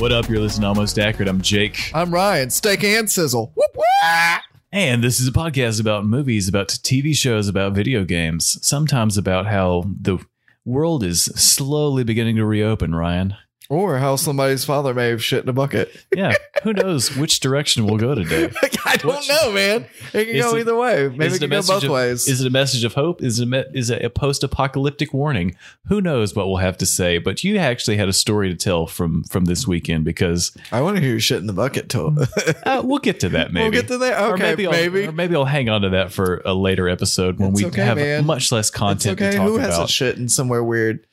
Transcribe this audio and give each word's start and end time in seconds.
What 0.00 0.12
up? 0.12 0.30
You're 0.30 0.40
listening 0.40 0.62
to 0.62 0.68
Almost 0.68 0.98
Accurate. 0.98 1.28
I'm 1.28 1.42
Jake. 1.42 1.90
I'm 1.92 2.10
Ryan. 2.10 2.48
Steak 2.48 2.82
and 2.84 3.10
sizzle. 3.10 3.52
Whoop, 3.54 3.70
whoop. 3.74 4.40
And 4.72 5.04
this 5.04 5.20
is 5.20 5.28
a 5.28 5.30
podcast 5.30 5.78
about 5.78 6.06
movies, 6.06 6.48
about 6.48 6.68
TV 6.68 7.14
shows, 7.14 7.48
about 7.48 7.74
video 7.74 8.04
games, 8.04 8.56
sometimes 8.66 9.18
about 9.18 9.46
how 9.46 9.84
the 10.00 10.18
world 10.64 11.04
is 11.04 11.24
slowly 11.24 12.02
beginning 12.02 12.36
to 12.36 12.46
reopen, 12.46 12.94
Ryan. 12.94 13.34
Or 13.70 13.98
how 13.98 14.16
somebody's 14.16 14.64
father 14.64 14.92
may 14.92 15.10
have 15.10 15.22
shit 15.22 15.44
in 15.44 15.48
a 15.48 15.52
bucket. 15.52 15.90
Yeah, 16.14 16.34
who 16.64 16.72
knows 16.72 17.16
which 17.16 17.38
direction 17.38 17.86
we'll 17.86 17.98
go 17.98 18.16
today? 18.16 18.50
I 18.84 18.96
don't 18.96 19.14
Which- 19.18 19.28
know, 19.28 19.52
man. 19.52 19.86
It 20.12 20.24
can 20.24 20.40
go 20.40 20.56
it- 20.56 20.60
either 20.60 20.74
way. 20.76 21.08
Maybe 21.08 21.26
Is 21.26 21.34
it 21.34 21.36
a 21.36 21.40
can 21.42 21.50
go 21.50 21.56
message 21.58 21.74
both 21.76 21.84
of- 21.84 21.90
ways. 21.92 22.26
Is 22.28 22.40
it 22.40 22.48
a 22.48 22.50
message 22.50 22.82
of 22.82 22.94
hope? 22.94 23.22
Is 23.22 23.38
it 23.38 23.48
a, 23.52 23.64
is 23.72 23.88
it 23.88 24.04
a 24.04 24.10
post-apocalyptic 24.10 25.14
warning? 25.14 25.54
Who 25.86 26.00
knows 26.00 26.34
what 26.34 26.48
we'll 26.48 26.56
have 26.56 26.78
to 26.78 26.86
say? 26.86 27.18
But 27.18 27.44
you 27.44 27.58
actually 27.58 27.96
had 27.96 28.08
a 28.08 28.12
story 28.12 28.48
to 28.48 28.56
tell 28.56 28.86
from 28.88 29.22
from 29.24 29.44
this 29.44 29.66
weekend 29.68 30.04
because 30.04 30.50
I 30.72 30.80
want 30.82 30.96
to 30.96 31.00
hear 31.02 31.12
your 31.12 31.20
shit 31.20 31.38
in 31.38 31.46
the 31.46 31.52
bucket 31.52 31.88
too. 31.88 32.16
uh, 32.64 32.82
we'll 32.84 32.98
get 32.98 33.20
to 33.20 33.28
that. 33.30 33.52
Maybe 33.52 33.62
We'll 33.70 33.82
get 33.82 33.88
to 33.88 33.98
that? 33.98 34.20
Or 34.20 34.34
Okay, 34.34 34.42
maybe 34.42 34.66
I'll, 34.66 34.72
maybe. 34.72 35.06
or 35.06 35.12
maybe 35.12 35.36
I'll 35.36 35.44
hang 35.44 35.68
on 35.68 35.82
to 35.82 35.90
that 35.90 36.12
for 36.12 36.42
a 36.44 36.54
later 36.54 36.88
episode 36.88 37.38
when 37.38 37.50
It's 37.52 37.60
we 37.62 37.66
okay, 37.68 37.82
have 37.84 37.96
man. 37.98 38.26
much 38.26 38.50
less 38.50 38.68
content 38.70 39.18
to 39.18 39.28
okay. 39.28 39.36
Who 39.36 39.54
about. 39.56 39.66
hasn't 39.70 39.90
shit 39.90 40.16
in 40.18 40.28
somewhere 40.28 40.64
weird? 40.64 41.06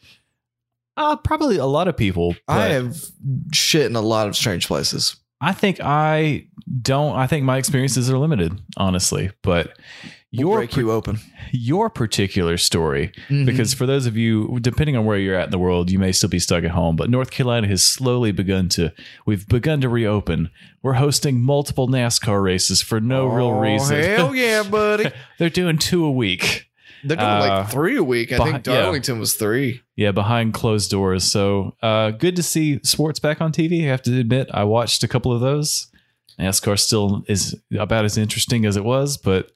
Uh, 0.97 1.15
probably 1.15 1.57
a 1.57 1.65
lot 1.65 1.87
of 1.87 1.95
people. 1.95 2.35
I 2.47 2.65
have 2.69 2.97
shit 3.53 3.85
in 3.85 3.95
a 3.95 4.01
lot 4.01 4.27
of 4.27 4.35
strange 4.35 4.67
places. 4.67 5.15
I 5.39 5.53
think 5.53 5.79
I 5.79 6.47
don't. 6.81 7.15
I 7.15 7.27
think 7.27 7.45
my 7.45 7.57
experiences 7.57 8.09
are 8.09 8.17
limited, 8.17 8.59
honestly. 8.75 9.29
But 9.43 9.77
We'll 10.33 10.39
your 10.41 10.57
break 10.57 10.75
you 10.75 10.91
open. 10.91 11.19
your 11.51 11.89
particular 11.91 12.57
story, 12.57 13.11
Mhm. 13.29 13.45
because 13.45 13.73
for 13.75 13.85
those 13.85 14.07
of 14.07 14.17
you, 14.17 14.57
depending 14.61 14.97
on 14.97 15.05
where 15.05 15.17
you're 15.19 15.35
at 15.37 15.45
in 15.45 15.51
the 15.51 15.59
world, 15.59 15.91
you 15.91 15.99
may 15.99 16.11
still 16.11 16.27
be 16.29 16.39
stuck 16.39 16.63
at 16.63 16.71
home. 16.71 16.95
But 16.95 17.11
North 17.11 17.29
Carolina 17.29 17.67
has 17.67 17.83
slowly 17.83 18.31
begun 18.31 18.67
to. 18.69 18.91
We've 19.27 19.47
begun 19.47 19.79
to 19.81 19.89
reopen. 19.89 20.49
We're 20.81 20.93
hosting 20.93 21.41
multiple 21.41 21.87
NASCAR 21.87 22.41
races 22.43 22.81
for 22.81 22.99
no 22.99 23.27
real 23.27 23.47
Oh, 23.49 23.59
reason. 23.59 24.01
Hell 24.03 24.35
yeah, 24.35 24.63
buddy. 24.69 25.11
They're 25.37 25.49
doing 25.51 25.77
two 25.77 26.03
a 26.03 26.11
week. 26.11 26.66
They're 27.07 27.17
doing 27.17 27.29
Uh, 27.29 27.39
like 27.39 27.69
three 27.69 27.97
a 27.97 28.03
week. 28.03 28.31
I 28.33 28.37
behind- 28.37 28.53
think 28.63 28.67
yeah. 28.67 28.81
Darlington 28.81 29.19
was 29.19 29.33
three. 29.35 29.81
Yeah, 29.95 30.11
behind 30.11 30.53
closed 30.53 30.91
doors. 30.91 31.23
So 31.23 31.75
uh, 31.81 32.11
good 32.11 32.35
to 32.35 32.43
see 32.43 32.79
sports 32.83 33.19
back 33.19 33.41
on 33.41 33.51
TV. 33.51 33.83
I 33.85 33.87
have 33.87 34.01
to 34.03 34.19
admit, 34.19 34.49
I 34.53 34.63
watched 34.63 35.03
a 35.03 35.07
couple 35.07 35.31
of 35.33 35.41
those. 35.41 35.87
NASCAR 36.39 36.77
still 36.79 37.23
is 37.27 37.55
about 37.77 38.05
as 38.05 38.17
interesting 38.17 38.65
as 38.65 38.77
it 38.77 38.83
was, 38.83 39.17
but 39.17 39.49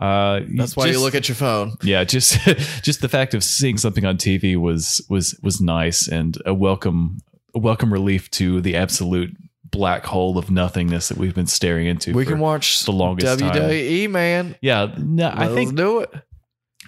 uh, 0.00 0.40
That's 0.56 0.76
why 0.76 0.86
you 0.86 1.00
look 1.00 1.14
at 1.16 1.28
your 1.28 1.34
phone. 1.34 1.74
yeah, 1.82 2.04
just 2.04 2.38
just 2.82 3.00
the 3.00 3.08
fact 3.08 3.34
of 3.34 3.42
seeing 3.42 3.76
something 3.78 4.04
on 4.04 4.16
TV 4.16 4.56
was 4.56 5.04
was 5.10 5.38
was 5.42 5.60
nice 5.60 6.06
and 6.08 6.38
a 6.46 6.54
welcome 6.54 7.18
a 7.54 7.58
welcome 7.58 7.92
relief 7.92 8.30
to 8.30 8.60
the 8.60 8.76
absolute 8.76 9.36
black 9.72 10.04
hole 10.06 10.38
of 10.38 10.50
nothingness 10.50 11.08
that 11.08 11.18
we've 11.18 11.34
been 11.34 11.46
staring 11.48 11.86
into. 11.86 12.12
We 12.12 12.24
can 12.24 12.38
watch 12.38 12.82
the 12.84 12.92
longest 12.92 13.38
time. 13.40 13.50
WWE, 13.52 14.08
man. 14.10 14.56
Yeah, 14.60 14.94
no, 14.98 15.26
I 15.28 15.46
Let's 15.46 15.54
think 15.54 15.74
do 15.76 16.00
it. 16.00 16.14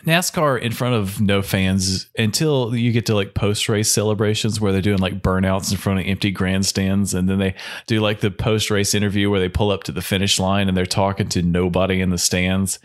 NASCAR 0.04 0.60
in 0.60 0.72
front 0.72 0.94
of 0.94 1.20
no 1.20 1.42
fans 1.42 2.08
until 2.18 2.74
you 2.74 2.92
get 2.92 3.06
to 3.06 3.14
like 3.14 3.34
post 3.34 3.68
race 3.68 3.90
celebrations 3.90 4.60
where 4.60 4.72
they're 4.72 4.82
doing 4.82 4.98
like 4.98 5.22
burnouts 5.22 5.70
in 5.70 5.78
front 5.78 6.00
of 6.00 6.06
empty 6.06 6.30
grandstands. 6.30 7.14
And 7.14 7.28
then 7.28 7.38
they 7.38 7.54
do 7.86 8.00
like 8.00 8.20
the 8.20 8.30
post 8.30 8.70
race 8.70 8.94
interview 8.94 9.30
where 9.30 9.40
they 9.40 9.48
pull 9.48 9.70
up 9.70 9.84
to 9.84 9.92
the 9.92 10.02
finish 10.02 10.38
line 10.38 10.68
and 10.68 10.76
they're 10.76 10.86
talking 10.86 11.28
to 11.30 11.42
nobody 11.42 12.00
in 12.00 12.10
the 12.10 12.18
stands. 12.18 12.78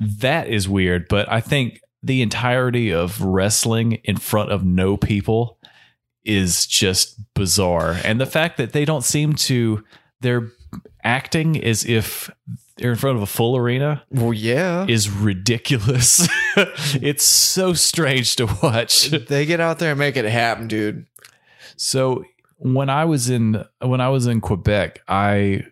That 0.00 0.48
is 0.48 0.68
weird. 0.68 1.08
But 1.08 1.30
I 1.30 1.40
think 1.40 1.80
the 2.02 2.22
entirety 2.22 2.92
of 2.92 3.20
wrestling 3.20 3.94
in 4.04 4.16
front 4.16 4.50
of 4.50 4.64
no 4.64 4.96
people 4.96 5.58
is 6.24 6.66
just 6.66 7.20
bizarre. 7.34 7.98
And 8.04 8.20
the 8.20 8.26
fact 8.26 8.56
that 8.58 8.72
they 8.72 8.84
don't 8.84 9.04
seem 9.04 9.34
to, 9.34 9.84
they're 10.20 10.50
acting 11.04 11.62
as 11.62 11.84
if 11.84 12.30
they're 12.82 12.90
in 12.92 12.98
front 12.98 13.16
of 13.16 13.22
a 13.22 13.26
full 13.26 13.56
arena 13.56 14.02
Well, 14.10 14.32
yeah. 14.34 14.84
is 14.88 15.08
ridiculous. 15.10 16.28
it's 16.56 17.24
so 17.24 17.72
strange 17.72 18.36
to 18.36 18.46
watch. 18.62 19.06
they 19.10 19.46
get 19.46 19.60
out 19.60 19.78
there 19.78 19.90
and 19.92 19.98
make 19.98 20.16
it 20.16 20.24
happen, 20.26 20.68
dude. 20.68 21.06
So 21.76 22.24
when 22.58 22.90
I 22.90 23.04
was 23.06 23.30
in 23.30 23.64
when 23.80 24.00
I 24.00 24.08
was 24.10 24.26
in 24.26 24.40
Quebec, 24.40 25.00
I 25.08 25.64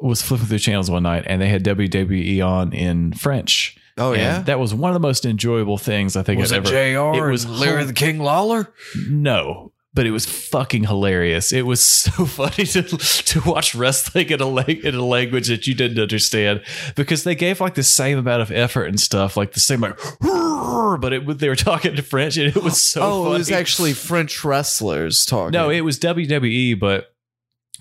was 0.00 0.22
flipping 0.22 0.46
through 0.46 0.58
channels 0.58 0.90
one 0.90 1.02
night 1.02 1.24
and 1.26 1.42
they 1.42 1.48
had 1.48 1.64
WWE 1.64 2.46
on 2.46 2.72
in 2.72 3.12
French. 3.12 3.76
Oh 3.98 4.12
And 4.12 4.20
yeah. 4.22 4.42
that 4.42 4.58
was 4.58 4.72
one 4.72 4.90
of 4.90 4.94
the 4.94 5.06
most 5.06 5.26
enjoyable 5.26 5.76
things 5.76 6.16
I 6.16 6.22
think 6.22 6.40
was 6.40 6.52
I've 6.52 6.64
it 6.64 6.72
ever. 6.72 7.14
Jr. 7.18 7.28
It 7.28 7.30
was 7.32 7.46
Larry 7.46 7.84
the 7.84 7.92
King 7.92 8.18
Lawler? 8.18 8.72
No, 9.08 9.69
but 9.92 10.06
it 10.06 10.12
was 10.12 10.24
fucking 10.26 10.84
hilarious. 10.84 11.52
It 11.52 11.66
was 11.66 11.82
so 11.84 12.24
funny 12.26 12.64
to 12.64 12.82
to 12.82 13.40
watch 13.44 13.74
wrestling 13.74 14.30
in 14.30 14.40
a 14.40 14.46
la- 14.46 14.62
in 14.62 14.94
a 14.94 15.04
language 15.04 15.48
that 15.48 15.66
you 15.66 15.74
didn't 15.74 15.98
understand 16.00 16.62
because 16.94 17.24
they 17.24 17.34
gave 17.34 17.60
like 17.60 17.74
the 17.74 17.82
same 17.82 18.18
amount 18.18 18.42
of 18.42 18.50
effort 18.52 18.84
and 18.84 19.00
stuff, 19.00 19.36
like 19.36 19.52
the 19.52 19.60
same 19.60 19.80
like, 19.80 19.98
but 20.20 21.12
it 21.12 21.38
they 21.38 21.48
were 21.48 21.56
talking 21.56 21.96
to 21.96 22.02
French 22.02 22.36
and 22.36 22.54
it 22.56 22.62
was 22.62 22.80
so. 22.80 23.00
Funny. 23.00 23.12
Oh, 23.12 23.22
funny. 23.24 23.34
it 23.34 23.38
was 23.38 23.50
actually 23.50 23.92
French 23.92 24.44
wrestlers 24.44 25.24
talking. 25.24 25.52
no, 25.52 25.70
it 25.70 25.80
was 25.82 25.98
WWE, 25.98 26.78
but 26.78 27.12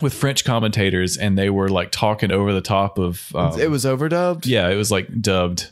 with 0.01 0.13
French 0.13 0.45
commentators, 0.45 1.17
and 1.17 1.37
they 1.37 1.49
were 1.49 1.69
like 1.69 1.91
talking 1.91 2.31
over 2.31 2.53
the 2.53 2.61
top 2.61 2.97
of. 2.97 3.35
Um, 3.35 3.59
it 3.59 3.69
was 3.69 3.85
overdubbed. 3.85 4.45
yeah, 4.45 4.69
it 4.69 4.75
was 4.75 4.91
like 4.91 5.07
dubbed. 5.21 5.71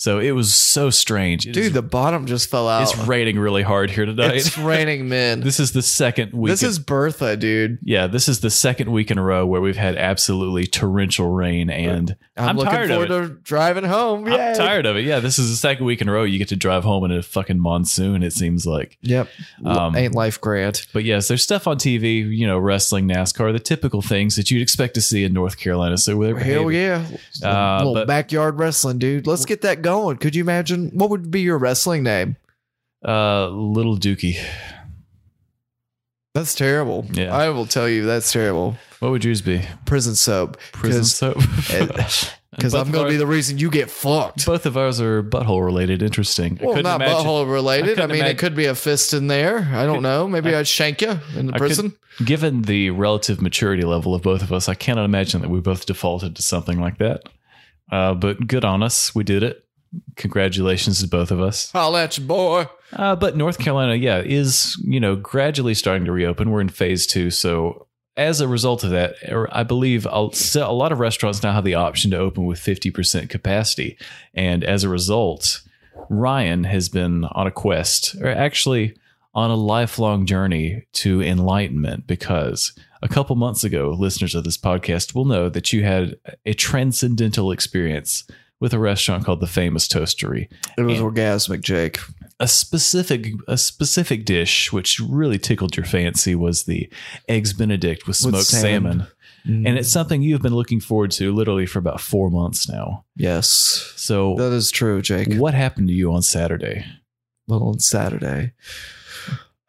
So 0.00 0.20
it 0.20 0.30
was 0.30 0.54
so 0.54 0.90
strange, 0.90 1.44
It 1.44 1.52
dude, 1.54 1.64
is- 1.66 1.72
the 1.72 1.82
bottom 1.82 2.26
just 2.26 2.48
fell 2.48 2.68
out. 2.68 2.82
it's 2.84 2.96
raining 2.96 3.36
really 3.36 3.62
hard 3.64 3.90
here 3.90 4.06
tonight. 4.06 4.36
It's 4.36 4.56
raining 4.56 5.08
men. 5.08 5.40
this 5.42 5.58
is 5.58 5.72
the 5.72 5.82
second 5.82 6.32
week. 6.32 6.50
this 6.52 6.62
is 6.62 6.78
Bertha, 6.78 7.36
dude. 7.36 7.78
Yeah, 7.82 8.06
this 8.06 8.28
is 8.28 8.38
the 8.38 8.48
second 8.50 8.92
week 8.92 9.10
in 9.10 9.18
a 9.18 9.22
row 9.24 9.44
where 9.44 9.60
we've 9.60 9.76
had 9.76 9.96
absolutely 9.96 10.68
torrential 10.68 11.30
rain, 11.32 11.68
and 11.68 12.14
I'm, 12.38 12.50
I'm, 12.50 12.56
looking 12.56 12.72
tired 12.72 12.90
of 12.90 13.02
it. 13.02 13.08
to 13.08 13.28
driving 13.42 13.84
home. 13.84 14.26
I'm 14.26 14.54
tired 14.54 14.86
of 14.86 14.96
it. 14.96 15.04
Yeah, 15.04 15.20
this 15.20 15.38
is 15.38 15.50
the 15.50 15.56
second 15.56 15.84
week 15.86 16.00
in 16.00 16.08
a 16.08 16.12
row 16.12 16.24
you 16.24 16.38
get 16.38 16.48
to 16.48 16.56
drive 16.56 16.84
home 16.84 17.04
in 17.04 17.10
a 17.12 17.22
fucking 17.22 17.58
monsoon. 17.58 18.22
It 18.22 18.32
seems 18.32 18.66
like, 18.66 18.96
Yep. 19.02 19.28
Um, 19.64 19.96
Ain't 19.96 20.14
life 20.14 20.40
grand? 20.40 20.86
but 20.92 21.04
yes, 21.04 21.28
there's 21.28 21.42
stuff 21.42 21.66
on 21.66 21.78
TV. 21.78 22.28
You 22.36 22.46
know, 22.46 22.58
wrestling, 22.58 23.08
NASCAR, 23.08 23.52
the 23.52 23.58
typical 23.58 24.02
things 24.02 24.36
that 24.36 24.50
you'd 24.50 24.62
expect 24.62 24.94
to 24.94 25.02
see 25.02 25.24
in 25.24 25.32
North 25.32 25.58
Carolina. 25.58 25.98
So 25.98 26.18
they're 26.22 26.38
Hell 26.38 26.70
yeah. 26.70 27.04
Uh, 27.42 27.78
little 27.78 27.94
but- 27.94 28.06
backyard 28.06 28.58
wrestling, 28.58 28.98
dude. 28.98 29.26
Let's 29.26 29.44
get 29.44 29.62
that 29.62 29.82
going. 29.82 30.18
Could 30.18 30.34
you 30.36 30.42
imagine 30.42 30.90
what 30.94 31.10
would 31.10 31.30
be 31.30 31.40
your 31.40 31.58
wrestling 31.58 32.02
name? 32.02 32.36
uh, 33.06 33.48
little 33.48 33.96
Dookie. 33.96 34.36
That's 36.38 36.54
terrible. 36.54 37.06
Yeah. 37.12 37.34
I 37.34 37.50
will 37.50 37.66
tell 37.66 37.88
you 37.88 38.04
that's 38.06 38.32
terrible. 38.32 38.76
What 39.00 39.10
would 39.10 39.24
yours 39.24 39.42
be? 39.42 39.62
Prison 39.86 40.14
soap. 40.14 40.58
Prison 40.72 41.04
soap. 41.04 41.36
Because 42.50 42.74
I'm 42.74 42.90
going 42.90 43.04
to 43.06 43.10
be 43.12 43.16
the 43.16 43.26
reason 43.26 43.58
you 43.58 43.70
get 43.70 43.88
fucked. 43.88 44.44
Both 44.44 44.66
of 44.66 44.76
ours 44.76 45.00
are 45.00 45.22
butthole 45.22 45.64
related. 45.64 46.02
Interesting. 46.02 46.58
Well, 46.60 46.74
couldn't 46.74 46.92
imagine- 46.92 47.14
butthole 47.24 47.48
related. 47.48 47.90
I, 47.90 47.94
couldn't 47.94 48.10
mean, 48.10 48.16
imagine- 48.18 48.36
it 48.36 48.38
could 48.40 48.56
be 48.56 48.64
a 48.64 48.74
fist 48.74 49.14
in 49.14 49.28
there. 49.28 49.58
I 49.72 49.84
don't 49.86 49.96
Could- 49.96 50.02
know. 50.02 50.26
Maybe 50.26 50.52
I- 50.52 50.60
I'd 50.60 50.66
shank 50.66 51.00
you 51.00 51.20
in 51.36 51.46
the 51.46 51.52
I 51.52 51.58
could- 51.58 51.66
prison. 51.66 51.92
Given 52.24 52.62
the 52.62 52.90
relative 52.90 53.40
maturity 53.40 53.84
level 53.84 54.12
of 54.12 54.22
both 54.22 54.42
of 54.42 54.52
us, 54.52 54.68
I 54.68 54.74
cannot 54.74 55.04
imagine 55.04 55.40
that 55.42 55.50
we 55.50 55.60
both 55.60 55.86
defaulted 55.86 56.34
to 56.34 56.42
something 56.42 56.80
like 56.80 56.98
that. 56.98 57.28
Uh, 57.92 58.14
but 58.14 58.44
good 58.48 58.64
on 58.64 58.82
us. 58.82 59.14
We 59.14 59.22
did 59.22 59.44
it. 59.44 59.64
Congratulations 60.16 61.00
to 61.00 61.06
both 61.06 61.30
of 61.30 61.40
us. 61.40 61.70
Holla 61.70 62.02
at 62.04 62.18
you, 62.18 62.24
boy. 62.24 62.66
Uh, 62.92 63.16
but 63.16 63.36
North 63.36 63.58
Carolina, 63.58 63.94
yeah, 63.94 64.22
is, 64.24 64.80
you 64.84 65.00
know, 65.00 65.16
gradually 65.16 65.74
starting 65.74 66.04
to 66.06 66.12
reopen. 66.12 66.50
We're 66.50 66.60
in 66.60 66.68
phase 66.68 67.06
two. 67.06 67.30
So 67.30 67.86
as 68.16 68.40
a 68.40 68.48
result 68.48 68.82
of 68.82 68.90
that, 68.90 69.14
I 69.52 69.62
believe 69.62 70.06
a 70.06 70.30
a 70.56 70.72
lot 70.72 70.92
of 70.92 70.98
restaurants 70.98 71.42
now 71.42 71.52
have 71.52 71.64
the 71.64 71.74
option 71.74 72.10
to 72.10 72.18
open 72.18 72.46
with 72.46 72.58
50% 72.58 73.30
capacity. 73.30 73.96
And 74.34 74.64
as 74.64 74.84
a 74.84 74.88
result, 74.88 75.62
Ryan 76.10 76.64
has 76.64 76.88
been 76.88 77.24
on 77.24 77.46
a 77.46 77.50
quest, 77.50 78.16
or 78.20 78.28
actually 78.28 78.96
on 79.34 79.50
a 79.50 79.56
lifelong 79.56 80.26
journey 80.26 80.84
to 80.92 81.22
enlightenment 81.22 82.06
because 82.06 82.72
a 83.02 83.08
couple 83.08 83.36
months 83.36 83.62
ago, 83.62 83.94
listeners 83.96 84.34
of 84.34 84.42
this 84.42 84.58
podcast 84.58 85.14
will 85.14 85.24
know 85.24 85.48
that 85.48 85.72
you 85.72 85.84
had 85.84 86.16
a 86.44 86.54
transcendental 86.54 87.52
experience 87.52 88.24
with 88.58 88.72
a 88.72 88.78
restaurant 88.78 89.24
called 89.24 89.40
the 89.40 89.46
Famous 89.46 89.86
Toastery 89.86 90.48
It 90.76 90.82
was 90.82 90.98
orgasmic, 90.98 91.60
Jake. 91.60 91.98
A 92.40 92.46
specific 92.48 93.32
a 93.48 93.56
specific 93.58 94.24
dish 94.24 94.72
which 94.72 95.00
really 95.00 95.38
tickled 95.38 95.76
your 95.76 95.86
fancy 95.86 96.34
was 96.34 96.64
the 96.64 96.88
eggs 97.28 97.52
benedict 97.52 98.06
with 98.06 98.16
smoked 98.16 98.44
salmon, 98.46 99.06
salmon. 99.44 99.66
and 99.66 99.76
it's 99.78 99.90
something 99.90 100.22
you've 100.22 100.42
been 100.42 100.54
looking 100.54 100.78
forward 100.80 101.10
to 101.10 101.32
literally 101.34 101.66
for 101.66 101.78
about 101.80 102.00
four 102.00 102.30
months 102.30 102.68
now 102.68 103.04
Yes, 103.16 103.48
so 103.96 104.36
that 104.36 104.52
is 104.52 104.70
true, 104.70 105.02
Jake. 105.02 105.34
what 105.34 105.54
happened 105.54 105.88
to 105.88 105.94
you 105.94 106.12
on 106.12 106.22
saturday 106.22 106.84
Well, 107.48 107.62
on 107.64 107.78
Saturday. 107.80 108.52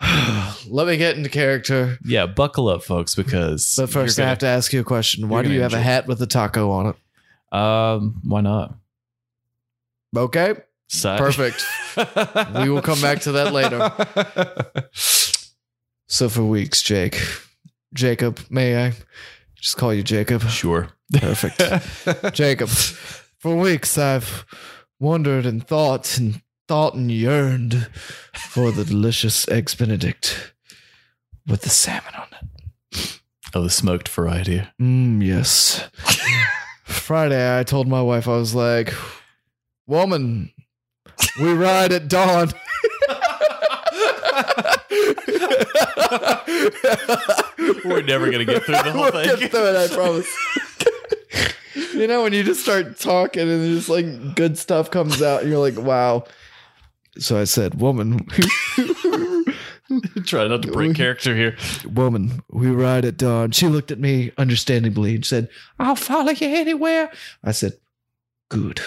Let 0.68 0.88
me 0.88 0.96
get 0.98 1.18
into 1.18 1.30
character. 1.30 1.98
yeah 2.06 2.26
buckle 2.26 2.70
up 2.70 2.84
folks 2.84 3.16
because 3.16 3.76
But 3.78 3.90
first, 3.90 4.20
I 4.20 4.28
have 4.28 4.38
to 4.40 4.48
ask 4.48 4.72
you 4.72 4.80
a 4.80 4.84
question. 4.84 5.28
Why 5.28 5.42
do 5.42 5.50
you 5.50 5.56
gonna 5.60 5.64
have 5.64 5.74
a 5.74 5.82
hat 5.82 6.08
with 6.08 6.22
a 6.22 6.28
taco 6.28 6.70
on 6.72 6.88
it? 6.88 6.96
um 7.58 8.22
why 8.24 8.42
not 8.42 8.76
Okay, 10.16 10.56
Perfect. 10.92 11.64
we 12.56 12.70
will 12.70 12.82
come 12.82 13.00
back 13.02 13.20
to 13.22 13.32
that 13.34 13.54
later. 13.54 14.90
So 16.12 16.28
for 16.28 16.44
weeks, 16.44 16.82
Jake, 16.82 17.22
Jacob, 17.94 18.40
may 18.50 18.88
I 18.88 18.94
just 19.56 19.78
call 19.78 19.94
you 19.94 20.02
Jacob? 20.02 20.42
sure 20.50 20.90
Perfect. 21.14 22.34
Jacob, 22.36 22.68
for 22.70 23.56
weeks 23.56 23.96
I've 23.96 24.44
wondered 25.00 25.46
and 25.46 25.66
thought 25.66 26.18
and 26.18 26.42
thought 26.68 26.96
and 26.96 27.12
yearned 27.12 27.88
for 28.34 28.72
the 28.72 28.84
delicious 28.84 29.48
eggs 29.50 29.76
Benedict 29.76 30.54
with 31.46 31.62
the 31.62 31.70
salmon 31.70 32.16
on 32.18 32.28
it. 32.32 33.20
oh 33.54 33.62
the 33.62 33.70
smoked 33.70 34.08
variety 34.10 34.64
Mm, 34.82 35.24
yes. 35.24 35.88
Friday, 36.86 37.60
I 37.60 37.64
told 37.64 37.88
my 37.88 38.02
wife, 38.02 38.28
I 38.28 38.36
was 38.36 38.56
like, 38.56 38.94
woman, 39.86 40.52
we 41.40 41.54
ride 41.54 41.92
at 41.92 42.08
dawn. 42.08 42.52
we're 47.86 48.02
never 48.02 48.32
gonna 48.32 48.46
get 48.46 48.64
through 48.64 48.76
the 48.76 48.92
whole 48.92 49.12
We'll 49.12 49.24
get 49.26 49.40
thing 49.40 49.50
through 49.50 49.68
it, 49.70 49.76
I 49.76 49.88
promise. 49.94 50.28
you 51.94 52.08
know, 52.08 52.24
when 52.24 52.34
you 52.34 52.44
just 52.44 52.62
start 52.62 52.98
talking 53.00 53.50
and 53.50 53.76
just 53.76 53.90
like 53.90 54.36
good 54.36 54.58
stuff 54.58 54.92
comes 54.92 55.22
out, 55.22 55.42
and 55.42 55.50
you're 55.50 55.60
like, 55.60 55.78
wow. 55.78 56.24
So 57.18 57.40
I 57.40 57.44
said, 57.44 57.76
woman, 57.82 58.20
try 60.26 60.48
not 60.48 60.62
to 60.62 60.72
break 60.72 60.96
character 60.96 61.36
here 61.36 61.58
woman, 61.86 62.42
we 62.50 62.68
ride 62.70 63.06
at 63.06 63.18
dawn. 63.18 63.52
She 63.52 63.68
looked 63.68 63.92
at 63.92 64.00
me 64.00 64.32
understandingly 64.38 65.16
and 65.16 65.26
said, 65.26 65.50
I'll 65.80 65.96
follow 65.96 66.32
you 66.32 66.48
anywhere. 66.48 67.12
I 67.44 67.52
said, 67.52 67.74
good. 68.50 68.80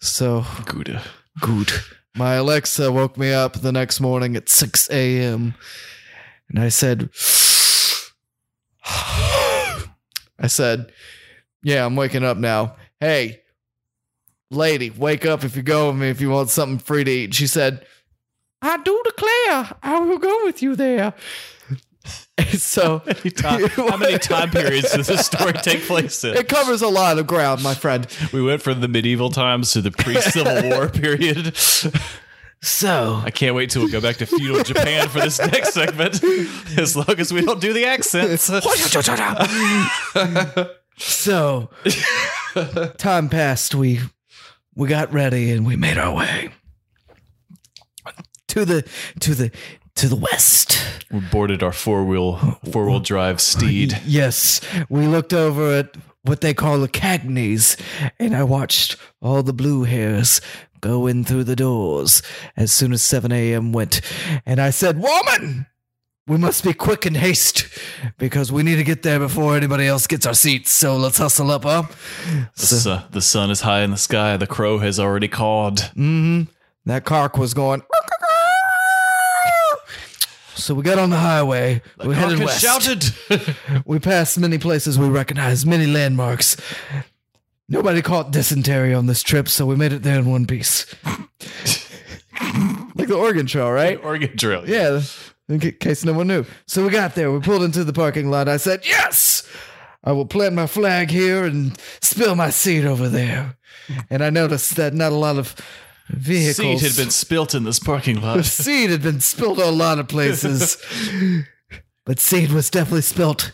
So 0.00 0.44
Gouda. 0.66 1.02
Good. 1.40 1.70
My 2.16 2.34
Alexa 2.34 2.90
woke 2.90 3.16
me 3.16 3.32
up 3.32 3.60
the 3.60 3.72
next 3.72 4.00
morning 4.00 4.36
at 4.36 4.48
6 4.48 4.90
a.m. 4.90 5.54
And 6.48 6.58
I 6.58 6.68
said, 6.68 7.10
I 8.84 10.46
said, 10.46 10.92
yeah, 11.62 11.84
I'm 11.84 11.96
waking 11.96 12.24
up 12.24 12.36
now. 12.36 12.76
Hey, 13.00 13.42
lady, 14.50 14.90
wake 14.90 15.26
up 15.26 15.44
if 15.44 15.56
you 15.56 15.62
go 15.62 15.88
with 15.88 15.96
me 15.96 16.08
if 16.08 16.20
you 16.20 16.30
want 16.30 16.50
something 16.50 16.78
free 16.78 17.04
to 17.04 17.10
eat. 17.10 17.34
She 17.34 17.46
said, 17.46 17.86
I 18.62 18.78
do 18.78 19.02
declare 19.04 19.76
I 19.82 20.00
will 20.00 20.18
go 20.18 20.44
with 20.44 20.62
you 20.62 20.74
there. 20.74 21.14
so 22.56 23.02
How 23.42 23.96
many 23.96 24.18
time 24.18 24.50
periods 24.50 24.92
does 24.92 25.06
this 25.06 25.26
story 25.26 25.52
take 25.54 25.82
place 25.82 26.22
in? 26.24 26.36
it 26.36 26.48
covers 26.48 26.82
a 26.82 26.88
lot 26.88 27.18
of 27.18 27.26
ground, 27.26 27.62
my 27.62 27.74
friend. 27.74 28.06
We 28.32 28.42
went 28.42 28.62
from 28.62 28.80
the 28.80 28.88
medieval 28.88 29.30
times 29.30 29.72
to 29.72 29.80
the 29.80 29.90
pre-Civil 29.90 30.70
War 30.70 30.88
period. 30.88 31.56
So 32.60 33.20
I 33.24 33.30
can't 33.30 33.54
wait 33.54 33.70
till 33.70 33.84
we 33.84 33.90
go 33.90 34.00
back 34.00 34.16
to 34.16 34.26
feudal 34.26 34.64
Japan 34.64 35.08
for 35.08 35.20
this 35.20 35.38
next 35.38 35.74
segment, 35.74 36.22
as 36.76 36.96
long 36.96 37.18
as 37.18 37.32
we 37.32 37.40
don't 37.40 37.60
do 37.60 37.72
the 37.72 37.84
accents. 37.84 38.50
So 40.96 41.70
time 42.96 43.28
passed. 43.28 43.74
We 43.74 44.00
we 44.74 44.88
got 44.88 45.12
ready 45.12 45.52
and 45.52 45.64
we 45.64 45.76
made 45.76 45.98
our 45.98 46.14
way 46.14 46.50
to 48.48 48.64
the 48.64 48.88
to 49.20 49.34
the 49.34 49.52
to 49.98 50.08
the 50.08 50.16
west. 50.16 50.80
We 51.10 51.20
boarded 51.20 51.62
our 51.62 51.72
four-wheel 51.72 52.60
four-wheel 52.70 53.00
drive 53.00 53.40
steed. 53.40 54.00
Yes, 54.06 54.60
we 54.88 55.06
looked 55.06 55.32
over 55.32 55.74
at 55.74 55.96
what 56.22 56.40
they 56.40 56.54
call 56.54 56.78
the 56.78 56.88
Cagneys, 56.88 57.76
and 58.18 58.36
I 58.36 58.44
watched 58.44 58.96
all 59.20 59.42
the 59.42 59.52
blue 59.52 59.84
hairs 59.84 60.40
go 60.80 61.08
in 61.08 61.24
through 61.24 61.44
the 61.44 61.56
doors 61.56 62.22
as 62.56 62.72
soon 62.72 62.92
as 62.92 63.02
7 63.02 63.32
a.m. 63.32 63.72
went. 63.72 64.00
And 64.46 64.60
I 64.60 64.70
said, 64.70 65.02
Woman, 65.02 65.66
we 66.28 66.36
must 66.36 66.62
be 66.62 66.72
quick 66.72 67.04
and 67.04 67.16
haste 67.16 67.66
because 68.18 68.52
we 68.52 68.62
need 68.62 68.76
to 68.76 68.84
get 68.84 69.02
there 69.02 69.18
before 69.18 69.56
anybody 69.56 69.86
else 69.86 70.06
gets 70.06 70.26
our 70.26 70.34
seats. 70.34 70.70
So 70.70 70.96
let's 70.96 71.18
hustle 71.18 71.50
up, 71.50 71.64
huh? 71.64 71.84
The, 72.56 72.66
su- 72.66 72.98
the 73.10 73.22
sun 73.22 73.50
is 73.50 73.62
high 73.62 73.82
in 73.82 73.90
the 73.90 73.96
sky. 73.96 74.36
The 74.36 74.46
crow 74.46 74.78
has 74.78 75.00
already 75.00 75.28
cawed. 75.28 75.78
Mm-hmm. 75.78 76.42
That 76.86 77.04
cark 77.04 77.36
was 77.36 77.52
going. 77.54 77.82
So 80.58 80.74
we 80.74 80.82
got 80.82 80.98
on 80.98 81.10
the 81.10 81.16
highway. 81.16 81.80
we 82.04 82.14
headed 82.14 82.40
west. 82.40 82.60
shouted. 82.60 83.04
We 83.86 83.98
passed 83.98 84.38
many 84.38 84.58
places 84.58 84.98
we 84.98 85.08
recognized, 85.08 85.66
many 85.66 85.86
landmarks. 85.86 86.56
Nobody 87.68 88.02
caught 88.02 88.32
dysentery 88.32 88.92
on 88.92 89.06
this 89.06 89.22
trip, 89.22 89.48
so 89.48 89.66
we 89.66 89.76
made 89.76 89.92
it 89.92 90.02
there 90.02 90.18
in 90.18 90.30
one 90.30 90.46
piece. 90.46 90.86
like 91.04 93.08
the 93.08 93.16
Oregon 93.16 93.46
Trail, 93.46 93.70
right? 93.70 93.98
Oregon 94.02 94.36
Trail. 94.36 94.68
Yeah, 94.68 95.00
in 95.48 95.60
case 95.60 96.04
no 96.04 96.12
one 96.12 96.26
knew. 96.26 96.44
So 96.66 96.84
we 96.84 96.90
got 96.90 97.14
there. 97.14 97.30
We 97.30 97.40
pulled 97.40 97.62
into 97.62 97.84
the 97.84 97.92
parking 97.92 98.30
lot. 98.30 98.48
I 98.48 98.56
said, 98.56 98.84
Yes, 98.84 99.48
I 100.02 100.12
will 100.12 100.26
plant 100.26 100.54
my 100.54 100.66
flag 100.66 101.10
here 101.10 101.44
and 101.44 101.78
spill 102.00 102.34
my 102.34 102.50
seed 102.50 102.84
over 102.84 103.08
there. 103.08 103.56
And 104.10 104.24
I 104.24 104.30
noticed 104.30 104.76
that 104.76 104.92
not 104.92 105.12
a 105.12 105.16
lot 105.16 105.38
of 105.38 105.54
vehicles. 106.08 106.80
Seed 106.80 106.80
had 106.80 106.96
been 106.96 107.10
spilt 107.10 107.54
in 107.54 107.64
this 107.64 107.78
parking 107.78 108.16
The 108.20 108.26
lot. 108.26 108.44
seed 108.46 108.90
had 108.90 109.02
been 109.02 109.20
spilled 109.20 109.58
a 109.58 109.70
lot 109.70 109.98
of 109.98 110.08
places. 110.08 110.76
but 112.04 112.18
seed 112.18 112.52
was 112.52 112.70
definitely 112.70 113.02
spilt. 113.02 113.52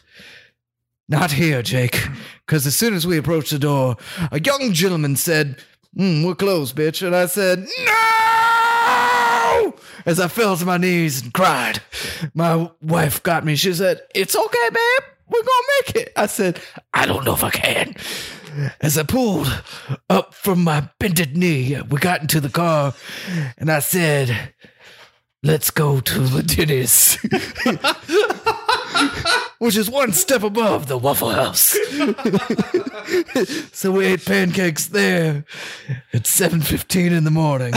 Not 1.08 1.32
here, 1.32 1.62
Jake. 1.62 2.06
Because 2.46 2.66
as 2.66 2.74
soon 2.76 2.94
as 2.94 3.06
we 3.06 3.18
approached 3.18 3.50
the 3.50 3.58
door, 3.58 3.96
a 4.30 4.40
young 4.40 4.72
gentleman 4.72 5.16
said, 5.16 5.58
mm, 5.96 6.24
We're 6.24 6.34
closed, 6.34 6.74
bitch. 6.76 7.06
And 7.06 7.14
I 7.14 7.26
said, 7.26 7.66
No! 7.86 9.74
As 10.06 10.20
I 10.20 10.28
fell 10.28 10.56
to 10.56 10.64
my 10.64 10.76
knees 10.76 11.22
and 11.22 11.32
cried. 11.32 11.80
My 12.34 12.70
wife 12.82 13.22
got 13.22 13.44
me. 13.44 13.56
She 13.56 13.72
said, 13.72 14.00
It's 14.14 14.36
okay, 14.36 14.68
babe. 14.70 15.08
We're 15.28 15.42
going 15.42 15.46
to 15.46 15.72
make 15.78 15.96
it. 15.96 16.12
I 16.16 16.26
said, 16.26 16.60
I 16.92 17.06
don't 17.06 17.24
know 17.24 17.34
if 17.34 17.42
I 17.42 17.50
can. 17.50 17.96
As 18.80 18.98
I 18.98 19.02
pulled 19.02 19.62
up 20.08 20.34
from 20.34 20.62
my 20.62 20.88
bended 20.98 21.36
knee, 21.36 21.80
we 21.88 21.98
got 21.98 22.20
into 22.20 22.40
the 22.40 22.48
car 22.48 22.94
and 23.58 23.70
I 23.70 23.80
said, 23.80 24.54
Let's 25.42 25.70
go 25.70 26.00
to 26.00 26.20
the 26.20 26.42
Denny's. 26.42 27.18
Which 29.58 29.76
is 29.76 29.90
one 29.90 30.12
step 30.12 30.42
above 30.42 30.88
the 30.88 30.96
Waffle 30.96 31.30
House. 31.30 31.76
so 33.72 33.92
we 33.92 34.06
ate 34.06 34.24
pancakes 34.24 34.86
there 34.86 35.44
at 36.14 36.22
7.15 36.22 37.12
in 37.12 37.24
the 37.24 37.30
morning. 37.30 37.74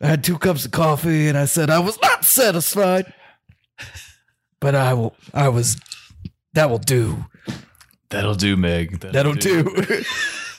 I 0.00 0.06
had 0.06 0.24
two 0.24 0.38
cups 0.38 0.64
of 0.64 0.70
coffee 0.70 1.28
and 1.28 1.36
I 1.36 1.44
said 1.44 1.68
I 1.68 1.78
was 1.78 2.00
not 2.00 2.24
satisfied. 2.24 3.12
But 4.58 4.74
I 4.74 4.94
will 4.94 5.14
I 5.34 5.48
was 5.48 5.76
that 6.54 6.70
will 6.70 6.78
do. 6.78 7.26
That'll 8.12 8.34
do, 8.34 8.56
Meg. 8.56 9.00
That'll 9.00 9.34
do. 9.34 10.04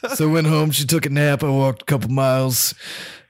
so 0.16 0.30
went 0.30 0.48
home. 0.48 0.72
She 0.72 0.86
took 0.86 1.06
a 1.06 1.10
nap. 1.10 1.44
I 1.44 1.50
walked 1.50 1.84
a 1.84 1.86
couple 1.86 2.10
miles 2.10 2.74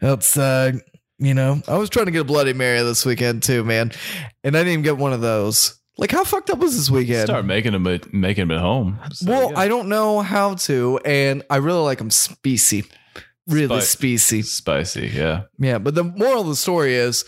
outside. 0.01 0.75
You 1.19 1.33
know, 1.33 1.61
I 1.67 1.77
was 1.77 1.89
trying 1.89 2.07
to 2.07 2.11
get 2.11 2.21
a 2.21 2.25
Bloody 2.25 2.53
Mary 2.53 2.81
this 2.81 3.05
weekend 3.05 3.43
too, 3.43 3.63
man, 3.63 3.91
and 4.43 4.57
I 4.57 4.59
didn't 4.59 4.73
even 4.73 4.83
get 4.83 4.97
one 4.97 5.13
of 5.13 5.21
those. 5.21 5.79
Like, 5.97 6.11
how 6.11 6.23
fucked 6.23 6.49
up 6.49 6.57
was 6.57 6.75
this 6.75 6.89
weekend? 6.89 7.27
Start 7.27 7.45
making 7.45 7.73
them 7.73 7.85
at, 7.85 8.11
making 8.11 8.47
them 8.47 8.57
at 8.57 8.61
home. 8.61 8.99
So, 9.11 9.29
well, 9.29 9.51
yeah. 9.51 9.59
I 9.59 9.67
don't 9.67 9.89
know 9.89 10.21
how 10.21 10.55
to, 10.55 10.99
and 11.05 11.43
I 11.51 11.57
really 11.57 11.81
like 11.81 11.99
them 11.99 12.09
spicy, 12.09 12.85
really 13.47 13.79
Spi- 13.81 14.15
spicy. 14.15 14.41
spicy. 14.41 15.07
Yeah. 15.13 15.43
Yeah, 15.59 15.77
but 15.77 15.93
the 15.93 16.03
moral 16.03 16.41
of 16.41 16.47
the 16.47 16.55
story 16.55 16.95
is, 16.95 17.25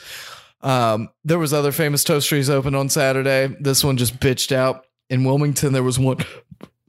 um, 0.61 1.09
there 1.23 1.37
was 1.37 1.53
other 1.53 1.71
famous 1.71 2.03
toasteries 2.03 2.49
open 2.49 2.73
on 2.73 2.89
Saturday. 2.89 3.55
This 3.59 3.83
one 3.83 3.97
just 3.97 4.19
bitched 4.19 4.51
out. 4.51 4.83
in 5.11 5.23
Wilmington, 5.23 5.71
there 5.73 5.83
was 5.83 5.99
one 5.99 6.17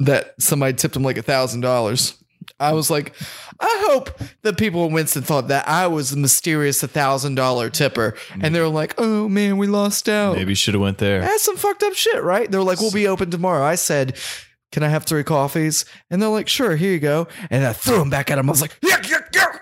that 0.00 0.34
somebody 0.40 0.74
tipped 0.74 0.96
him 0.96 1.02
like 1.02 1.16
a 1.18 1.22
thousand 1.22 1.60
dollars. 1.62 2.16
I 2.60 2.72
was 2.74 2.90
like, 2.90 3.12
I 3.58 3.84
hope 3.88 4.10
that 4.42 4.56
people 4.56 4.86
in 4.86 4.92
Winston 4.92 5.22
thought 5.22 5.48
that 5.48 5.66
I 5.68 5.88
was 5.88 6.10
the 6.10 6.16
mysterious 6.16 6.80
thousand 6.82 7.34
dollar 7.34 7.70
tipper, 7.70 8.14
and 8.40 8.54
they 8.54 8.60
were 8.60 8.68
like, 8.68 8.94
"Oh 8.98 9.28
man, 9.28 9.56
we 9.56 9.66
lost 9.66 10.08
out." 10.08 10.36
Maybe 10.36 10.52
you 10.52 10.54
should 10.56 10.74
have 10.74 10.80
went 10.80 10.98
there. 10.98 11.20
That's 11.20 11.42
some 11.42 11.56
fucked 11.56 11.82
up 11.82 11.94
shit, 11.94 12.22
right? 12.22 12.48
They 12.50 12.56
were 12.56 12.64
like, 12.64 12.80
"We'll 12.80 12.92
be 12.92 13.08
open 13.08 13.30
tomorrow." 13.30 13.64
I 13.64 13.74
said, 13.74 14.16
"Can 14.70 14.82
I 14.84 14.88
have 14.88 15.04
three 15.04 15.24
coffees?" 15.24 15.84
And 16.08 16.22
they're 16.22 16.28
like, 16.28 16.48
"Sure, 16.48 16.76
here 16.76 16.92
you 16.92 17.00
go." 17.00 17.26
And 17.50 17.64
I 17.66 17.72
threw 17.72 17.98
them 17.98 18.10
back 18.10 18.30
at 18.30 18.38
him. 18.38 18.48
I 18.48 18.52
was 18.52 18.62
like, 18.62 18.78
"Yeah, 18.82 19.02
yeah, 19.08 19.20
yeah." 19.34 19.58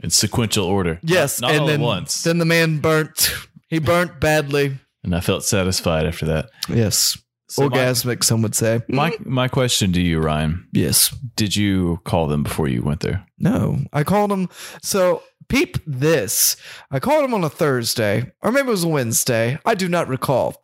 In 0.00 0.10
sequential 0.10 0.66
order. 0.66 0.98
Yes, 1.02 1.40
Not, 1.40 1.48
not 1.48 1.52
and 1.52 1.60
all 1.62 1.66
then 1.68 1.80
at 1.80 1.84
once. 1.84 2.22
then 2.22 2.38
the 2.38 2.44
man 2.44 2.78
burnt. 2.78 3.32
He 3.68 3.78
burnt 3.78 4.20
badly. 4.20 4.78
and 5.04 5.14
I 5.14 5.20
felt 5.20 5.42
satisfied 5.44 6.04
after 6.06 6.26
that. 6.26 6.50
Yes, 6.68 7.16
So 7.50 7.68
my- 7.68 7.76
orgasmic. 7.76 8.22
some 8.24 8.42
would 8.42 8.54
say. 8.54 8.80
My 8.88 9.12
my 9.24 9.48
question 9.48 9.92
to 9.92 10.00
you, 10.00 10.20
Ryan, 10.20 10.66
yes. 10.72 11.14
did 11.36 11.56
you 11.56 12.00
call 12.04 12.28
them 12.28 12.42
before 12.44 12.68
you 12.68 12.82
went 12.82 13.00
there? 13.00 13.26
No, 13.38 13.78
I 13.92 14.04
called 14.04 14.30
them. 14.30 14.48
So 14.82 15.22
peep 15.50 15.76
this. 15.86 16.56
I 16.90 16.98
called 17.00 17.24
him 17.24 17.34
on 17.34 17.44
a 17.44 17.50
Thursday, 17.50 18.32
or 18.40 18.50
maybe 18.50 18.68
it 18.68 18.70
was 18.70 18.84
a 18.84 18.88
Wednesday. 18.88 19.58
I 19.66 19.74
do 19.74 19.88
not 19.88 20.08
recall. 20.08 20.62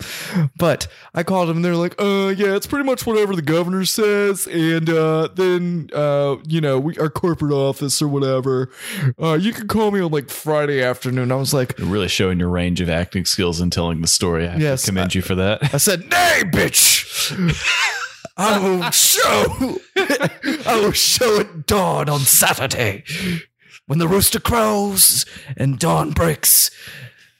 But 0.56 0.86
I 1.14 1.22
called 1.22 1.50
him, 1.50 1.56
and 1.56 1.64
they're 1.64 1.76
like, 1.76 1.94
"Uh, 2.00 2.28
yeah, 2.36 2.54
it's 2.56 2.66
pretty 2.66 2.84
much 2.86 3.04
whatever 3.06 3.36
the 3.36 3.42
governor 3.42 3.84
says." 3.84 4.46
And 4.46 4.88
uh, 4.88 5.28
then, 5.34 5.90
uh, 5.92 6.36
you 6.48 6.60
know, 6.62 6.78
we 6.78 6.96
our 6.98 7.10
corporate 7.10 7.52
office 7.52 8.00
or 8.00 8.08
whatever. 8.08 8.70
Uh, 9.20 9.34
you 9.34 9.52
can 9.52 9.68
call 9.68 9.90
me 9.90 10.00
on 10.00 10.10
like 10.10 10.30
Friday 10.30 10.82
afternoon. 10.82 11.30
I 11.30 11.34
was 11.36 11.52
like, 11.52 11.78
You're 11.78 11.88
really 11.88 12.08
showing 12.08 12.38
your 12.38 12.48
range 12.48 12.80
of 12.80 12.88
acting 12.88 13.26
skills 13.26 13.60
and 13.60 13.70
telling 13.72 14.00
the 14.00 14.08
story. 14.08 14.46
I 14.46 14.52
have 14.52 14.60
Yes, 14.62 14.82
to 14.82 14.86
commend 14.92 15.14
you 15.14 15.20
for 15.20 15.34
that. 15.34 15.74
I 15.74 15.76
said, 15.76 16.08
"Nay, 16.08 16.42
bitch." 16.46 17.04
I 18.38 18.58
will 18.58 18.90
show. 18.90 19.78
I 19.96 20.80
will 20.80 20.92
show 20.92 21.40
at 21.40 21.66
dawn 21.66 22.08
on 22.08 22.20
Saturday, 22.20 23.04
when 23.86 23.98
the 23.98 24.08
rooster 24.08 24.40
crows 24.40 25.24
and 25.56 25.78
dawn 25.78 26.10
breaks. 26.10 26.70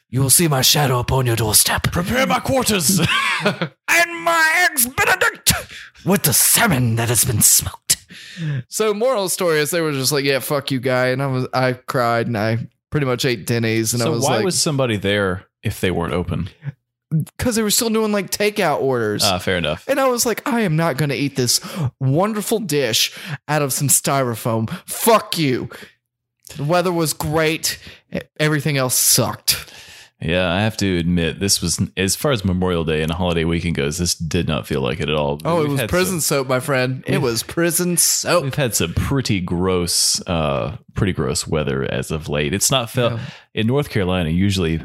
You 0.09 0.21
will 0.21 0.31
see 0.31 0.49
my 0.49 0.63
shadow 0.63 1.01
upon 1.01 1.27
your 1.27 1.37
doorstep, 1.37 1.85
Prepare 1.85 2.27
my 2.27 2.39
quarters. 2.39 3.01
and 3.45 4.25
my 4.25 4.69
eggs 4.71 4.87
Benedict 4.87 5.53
with 6.05 6.23
the 6.23 6.33
salmon 6.33 6.97
that 6.97 7.09
has 7.09 7.25
been 7.25 7.43
smoked. 7.43 7.97
So, 8.69 8.95
moral 8.95 9.29
story 9.29 9.59
is 9.59 9.71
they 9.71 9.81
were 9.81 9.93
just 9.93 10.13
like, 10.13 10.25
"Yeah, 10.25 10.39
fuck 10.39 10.71
you, 10.71 10.79
guy," 10.79 11.09
and 11.09 11.23
I 11.23 11.27
was, 11.27 11.49
I 11.53 11.73
cried, 11.73 12.29
and 12.29 12.39
I 12.39 12.69
pretty 12.91 13.07
much 13.07 13.25
ate 13.25 13.47
Denny's, 13.47 13.93
and 13.93 14.03
I 14.03 14.07
so 14.07 14.13
was 14.13 14.23
why 14.23 14.37
like, 14.37 14.45
was 14.45 14.61
somebody 14.61 14.97
there 14.97 15.47
if 15.63 15.81
they 15.81 15.91
weren't 15.91 16.13
open? 16.13 16.51
because 17.11 17.57
they 17.57 17.63
were 17.63 17.71
still 17.71 17.91
doing 17.91 18.13
like 18.13 18.31
takeout 18.31 18.81
orders. 18.81 19.23
Ah, 19.25 19.39
fair 19.39 19.57
enough. 19.57 19.87
And 19.89 20.01
I 20.01 20.09
was 20.09 20.27
like, 20.27 20.47
I 20.47 20.63
am 20.63 20.77
not 20.77 20.97
going 20.97 21.09
to 21.11 21.15
eat 21.17 21.37
this 21.37 21.61
wonderful 22.01 22.59
dish 22.59 23.17
out 23.49 23.63
of 23.63 23.73
some 23.73 23.89
styrofoam. 23.89 24.69
Fuck 24.87 25.39
you. 25.39 25.71
The 26.57 26.65
weather 26.65 26.93
was 26.93 27.13
great. 27.13 27.79
Everything 28.39 28.77
else 28.77 28.95
sucked. 28.95 29.73
Yeah, 30.21 30.51
I 30.51 30.61
have 30.63 30.79
to 30.79 30.97
admit, 30.99 31.41
this 31.41 31.61
was 31.61 31.79
as 31.99 32.17
far 32.17 32.33
as 32.33 32.43
Memorial 32.43 32.85
Day 32.85 33.03
and 33.03 33.11
a 33.11 33.15
holiday 33.15 33.45
weekend 33.45 33.75
goes. 33.75 33.99
This 33.99 34.15
did 34.15 34.49
not 34.49 34.67
feel 34.67 34.81
like 34.81 34.99
it 34.99 35.11
at 35.11 35.15
all. 35.15 35.39
Oh, 35.45 35.59
it 35.63 35.69
We've 35.69 35.79
was 35.81 35.91
prison 35.91 36.21
some- 36.23 36.39
soap, 36.39 36.49
my 36.49 36.59
friend. 36.61 37.05
It 37.07 37.19
was 37.21 37.43
prison 37.43 37.99
soap. 37.99 38.45
We've 38.45 38.55
had 38.55 38.75
some 38.75 38.95
pretty 38.95 39.41
gross, 39.41 40.27
uh, 40.27 40.79
pretty 40.95 41.13
gross 41.13 41.47
weather 41.47 41.85
as 41.85 42.11
of 42.11 42.31
late. 42.31 42.55
It's 42.55 42.71
not 42.71 42.89
felt 42.89 43.21
in 43.53 43.67
North 43.67 43.91
Carolina. 43.91 44.31
Usually, 44.31 44.81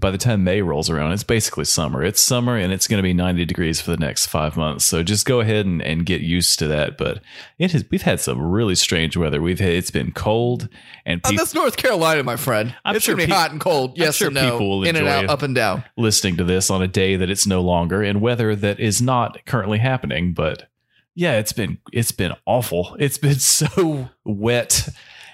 by 0.00 0.10
the 0.10 0.18
time 0.18 0.44
May 0.44 0.60
rolls 0.62 0.90
around, 0.90 1.12
it's 1.12 1.24
basically 1.24 1.64
summer. 1.64 2.02
It's 2.02 2.20
summer, 2.20 2.56
and 2.56 2.72
it's 2.72 2.86
going 2.86 2.98
to 2.98 3.02
be 3.02 3.12
ninety 3.12 3.44
degrees 3.44 3.80
for 3.80 3.90
the 3.90 3.96
next 3.96 4.26
five 4.26 4.56
months. 4.56 4.84
So 4.84 5.02
just 5.02 5.26
go 5.26 5.40
ahead 5.40 5.66
and, 5.66 5.80
and 5.82 6.04
get 6.06 6.20
used 6.20 6.58
to 6.60 6.68
that. 6.68 6.96
But 6.98 7.20
it 7.58 7.72
has. 7.72 7.84
We've 7.90 8.02
had 8.02 8.20
some 8.20 8.40
really 8.40 8.74
strange 8.74 9.16
weather. 9.16 9.40
We've 9.40 9.60
had, 9.60 9.70
it's 9.70 9.90
been 9.90 10.12
cold, 10.12 10.68
and 11.04 11.20
Oh, 11.24 11.30
people 11.30 11.44
that's 11.44 11.54
North 11.54 11.76
Carolina, 11.76 12.22
my 12.22 12.36
friend. 12.36 12.74
I'm 12.84 12.96
it's 12.96 13.04
sure 13.04 13.14
going 13.14 13.26
to 13.26 13.26
be 13.26 13.32
peop- 13.32 13.40
hot 13.40 13.50
and 13.52 13.60
cold. 13.60 13.96
Yes 13.98 14.16
sure 14.16 14.28
and 14.28 14.34
no. 14.34 14.50
people 14.52 14.70
will 14.70 14.84
in 14.84 14.96
and 14.96 15.06
out, 15.06 15.26
up 15.26 15.42
and 15.42 15.54
down. 15.54 15.84
listening 15.96 16.36
to 16.38 16.44
this 16.44 16.70
on 16.70 16.82
a 16.82 16.88
day 16.88 17.16
that 17.16 17.30
it's 17.30 17.46
no 17.46 17.60
longer 17.60 18.02
and 18.02 18.20
weather 18.20 18.54
that 18.56 18.80
is 18.80 19.00
not 19.02 19.44
currently 19.46 19.78
happening 19.78 20.32
but 20.32 20.68
yeah 21.14 21.38
it's 21.38 21.52
been 21.52 21.78
it's 21.92 22.12
been 22.12 22.32
awful 22.46 22.96
it's 22.98 23.18
been 23.18 23.34
so 23.38 24.08
wet 24.24 24.88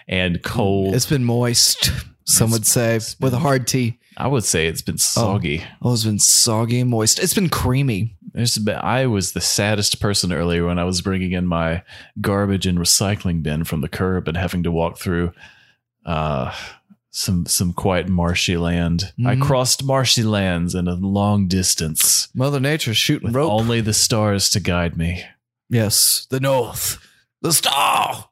and 0.09 0.43
cold 0.43 0.95
It's 0.95 1.07
been 1.07 1.25
moist, 1.25 1.93
some 2.25 2.51
would 2.51 2.67
say, 2.67 2.99
with 3.21 3.33
a 3.33 3.39
hard 3.39 3.67
T. 3.69 3.99
i 4.21 4.27
would 4.27 4.45
say 4.45 4.67
it's 4.67 4.83
been 4.83 4.99
soggy 4.99 5.65
Oh, 5.83 5.93
it's 5.93 6.05
been 6.05 6.19
soggy 6.19 6.81
and 6.81 6.91
moist. 6.91 7.19
It's 7.19 7.35
been 7.35 7.49
creamy. 7.49 8.17
There's 8.33 8.59
been, 8.59 8.77
i 8.77 9.07
was 9.07 9.33
the 9.33 9.41
saddest 9.41 10.01
person 10.01 10.33
earlier 10.33 10.67
when 10.67 10.79
i 10.79 10.85
was 10.85 11.01
bringing 11.03 11.33
in 11.33 11.47
my 11.47 11.83
garbage 12.21 12.67
and 12.67 12.79
recycling 12.79 13.43
bin 13.43 13.65
from 13.65 13.81
the 13.81 13.89
curb 13.89 14.29
and 14.29 14.37
having 14.37 14.63
to 14.63 14.71
walk 14.71 14.99
through 14.99 15.33
uh 16.07 16.55
some 17.13 17.45
some 17.47 17.73
quite 17.73 18.09
marshy 18.09 18.57
land 18.57 19.13
i 19.27 19.35
Mhm. 19.35 19.43
crossed 19.43 19.83
marshy 19.83 20.23
lands 20.23 20.75
in 20.77 20.87
a 20.87 20.95
long 20.95 21.49
distance 21.49 22.29
Mother 22.35 22.61
Nature 22.61 22.95
shooting 22.95 23.27
with 23.29 23.35
rope. 23.37 23.51
only 23.51 23.81
the 23.81 23.93
stars 23.93 24.49
to 24.51 24.61
guide 24.61 24.97
me 24.97 25.25
yes, 25.69 26.27
the 26.31 26.41
North, 26.41 26.99
the 27.43 27.53
star. 27.53 28.27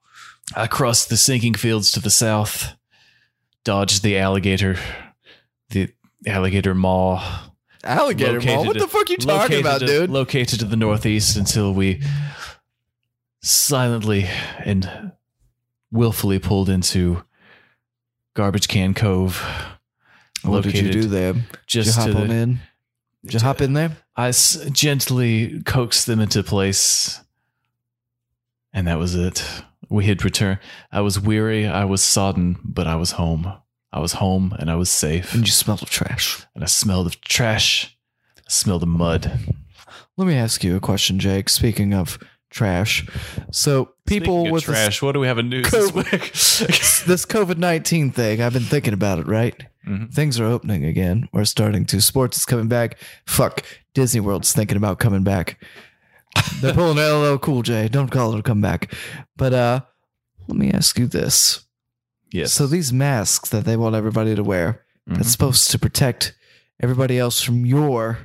I 0.57 0.67
crossed 0.67 1.09
the 1.09 1.17
sinking 1.17 1.55
fields 1.55 1.93
to 1.93 2.01
the 2.01 2.11
south, 2.11 2.75
dodged 3.65 4.03
the 4.03 4.19
alligator, 4.19 4.77
alligator 6.27 6.75
Mall. 6.75 7.23
Alligator 7.85 8.41
mall. 8.41 8.67
What 8.67 8.79
the 8.79 8.89
fuck 8.89 9.09
are 9.09 9.13
you 9.13 9.17
talking 9.19 9.61
about, 9.61 9.79
to- 9.81 9.87
dude? 9.87 10.11
Located 10.11 10.59
to 10.61 10.65
the 10.67 10.77
northeast 10.77 11.37
until 11.37 11.73
we 11.73 12.03
silently 13.41 14.27
and 14.65 15.13
willfully 15.91 16.39
pulled 16.39 16.69
into 16.69 17.23
Garbage 18.35 18.69
Can 18.69 18.95
Cove. 18.95 19.43
What 20.43 20.65
did 20.65 20.77
you 20.79 20.91
do 20.93 21.03
there? 21.09 21.35
Just 21.67 21.97
hop 21.97 22.09
to 22.11 22.17
on 22.17 22.29
the, 22.29 22.35
in? 22.35 22.59
Did 23.25 23.35
you 23.35 23.41
hop 23.41 23.61
in 23.61 23.73
there? 23.73 23.97
I 24.17 24.29
s- 24.29 24.65
gently 24.73 25.63
coaxed 25.65 26.07
them 26.07 26.21
into 26.21 26.43
place, 26.43 27.21
and 28.73 28.87
that 28.87 28.99
was 28.99 29.15
it. 29.15 29.45
We 29.89 30.07
had 30.07 30.25
returned. 30.25 30.59
I 30.93 31.01
was 31.01 31.19
weary, 31.19 31.67
I 31.67 31.85
was 31.85 32.03
sodden, 32.03 32.59
but 32.65 32.87
I 32.87 32.97
was 32.97 33.13
home. 33.13 33.53
I 33.93 34.01
was 34.01 34.15
home, 34.15 34.55
and 34.59 34.71
I 34.71 34.75
was 34.77 34.91
safe. 34.91 35.33
And 35.35 35.47
you 35.47 35.53
smelled 35.53 35.83
of 35.83 35.91
trash. 35.91 36.45
And 36.55 36.63
I 36.63 36.67
smelled 36.67 37.07
of 37.07 37.21
trash. 37.21 37.97
I 38.39 38.43
smelled 38.51 38.83
of 38.83 38.89
mud. 38.89 39.39
Let 40.17 40.27
me 40.29 40.35
ask 40.35 40.63
you 40.65 40.77
a 40.77 40.81
question, 40.81 41.19
Jake. 41.19 41.49
Speaking 41.49 41.95
of 41.95 42.19
trash, 42.51 43.07
so 43.53 43.93
people 44.07 44.41
Speaking 44.41 44.53
with 44.53 44.65
this- 44.67 44.75
trash. 44.75 45.03
what 45.03 45.13
do 45.13 45.21
we 45.21 45.27
have 45.27 45.39
in 45.39 45.49
news 45.49 45.71
this 45.71 45.93
week? 45.93 46.33
this 47.07 47.25
COVID 47.27 47.59
nineteen 47.59 48.11
thing, 48.11 48.41
I've 48.43 48.53
been 48.55 48.63
thinking 48.63 48.95
about 48.95 49.19
it. 49.21 49.27
Right, 49.27 49.55
Mhm. 49.87 50.13
things 50.13 50.39
are 50.41 50.47
opening 50.47 50.85
again. 50.85 51.29
We're 51.33 51.45
starting 51.45 51.85
to. 51.87 52.01
Sports 52.01 52.37
is 52.39 52.47
coming 52.47 52.69
back. 52.69 52.99
Fuck, 53.27 53.63
Disney 53.95 54.21
World's 54.21 54.53
thinking 54.53 54.77
about 54.77 54.99
coming 54.99 55.23
back. 55.25 55.63
They're 56.61 56.75
pulling 56.75 56.99
LL 56.99 57.39
Cool 57.39 57.63
J. 57.63 57.89
Don't 57.89 58.11
call 58.11 58.35
it 58.35 58.41
a 58.41 58.43
comeback. 58.43 58.95
But 59.37 59.53
uh, 59.55 59.81
let 60.47 60.59
me 60.59 60.71
ask 60.73 60.99
you 60.99 61.07
this. 61.07 61.65
Yes. 62.31 62.53
So 62.53 62.67
these 62.67 62.93
masks 62.93 63.49
that 63.51 63.65
they 63.65 63.77
want 63.77 63.95
everybody 63.97 64.35
to 64.35 64.43
wear, 64.45 64.85
Mhm. 65.09 65.17
that's 65.17 65.31
supposed 65.33 65.71
to 65.71 65.79
protect 65.79 66.35
everybody 66.83 67.19
else 67.19 67.43
from 67.43 67.65
your 67.67 68.19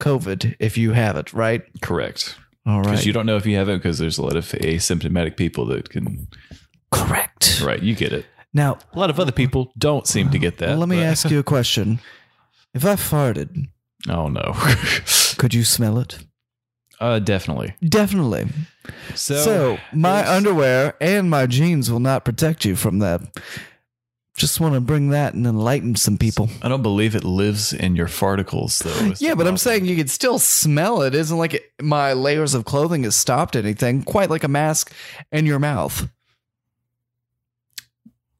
COVID 0.00 0.56
if 0.58 0.76
you 0.78 0.92
have 0.92 1.16
it, 1.16 1.32
right? 1.32 1.62
correct. 1.80 2.36
All 2.64 2.78
right. 2.78 2.84
Because 2.90 3.06
you 3.06 3.12
don't 3.12 3.26
know 3.26 3.36
if 3.36 3.44
you 3.46 3.56
have 3.56 3.68
it 3.68 3.78
because 3.78 3.98
there's 3.98 4.18
a 4.18 4.22
lot 4.22 4.36
of 4.36 4.44
asymptomatic 4.46 5.36
people 5.36 5.66
that 5.66 5.90
can. 5.90 6.28
Correct. 6.92 7.60
Right, 7.64 7.82
you 7.82 7.94
get 7.94 8.12
it. 8.12 8.26
Now, 8.54 8.78
A 8.92 8.98
lot 8.98 9.10
of 9.10 9.18
other 9.18 9.32
people 9.32 9.72
don't 9.78 10.06
seem 10.06 10.30
to 10.30 10.38
get 10.38 10.58
that. 10.58 10.78
let 10.78 10.88
me 10.88 10.96
but- 10.96 11.06
ask 11.06 11.30
you 11.30 11.38
a 11.38 11.42
question. 11.42 11.98
If 12.74 12.86
I 12.86 12.94
farted, 12.94 13.68
Oh 14.08 14.28
no. 14.28 14.54
could 15.38 15.52
you 15.54 15.62
smell 15.64 15.98
it? 15.98 16.18
Uh, 17.02 17.18
definitely. 17.18 17.74
Definitely. 17.86 18.46
So, 19.14 19.36
So, 19.36 19.78
my 19.92 20.26
underwear 20.28 20.94
and 21.00 21.28
my 21.28 21.46
jeans 21.46 21.90
will 21.90 22.00
not 22.00 22.24
protect 22.24 22.64
you 22.64 22.76
from 22.76 23.00
that. 23.00 23.20
Just 24.36 24.60
want 24.60 24.74
to 24.74 24.80
bring 24.80 25.10
that 25.10 25.34
and 25.34 25.46
enlighten 25.46 25.94
some 25.94 26.16
people. 26.16 26.48
I 26.62 26.68
don't 26.68 26.82
believe 26.82 27.14
it 27.14 27.22
lives 27.22 27.72
in 27.74 27.96
your 27.96 28.06
farticles, 28.08 28.82
though. 28.82 29.12
Yeah, 29.18 29.34
but 29.34 29.46
I'm 29.46 29.58
saying 29.58 29.84
you 29.84 29.94
could 29.94 30.08
still 30.10 30.38
smell 30.38 31.02
it. 31.02 31.14
Isn't 31.14 31.36
like 31.36 31.54
it, 31.54 31.70
my 31.82 32.14
layers 32.14 32.54
of 32.54 32.64
clothing 32.64 33.02
has 33.02 33.14
stopped 33.14 33.56
anything. 33.56 34.02
Quite 34.02 34.30
like 34.30 34.42
a 34.42 34.48
mask 34.48 34.90
in 35.32 35.44
your 35.44 35.58
mouth, 35.58 36.08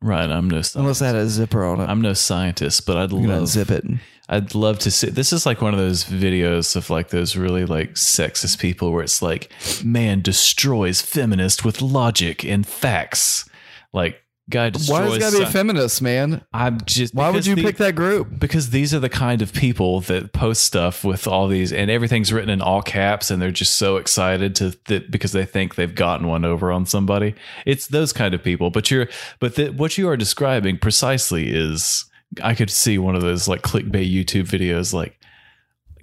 right. 0.03 0.29
I'm 0.29 0.51
no 0.51 0.63
unless 0.75 1.01
it 1.01 1.07
had 1.07 1.17
a 1.17 1.29
zipper 1.29 1.65
on 1.65 1.81
it. 1.81 1.89
I'm 1.89 2.01
no 2.01 2.13
scientist, 2.13 2.87
but 2.87 2.97
I'd 2.97 3.13
you 3.13 3.29
love 3.29 3.45
unzip 3.45 3.71
it. 3.71 3.85
I'd 4.29 4.55
love 4.55 4.79
to 4.81 4.91
see. 4.91 5.11
This 5.11 5.33
is 5.33 5.45
like 5.45 5.61
one 5.61 5.75
of 5.75 5.81
those 5.81 6.05
videos 6.05 6.77
of 6.77 6.91
like 6.91 7.09
those 7.09 7.37
really 7.37 7.67
like 7.67 7.95
sexist 7.95 8.59
people 8.59 8.93
where 8.93 9.03
it's 9.03 9.21
like 9.21 9.51
man 9.85 10.23
destroys 10.23 11.01
feminist 11.03 11.65
with 11.65 11.83
logic 11.83 12.45
and 12.45 12.67
facts. 12.67 13.49
Like 13.93 14.22
guy 14.53 14.71
destroys. 14.71 14.91
Why 14.91 15.05
does 15.05 15.17
it 15.17 15.21
gotta 15.21 15.37
be 15.39 15.43
a 15.43 15.51
feminist, 15.51 16.01
man? 16.01 16.45
I'm 16.53 16.81
just. 16.85 17.15
Why 17.15 17.31
would 17.31 17.45
you 17.45 17.57
the- 17.57 17.63
pick 17.65 17.79
that 17.79 17.97
group? 17.97 18.39
Because 18.39 18.71
these 18.71 18.95
are 18.95 19.01
the 19.01 19.09
kind 19.09 19.43
of 19.43 19.53
people 19.53 20.01
that 20.03 20.33
post 20.33 20.63
stuff 20.63 21.03
with 21.03 21.27
all 21.27 21.49
these, 21.49 21.73
and 21.73 21.91
everything's 21.91 22.33
written 22.33 22.51
in 22.51 22.63
all 22.63 22.83
caps, 22.83 23.31
and 23.31 23.43
they're 23.43 23.51
just 23.51 23.77
so 23.77 23.97
excited 23.97 24.55
to 24.57 24.77
that 24.87 25.11
because 25.11 25.33
they 25.33 25.45
think 25.45 25.75
they've 25.75 25.95
gotten 25.95 26.29
one 26.29 26.45
over 26.45 26.71
on 26.71 26.87
somebody. 26.87 27.35
It's 27.67 27.89
those 27.89 28.13
kind 28.13 28.35
of 28.35 28.43
people. 28.45 28.71
But 28.71 28.91
you're, 28.91 29.09
but 29.41 29.57
the, 29.57 29.71
what 29.71 29.99
you 29.99 30.09
are 30.09 30.17
describing 30.17 30.79
precisely 30.79 31.49
is, 31.53 32.05
I 32.43 32.55
could 32.55 32.71
see 32.71 32.99
one 32.99 33.17
of 33.17 33.23
those 33.23 33.49
like 33.49 33.63
clickbait 33.63 34.13
YouTube 34.13 34.45
videos, 34.45 34.93
like 34.93 35.19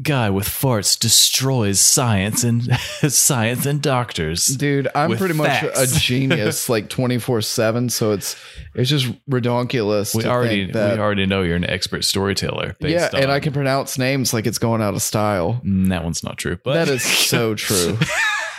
guy 0.01 0.29
with 0.29 0.47
farts 0.47 0.97
destroys 0.97 1.79
science 1.79 2.43
and 2.43 2.63
science 3.09 3.65
and 3.65 3.81
doctors. 3.81 4.45
Dude, 4.45 4.87
I'm 4.95 5.17
pretty 5.17 5.33
much 5.33 5.63
a 5.63 5.85
genius 5.99 6.69
like 6.69 6.89
24/7, 6.89 7.91
so 7.91 8.11
it's 8.11 8.35
it's 8.75 8.89
just 8.89 9.07
redonkulous 9.29 10.15
We 10.15 10.25
already 10.25 10.71
that 10.71 10.95
we 10.95 10.99
already 11.01 11.25
know 11.25 11.41
you're 11.41 11.55
an 11.55 11.69
expert 11.69 12.03
storyteller. 12.05 12.75
Based 12.79 13.13
Yeah, 13.13 13.19
and 13.19 13.31
I 13.31 13.39
can 13.39 13.53
pronounce 13.53 13.97
names 13.97 14.33
like 14.33 14.45
it's 14.47 14.57
going 14.59 14.81
out 14.81 14.93
of 14.93 15.01
style. 15.01 15.61
Mm, 15.65 15.89
That 15.89 16.03
one's 16.03 16.23
not 16.23 16.37
true, 16.37 16.57
but 16.63 16.73
That 16.75 16.89
is 16.89 17.03
so 17.03 17.55
true. 17.55 17.97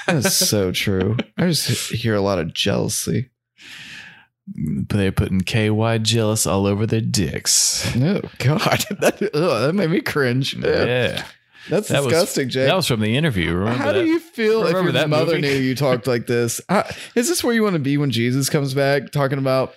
that 0.07 0.17
is 0.17 0.35
so 0.37 0.73
true. 0.73 1.17
I 1.39 1.47
just 1.47 1.91
hear 1.93 2.15
a 2.15 2.21
lot 2.21 2.39
of 2.39 2.53
jealousy. 2.53 3.31
They're 4.55 5.13
putting 5.13 5.41
KY 5.43 5.99
jealous 6.03 6.47
all 6.47 6.67
over 6.67 6.87
their 6.87 7.01
dicks. 7.01 7.87
Oh 7.97 8.21
God, 8.39 8.61
that, 9.01 9.19
that 9.33 9.73
made 9.75 9.91
me 9.91 10.01
cringe. 10.01 10.55
Yeah, 10.55 11.25
That's 11.69 11.89
That 11.89 12.03
was- 12.03 12.13
disgusting, 12.13 12.49
Jay. 12.49 12.65
that 12.67 12.75
was 12.77 12.87
from 12.87 13.01
the 13.01 13.17
interview. 13.17 13.53
Remember 13.55 13.79
How 13.79 13.93
that? 13.93 14.01
do 14.01 14.05
you 14.07 14.19
feel 14.19 14.63
if 14.63 14.69
Remember 14.69 14.91
your 14.91 14.93
that 15.01 15.09
mother 15.09 15.37
movie? 15.37 15.43
knew 15.43 15.55
you 15.55 15.75
talked 15.75 16.07
like 16.07 16.27
this? 16.27 16.61
Uh, 16.69 16.83
is 17.15 17.29
this 17.29 17.45
where 17.45 17.55
you 17.55 17.63
want 17.63 17.75
to 17.75 17.79
be 17.81 17.97
when 17.97 18.11
Jesus 18.11 18.49
comes 18.51 18.75
back, 18.75 19.11
talking 19.13 19.39
about, 19.39 19.75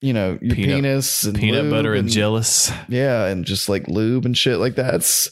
you 0.00 0.12
know, 0.12 0.38
your 0.40 0.54
Peanut- 0.54 0.76
penis 0.76 1.24
and 1.24 1.36
peanut 1.36 1.68
butter 1.70 1.94
and, 1.94 2.08
jealous? 2.08 2.70
Yeah, 2.88 3.26
and 3.26 3.44
just 3.44 3.68
like 3.68 3.88
lube 3.88 4.24
and 4.26 4.36
shit 4.38 4.58
like 4.58 4.74
that. 4.76 4.92
That's 4.92 5.30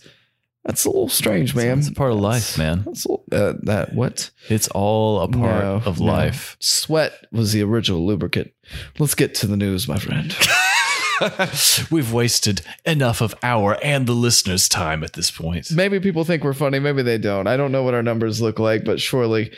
that's 0.65 0.85
a 0.85 0.89
little 0.89 1.09
strange, 1.09 1.55
man. 1.55 1.79
It's 1.79 1.89
a 1.89 1.93
part 1.93 2.13
of 2.13 2.19
life, 2.19 2.57
man. 2.59 2.83
That's 2.87 3.05
a 3.05 3.09
little, 3.09 3.25
uh, 3.33 3.55
that 3.65 3.95
what? 3.95 4.31
It's 4.49 4.69
all 4.69 5.21
a 5.21 5.29
part 5.29 5.63
No, 5.65 5.83
of 5.85 6.01
no. 6.01 6.07
life. 6.07 6.57
Sweat 6.61 7.13
was 7.33 7.53
the 7.53 7.63
original 7.63 8.05
lubricant. 8.07 8.51
Let's 8.99 9.15
get 9.15 9.35
to 9.37 9.47
the 9.47 9.57
news, 9.57 9.87
my 9.89 9.99
friend. 9.99 10.35
We've 11.91 12.13
wasted 12.13 12.63
enough 12.85 13.21
of 13.21 13.35
our 13.43 13.79
and 13.85 14.07
the 14.07 14.13
listeners' 14.15 14.69
time 14.69 15.05
at 15.05 15.13
this 15.13 15.31
point. 15.31 15.71
maybe 15.71 16.01
people 16.01 16.25
think 16.25 16.43
we're 16.43 16.53
funny, 16.55 16.79
maybe 16.79 17.03
they 17.03 17.19
don't. 17.19 17.47
I 17.47 17.57
don't 17.57 17.71
know 17.73 17.83
what 17.83 17.95
our 17.95 18.03
numbers 18.03 18.41
look 18.43 18.59
like, 18.59 18.85
but 18.85 19.01
surely 19.01 19.53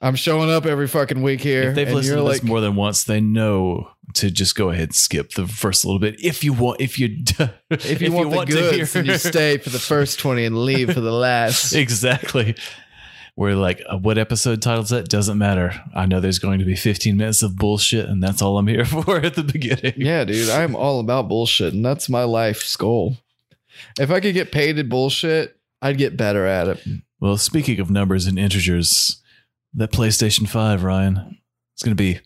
I'm 0.00 0.14
showing 0.14 0.50
up 0.50 0.66
every 0.66 0.88
fucking 0.88 1.22
week 1.22 1.40
here. 1.40 1.70
If 1.70 1.74
they've 1.74 1.86
and 1.86 1.96
listened 1.96 2.18
to 2.18 2.22
like, 2.22 2.40
this 2.40 2.42
more 2.42 2.60
than 2.60 2.76
once, 2.76 3.04
they 3.04 3.20
know 3.20 3.90
to 4.14 4.30
just 4.30 4.54
go 4.54 4.70
ahead 4.70 4.84
and 4.84 4.94
skip 4.94 5.32
the 5.32 5.46
first 5.46 5.84
little 5.84 5.98
bit. 5.98 6.22
If 6.22 6.44
you 6.44 6.52
want, 6.52 6.80
if 6.80 6.98
you 6.98 7.24
if 7.70 8.02
you 8.02 8.12
want 8.12 8.30
the 8.30 8.44
goods, 8.46 8.92
then 8.92 9.06
you 9.06 9.18
stay 9.18 9.58
for 9.58 9.70
the 9.70 9.78
first 9.78 10.18
20 10.18 10.44
and 10.44 10.64
leave 10.64 10.92
for 10.92 11.00
the 11.00 11.12
last. 11.12 11.72
exactly. 11.74 12.56
We're 13.36 13.54
like, 13.54 13.82
uh, 13.86 13.98
what 13.98 14.16
episode 14.16 14.62
title's 14.62 14.88
that? 14.90 15.08
Doesn't 15.08 15.36
matter. 15.36 15.82
I 15.94 16.06
know 16.06 16.20
there's 16.20 16.38
going 16.38 16.58
to 16.58 16.64
be 16.64 16.74
15 16.74 17.16
minutes 17.18 17.42
of 17.42 17.56
bullshit, 17.56 18.08
and 18.08 18.22
that's 18.22 18.40
all 18.40 18.56
I'm 18.56 18.66
here 18.66 18.84
for 18.86 19.18
at 19.18 19.34
the 19.34 19.42
beginning. 19.42 19.94
Yeah, 19.96 20.24
dude, 20.24 20.48
I'm 20.48 20.74
all 20.74 21.00
about 21.00 21.28
bullshit, 21.28 21.74
and 21.74 21.84
that's 21.84 22.08
my 22.08 22.24
life's 22.24 22.74
goal. 22.76 23.18
If 23.98 24.10
I 24.10 24.20
could 24.20 24.32
get 24.32 24.52
paid 24.52 24.78
in 24.78 24.88
bullshit, 24.88 25.58
I'd 25.82 25.98
get 25.98 26.16
better 26.16 26.46
at 26.46 26.68
it. 26.68 26.86
Well, 27.20 27.36
speaking 27.36 27.78
of 27.78 27.90
numbers 27.90 28.26
and 28.26 28.38
integers, 28.38 29.20
that 29.76 29.92
PlayStation 29.92 30.48
5, 30.48 30.82
Ryan, 30.82 31.38
it's 31.74 31.82
going 31.82 31.96
to 31.96 32.02
be 32.02 32.20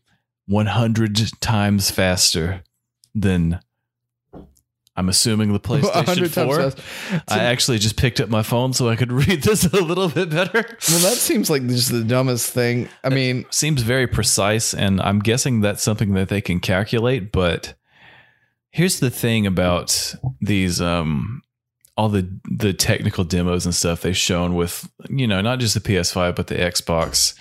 100 0.47 1.40
times 1.40 1.90
faster 1.90 2.62
than 3.14 3.61
I'm 4.97 5.09
assuming 5.09 5.52
the 5.52 5.61
PlayStation 5.61 6.28
4. 6.28 7.23
I 7.28 7.45
actually 7.45 7.78
just 7.78 7.97
picked 7.97 8.21
up 8.21 8.28
my 8.28 8.42
phone 8.42 8.73
so 8.73 8.88
I 8.88 8.97
could 8.97 9.12
read 9.26 9.42
this 9.42 9.64
a 9.64 9.80
little 9.83 10.09
bit 10.09 10.30
better. 10.30 10.64
Well, 10.88 10.99
that 11.00 11.16
seems 11.16 11.50
like 11.50 11.66
just 11.66 11.90
the 11.90 12.04
dumbest 12.04 12.52
thing. 12.52 12.88
I 13.02 13.09
mean, 13.09 13.47
Seems 13.50 13.83
very 13.83 14.07
precise, 14.07 14.73
and 14.73 15.00
I'm 15.00 15.19
guessing 15.19 15.61
that's 15.61 15.83
something 15.83 16.14
that 16.14 16.28
they 16.28 16.40
can 16.40 16.61
calculate. 16.61 17.33
But 17.33 17.75
here's 18.71 19.00
the 19.00 19.11
thing 19.11 19.47
about 19.47 20.14
these, 20.40 20.80
um, 20.80 21.42
all 22.00 22.08
the 22.08 22.26
the 22.50 22.72
technical 22.72 23.24
demos 23.24 23.66
and 23.66 23.74
stuff 23.74 24.00
they've 24.00 24.16
shown 24.16 24.54
with, 24.54 24.90
you 25.10 25.26
know, 25.26 25.42
not 25.42 25.58
just 25.58 25.74
the 25.74 25.80
PS5 25.80 26.34
but 26.34 26.46
the 26.46 26.54
Xbox, 26.54 27.34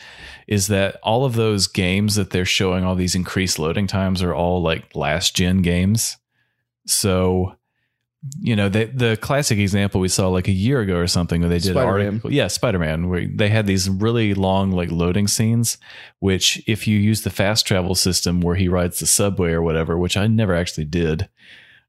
is 0.49 0.67
that 0.67 0.97
all 1.01 1.23
of 1.23 1.35
those 1.35 1.65
games 1.65 2.15
that 2.15 2.31
they're 2.31 2.43
showing 2.43 2.83
all 2.83 2.95
these 2.95 3.15
increased 3.15 3.57
loading 3.57 3.87
times 3.87 4.21
are 4.21 4.35
all 4.35 4.61
like 4.61 4.93
last 4.93 5.33
gen 5.33 5.61
games. 5.61 6.17
So, 6.85 7.55
you 8.41 8.53
know, 8.53 8.67
they, 8.67 8.85
the 8.85 9.15
classic 9.21 9.59
example 9.59 10.01
we 10.01 10.09
saw 10.09 10.27
like 10.27 10.49
a 10.49 10.51
year 10.51 10.81
ago 10.81 10.97
or 10.97 11.07
something 11.07 11.39
where 11.39 11.49
they 11.49 11.59
did 11.59 11.71
Spider-Man. 11.71 12.07
article, 12.07 12.33
yeah, 12.33 12.47
Spider 12.47 12.79
Man, 12.79 13.07
where 13.07 13.27
they 13.33 13.47
had 13.47 13.65
these 13.65 13.89
really 13.89 14.33
long 14.33 14.71
like 14.71 14.91
loading 14.91 15.29
scenes, 15.29 15.77
which 16.19 16.61
if 16.67 16.85
you 16.85 16.99
use 16.99 17.21
the 17.21 17.29
fast 17.29 17.65
travel 17.65 17.95
system 17.95 18.41
where 18.41 18.55
he 18.55 18.67
rides 18.67 18.99
the 18.99 19.05
subway 19.05 19.51
or 19.51 19.61
whatever, 19.61 19.97
which 19.97 20.17
I 20.17 20.27
never 20.27 20.53
actually 20.53 20.85
did, 20.85 21.29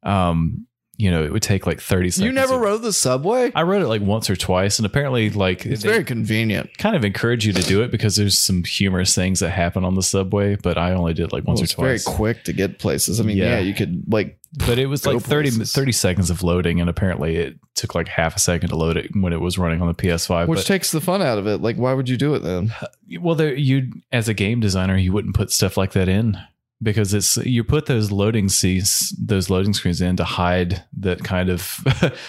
um, 0.04 0.68
you 1.00 1.10
know, 1.10 1.24
it 1.24 1.32
would 1.32 1.42
take 1.42 1.66
like 1.66 1.80
thirty 1.80 2.10
seconds. 2.10 2.26
you 2.26 2.32
never 2.32 2.54
of- 2.54 2.60
rode 2.60 2.82
the 2.82 2.92
subway? 2.92 3.50
I 3.54 3.62
rode 3.62 3.82
it 3.82 3.88
like 3.88 4.02
once 4.02 4.28
or 4.28 4.36
twice, 4.36 4.78
and 4.78 4.86
apparently, 4.86 5.30
like 5.30 5.64
It's 5.66 5.82
very 5.82 6.04
convenient. 6.04 6.76
kind 6.78 6.94
of 6.94 7.04
encourage 7.04 7.46
you 7.46 7.52
to 7.52 7.62
do 7.62 7.82
it 7.82 7.90
because 7.90 8.16
there's 8.16 8.38
some 8.38 8.64
humorous 8.64 9.14
things 9.14 9.40
that 9.40 9.50
happen 9.50 9.84
on 9.84 9.94
the 9.94 10.02
subway. 10.02 10.56
But 10.56 10.76
I 10.78 10.92
only 10.92 11.14
did 11.14 11.32
like 11.32 11.44
once 11.46 11.60
Well, 11.60 11.86
or 11.88 11.92
it's 11.92 12.04
very 12.04 12.16
quick 12.16 12.44
to 12.44 12.52
get 12.52 12.78
places. 12.78 13.18
I 13.20 13.24
mean, 13.24 13.36
Yeah. 13.38 13.56
yeah, 13.56 13.60
you 13.60 13.74
could 13.74 14.04
like 14.08 14.36
but 14.66 14.80
it 14.80 14.86
was 14.86 15.06
like 15.06 15.20
30, 15.22 15.50
places. 15.50 15.72
30 15.72 15.92
seconds 15.92 16.28
of 16.30 16.42
loading, 16.42 16.80
and 16.80 16.90
apparently 16.90 17.36
it 17.36 17.56
took 17.76 17.94
like 17.94 18.08
half 18.08 18.34
a 18.36 18.40
second 18.40 18.70
to 18.70 18.76
load 18.76 18.96
it 18.96 19.10
when 19.14 19.32
it 19.32 19.40
was 19.40 19.58
running 19.58 19.80
on 19.80 19.86
the 19.86 19.94
PS5. 19.94 20.48
which 20.48 20.58
but, 20.60 20.66
takes 20.66 20.90
the 20.90 21.00
fun 21.00 21.22
out 21.22 21.38
of 21.38 21.46
it. 21.46 21.58
Like, 21.62 21.76
why 21.76 21.92
would 21.92 22.08
you 22.08 22.16
do 22.16 22.34
it 22.34 22.40
then? 22.40 22.74
well, 23.20 23.36
there 23.36 23.54
you 23.54 23.92
as 24.10 24.28
a 24.28 24.34
game 24.34 24.58
designer, 24.60 24.96
you 24.96 25.12
wouldn't 25.12 25.36
put 25.36 25.52
stuff 25.52 25.76
like 25.76 25.92
that 25.92 26.08
in 26.08 26.36
because 26.82 27.12
it's 27.12 27.36
you 27.38 27.62
put 27.62 27.86
those 27.86 28.10
loading 28.10 28.48
seats, 28.48 29.10
those 29.18 29.50
loading 29.50 29.74
screens 29.74 30.00
in 30.00 30.16
to 30.16 30.24
hide 30.24 30.84
that 30.98 31.22
kind 31.22 31.50
of 31.50 31.78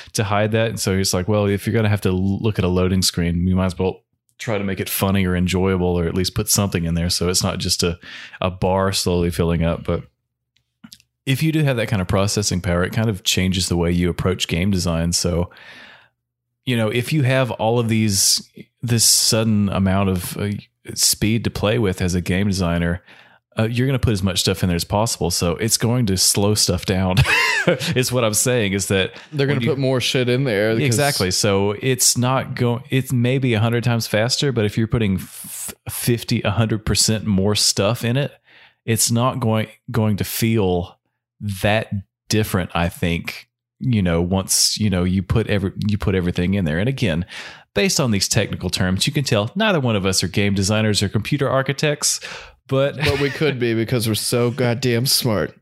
to 0.14 0.24
hide 0.24 0.52
that. 0.52 0.70
And 0.70 0.80
so 0.80 0.94
it's 0.94 1.14
like, 1.14 1.28
well, 1.28 1.46
if 1.46 1.66
you're 1.66 1.74
gonna 1.74 1.90
have 1.90 2.02
to 2.02 2.12
look 2.12 2.60
at 2.60 2.66
a 2.66 2.70
loading 2.70 3.02
screen, 3.02 3.48
you 3.48 3.56
might 3.56 3.68
as 3.68 3.80
well 3.80 4.04
try 4.38 4.58
to 4.58 4.64
make 4.64 4.80
it 4.80 4.90
funny 4.90 5.26
or 5.26 5.36
enjoyable, 5.36 5.88
or 5.88 6.06
at 6.06 6.16
least 6.16 6.36
put 6.36 6.50
something 6.50 6.86
in 6.86 6.96
there 6.96 7.10
so 7.10 7.30
it's 7.30 7.44
not 7.44 7.60
just 7.60 7.84
a 7.84 8.00
a 8.42 8.52
bar 8.52 8.92
slowly 8.92 9.30
filling 9.30 9.64
up, 9.64 9.84
but 9.84 10.04
if 11.26 11.44
you 11.44 11.52
do 11.52 11.64
have 11.64 11.78
that 11.78 11.88
kind 11.88 12.02
of 12.02 12.08
processing 12.08 12.62
power, 12.62 12.84
it 12.84 12.94
kind 12.94 13.10
of 13.10 13.24
changes 13.24 13.70
the 13.70 13.78
way 13.78 13.92
you 13.92 14.10
approach 14.10 14.48
game 14.48 14.72
design. 14.72 15.14
So, 15.14 15.50
you 16.66 16.76
know, 16.76 16.90
if 16.90 17.14
you 17.14 17.24
have 17.24 17.52
all 17.52 17.80
of 17.80 17.90
these, 17.90 18.50
this 18.82 19.06
sudden 19.06 19.70
amount 19.70 20.10
of 20.10 20.38
uh, 20.38 20.52
speed 20.96 21.44
to 21.44 21.50
play 21.50 21.78
with 21.78 22.02
as 22.02 22.16
a 22.16 22.22
game 22.22 22.48
designer, 22.48 23.04
uh, 23.60 23.64
you're 23.64 23.86
going 23.86 24.00
to 24.00 24.04
put 24.04 24.14
as 24.14 24.24
much 24.24 24.40
stuff 24.40 24.64
in 24.64 24.70
there 24.70 24.76
as 24.76 24.86
possible. 24.86 25.30
So 25.30 25.56
it's 25.58 25.78
going 25.78 26.06
to 26.06 26.18
slow 26.18 26.56
stuff 26.56 26.86
down. 26.86 27.18
is 27.96 28.12
what 28.12 28.24
I'm 28.24 28.34
saying 28.34 28.74
is 28.74 28.88
that 28.88 29.12
They're 29.34 29.48
going 29.48 29.60
to 29.60 29.66
put 29.66 29.78
more 29.78 30.00
shit 30.00 30.30
in 30.30 30.46
there. 30.46 30.72
Exactly. 30.72 31.32
So 31.32 31.72
it's 31.82 32.18
not 32.18 32.56
going, 32.56 32.84
it's 32.90 33.12
maybe 33.12 33.54
a 33.54 33.58
100 33.58 33.84
times 33.84 34.08
faster, 34.08 34.52
but 34.52 34.64
if 34.64 34.78
you're 34.78 34.88
putting 34.88 35.16
f- 35.16 35.74
50, 35.90 36.42
100% 36.42 37.26
more 37.26 37.56
stuff 37.56 38.06
in 38.06 38.16
it, 38.16 38.32
it's 38.86 39.12
not 39.12 39.40
going, 39.40 39.68
going 39.92 40.18
to 40.18 40.24
feel 40.24 40.98
that 41.62 41.92
different, 42.30 42.72
I 42.74 42.88
think, 42.88 43.50
you 43.80 44.02
know, 44.02 44.22
once, 44.22 44.78
you 44.80 44.90
know, 44.90 45.04
you 45.04 45.24
put 45.24 45.48
every, 45.48 45.74
you 45.88 45.98
put 45.98 46.16
everything 46.16 46.54
in 46.54 46.66
there. 46.66 46.80
And 46.80 46.88
again, 46.88 47.26
based 47.74 48.00
on 48.00 48.12
these 48.12 48.28
technical 48.28 48.70
terms, 48.70 49.08
you 49.08 49.14
can 49.14 49.24
tell 49.24 49.52
neither 49.56 49.80
one 49.80 49.96
of 49.96 50.06
us 50.06 50.24
are 50.24 50.28
game 50.28 50.54
designers 50.54 51.02
or 51.02 51.10
computer 51.10 51.50
architects, 51.50 52.20
but, 52.72 52.96
But 52.96 53.20
we 53.20 53.30
could 53.30 53.60
be 53.60 53.76
because 53.76 54.08
we're 54.08 54.16
so 54.16 54.50
goddamn 54.50 55.06
smart. 55.06 55.54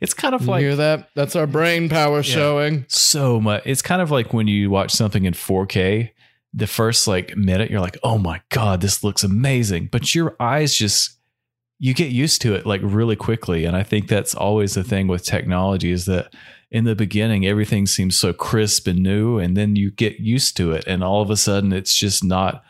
it's 0.00 0.12
kind 0.12 0.34
of 0.34 0.42
You 0.42 0.48
like, 0.48 0.60
hear 0.60 0.74
that? 0.76 1.08
That's 1.14 1.36
our 1.36 1.46
brain 1.46 1.88
power 1.88 2.22
showing. 2.24 2.84
so 2.88 3.40
much. 3.40 3.62
It's 3.64 3.80
kind 3.80 4.02
of 4.02 4.10
like 4.10 4.34
when 4.34 4.48
you 4.48 4.68
watch 4.68 4.90
something 4.90 5.24
in 5.24 5.34
4K, 5.34 6.10
the 6.52 6.66
first 6.66 7.06
like 7.06 7.36
minute, 7.36 7.70
you're 7.70 7.80
like, 7.80 7.96
oh 8.02 8.18
my 8.18 8.42
God, 8.48 8.80
this 8.80 9.04
looks 9.04 9.22
amazing. 9.22 9.88
But 9.92 10.16
your 10.16 10.34
eyes 10.40 10.74
just, 10.74 11.16
you 11.78 11.94
get 11.94 12.10
used 12.10 12.42
to 12.42 12.54
it 12.54 12.66
like 12.66 12.80
really 12.82 13.16
quickly. 13.16 13.64
And 13.64 13.76
I 13.76 13.84
think 13.84 14.08
that's 14.08 14.34
always 14.34 14.74
the 14.74 14.82
thing 14.84 15.06
with 15.06 15.24
technology 15.24 15.92
is 15.92 16.06
that 16.06 16.34
in 16.72 16.82
the 16.84 16.96
beginning, 16.96 17.46
everything 17.46 17.86
seems 17.86 18.16
so 18.16 18.32
crisp 18.32 18.88
and 18.88 18.98
new. 19.00 19.38
And 19.38 19.56
then 19.56 19.76
you 19.76 19.92
get 19.92 20.18
used 20.18 20.56
to 20.56 20.72
it. 20.72 20.84
And 20.88 21.04
all 21.04 21.22
of 21.22 21.30
a 21.30 21.36
sudden, 21.36 21.72
it's 21.72 21.94
just 21.94 22.24
not 22.24 22.64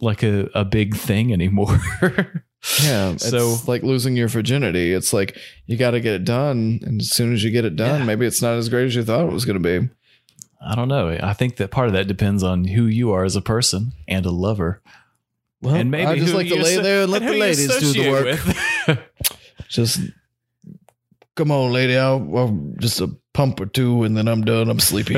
like 0.00 0.22
a, 0.22 0.48
a 0.54 0.64
big 0.64 0.96
thing 0.96 1.30
anymore. 1.32 1.78
Yeah. 2.82 3.10
It's 3.12 3.28
So- 3.30 3.56
like 3.66 3.82
losing 3.82 4.16
your 4.16 4.28
virginity. 4.28 4.92
It's 4.92 5.12
like 5.12 5.36
you 5.66 5.76
got 5.76 5.92
to 5.92 6.00
get 6.00 6.14
it 6.14 6.24
done. 6.24 6.80
And 6.82 7.00
as 7.00 7.10
soon 7.10 7.32
as 7.32 7.42
you 7.44 7.50
get 7.50 7.64
it 7.64 7.76
done, 7.76 8.00
Yeah. 8.00 8.06
maybe 8.06 8.26
it's 8.26 8.42
not 8.42 8.56
as 8.56 8.68
great 8.68 8.86
as 8.86 8.94
you 8.94 9.04
thought 9.04 9.26
it 9.26 9.32
was 9.32 9.44
going 9.44 9.60
to 9.62 9.80
be. 9.80 9.88
I 10.66 10.74
don't 10.74 10.88
know. 10.88 11.16
I 11.22 11.32
think 11.32 11.56
that 11.56 11.70
part 11.70 11.86
of 11.86 11.92
that 11.92 12.08
depends 12.08 12.42
on 12.42 12.64
who 12.64 12.86
you 12.86 13.12
are 13.12 13.24
as 13.24 13.36
a 13.36 13.42
person 13.42 13.92
and 14.08 14.26
a 14.26 14.30
lover. 14.30 14.82
Well, 15.62 15.74
and 15.74 15.90
maybe 15.90 16.06
I 16.06 16.18
just 16.18 16.34
like 16.34 16.48
to 16.48 16.56
lay 16.56 16.80
there 16.80 17.02
and 17.02 17.12
let 17.12 17.22
and 17.22 17.30
the 17.32 17.38
ladies 17.38 17.76
do 17.78 17.92
the 17.92 18.10
work. 18.10 18.98
Just 19.68 20.00
come 21.34 21.50
on, 21.50 21.72
lady. 21.72 21.96
I'll, 21.96 22.28
I'll 22.36 22.72
just 22.78 23.00
a 23.00 23.08
pump 23.32 23.58
or 23.60 23.66
two, 23.66 24.04
and 24.04 24.16
then 24.16 24.28
I'm 24.28 24.42
done. 24.44 24.68
I'm 24.68 24.78
sleepy. 24.80 25.16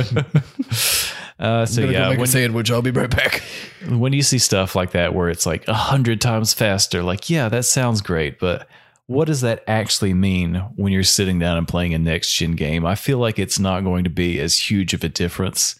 Uh, 1.39 1.65
so 1.67 1.83
yeah, 1.83 2.09
make 2.09 2.19
when, 2.19 2.29
a 2.29 2.31
sandwich. 2.31 2.71
I'll 2.71 2.83
be 2.83 2.91
right 2.91 3.11
back. 3.11 3.43
when 3.89 4.13
you 4.13 4.23
see 4.23 4.39
stuff 4.39 4.75
like 4.75 4.91
that 4.93 5.15
where 5.15 5.29
it's 5.29 5.47
like 5.47 5.67
a 5.69 5.75
hundred 5.75 6.21
times 6.21 6.53
faster, 6.53 7.03
like 7.03 7.31
yeah, 7.31 7.49
that 7.49 7.65
sounds 7.65 8.01
great, 8.01 8.39
but 8.39 8.69
what 9.07 9.27
does 9.27 9.41
that 9.41 9.65
actually 9.67 10.13
mean 10.13 10.57
when 10.77 10.93
you're 10.93 11.03
sitting 11.03 11.39
down 11.39 11.57
and 11.57 11.67
playing 11.67 11.95
a 11.95 11.99
next 11.99 12.33
gen 12.35 12.53
game? 12.53 12.85
I 12.85 12.95
feel 12.95 13.19
like 13.19 13.39
it's 13.39 13.59
not 13.59 13.83
going 13.83 14.05
to 14.05 14.11
be 14.11 14.39
as 14.39 14.59
huge 14.59 14.93
of 14.93 15.03
a 15.03 15.09
difference. 15.09 15.77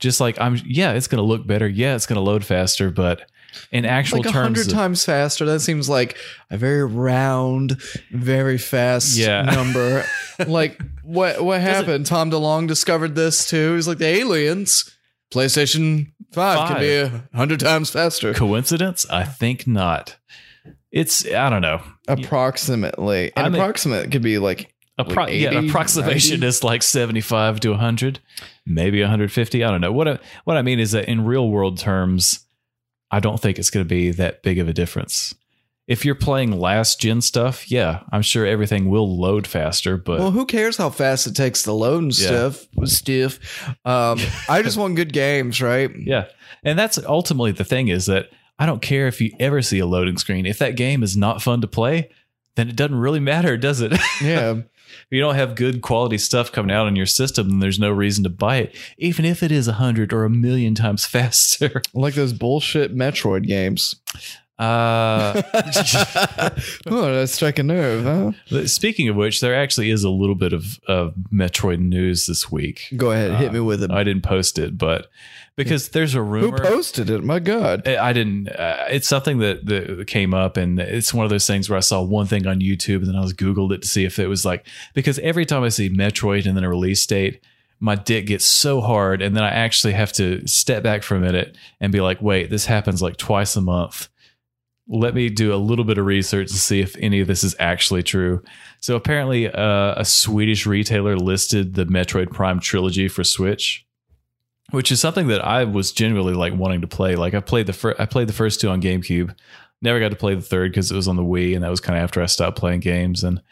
Just 0.00 0.20
like 0.20 0.40
I'm, 0.40 0.56
yeah, 0.66 0.92
it's 0.92 1.06
going 1.06 1.22
to 1.22 1.28
look 1.28 1.46
better. 1.46 1.68
Yeah, 1.68 1.94
it's 1.94 2.06
going 2.06 2.16
to 2.16 2.22
load 2.22 2.44
faster, 2.44 2.90
but 2.90 3.30
in 3.70 3.84
actual 3.84 4.18
Like 4.18 4.26
a 4.26 4.32
terms, 4.32 4.58
hundred 4.58 4.70
times 4.70 5.04
faster. 5.04 5.44
That 5.44 5.60
seems 5.60 5.88
like 5.88 6.16
a 6.50 6.56
very 6.56 6.84
round, 6.84 7.80
very 8.10 8.58
fast 8.58 9.16
Yeah. 9.16 9.42
number. 9.54 10.04
like 10.46 10.80
what? 11.02 11.44
What 11.44 11.60
happened? 11.60 12.06
Tom 12.06 12.30
DeLonge 12.30 12.66
discovered 12.66 13.14
this 13.14 13.48
too. 13.48 13.74
He's 13.74 13.86
like 13.86 13.98
the 13.98 14.06
aliens. 14.06 14.91
PlayStation 15.32 16.12
Five, 16.32 16.68
can 16.68 16.80
be 16.80 16.94
a 16.94 17.28
hundred 17.36 17.60
times 17.60 17.90
faster. 17.90 18.32
coincidence? 18.34 19.06
I 19.10 19.24
think 19.24 19.66
not. 19.66 20.16
It's 20.90 21.26
I 21.26 21.48
don't 21.50 21.62
know. 21.62 21.82
Approximately, 22.08 23.32
and 23.36 23.46
I 23.46 23.48
mean- 23.48 23.60
approximate 23.60 24.10
could 24.10 24.22
be 24.22 24.38
like 24.38 24.72
Appro- 25.00 25.16
Like 25.16 25.32
yeah, 25.40 25.56
80, 25.58 25.68
approximation 25.68 26.40
90? 26.40 26.46
is 26.46 26.62
like 26.62 26.82
75 26.82 27.60
to 27.60 27.70
100, 27.70 28.20
maybe 28.66 29.00
150. 29.00 29.64
I 29.64 29.70
don't 29.70 29.80
know. 29.80 29.90
What 29.90 30.06
I, 30.06 30.18
what 30.44 30.58
I 30.58 30.62
mean 30.62 30.78
is 30.78 30.92
that 30.92 31.08
in 31.08 31.24
real 31.24 31.48
world 31.48 31.78
terms, 31.78 32.46
I 33.10 33.18
don't 33.18 33.40
think 33.40 33.58
it's 33.58 33.70
going 33.70 33.84
to 33.86 33.88
be 33.88 34.10
that 34.12 34.42
big 34.42 34.58
of 34.58 34.68
a 34.68 34.74
difference. 34.74 35.34
If 35.88 36.04
you're 36.04 36.14
playing 36.14 36.58
last 36.60 37.00
gen 37.00 37.20
stuff, 37.20 37.70
yeah, 37.70 38.00
I'm 38.12 38.22
sure 38.22 38.46
everything 38.46 38.88
will 38.88 39.18
load 39.18 39.46
faster, 39.48 39.96
but 39.96 40.20
Well, 40.20 40.30
who 40.30 40.46
cares 40.46 40.76
how 40.76 40.90
fast 40.90 41.26
it 41.26 41.34
takes 41.34 41.62
to 41.64 41.72
load 41.72 42.02
and 42.04 42.18
Yeah. 42.18 42.26
stuff? 42.26 42.66
Stiff. 42.84 43.68
Um, 43.84 44.18
I 44.48 44.62
just 44.62 44.76
want 44.76 44.94
good 44.96 45.12
games, 45.12 45.60
right? 45.60 45.90
yeah. 45.98 46.26
And 46.62 46.78
that's 46.78 46.98
ultimately 47.04 47.50
the 47.52 47.64
thing 47.64 47.88
is 47.88 48.06
that 48.06 48.30
I 48.58 48.66
don't 48.66 48.80
care 48.80 49.08
if 49.08 49.20
you 49.20 49.32
ever 49.40 49.60
see 49.60 49.80
a 49.80 49.86
loading 49.86 50.18
screen. 50.18 50.46
If 50.46 50.58
that 50.58 50.76
game 50.76 51.02
is 51.02 51.16
not 51.16 51.42
fun 51.42 51.60
to 51.62 51.66
play, 51.66 52.10
then 52.54 52.68
it 52.68 52.76
doesn't 52.76 52.96
really 52.96 53.20
matter, 53.20 53.56
does 53.56 53.80
it? 53.80 53.92
Yeah. 54.22 54.60
If 54.94 55.06
you 55.10 55.20
don't 55.20 55.36
have 55.36 55.54
good 55.56 55.80
quality 55.80 56.18
stuff 56.18 56.52
coming 56.52 56.70
out 56.74 56.86
on 56.86 56.96
your 56.96 57.06
system, 57.06 57.48
then 57.48 57.58
there's 57.60 57.78
no 57.78 57.90
reason 57.90 58.24
to 58.24 58.30
buy 58.30 58.56
it, 58.58 58.76
even 58.98 59.24
if 59.24 59.42
it 59.42 59.50
is 59.50 59.66
a 59.66 59.72
hundred 59.74 60.12
or 60.12 60.24
a 60.24 60.30
million 60.30 60.74
times 60.74 61.06
faster. 61.06 61.80
like 61.94 62.12
those 62.14 62.34
bullshit 62.34 62.94
Metroid 62.94 63.46
games. 63.46 63.96
Uh, 64.58 65.42
oh, 66.86 67.12
that 67.12 67.28
strike 67.28 67.58
a 67.58 67.62
nerve, 67.62 68.04
huh? 68.04 68.66
speaking 68.66 69.08
of 69.08 69.16
which, 69.16 69.40
there 69.40 69.54
actually 69.54 69.90
is 69.90 70.04
a 70.04 70.10
little 70.10 70.34
bit 70.34 70.52
of, 70.52 70.78
of 70.86 71.14
Metroid 71.32 71.80
news 71.80 72.26
this 72.26 72.52
week. 72.52 72.86
Go 72.96 73.10
ahead, 73.10 73.34
hit 73.36 73.52
me 73.52 73.60
with 73.60 73.82
it. 73.82 73.90
I 73.90 74.04
didn't 74.04 74.22
post 74.22 74.58
it, 74.58 74.78
but 74.78 75.08
because 75.56 75.90
there's 75.90 76.14
a 76.14 76.22
rumor. 76.22 76.58
Who 76.58 76.64
posted 76.64 77.10
it? 77.10 77.24
My 77.24 77.38
God. 77.38 77.86
I 77.86 78.10
I 78.10 78.12
didn't. 78.12 78.48
Uh, 78.48 78.84
it's 78.88 79.08
something 79.08 79.38
that, 79.38 79.66
that 79.66 80.06
came 80.06 80.34
up, 80.34 80.56
and 80.56 80.78
it's 80.78 81.12
one 81.12 81.24
of 81.24 81.30
those 81.30 81.46
things 81.46 81.68
where 81.68 81.76
I 81.76 81.80
saw 81.80 82.02
one 82.02 82.26
thing 82.26 82.46
on 82.46 82.60
YouTube, 82.60 82.96
and 82.96 83.08
then 83.08 83.16
I 83.16 83.20
was 83.20 83.34
Googled 83.34 83.72
it 83.72 83.82
to 83.82 83.88
see 83.88 84.04
if 84.04 84.18
it 84.18 84.28
was 84.28 84.44
like 84.44 84.66
because 84.94 85.18
every 85.20 85.46
time 85.46 85.62
I 85.62 85.68
see 85.68 85.90
Metroid 85.90 86.46
and 86.46 86.56
then 86.56 86.64
a 86.64 86.68
release 86.68 87.04
date, 87.06 87.42
my 87.80 87.94
dick 87.96 88.26
gets 88.26 88.44
so 88.44 88.80
hard, 88.80 89.22
and 89.22 89.36
then 89.36 89.42
I 89.42 89.50
actually 89.50 89.94
have 89.94 90.12
to 90.14 90.46
step 90.46 90.82
back 90.82 91.02
for 91.02 91.16
a 91.16 91.20
minute 91.20 91.56
and 91.80 91.92
be 91.92 92.00
like, 92.00 92.22
wait, 92.22 92.48
this 92.48 92.66
happens 92.66 93.02
like 93.02 93.16
twice 93.16 93.56
a 93.56 93.60
month. 93.60 94.08
Let 94.88 95.14
me 95.14 95.28
do 95.28 95.54
a 95.54 95.56
little 95.56 95.84
bit 95.84 95.98
of 95.98 96.06
research 96.06 96.48
to 96.48 96.58
see 96.58 96.80
if 96.80 96.96
any 96.98 97.20
of 97.20 97.28
this 97.28 97.44
is 97.44 97.54
actually 97.58 98.02
true. 98.02 98.42
So 98.80 98.96
apparently, 98.96 99.48
uh, 99.48 99.94
a 99.96 100.04
Swedish 100.04 100.66
retailer 100.66 101.16
listed 101.16 101.74
the 101.74 101.86
Metroid 101.86 102.32
Prime 102.32 102.60
trilogy 102.60 103.08
for 103.08 103.24
Switch 103.24 103.86
which 104.72 104.90
is 104.90 105.00
something 105.00 105.28
that 105.28 105.44
I 105.44 105.64
was 105.64 105.92
genuinely 105.92 106.32
like 106.32 106.54
wanting 106.54 106.80
to 106.80 106.86
play. 106.86 107.14
Like 107.14 107.34
I 107.34 107.40
played 107.40 107.66
the 107.66 107.72
fir- 107.72 107.96
I 107.98 108.06
played 108.06 108.28
the 108.28 108.32
first 108.32 108.60
two 108.60 108.70
on 108.70 108.80
GameCube, 108.80 109.34
never 109.82 110.00
got 110.00 110.10
to 110.10 110.16
play 110.16 110.34
the 110.34 110.40
third 110.40 110.72
because 110.72 110.90
it 110.90 110.96
was 110.96 111.08
on 111.08 111.16
the 111.16 111.22
Wii, 111.22 111.54
and 111.54 111.62
that 111.62 111.70
was 111.70 111.80
kind 111.80 111.98
of 111.98 112.02
after 112.02 112.22
I 112.22 112.26
stopped 112.26 112.58
playing 112.58 112.80
games. 112.80 113.22
And 113.22 113.42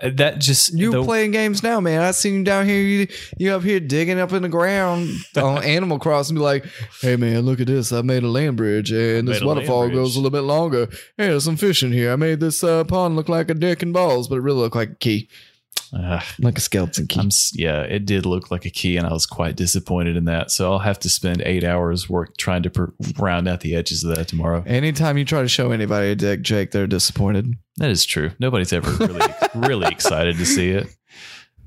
that 0.00 0.38
just 0.40 0.72
You 0.74 0.92
the- 0.92 1.02
playing 1.04 1.32
games 1.32 1.62
now, 1.62 1.80
man. 1.80 2.02
I 2.02 2.10
seen 2.12 2.34
you 2.34 2.44
down 2.44 2.66
here. 2.66 2.80
You 2.80 3.08
you 3.36 3.52
up 3.52 3.62
here 3.62 3.80
digging 3.80 4.18
up 4.20 4.32
in 4.32 4.42
the 4.42 4.48
ground 4.48 5.10
on 5.36 5.62
Animal 5.64 5.98
Crossing. 5.98 6.36
Be 6.36 6.42
like, 6.42 6.64
hey 7.00 7.16
man, 7.16 7.42
look 7.42 7.60
at 7.60 7.66
this. 7.66 7.92
I 7.92 8.02
made 8.02 8.22
a 8.22 8.28
land 8.28 8.56
bridge, 8.56 8.90
and 8.92 9.26
this 9.28 9.42
waterfall 9.42 9.88
goes 9.90 10.14
a 10.16 10.18
little 10.20 10.30
bit 10.30 10.42
longer. 10.46 10.86
Hey, 11.16 11.28
there's 11.28 11.44
some 11.44 11.56
fish 11.56 11.82
in 11.82 11.92
here. 11.92 12.12
I 12.12 12.16
made 12.16 12.40
this 12.40 12.62
uh, 12.62 12.84
pond 12.84 13.16
look 13.16 13.28
like 13.28 13.50
a 13.50 13.54
dick 13.54 13.82
and 13.82 13.92
balls, 13.92 14.28
but 14.28 14.36
it 14.36 14.42
really 14.42 14.58
looked 14.60 14.76
like 14.76 14.90
a 14.90 14.94
key, 14.96 15.28
Like 16.38 16.58
a 16.58 16.60
skeleton 16.60 17.06
key. 17.06 17.20
I'm 17.20 17.30
yeah, 17.54 17.82
it 17.82 18.04
did 18.04 18.26
look 18.26 18.50
like 18.50 18.66
a 18.66 18.70
key, 18.70 18.96
and 18.96 19.06
I 19.06 19.12
was 19.12 19.26
quite 19.26 19.56
disappointed 19.56 20.16
in 20.16 20.26
that. 20.26 20.50
So 20.50 20.70
I'll 20.70 20.78
have 20.78 20.98
to 21.00 21.08
spend 21.08 21.42
eight 21.42 21.64
hours 21.64 22.08
work 22.08 22.36
trying 22.36 22.62
to 22.64 22.70
per- 22.70 22.92
round 23.18 23.48
out 23.48 23.60
the 23.60 23.74
edges 23.74 24.04
of 24.04 24.14
that 24.14 24.28
tomorrow. 24.28 24.62
Anytime 24.66 25.16
you 25.16 25.24
try 25.24 25.42
to 25.42 25.48
show 25.48 25.70
anybody 25.70 26.10
a 26.10 26.14
dick, 26.14 26.42
Jake, 26.42 26.72
they're 26.72 26.86
disappointed. 26.86 27.54
That 27.78 27.90
is 27.90 28.04
true. 28.04 28.32
Nobody's 28.38 28.72
ever 28.72 28.90
really 29.06 29.26
really 29.54 29.88
excited 29.88 30.36
to 30.36 30.46
see 30.46 30.70
it. 30.70 30.88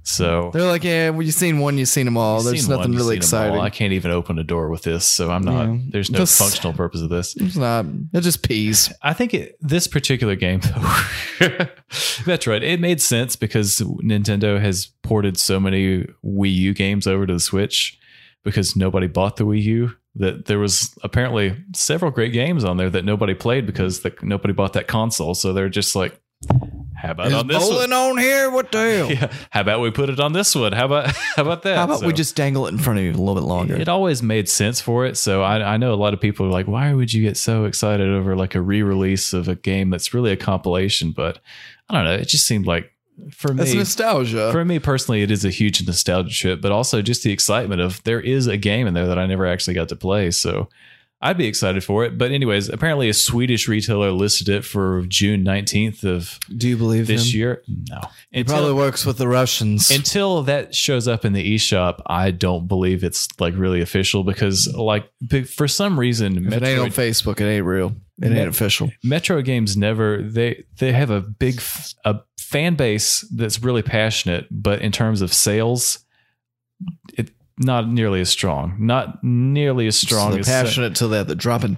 So 0.04 0.50
They're 0.52 0.66
like, 0.68 0.84
yeah, 0.84 1.12
well, 1.12 1.22
you've 1.22 1.36
seen 1.36 1.60
one, 1.60 1.78
you've 1.78 1.88
seen 1.88 2.06
them 2.06 2.18
all. 2.18 2.42
There's 2.42 2.68
nothing 2.68 2.92
one, 2.94 2.98
really 2.98 3.22
seen 3.22 3.38
'em 3.40 3.52
all. 3.52 3.56
exciting. 3.58 3.60
I 3.62 3.70
can't 3.70 3.94
even 3.94 4.10
open 4.12 4.40
a 4.40 4.44
door 4.44 4.70
with 4.70 4.82
this, 4.82 5.06
so 5.06 5.30
I'm 5.30 5.44
not. 5.44 5.68
Yeah. 5.68 5.78
There's 5.90 6.10
no 6.10 6.20
Just- 6.20 6.40
functional 6.40 6.74
purpose 6.74 7.02
of 7.02 7.10
this. 7.10 7.36
It's 7.40 7.56
not. 7.56 7.86
It 8.14 8.22
just 8.22 8.42
peas. 8.42 8.92
I 9.04 9.14
think 9.14 9.34
it, 9.36 9.58
this 9.62 9.88
particular 9.88 10.36
game, 10.36 10.62
Metroid, 11.40 12.62
it 12.64 12.80
made 12.80 13.02
sense 13.02 13.36
because 13.36 13.80
Nintendo 14.04 14.60
has 14.60 14.88
ported 15.04 15.38
so 15.38 15.60
many 15.60 16.06
Wii 16.26 16.54
U 16.54 16.74
games 16.74 17.08
over 17.08 17.26
to 17.26 17.34
the 17.34 17.40
Switch 17.40 17.98
because 18.44 18.76
nobody 18.76 19.08
bought 19.08 19.38
the 19.38 19.46
Wii 19.46 19.62
U. 19.64 19.92
That 20.16 20.46
there 20.48 20.60
was 20.60 20.94
apparently 21.04 21.56
several 21.74 22.12
great 22.12 22.34
games 22.34 22.66
on 22.66 22.76
there 22.76 22.90
that 22.90 23.06
nobody 23.06 23.34
played 23.34 23.66
because 23.66 24.02
the, 24.02 24.14
nobody 24.22 24.54
bought 24.54 24.74
that 24.74 24.88
console. 24.88 25.34
So 25.36 25.54
they're 25.54 25.70
just 25.70 25.96
like, 25.96 26.20
how 27.02 27.12
about 27.12 27.28
Is 27.28 27.34
on 27.34 27.48
this 27.48 27.58
bowling 27.58 27.90
one? 27.90 27.94
on 27.94 28.18
here? 28.20 28.52
What 28.52 28.72
the 28.72 28.78
hell? 28.80 29.12
Yeah, 29.12 29.32
how 29.50 29.62
about 29.62 29.82
we 29.82 29.90
put 29.90 30.10
it 30.10 30.20
on 30.20 30.34
this 30.34 30.56
one? 30.56 30.72
How 30.72 30.86
about 30.86 31.08
how 31.36 31.42
about 31.42 31.64
that? 31.64 31.78
How 31.78 31.86
about 31.86 32.04
we 32.04 32.14
just 32.14 32.36
dangle 32.36 32.68
it 32.68 32.70
in 32.70 32.78
front 32.78 33.00
of 33.00 33.06
you 33.06 33.12
a 33.12 33.14
little 33.14 33.36
bit 33.36 33.44
longer? 33.44 33.76
it 33.76 33.90
always 33.90 34.22
made 34.22 34.48
sense 34.48 34.80
for 34.80 35.06
it. 35.06 35.18
So 35.18 35.42
I, 35.42 35.74
I 35.74 35.78
know 35.78 35.94
a 35.94 35.96
lot 35.96 36.14
of 36.14 36.22
people 36.22 36.46
are 36.46 36.52
like, 36.52 36.68
why 36.68 36.94
would 36.94 37.12
you 37.12 37.24
get 37.24 37.38
so 37.38 37.66
excited 37.66 38.08
over 38.08 38.36
like 38.36 38.54
a 38.54 38.62
re-release 38.62 39.34
of 39.34 39.48
a 39.48 39.56
game 39.56 39.90
that's 39.90 40.14
really 40.14 40.32
a 40.32 40.38
compilation? 40.38 41.12
But 41.12 41.40
I 41.90 41.96
don't 41.96 42.06
know. 42.06 42.14
It 42.14 42.28
just 42.28 42.46
seemed 42.46 42.68
like 42.68 42.92
for 43.32 43.54
me, 43.54 43.76
nostalgia. 43.76 44.52
for 44.52 44.64
me 44.64 44.80
personally, 44.80 45.22
it 45.22 45.32
is 45.32 45.44
a 45.44 45.50
huge 45.50 45.86
nostalgia 45.86 46.34
trip, 46.34 46.62
but 46.62 46.72
also 46.72 47.02
just 47.02 47.24
the 47.24 47.32
excitement 47.32 47.82
of 47.82 48.04
there 48.04 48.20
is 48.22 48.48
a 48.48 48.58
game 48.58 48.88
in 48.88 48.94
there 48.94 49.08
that 49.08 49.20
I 49.20 49.26
never 49.26 49.46
actually 49.46 49.74
got 49.74 49.90
to 49.90 49.96
play. 49.96 50.32
So 50.32 50.70
I'd 51.24 51.38
be 51.38 51.46
excited 51.46 51.84
for 51.84 52.04
it. 52.04 52.18
But 52.18 52.32
anyways, 52.32 52.68
apparently 52.70 53.08
a 53.08 53.14
Swedish 53.14 53.68
retailer 53.68 54.12
listed 54.12 54.50
it 54.50 54.66
for 54.66 55.04
June 55.08 55.44
19th 55.46 56.04
of 56.04 56.40
Do 56.58 56.68
you 56.68 56.78
believe 56.78 57.06
this 57.06 57.32
him? 57.32 57.40
year. 57.40 57.64
No. 57.68 58.00
It 58.32 58.40
Until- 58.42 58.56
probably 58.56 58.74
works 58.74 59.06
with 59.06 59.18
the 59.20 59.28
Russians. 59.28 59.92
until 59.92 60.42
that 60.44 60.74
shows 60.74 61.08
up 61.08 61.24
in 61.24 61.34
the 61.34 61.56
eShop, 61.56 62.02
I 62.08 62.32
don't 62.32 62.68
believe 62.68 63.04
it's 63.04 63.28
like 63.40 63.54
really 63.56 63.82
official 63.82 64.24
because 64.24 64.68
like 64.74 65.10
for 65.56 65.68
some 65.68 66.00
reason 66.00 66.48
if 66.48 66.54
it 66.54 66.64
ain't 66.64 66.80
on 66.80 66.90
Facebook, 66.90 67.40
it 67.40 67.46
ain't 67.46 67.66
real. 67.66 67.96
It 68.22 68.32
ain't 68.32 68.50
official. 68.50 68.92
Metro 69.04 69.42
games 69.42 69.76
never 69.78 70.22
they 70.22 70.64
they 70.80 70.92
have 70.92 71.10
a 71.10 71.22
big 71.22 71.56
f- 71.58 71.94
a 72.06 72.20
fan 72.38 72.76
base 72.76 73.22
that's 73.36 73.62
really 73.64 73.82
passionate, 73.84 74.48
but 74.52 74.82
in 74.82 74.92
terms 74.92 75.22
of 75.22 75.34
sales, 75.34 76.00
it 77.16 77.32
not 77.62 77.88
nearly 77.88 78.22
as 78.22 78.30
strong. 78.30 78.76
Not 78.80 79.24
nearly 79.24 79.88
as 79.88 79.96
strong 79.96 80.34
so 80.34 80.40
as 80.40 80.48
passionate 80.48 80.96
till 80.96 81.10
they 81.10 81.18
have 81.18 81.28
to 81.28 81.36
drop 81.36 81.64
a, 81.64 81.78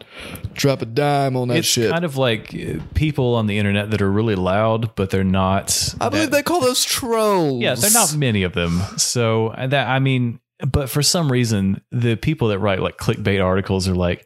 drop 0.53 0.81
a 0.81 0.85
dime 0.85 1.35
on 1.35 1.49
that 1.49 1.57
It's 1.57 1.67
shit. 1.67 1.91
kind 1.91 2.05
of 2.05 2.15
like 2.17 2.53
uh, 2.55 2.79
people 2.93 3.35
on 3.35 3.47
the 3.47 3.57
internet 3.57 3.91
that 3.91 4.01
are 4.01 4.11
really 4.11 4.35
loud, 4.35 4.95
but 4.95 5.09
they're 5.09 5.23
not. 5.23 5.93
I 5.99 6.09
believe 6.09 6.31
they 6.31 6.43
call 6.43 6.61
those 6.61 6.83
trolls. 6.83 7.61
Yeah, 7.61 7.75
they're 7.75 7.91
not 7.91 8.15
many 8.15 8.43
of 8.43 8.53
them. 8.53 8.79
So 8.97 9.53
that 9.57 9.87
I 9.87 9.99
mean, 9.99 10.39
but 10.65 10.89
for 10.89 11.01
some 11.03 11.31
reason, 11.31 11.81
the 11.91 12.15
people 12.15 12.47
that 12.49 12.59
write 12.59 12.79
like 12.79 12.97
clickbait 12.97 13.43
articles 13.43 13.87
are 13.87 13.95
like, 13.95 14.25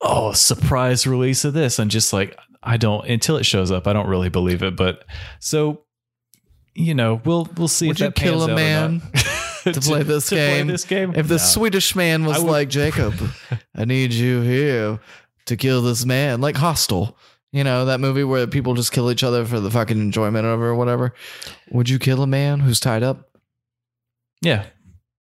"Oh, 0.00 0.32
surprise 0.32 1.06
release 1.06 1.44
of 1.44 1.52
this," 1.54 1.78
and 1.78 1.90
just 1.90 2.12
like 2.12 2.36
I 2.62 2.76
don't 2.76 3.06
until 3.06 3.36
it 3.36 3.44
shows 3.46 3.70
up, 3.70 3.86
I 3.86 3.92
don't 3.92 4.08
really 4.08 4.28
believe 4.28 4.62
it. 4.62 4.74
But 4.76 5.04
so, 5.38 5.82
you 6.74 6.94
know, 6.94 7.20
we'll 7.24 7.48
we'll 7.56 7.68
see 7.68 7.86
Would 7.88 7.96
if 7.96 8.00
you 8.00 8.06
that 8.06 8.14
kill 8.16 8.46
pans 8.46 8.50
a 8.50 8.54
man. 8.54 9.02
to 9.72 9.80
play 9.80 10.02
this 10.02 10.28
to 10.28 10.34
play 10.36 10.56
game. 10.58 10.66
this 10.66 10.84
game. 10.84 11.12
If 11.14 11.28
the 11.28 11.34
No. 11.34 11.38
Swedish 11.38 11.94
man 11.96 12.24
was 12.24 12.38
would- 12.42 12.50
like 12.50 12.68
Jacob, 12.68 13.14
I 13.74 13.84
need 13.84 14.12
you 14.12 14.40
here 14.42 14.98
to 15.46 15.56
kill 15.56 15.82
this 15.82 16.04
man, 16.04 16.40
like 16.40 16.56
Hostel. 16.56 17.16
You 17.52 17.64
know 17.64 17.84
that 17.86 17.98
movie 17.98 18.22
where 18.22 18.46
people 18.46 18.74
just 18.74 18.92
kill 18.92 19.10
each 19.10 19.24
other 19.24 19.44
for 19.44 19.58
the 19.58 19.70
fucking 19.72 19.98
enjoyment 19.98 20.46
of 20.46 20.60
it 20.60 20.64
or 20.64 20.74
whatever. 20.76 21.14
Would 21.72 21.88
you 21.88 21.98
kill 21.98 22.22
a 22.22 22.26
man 22.26 22.60
who's 22.60 22.78
tied 22.78 23.02
up? 23.02 23.28
yeah, 24.42 24.66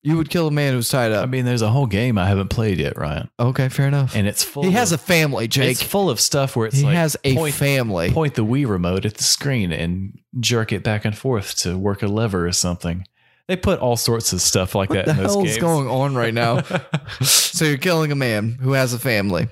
You 0.02 0.16
would 0.16 0.28
kill 0.28 0.46
a 0.48 0.50
man 0.50 0.74
who's 0.74 0.88
tied 0.88 1.10
up. 1.12 1.22
I 1.22 1.26
mean, 1.26 1.44
there's 1.44 1.62
a 1.62 1.70
whole 1.70 1.86
game 1.86 2.18
I 2.18 2.26
haven't 2.26 2.48
played 2.48 2.78
yet, 2.78 2.98
Ryan, 2.98 3.30
okay, 3.40 3.68
fair 3.68 3.86
enough. 3.88 4.14
and 4.16 4.26
it's 4.26 4.42
full. 4.44 4.62
he 4.64 4.72
has 4.72 4.92
a 4.92 4.98
family, 4.98 5.48
Jake. 5.48 5.70
It's 5.70 5.82
full 5.82 6.10
of 6.10 6.20
stuff 6.20 6.54
where 6.56 6.66
it's 6.66 6.76
he 6.78 6.84
like 6.84 6.94
has 6.96 7.16
a 7.24 7.34
point, 7.34 7.54
family. 7.54 8.10
point 8.10 8.34
the 8.34 8.44
Wii 8.44 8.68
remote 8.68 9.04
at 9.06 9.14
the 9.14 9.24
screen 9.24 9.72
and 9.72 10.18
jerk 10.40 10.72
it 10.72 10.82
back 10.82 11.04
and 11.04 11.16
forth 11.16 11.54
to 11.58 11.78
work 11.78 12.02
a 12.02 12.08
lever 12.08 12.46
or 12.46 12.52
something. 12.52 13.06
They 13.48 13.56
put 13.56 13.78
all 13.78 13.96
sorts 13.96 14.32
of 14.32 14.40
stuff 14.40 14.74
like 14.74 14.90
What 14.90 15.04
that 15.04 15.06
the 15.06 15.10
in 15.12 15.16
those 15.18 15.34
hell's 15.34 15.44
games. 15.46 15.58
going 15.58 15.88
on 15.88 16.14
right 16.16 16.34
now? 16.34 16.62
so 17.22 17.64
you're 17.64 17.78
killing 17.78 18.10
a 18.10 18.16
man 18.16 18.58
who 18.60 18.72
has 18.72 18.92
a 18.92 18.98
family 18.98 19.48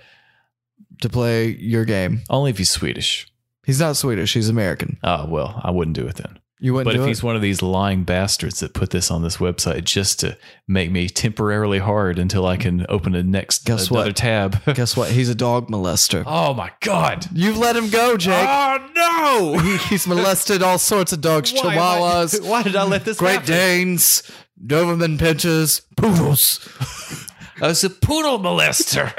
to 1.03 1.09
play 1.09 1.49
your 1.49 1.85
game. 1.85 2.23
Only 2.29 2.51
if 2.51 2.59
he's 2.59 2.71
Swedish. 2.71 3.29
He's 3.65 3.81
not 3.81 3.97
Swedish. 3.97 4.35
He's 4.35 4.49
American. 4.49 4.99
Oh 5.05 5.27
well, 5.29 5.61
I 5.63 5.71
wouldn't 5.71 5.97
do 5.97 6.07
it 6.07 6.17
then. 6.17 6.39
You 6.61 6.73
wouldn't 6.73 6.87
But 6.95 7.01
if 7.01 7.05
it? 7.05 7.09
he's 7.09 7.23
one 7.23 7.37
of 7.37 7.43
these 7.43 7.61
lying 7.63 8.05
bastards 8.05 8.61
that 8.61 8.73
put 8.75 8.91
this 8.91 9.11
on 9.11 9.23
this 9.23 9.39
website 9.39 9.85
just 9.85 10.21
to 10.21 10.39
make 10.69 10.91
me 10.91 11.09
temporarily 11.09 11.79
hard 11.81 12.19
until 12.19 12.47
I 12.47 12.57
can 12.57 12.87
open 12.89 13.15
a 13.15 13.23
next 13.23 13.65
Guess 13.67 13.91
another 13.91 14.11
what? 14.11 14.17
tab. 14.17 14.65
Guess 14.75 14.97
what? 14.97 15.11
He's 15.11 15.29
a 15.29 15.35
dog 15.35 15.69
molester. 15.69 16.23
oh 16.27 16.55
my 16.55 16.71
god! 16.81 17.27
You've 17.33 17.59
let 17.59 17.77
him 17.77 17.91
go, 17.91 18.17
Jake. 18.17 18.47
Oh 18.49 18.89
no! 18.95 19.59
He- 19.59 19.77
he's 19.89 20.07
molested 20.07 20.63
all 20.63 20.79
sorts 20.79 21.13
of 21.13 21.21
dogs, 21.21 21.53
Why 21.53 21.61
I- 21.61 21.77
chihuahuas, 21.77 22.47
why 22.49 22.63
did 22.63 22.77
I 22.77 22.85
let 22.85 23.05
this 23.05 23.19
Great 23.19 23.33
happen? 23.41 23.47
Danes, 23.49 24.23
Doberman 24.65 25.19
pinschers, 25.19 25.83
poodles. 25.97 26.67
I 27.61 27.67
was 27.69 27.85
a 27.85 27.91
poodle 27.91 28.39
molester. 28.39 29.13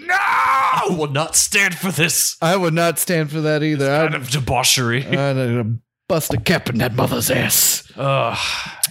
No! 0.00 0.14
I 0.16 0.86
will 0.90 1.10
not 1.10 1.36
stand 1.36 1.76
for 1.76 1.90
this 1.90 2.36
I 2.42 2.56
would 2.56 2.74
not 2.74 2.98
stand 2.98 3.30
for 3.30 3.40
that 3.42 3.62
either. 3.62 3.86
kind 3.86 4.14
I'd, 4.14 4.20
of 4.20 4.30
debauchery. 4.30 5.06
I'd 5.06 5.36
uh, 5.36 5.64
bust 6.08 6.34
a 6.34 6.38
cap 6.40 6.68
in 6.68 6.78
that 6.78 6.94
mother's 6.94 7.30
ass. 7.30 7.90
Ugh. 7.96 8.36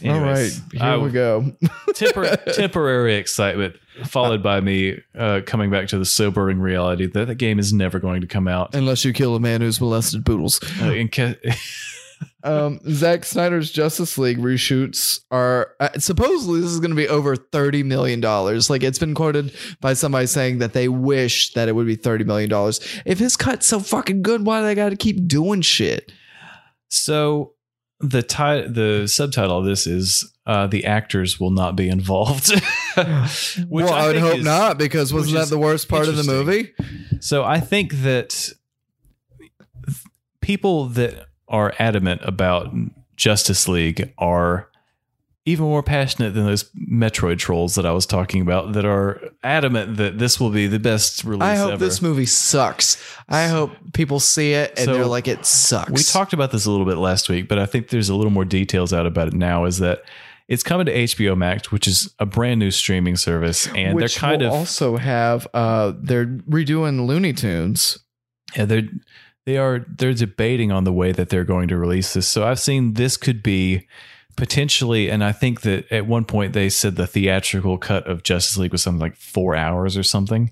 all 0.05 0.19
right, 0.21 0.51
here 0.71 0.81
I- 0.83 0.97
we 0.97 1.11
go. 1.11 1.51
Tempor- 1.89 2.43
temporary 2.55 3.15
excitement 3.15 3.75
followed 4.05 4.41
by 4.41 4.59
me 4.59 4.99
uh, 5.17 5.41
coming 5.45 5.69
back 5.69 5.87
to 5.89 5.99
the 5.99 6.05
sobering 6.05 6.59
reality 6.59 7.05
that 7.05 7.25
the 7.27 7.35
game 7.35 7.59
is 7.59 7.71
never 7.73 7.99
going 7.99 8.21
to 8.21 8.27
come 8.27 8.47
out. 8.47 8.73
Unless 8.73 9.05
you 9.05 9.13
kill 9.13 9.35
a 9.35 9.39
man 9.39 9.61
who's 9.61 9.79
molested 9.79 10.25
poodles. 10.25 10.59
Uh, 10.81 10.85
in 10.91 11.09
ca- 11.09 11.35
Um, 12.43 12.79
Zack 12.89 13.25
Snyder's 13.25 13.71
Justice 13.71 14.17
League 14.17 14.37
reshoots 14.39 15.21
are 15.31 15.71
uh, 15.79 15.89
supposedly 15.97 16.61
this 16.61 16.71
is 16.71 16.79
going 16.79 16.91
to 16.91 16.95
be 16.95 17.07
over 17.07 17.35
thirty 17.35 17.83
million 17.83 18.19
dollars. 18.19 18.69
Like 18.69 18.83
it's 18.83 18.99
been 18.99 19.15
quoted 19.15 19.53
by 19.79 19.93
somebody 19.93 20.27
saying 20.27 20.59
that 20.59 20.73
they 20.73 20.87
wish 20.87 21.53
that 21.53 21.69
it 21.69 21.75
would 21.75 21.87
be 21.87 21.95
thirty 21.95 22.23
million 22.23 22.49
dollars. 22.49 22.79
If 23.05 23.19
his 23.19 23.37
cut's 23.37 23.65
so 23.65 23.79
fucking 23.79 24.21
good, 24.23 24.45
why 24.45 24.59
do 24.59 24.65
they 24.65 24.75
got 24.75 24.89
to 24.89 24.95
keep 24.95 25.27
doing 25.27 25.61
shit? 25.61 26.11
so 26.89 27.53
the 27.99 28.21
ti- 28.21 28.67
the 28.67 29.07
subtitle 29.07 29.59
of 29.59 29.65
this 29.65 29.87
is 29.87 30.31
uh, 30.45 30.67
the 30.67 30.85
actors 30.85 31.39
will 31.39 31.51
not 31.51 31.75
be 31.75 31.87
involved. 31.87 32.49
Which 32.97 33.85
well, 33.85 33.93
I, 33.93 34.07
would 34.07 34.17
hope 34.17 34.37
is- 34.39 34.45
not 34.45 34.77
because 34.77 35.13
wasn't 35.13 35.37
that 35.37 35.49
the 35.49 35.57
worst 35.57 35.87
part 35.87 36.07
of 36.07 36.17
the 36.17 36.23
movie? 36.23 36.73
So 37.21 37.43
I 37.43 37.59
think 37.61 37.93
that 38.03 38.51
people 40.41 40.87
that 40.89 41.27
are 41.53 41.73
adamant 41.79 42.19
about 42.25 42.73
Justice 43.15 43.67
League 43.69 44.11
are 44.17 44.67
even 45.45 45.65
more 45.65 45.83
passionate 45.83 46.33
than 46.33 46.45
those 46.45 46.63
Metroid 46.73 47.37
trolls 47.37 47.75
that 47.75 47.85
I 47.85 47.91
was 47.91 48.05
talking 48.05 48.41
about 48.41 48.73
that 48.73 48.85
are 48.85 49.21
adamant 49.43 49.97
that 49.97 50.17
this 50.17 50.39
will 50.39 50.49
be 50.49 50.67
the 50.67 50.79
best 50.79 51.23
release 51.25 51.43
I 51.43 51.55
hope 51.55 51.73
ever. 51.73 51.85
this 51.85 52.01
movie 52.01 52.25
sucks. 52.25 52.97
I 53.27 53.47
hope 53.47 53.71
people 53.93 54.21
see 54.21 54.53
it 54.53 54.71
and 54.77 54.85
So, 54.85 54.93
they're 54.93 55.05
like, 55.05 55.27
it 55.27 55.45
sucks. 55.45 55.91
we 55.91 56.01
talked 56.01 56.31
about 56.33 56.51
this 56.51 56.65
a 56.65 56.71
little 56.71 56.85
bit 56.85 56.97
last 56.97 57.27
week, 57.29 57.47
but 57.49 57.59
I 57.59 57.65
think 57.65 57.89
there's 57.89 58.07
a 58.09 58.15
little 58.15 58.31
more 58.31 58.45
details 58.45 58.93
out 58.93 59.05
about 59.05 59.27
it 59.27 59.33
now 59.33 59.65
is 59.65 59.79
that 59.79 60.03
it's 60.47 60.63
coming 60.63 60.85
to 60.85 60.93
HBO 60.93 61.37
Max, 61.37 61.71
which 61.73 61.87
is 61.87 62.13
a 62.19 62.25
brand 62.25 62.59
new 62.59 62.71
streaming 62.71 63.17
service 63.17 63.67
and 63.75 63.95
which 63.95 64.15
they're 64.15 64.19
kind 64.21 64.41
of 64.43 64.51
also 64.53 64.95
have 64.97 65.45
uh 65.53 65.91
they're 65.97 66.25
redoing 66.25 67.05
Looney 67.05 67.33
Tunes. 67.33 67.99
Yeah, 68.55 68.65
they're 68.65 68.83
they 69.45 69.57
are 69.57 69.85
they're 69.97 70.13
debating 70.13 70.71
on 70.71 70.83
the 70.83 70.93
way 70.93 71.11
that 71.11 71.29
they're 71.29 71.43
going 71.43 71.67
to 71.69 71.77
release 71.77 72.13
this. 72.13 72.27
So 72.27 72.45
I've 72.45 72.59
seen 72.59 72.93
this 72.93 73.17
could 73.17 73.43
be 73.43 73.87
potentially, 74.35 75.09
and 75.09 75.23
I 75.23 75.31
think 75.31 75.61
that 75.61 75.91
at 75.91 76.07
one 76.07 76.25
point 76.25 76.53
they 76.53 76.69
said 76.69 76.95
the 76.95 77.07
theatrical 77.07 77.77
cut 77.77 78.07
of 78.07 78.23
Justice 78.23 78.57
League 78.57 78.71
was 78.71 78.81
something 78.83 78.99
like 79.01 79.15
four 79.15 79.55
hours 79.55 79.95
or 79.97 80.03
something. 80.03 80.51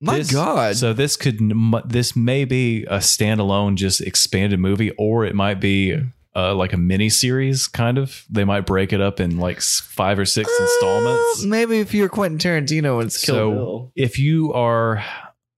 My 0.00 0.18
This- 0.18 0.32
God. 0.32 0.76
So 0.76 0.92
this 0.92 1.16
could 1.16 1.40
this 1.86 2.14
may 2.16 2.44
be 2.44 2.84
a 2.84 2.98
standalone, 2.98 3.74
just 3.76 4.00
expanded 4.00 4.60
movie, 4.60 4.90
or 4.98 5.24
it 5.24 5.34
might 5.34 5.60
be. 5.60 5.98
Uh, 6.36 6.54
like 6.54 6.72
a 6.72 6.76
mini 6.76 7.08
series, 7.08 7.66
kind 7.66 7.98
of. 7.98 8.24
They 8.30 8.44
might 8.44 8.60
break 8.60 8.92
it 8.92 9.00
up 9.00 9.18
in 9.18 9.38
like 9.38 9.60
five 9.60 10.20
or 10.20 10.24
six 10.24 10.48
installments. 10.60 11.42
Uh, 11.42 11.48
maybe 11.48 11.80
if 11.80 11.92
you're 11.92 12.08
Quentin 12.08 12.38
Tarantino 12.38 12.98
and 13.00 13.06
it's 13.08 13.24
Kill 13.24 13.34
so 13.34 13.50
Bill. 13.50 13.92
if 13.96 14.20
you 14.20 14.52
are 14.52 15.02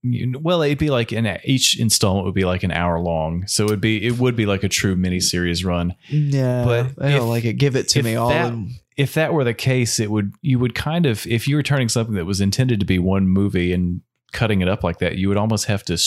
well 0.03 0.61
it'd 0.63 0.77
be 0.79 0.89
like 0.89 1.11
an 1.11 1.37
each 1.43 1.79
installment 1.79 2.25
would 2.25 2.33
be 2.33 2.43
like 2.45 2.63
an 2.63 2.71
hour 2.71 2.99
long 2.99 3.45
so 3.47 3.65
it 3.65 3.69
would 3.69 3.81
be 3.81 4.03
it 4.05 4.17
would 4.17 4.35
be 4.35 4.45
like 4.47 4.63
a 4.63 4.69
true 4.69 4.95
miniseries 4.95 5.63
run 5.65 5.93
Yeah, 6.09 6.63
but 6.65 6.85
I 7.05 7.11
don't 7.11 7.23
if- 7.23 7.29
like 7.29 7.45
it. 7.45 7.53
Give 7.53 7.75
it 7.75 7.87
to 7.89 8.01
me 8.03 8.15
all. 8.15 8.29
that- 8.29 8.51
in- 8.53 8.71
if 8.97 9.13
that 9.13 9.33
were 9.33 9.43
the 9.43 9.53
case 9.53 9.99
it 9.99 10.11
would 10.11 10.33
you 10.41 10.59
would 10.59 10.75
kind 10.75 11.05
of 11.05 11.25
if 11.27 11.47
you 11.47 11.55
were 11.55 11.63
turning 11.63 11.87
something 11.89 12.15
that 12.15 12.25
was 12.25 12.41
intended 12.41 12.79
to 12.79 12.85
be 12.85 12.99
one 12.99 13.27
movie 13.27 13.71
and 13.73 14.01
cutting 14.33 14.61
it 14.61 14.67
up 14.67 14.83
like 14.83 14.99
that 14.99 15.17
you 15.17 15.27
would 15.27 15.37
almost 15.37 15.65
have 15.65 15.83
to 15.83 15.97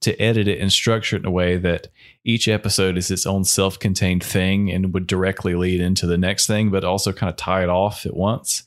to 0.00 0.20
edit 0.20 0.48
it 0.48 0.60
and 0.60 0.72
structure 0.72 1.16
it 1.16 1.20
in 1.20 1.26
a 1.26 1.30
way 1.30 1.56
that 1.56 1.88
each 2.24 2.48
episode 2.48 2.96
is 2.98 3.10
its 3.10 3.24
own 3.24 3.44
self-contained 3.44 4.22
thing 4.22 4.70
and 4.70 4.92
would 4.92 5.06
directly 5.06 5.54
lead 5.54 5.80
into 5.80 6.06
the 6.06 6.18
next 6.18 6.46
thing 6.46 6.70
but 6.70 6.84
also 6.84 7.12
kind 7.12 7.30
of 7.30 7.36
tie 7.36 7.62
it 7.62 7.68
off 7.68 8.04
at 8.04 8.14
once 8.16 8.64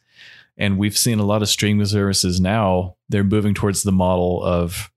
and 0.58 0.78
we've 0.78 0.98
seen 0.98 1.20
a 1.20 1.26
lot 1.26 1.42
of 1.42 1.50
streaming 1.50 1.86
services 1.86 2.40
now 2.42 2.96
they're 3.10 3.24
moving 3.24 3.54
towards 3.54 3.84
the 3.84 3.92
model 3.92 4.44
of 4.44 4.90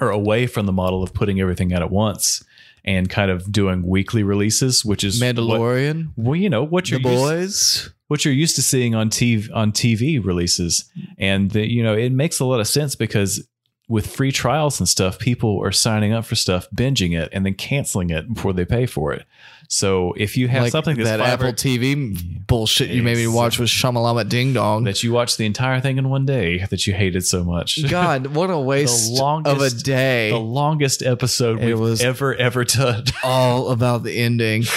or 0.00 0.10
away 0.10 0.46
from 0.46 0.66
the 0.66 0.72
model 0.72 1.02
of 1.02 1.12
putting 1.14 1.40
everything 1.40 1.72
out 1.72 1.82
at 1.82 1.90
once 1.90 2.42
and 2.84 3.08
kind 3.08 3.30
of 3.30 3.50
doing 3.52 3.86
weekly 3.86 4.22
releases 4.22 4.84
which 4.84 5.04
is 5.04 5.20
what- 5.20 5.36
Mandalorian, 5.36 6.12
well 6.16 6.36
you 6.36 6.50
know 6.50 6.64
what 6.64 6.84
The 6.86 6.90
you're 7.00 7.00
used, 7.00 7.22
Boys. 7.22 7.90
what 8.08 8.24
you're 8.24 8.34
used 8.34 8.56
to 8.56 8.62
seeing 8.62 8.94
on 8.94 9.08
TV 9.10 9.48
on 9.54 9.72
TV 9.72 10.24
releases, 10.24 10.90
and 11.18 11.50
the, 11.52 11.70
you 11.70 11.82
know 11.82 11.94
it 11.94 12.10
makes 12.12 12.40
a 12.40 12.44
lot 12.44 12.60
of 12.60 12.66
sense 12.68 12.94
because 12.96 13.46
with 13.88 14.06
free 14.06 14.32
trials 14.32 14.80
and 14.80 14.88
stuff, 14.88 15.18
people 15.18 15.60
are 15.62 15.72
signing 15.72 16.12
up 16.14 16.24
for 16.24 16.34
stuff, 16.34 16.66
binging 16.74 17.18
it, 17.20 17.28
and 17.32 17.44
then 17.44 17.52
canceling 17.52 18.08
it 18.10 18.32
before 18.32 18.52
they 18.54 18.64
pay 18.64 18.86
for 18.86 19.12
it. 19.12 19.26
So 19.74 20.12
if 20.18 20.36
you 20.36 20.48
have 20.48 20.64
like 20.64 20.70
something 20.72 20.96
that's 20.98 21.08
that 21.08 21.20
Apple 21.20 21.46
or- 21.46 21.52
TV 21.52 22.46
bullshit 22.46 22.90
you 22.90 23.02
made 23.02 23.16
me 23.16 23.26
watch 23.26 23.58
with 23.58 23.70
Shamalama 23.70 24.28
Ding 24.28 24.52
Dong. 24.52 24.84
that 24.84 25.02
you 25.02 25.12
watched 25.14 25.38
the 25.38 25.46
entire 25.46 25.80
thing 25.80 25.96
in 25.96 26.10
one 26.10 26.26
day 26.26 26.66
that 26.66 26.86
you 26.86 26.92
hated 26.92 27.24
so 27.24 27.42
much, 27.42 27.78
God, 27.88 28.26
what 28.34 28.50
a 28.50 28.58
waste 28.58 29.12
of 29.14 29.18
a 29.18 29.22
longest- 29.22 29.86
day. 29.86 30.28
the 30.30 30.36
longest 30.38 31.02
episode 31.02 31.60
It 31.62 31.66
we've 31.68 31.80
was- 31.80 32.02
ever 32.02 32.34
ever 32.34 32.64
done. 32.64 33.04
all 33.24 33.70
about 33.70 34.02
the 34.02 34.18
ending, 34.18 34.64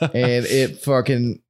and 0.00 0.46
it 0.46 0.78
fucking. 0.82 1.42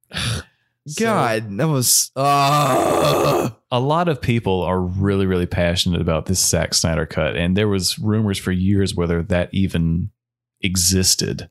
God, 0.99 1.57
that 1.59 1.67
was. 1.69 2.11
Uh, 2.13 3.51
a 3.71 3.79
lot 3.79 4.09
of 4.09 4.19
people 4.21 4.63
are 4.63 4.81
really, 4.81 5.25
really 5.25 5.45
passionate 5.45 6.01
about 6.01 6.25
this 6.25 6.45
Zack 6.45 6.73
Snyder 6.73 7.05
cut, 7.05 7.37
and 7.37 7.55
there 7.55 7.69
was 7.69 7.97
rumors 7.97 8.37
for 8.37 8.51
years 8.51 8.93
whether 8.93 9.23
that 9.23 9.47
even 9.53 10.09
existed. 10.59 11.49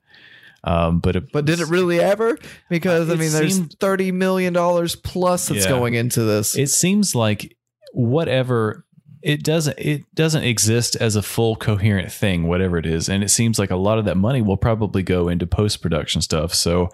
Um, 0.62 1.00
but 1.00 1.16
it, 1.16 1.32
but 1.32 1.44
did 1.46 1.60
it 1.60 1.68
really 1.68 2.00
ever? 2.00 2.38
Because 2.68 3.08
I 3.08 3.14
mean, 3.14 3.32
there's 3.32 3.56
seemed- 3.56 3.76
thirty 3.80 4.12
million 4.12 4.52
dollars 4.52 4.94
plus 4.94 5.48
that's 5.48 5.64
Yeah. 5.64 5.70
going 5.70 5.94
into 5.94 6.22
this. 6.22 6.56
It 6.56 6.68
seems 6.68 7.14
like 7.14 7.56
whatever 7.92 8.84
it 9.22 9.42
doesn't 9.42 9.78
it 9.78 10.02
doesn't 10.14 10.44
exist 10.44 10.96
as 10.96 11.14
a 11.16 11.22
full 11.22 11.56
coherent 11.56 12.10
thing, 12.12 12.46
whatever 12.48 12.78
it 12.78 12.86
is, 12.86 13.08
and 13.08 13.22
it 13.22 13.28
seems 13.28 13.58
like 13.58 13.70
a 13.70 13.76
lot 13.76 13.98
of 13.98 14.04
that 14.06 14.16
money 14.16 14.40
will 14.42 14.56
probably 14.56 15.02
go 15.02 15.28
into 15.28 15.46
post 15.46 15.82
production 15.82 16.20
stuff. 16.22 16.54
So 16.54 16.88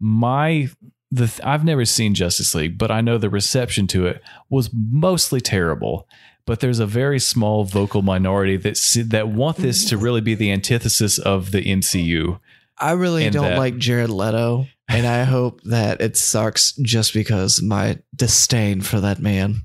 my 0.00 0.68
the 1.10 1.26
th- 1.26 1.40
I've 1.44 1.64
never 1.64 1.84
seen 1.84 2.14
Justice 2.14 2.54
League, 2.54 2.78
but 2.78 2.90
I 2.90 3.00
know 3.02 3.18
the 3.18 3.30
reception 3.30 3.86
to 3.88 4.06
it 4.06 4.22
was 4.48 4.70
mostly 4.72 5.40
terrible. 5.40 6.06
But 6.44 6.58
there's 6.58 6.80
a 6.80 6.86
very 6.86 7.20
small 7.20 7.62
vocal 7.64 8.02
minority 8.02 8.56
that 8.56 8.78
that 9.10 9.28
want 9.28 9.58
this 9.58 9.84
to 9.90 9.96
really 9.96 10.20
be 10.20 10.34
the 10.34 10.50
antithesis 10.50 11.18
of 11.18 11.52
the 11.52 11.62
MCU. 11.62 12.40
I 12.82 12.92
really 12.92 13.30
don't 13.30 13.44
that- 13.44 13.58
like 13.58 13.78
Jared 13.78 14.10
Leto, 14.10 14.66
and 14.88 15.06
I 15.06 15.24
hope 15.24 15.60
that 15.64 16.00
it 16.00 16.16
sucks 16.16 16.72
just 16.82 17.14
because 17.14 17.62
my 17.62 17.98
disdain 18.14 18.80
for 18.80 19.00
that 19.00 19.20
man. 19.20 19.62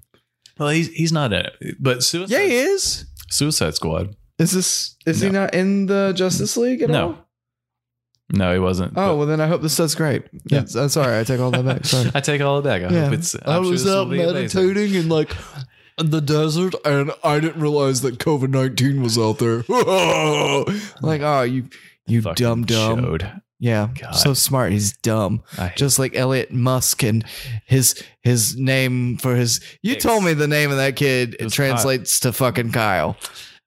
Well, 0.57 0.69
he's 0.69 0.89
he's 0.89 1.11
not 1.11 1.33
in 1.33 1.45
it, 1.45 1.75
but 1.79 2.03
Suicide, 2.03 2.33
Yeah, 2.33 2.45
he 2.45 2.55
is. 2.55 3.05
Suicide 3.29 3.75
Squad. 3.75 4.15
Is 4.39 4.51
this? 4.51 4.95
Is 5.05 5.21
he 5.21 5.29
not 5.29 5.53
in 5.53 5.87
the 5.87 6.13
Justice 6.15 6.55
League 6.57 6.81
at 6.81 6.89
No. 6.89 7.07
all? 7.07 7.17
No, 8.33 8.53
he 8.53 8.59
wasn't. 8.59 8.93
Oh 8.97 9.15
well, 9.15 9.25
then 9.25 9.39
I 9.39 9.47
hope 9.47 9.61
this 9.61 9.75
does 9.77 9.95
great. 9.95 10.23
Yeah, 10.45 10.59
I'm 10.75 10.85
uh, 10.85 10.87
sorry, 10.89 11.17
I 11.19 11.23
take 11.23 11.39
all 11.39 11.49
that 11.51 11.63
back. 11.65 11.85
Sorry. 11.85 12.11
I 12.15 12.19
take 12.19 12.41
all 12.41 12.59
it 12.59 12.63
back. 12.63 12.81
I 12.83 12.89
yeah, 12.93 13.05
hope 13.05 13.13
it's. 13.13 13.35
I'm 13.35 13.41
I 13.45 13.59
was 13.59 13.85
will 13.85 14.01
out 14.01 14.09
meditating 14.09 14.95
in 14.95 15.07
like 15.09 15.33
the 15.97 16.19
desert, 16.19 16.75
and 16.83 17.11
I 17.23 17.39
didn't 17.39 17.61
realize 17.61 18.01
that 18.01 18.17
COVID 18.19 18.49
nineteen 18.49 19.01
was 19.01 19.17
out 19.17 19.39
there. 19.39 19.57
like, 21.01 21.21
oh, 21.21 21.43
you, 21.43 21.69
you 22.07 22.21
dumb 22.21 22.63
dumb. 22.65 22.99
Chode. 23.01 23.41
Yeah, 23.59 23.87
God. 23.99 24.11
so 24.11 24.33
smart. 24.35 24.71
He's 24.71 24.95
dumb, 24.97 25.41
just 25.75 25.97
like 25.97 26.15
Elliot 26.15 26.51
Musk 26.51 27.03
and 27.03 27.25
his 27.65 28.03
his 28.21 28.55
name 28.55 29.17
for 29.17 29.35
his. 29.35 29.59
You 29.81 29.91
Hicks. 29.93 30.03
told 30.03 30.23
me 30.23 30.33
the 30.33 30.47
name 30.47 30.69
of 30.69 30.77
that 30.77 30.95
kid. 30.95 31.35
It 31.39 31.45
was 31.45 31.53
translates 31.53 32.19
to 32.21 32.31
fucking 32.33 32.71
Kyle. 32.71 33.17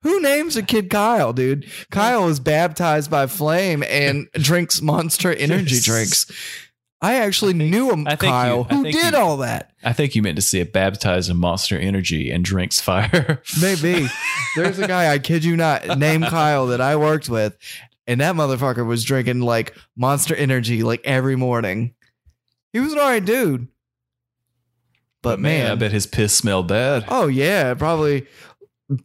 Who 0.03 0.21
names 0.21 0.57
a 0.57 0.63
kid 0.63 0.89
Kyle, 0.91 1.33
dude? 1.33 1.67
Kyle 1.91 2.29
is 2.29 2.39
baptized 2.41 3.11
by 3.11 3.27
Flame 3.27 3.83
and 3.87 4.29
drinks 4.35 4.81
Monster 4.81 5.33
Energy 5.35 5.75
Yes. 5.75 5.85
drinks. 5.85 6.27
I 7.03 7.17
actually 7.17 7.55
knew 7.55 7.91
a 7.91 7.95
I 8.07 8.15
think 8.17 8.21
Kyle 8.33 8.67
you- 8.71 8.77
who 8.77 8.85
did 8.85 8.95
you- 9.13 9.19
all 9.19 9.39
that. 9.39 9.73
I 9.83 9.93
think 9.95 10.15
you 10.15 10.23
meant 10.23 10.37
to 10.37 10.43
say 10.43 10.63
baptized 10.63 11.31
in 11.31 11.39
Monster 11.39 11.79
Energy 11.79 12.31
and 12.31 12.45
drinks 12.45 12.79
fire. 12.81 13.43
Maybe. 13.61 14.07
There's 14.57 14.79
a 14.79 14.87
guy, 14.87 15.11
I 15.13 15.19
kid 15.19 15.43
you 15.45 15.57
not, 15.57 15.99
named 15.99 16.27
Kyle 16.27 16.67
that 16.67 16.81
I 16.83 16.97
worked 16.97 17.29
with, 17.31 17.57
and 18.11 18.21
that 18.21 18.35
motherfucker 18.35 18.85
was 18.85 19.05
drinking 19.05 19.41
like 19.41 19.75
monster 19.97 20.35
energy 20.35 20.83
like 20.83 21.01
every 21.05 21.37
morning. 21.37 21.95
He 22.73 22.81
was 22.81 22.93
an 22.93 22.99
alright 22.99 23.25
dude. 23.25 23.69
But, 25.23 25.39
man, 25.39 25.71
I 25.71 25.75
bet 25.75 25.93
his 25.93 26.07
piss 26.07 26.35
smelled 26.35 26.67
bad. 26.69 27.05
oh 27.09 27.27
yeah, 27.27 27.75
probably 27.75 28.27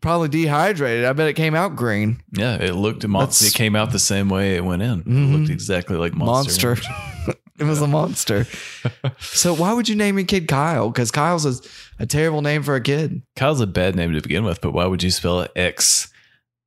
probably 0.02 0.30
dehydrated. 0.30 1.06
I 1.06 1.14
bet 1.14 1.28
it 1.28 1.34
came 1.34 1.54
out 1.54 1.76
green. 1.76 2.22
Yeah, 2.32 2.56
it 2.56 2.74
looked 2.74 3.06
monster. 3.08 3.46
It 3.48 3.54
came 3.54 3.76
out 3.76 3.92
the 3.92 4.00
same 4.00 4.30
way 4.30 4.56
it 4.56 4.64
went 4.66 4.82
in. 4.82 5.00
It 5.02 5.06
Mhm. 5.08 5.38
looked 5.40 5.50
exactly 5.52 5.98
like 5.98 6.14
monster. 6.16 6.70
Monster. 6.76 6.94
it 7.60 7.64
was 7.66 7.82
a 7.82 7.88
monster. 7.88 8.48
so 9.20 9.54
why 9.54 9.74
would 9.74 9.88
you 9.90 9.96
name 9.96 10.18
your 10.18 10.26
kid 10.26 10.48
Kyle? 10.48 10.90
Because 10.90 11.12
Kyle's 11.12 11.46
a, 11.46 12.04
a 12.04 12.06
terrible 12.06 12.42
name 12.42 12.64
for 12.64 12.76
a 12.76 12.82
kid. 12.82 13.22
Kyle's 13.36 13.62
a 13.62 13.68
bad 13.68 13.96
name 13.96 14.14
to 14.14 14.22
begin 14.22 14.44
with, 14.46 14.62
but 14.62 14.72
why 14.74 14.86
would 14.86 15.04
you 15.04 15.12
spell 15.12 15.42
it 15.42 15.52
X 15.56 16.12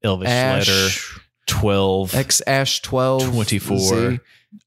Elvish 0.04 0.28
letter 0.28 0.70
Ash 0.86 1.17
12 1.48 2.14
X 2.14 2.40
Ash 2.46 2.80
12 2.82 3.32
24 3.32 3.78
Z. 3.78 4.20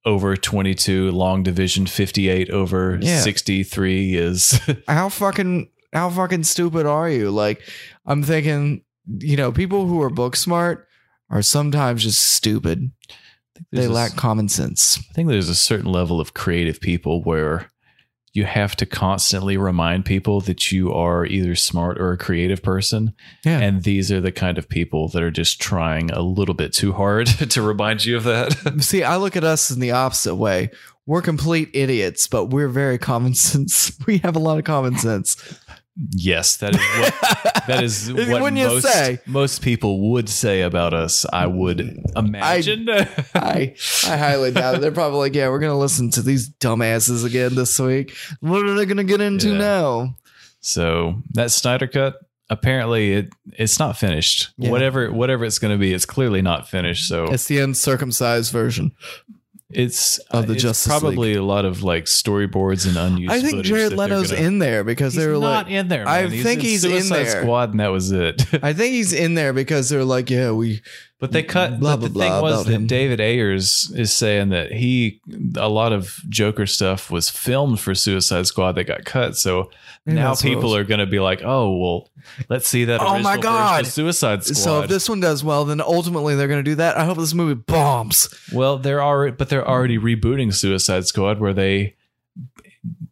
over 0.05 0.35
22 0.35 1.11
long 1.11 1.43
division 1.43 1.85
58 1.85 2.49
over 2.49 2.99
Yeah. 3.01 3.21
63 3.21 4.15
is 4.15 4.59
how 4.87 5.09
fucking 5.09 5.69
how 5.93 6.09
fucking 6.09 6.43
stupid 6.43 6.85
are 6.85 7.09
you? 7.09 7.31
Like, 7.31 7.61
I'm 8.05 8.23
thinking, 8.23 8.83
you 9.19 9.35
know, 9.37 9.51
people 9.51 9.87
who 9.87 10.01
are 10.01 10.09
book 10.09 10.35
smart 10.35 10.87
are 11.29 11.41
sometimes 11.41 12.03
just 12.03 12.21
stupid. 12.21 12.91
They 13.71 13.77
There's 13.79 13.87
a- 13.87 13.93
lack 13.93 14.15
common 14.15 14.47
sense. 14.49 14.97
I 15.09 15.13
think 15.13 15.29
there's 15.29 15.49
a 15.49 15.55
certain 15.55 15.91
level 15.91 16.19
of 16.19 16.33
creative 16.33 16.79
people 16.81 17.21
where 17.23 17.69
you 18.33 18.45
have 18.45 18.75
to 18.77 18.85
constantly 18.85 19.57
remind 19.57 20.05
people 20.05 20.39
that 20.41 20.71
you 20.71 20.93
are 20.93 21.25
either 21.25 21.53
smart 21.53 21.99
or 21.99 22.13
a 22.13 22.17
creative 22.17 22.63
person. 22.63 23.13
Yeah. 23.43 23.59
And 23.59 23.83
these 23.83 24.11
are 24.11 24.21
the 24.21 24.31
kind 24.31 24.57
of 24.57 24.69
people 24.69 25.09
that 25.09 25.21
are 25.21 25.31
just 25.31 25.59
trying 25.59 26.11
a 26.11 26.21
little 26.21 26.55
bit 26.55 26.71
too 26.71 26.93
hard 26.93 27.27
to 27.49 27.61
remind 27.61 28.05
you 28.05 28.15
of 28.15 28.23
that. 28.23 28.75
See, 28.79 29.03
I 29.03 29.17
look 29.17 29.35
at 29.35 29.43
us 29.43 29.69
in 29.69 29.79
the 29.79 29.91
opposite 29.91 30.35
way. 30.35 30.71
We're 31.05 31.21
complete 31.21 31.69
idiots, 31.73 32.27
but 32.27 32.45
we're 32.45 32.69
very 32.69 32.97
common 32.97 33.33
sense. 33.35 33.97
We 34.07 34.19
have 34.19 34.35
a 34.35 34.39
lot 34.39 34.57
of 34.57 34.63
common 34.63 34.97
sense. 34.97 35.35
Yes, 36.11 36.57
that 36.57 36.75
is 36.75 36.81
what 36.81 37.65
that 37.67 37.83
is 37.83 38.13
what 38.39 38.53
most, 38.53 38.83
say? 38.87 39.19
most 39.25 39.61
people 39.61 40.11
would 40.11 40.29
say 40.29 40.61
about 40.61 40.93
us. 40.93 41.25
I 41.31 41.45
would 41.47 41.99
imagine. 42.15 42.87
I 43.35 43.75
I 44.05 44.17
highly 44.17 44.51
doubt 44.51 44.75
it. 44.75 44.81
They're 44.81 44.91
probably 44.91 45.19
like, 45.19 45.35
yeah, 45.35 45.49
we're 45.49 45.59
gonna 45.59 45.77
listen 45.77 46.09
to 46.11 46.21
these 46.21 46.49
dumbasses 46.49 47.25
again 47.25 47.55
this 47.55 47.79
week. 47.79 48.15
What 48.39 48.63
are 48.65 48.73
they 48.73 48.85
gonna 48.85 49.03
get 49.03 49.21
into 49.21 49.49
Yeah. 49.51 49.57
now? 49.57 50.17
So 50.59 51.21
that 51.33 51.51
Snyder 51.51 51.87
cut, 51.87 52.15
apparently 52.49 53.13
it 53.13 53.29
it's 53.53 53.79
not 53.79 53.97
finished. 53.97 54.51
Yeah. 54.57 54.69
Whatever 54.69 55.11
whatever 55.11 55.45
it's 55.45 55.57
going 55.59 55.73
to 55.73 55.79
be, 55.79 55.93
it's 55.93 56.05
clearly 56.05 56.41
not 56.41 56.69
finished. 56.69 57.07
So 57.07 57.25
It's 57.25 57.45
the 57.47 57.59
uncircumcised 57.59 58.51
version. 58.51 58.91
It's 59.73 60.17
Of 60.29 60.47
the 60.47 60.53
uh, 60.53 60.55
it's 60.55 60.63
Justice 60.63 60.87
probably 60.87 61.33
a 61.35 61.43
lot 61.43 61.65
of 61.65 61.83
like 61.83 62.05
storyboards 62.05 62.87
and 62.87 62.97
unused. 62.97 63.31
I 63.33 63.41
think 63.41 63.63
Jared 63.65 63.93
Leto's 63.93 64.31
gonna- 64.31 64.43
in 64.43 64.59
there 64.59 64.83
because 64.83 65.13
He's 65.13 65.23
they 65.23 65.27
were 65.27 65.39
not 65.39 65.65
like, 65.65 65.73
in 65.73 65.87
there. 65.87 66.07
I 66.07 66.27
man. 66.27 66.43
think 66.43 66.61
he's 66.61 66.83
in 66.83 66.91
Suicide 66.91 67.25
there. 67.25 67.41
Squad, 67.43 67.71
and 67.71 67.79
that 67.79 67.89
was 67.89 68.11
it. 68.11 68.45
I 68.63 68.73
think 68.73 68.93
he's 68.93 69.13
in 69.13 69.33
there 69.35 69.53
because 69.53 69.89
they're 69.89 70.05
like, 70.05 70.29
yeah, 70.29 70.51
we 70.51 70.81
But 71.21 71.31
they 71.33 71.43
cut. 71.43 71.79
Blah, 71.79 71.97
but 71.97 72.07
the 72.07 72.09
blah, 72.09 72.23
thing 72.23 72.31
blah 72.31 72.41
was 72.41 72.65
that 72.65 72.71
him. 72.71 72.87
David 72.87 73.21
Ayers 73.21 73.93
is 73.95 74.11
saying 74.11 74.49
that 74.49 74.71
he 74.71 75.21
a 75.55 75.69
lot 75.69 75.93
of 75.93 76.19
Joker 76.27 76.65
stuff 76.65 77.11
was 77.11 77.29
filmed 77.29 77.79
for 77.79 77.93
Suicide 77.93 78.47
Squad 78.47 78.71
that 78.71 78.85
got 78.85 79.05
cut. 79.05 79.37
So 79.37 79.69
Yeah, 80.07 80.13
now 80.15 80.27
that's 80.29 80.43
what 80.43 80.51
it 80.51 80.55
people 80.55 80.75
are 80.75 80.83
going 80.83 80.99
to 80.99 81.05
be 81.05 81.19
like, 81.19 81.43
oh 81.43 81.77
well, 81.77 82.09
let's 82.49 82.67
see 82.67 82.85
that. 82.85 83.01
Oh, 83.01 83.19
my 83.19 83.37
God. 83.37 83.85
Suicide 83.85 84.43
Squad. 84.43 84.57
So 84.57 84.81
if 84.81 84.89
this 84.89 85.07
one 85.07 85.19
does 85.19 85.43
well, 85.43 85.63
then 85.63 85.79
ultimately 85.79 86.35
they're 86.35 86.47
going 86.47 86.63
to 86.63 86.69
do 86.71 86.75
that. 86.75 86.97
I 86.97 87.05
hope 87.05 87.19
this 87.19 87.35
movie 87.35 87.53
bombs. 87.53 88.27
well, 88.51 88.79
they're 88.79 89.03
already, 89.03 89.35
but 89.35 89.49
they're 89.49 89.67
already 89.67 89.99
rebooting 89.99 90.51
Suicide 90.51 91.05
Squad 91.05 91.39
where 91.39 91.53
they 91.53 91.95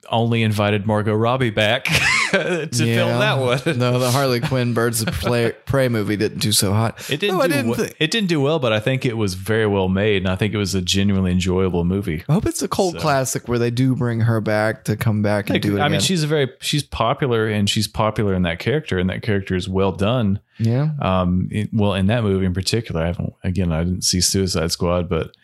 only 0.10 0.42
invited 0.42 0.88
Margot 0.88 1.14
Robbie 1.14 1.52
back 1.52 1.88
to 2.68 2.68
film 2.72 3.20
that 3.20 3.38
one. 3.40 3.78
No, 3.80 4.00
the 4.00 4.12
Harley 4.12 4.40
Quinn 4.50 4.74
Birds 4.74 5.02
of 5.02 5.08
Prey, 5.14 5.54
Prey 5.66 5.88
movie 5.90 6.16
didn't 6.18 6.40
do 6.40 6.52
so 6.52 6.74
hot. 6.74 7.10
It 7.10 7.20
didn't. 7.20 7.38
No, 7.38 7.44
do 7.48 7.54
didn't 7.54 7.96
it 8.00 8.12
didn't 8.12 8.28
do 8.30 8.42
well, 8.42 8.60
but 8.60 8.72
I 8.74 8.80
think 8.80 9.06
it 9.06 9.18
was 9.18 9.34
very 9.34 9.66
well 9.68 9.90
made, 9.90 10.24
and 10.24 10.30
I 10.30 10.36
think 10.36 10.54
it 10.54 10.58
was 10.58 10.76
a 10.76 10.82
genuinely 10.82 11.32
enjoyable 11.32 11.84
movie. 11.86 12.24
I 12.30 12.34
hope 12.34 12.46
it's 12.46 12.62
a 12.62 12.68
cult 12.68 12.94
So- 12.96 13.00
classic 13.00 13.48
where 13.48 13.60
they 13.60 13.72
do 13.72 13.96
bring 13.96 14.22
her 14.22 14.42
back 14.42 14.84
to 14.86 14.96
come 14.96 15.22
back 15.22 15.50
and 15.50 15.62
do 15.62 15.78
it 15.78 15.82
I 15.82 15.88
mean, 15.90 16.00
she's 16.00 16.24
a 16.24 16.28
very 16.28 16.50
she's 16.62 16.84
popular, 16.84 17.48
and 17.48 17.70
she's 17.70 17.88
popular 17.88 18.34
in 18.34 18.44
that 18.44 18.60
character, 18.60 18.98
and 19.00 19.10
that 19.10 19.22
character 19.22 19.56
is 19.56 19.68
well 19.70 19.92
done. 19.92 20.40
yeah. 20.58 20.90
Um, 21.02 21.48
it- 21.52 21.70
well, 21.74 21.94
in 21.94 22.08
that 22.08 22.24
movie 22.24 22.46
in 22.46 22.54
particular, 22.54 23.02
I 23.04 23.08
haven't 23.08 23.34
again, 23.44 23.72
I 23.72 23.84
didn't 23.84 24.04
see 24.04 24.22
Suicide 24.22 24.72
Squad, 24.72 25.08
but 25.10 25.36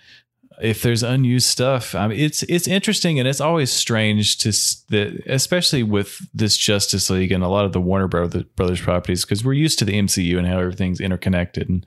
if 0.62 0.82
there's 0.82 1.04
unused 1.04 1.48
stuff, 1.48 1.96
I 1.96 2.08
mean, 2.08 2.20
it's 2.20 2.44
it's 2.44 2.68
interesting, 2.68 3.20
and 3.20 3.28
it's 3.28 3.42
always 3.42 3.72
strange 3.72 4.38
to 4.40 4.52
that, 4.90 5.24
especially 5.28 5.84
with 5.84 6.22
this 6.34 6.58
Justice 6.58 7.10
League 7.10 7.32
and 7.32 7.44
a 7.44 7.48
lot 7.48 7.66
of 7.66 7.74
the 7.74 7.82
Warner 7.82 8.08
Brothers, 8.08 8.82
properties, 8.82 9.26
because 9.26 9.44
we're 9.44 9.54
used 9.54 9.80
to 9.80 9.86
the 9.86 9.94
MCU 9.94 10.38
and 10.38 10.48
how 10.48 10.60
everything's 10.60 11.00
interconnected, 11.00 11.70
and 11.70 11.86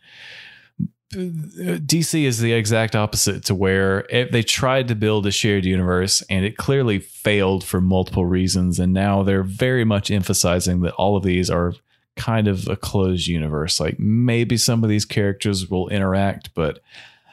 uh, 1.15 1.81
DC 1.81 2.25
is 2.25 2.39
the 2.39 2.53
exact 2.53 2.95
opposite 2.95 3.43
to 3.47 3.55
where 3.55 4.01
it, 4.11 4.31
they 4.31 4.43
tried 4.43 4.89
to 4.89 4.95
build 4.95 5.27
a 5.27 5.31
shared 5.31 5.65
universe 5.65 6.23
and 6.29 6.45
it 6.45 6.59
clearly 6.59 6.99
failed 6.99 7.65
for 7.65 7.81
multiple 7.81 8.27
reasons. 8.27 8.79
And 8.79 8.93
now 8.93 9.23
they're 9.23 9.43
very 9.43 9.85
much 9.85 10.11
emphasizing 10.11 10.81
that 10.83 10.93
all 10.95 11.17
of 11.17 11.23
these 11.23 11.49
are 11.49 11.73
kind 12.17 12.47
of 12.47 12.69
a 12.69 12.77
closed 12.77 13.27
universe. 13.27 13.81
Like 13.81 13.99
maybe 13.99 14.59
some 14.59 14.85
of 14.85 14.91
these 14.91 15.07
characters 15.07 15.71
will 15.71 15.89
interact, 15.89 16.53
but 16.53 16.81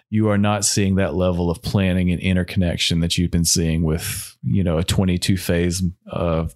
you 0.09 0.29
are 0.29 0.37
not 0.37 0.65
seeing 0.65 0.95
that 0.95 1.15
level 1.15 1.49
of 1.49 1.61
planning 1.61 2.11
and 2.11 2.21
interconnection 2.21 2.99
that 2.99 3.17
you've 3.17 3.31
been 3.31 3.45
seeing 3.45 3.83
with, 3.83 4.35
you 4.43 4.63
know, 4.63 4.77
a 4.77 4.83
22 4.83 5.37
phase 5.37 5.83
uh, 6.11 6.47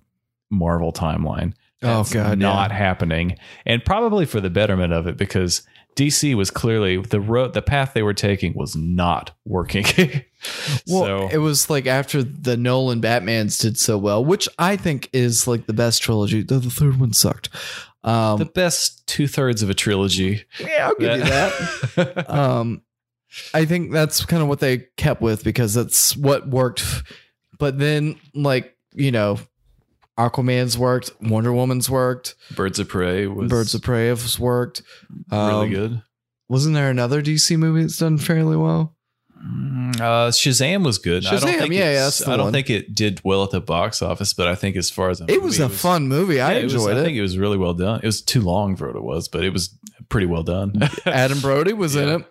Marvel 0.49 0.93
timeline. 0.93 1.53
Oh, 1.81 2.03
God, 2.11 2.39
not 2.39 2.71
yeah. 2.71 2.77
happening, 2.77 3.37
and 3.65 3.83
probably 3.83 4.25
for 4.25 4.41
the 4.41 4.49
betterment 4.49 4.91
of 4.91 5.07
it 5.07 5.15
because 5.15 5.63
DC 5.95 6.35
was 6.35 6.51
clearly 6.51 6.97
the 6.97 7.19
road, 7.19 7.53
the 7.53 7.61
path 7.61 7.93
they 7.93 8.03
were 8.03 8.13
taking 8.13 8.53
was 8.53 8.75
not 8.75 9.31
working. 9.45 9.85
Well, 10.87 11.27
so 11.27 11.29
it 11.29 11.39
was 11.39 11.69
like 11.69 11.85
after 11.85 12.23
the 12.23 12.55
Nolan 12.55 13.01
Batmans 13.01 13.59
did 13.59 13.77
so 13.77 13.97
well, 13.97 14.23
which 14.23 14.47
I 14.57 14.77
think 14.77 15.09
is 15.11 15.49
like 15.49 15.65
the 15.65 15.73
best 15.73 16.01
trilogy. 16.01 16.43
Though 16.43 16.59
the 16.59 16.69
third 16.69 16.97
one 16.97 17.11
sucked. 17.11 17.49
Um, 18.05 18.39
the 18.39 18.45
best 18.45 19.05
two 19.05 19.27
thirds 19.27 19.61
of 19.63 19.69
a 19.69 19.73
trilogy. 19.73 20.45
yeah, 20.57 20.87
I'll 20.87 20.95
give 20.95 21.17
you 21.17 21.25
that. 21.25 22.29
um, 22.29 22.81
I 23.53 23.65
think 23.65 23.91
that's 23.91 24.25
kind 24.25 24.41
of 24.41 24.49
what 24.49 24.59
they 24.59 24.85
kept 24.97 25.21
with 25.21 25.43
because 25.43 25.73
that's 25.73 26.15
what 26.17 26.47
worked. 26.49 26.83
But 27.57 27.77
then, 27.79 28.19
like 28.33 28.75
you 28.93 29.11
know, 29.11 29.37
Aquaman's 30.17 30.77
worked, 30.77 31.11
Wonder 31.21 31.53
Woman's 31.53 31.89
worked, 31.89 32.35
Birds 32.55 32.79
of 32.79 32.87
Prey 32.89 33.27
was 33.27 33.49
Birds 33.49 33.73
of 33.75 33.81
Prey 33.81 34.07
has 34.07 34.39
worked. 34.39 34.81
really 35.31 35.51
Um, 35.51 35.69
good. 35.69 36.01
Wasn't 36.47 36.73
there 36.73 36.89
another 36.89 37.21
DC 37.21 37.57
movie 37.57 37.81
that's 37.81 37.97
done 37.97 38.17
fairly 38.17 38.57
well? 38.57 38.95
Mm, 39.41 39.95
Uh, 40.01 40.29
Shazam 40.31 40.83
was 40.83 40.97
good. 40.97 41.25
I 41.25 41.31
don't 41.31 41.41
Shazam, 41.41 41.59
think 41.59 41.73
yeah, 41.73 41.91
yeah, 41.91 42.09
I 42.25 42.35
don't 42.35 42.45
one. 42.45 42.53
think 42.53 42.69
it 42.69 42.93
did 42.95 43.21
well 43.23 43.43
at 43.43 43.51
the 43.51 43.61
box 43.61 44.01
office, 44.01 44.33
but 44.33 44.47
I 44.47 44.55
think 44.55 44.75
as 44.75 44.89
far 44.89 45.09
as 45.09 45.21
a 45.21 45.25
It 45.31 45.41
was 45.41 45.59
movie, 45.59 45.73
a 45.73 45.77
fun 45.77 46.07
movie. 46.07 46.41
I 46.41 46.57
yeah, 46.57 46.63
was- 46.63 46.73
enjoyed 46.73 46.97
I 46.97 47.03
think 47.03 47.15
it 47.17 47.21
was 47.21 47.37
really 47.37 47.57
well 47.57 47.73
done. 47.75 47.99
It 48.03 48.05
was 48.05 48.21
too 48.21 48.41
long 48.41 48.75
for 48.75 48.87
what 48.87 48.95
it 48.97 49.03
was, 49.03 49.27
but 49.29 49.43
it 49.45 49.53
was 49.53 49.77
pretty 50.09 50.25
well 50.27 50.43
done. 50.43 50.73
Adam 51.05 51.39
Brody 51.39 51.71
was 51.73 51.95
in 51.95 52.09
it. 52.21 52.25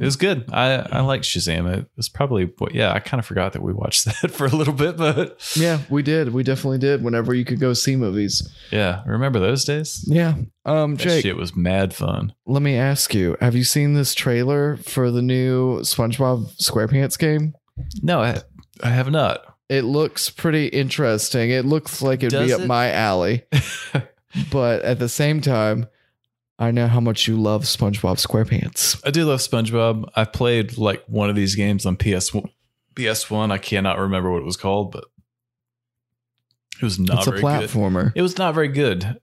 It 0.00 0.04
was 0.04 0.16
good. 0.16 0.46
I 0.52 0.74
I 0.74 1.00
like 1.00 1.20
Shazam. 1.22 1.70
It 1.78 1.86
was 1.96 2.08
probably 2.08 2.50
yeah. 2.72 2.92
I 2.92 2.98
kind 2.98 3.18
of 3.18 3.26
forgot 3.26 3.52
that 3.52 3.62
we 3.62 3.72
watched 3.74 4.04
that 4.22 4.30
for 4.30 4.46
a 4.46 4.50
little 4.56 4.72
bit, 4.72 4.96
but 4.96 5.38
Yeah, 5.54 5.80
we 5.90 6.02
did. 6.02 6.32
We 6.32 6.42
definitely 6.42 6.78
did. 6.78 7.04
Whenever 7.04 7.34
you 7.34 7.44
could 7.44 7.60
go 7.60 7.74
see 7.74 7.94
movies. 7.96 8.48
yeah. 8.70 9.02
Remember 9.06 9.38
those 9.38 9.64
days? 9.64 10.02
Yeah. 10.08 10.34
Um, 10.64 10.94
That 10.96 11.02
Jake, 11.04 11.22
shit 11.24 11.36
was 11.36 11.54
mad 11.54 11.94
fun. 11.94 12.32
let 12.46 12.62
me 12.62 12.76
ask 12.76 13.14
you: 13.14 13.36
Have 13.40 13.54
you 13.54 13.64
seen 13.64 13.94
this 13.94 14.14
trailer 14.14 14.78
for 14.78 15.10
the 15.10 15.22
new 15.22 15.80
SpongeBob 15.80 16.54
SquarePants 16.56 17.18
game? 17.18 17.54
No, 18.02 18.22
I 18.22 18.40
I 18.82 18.88
have 18.90 19.10
not. 19.10 19.44
It 19.68 19.84
looks 19.84 20.28
pretty 20.30 20.66
interesting. 20.68 21.50
It 21.50 21.64
looks 21.64 22.02
like 22.02 22.22
it'd 22.22 22.38
be 22.38 22.46
Does 22.48 22.52
up 22.52 22.60
it? 22.62 22.66
my 22.66 22.90
alley, 22.92 23.44
but 24.50 24.82
at 24.82 24.98
the 24.98 25.08
same 25.08 25.40
time, 25.40 25.86
I 26.62 26.70
know 26.70 26.86
how 26.86 27.00
much 27.00 27.26
you 27.26 27.36
love 27.36 27.64
SpongeBob 27.64 28.24
SquarePants. 28.24 29.02
I 29.04 29.10
do 29.10 29.24
love 29.24 29.40
SpongeBob. 29.40 30.08
I 30.14 30.24
played 30.24 30.78
like 30.78 31.02
one 31.08 31.28
of 31.28 31.34
these 31.34 31.56
games 31.56 31.84
on 31.84 31.96
PS 31.96 32.30
PS1. 32.94 33.50
I 33.50 33.58
cannot 33.58 33.98
remember 33.98 34.30
what 34.30 34.42
it 34.42 34.44
was 34.44 34.56
called, 34.56 34.92
but 34.92 35.04
it 36.80 36.84
was 36.84 37.00
not 37.00 37.18
it's 37.18 37.26
a 37.26 37.30
very 37.30 37.42
good. 37.42 37.68
platformer. 37.68 38.12
It 38.14 38.22
was 38.22 38.38
not 38.38 38.54
very 38.54 38.68
good. 38.68 39.18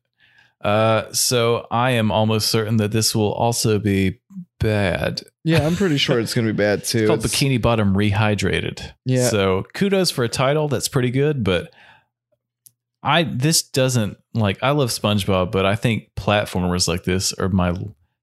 Uh, 0.62 1.14
so 1.14 1.66
I 1.72 1.92
am 1.92 2.12
almost 2.12 2.52
certain 2.52 2.76
that 2.78 2.92
this 2.92 3.16
will 3.16 3.32
also 3.32 3.80
be 3.80 4.20
bad. 4.60 5.22
Yeah, 5.46 5.66
I'm 5.66 5.78
pretty 5.78 5.96
sure 5.98 6.20
it's 6.20 6.34
going 6.34 6.46
to 6.46 6.52
be 6.52 6.58
bad 6.58 6.84
too. 6.84 6.98
It's 7.04 7.08
called 7.08 7.24
It's- 7.24 7.34
Bikini 7.42 7.62
Bottom 7.62 7.94
Rehydrated. 7.94 8.92
Yeah. 9.06 9.30
So 9.30 9.64
kudos 9.74 10.12
for 10.12 10.26
a 10.26 10.30
title 10.30 10.68
that's 10.68 10.90
pretty 10.90 11.12
good, 11.12 11.46
but 11.46 11.72
I 13.04 13.24
this 13.24 13.62
doesn't 13.64 14.18
like 14.34 14.58
I 14.62 14.72
love 14.72 14.90
SpongeBob, 14.90 15.52
but 15.52 15.66
I 15.66 15.76
think 15.76 16.10
platformers 16.16 16.88
like 16.88 17.04
this 17.04 17.34
are 17.34 17.50
my 17.50 17.74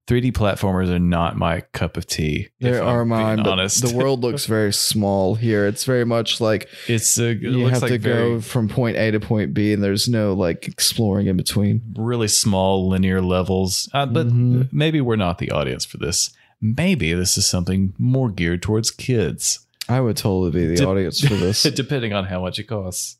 3D 0.07 0.31
platformers 0.31 0.87
are 0.89 0.99
not 0.99 1.35
my 1.35 1.61
cup 1.73 1.97
of 1.97 2.05
tea. 2.07 2.47
There 2.61 2.81
I'm 2.81 2.87
are 2.87 2.99
being 3.03 3.09
mine, 3.09 3.39
honest. 3.41 3.81
the 3.85 3.93
world 3.93 4.21
looks 4.21 4.45
very 4.57 4.71
small 4.71 5.35
here. 5.35 5.67
It's 5.67 5.83
very 5.83 6.05
much 6.05 6.39
like 6.39 6.69
it's 6.87 7.17
a, 7.19 7.31
it 7.31 7.41
you 7.41 7.65
have 7.67 7.81
like 7.81 7.91
to 7.91 7.97
very, 7.97 8.35
go 8.35 8.41
from 8.41 8.69
point 8.69 8.95
A 8.95 9.11
to 9.11 9.19
point 9.19 9.53
B, 9.53 9.73
and 9.73 9.83
there's 9.83 10.07
no 10.07 10.31
like 10.33 10.67
exploring 10.67 11.27
in 11.27 11.35
between. 11.35 11.81
really 11.97 12.29
small 12.29 12.87
linear 12.87 13.19
levels. 13.21 13.89
Uh, 13.93 14.05
but 14.05 14.27
Mhm. 14.27 14.69
maybe 14.71 15.01
we're 15.01 15.17
not 15.17 15.39
the 15.39 15.51
audience 15.51 15.83
for 15.83 15.97
this. 15.97 16.29
Maybe 16.61 17.11
this 17.13 17.37
is 17.37 17.45
something 17.45 17.93
more 17.97 18.29
geared 18.31 18.61
towards 18.61 18.89
kids, 18.91 19.59
I 19.89 19.99
would 20.01 20.15
totally 20.17 20.51
be 20.51 20.67
the 20.67 20.75
Dep- 20.77 20.87
audience 20.87 21.19
for 21.19 21.35
this. 21.35 21.63
depending 21.75 22.13
on 22.13 22.25
how 22.25 22.39
much 22.41 22.59
it 22.59 22.63
costs. 22.63 23.16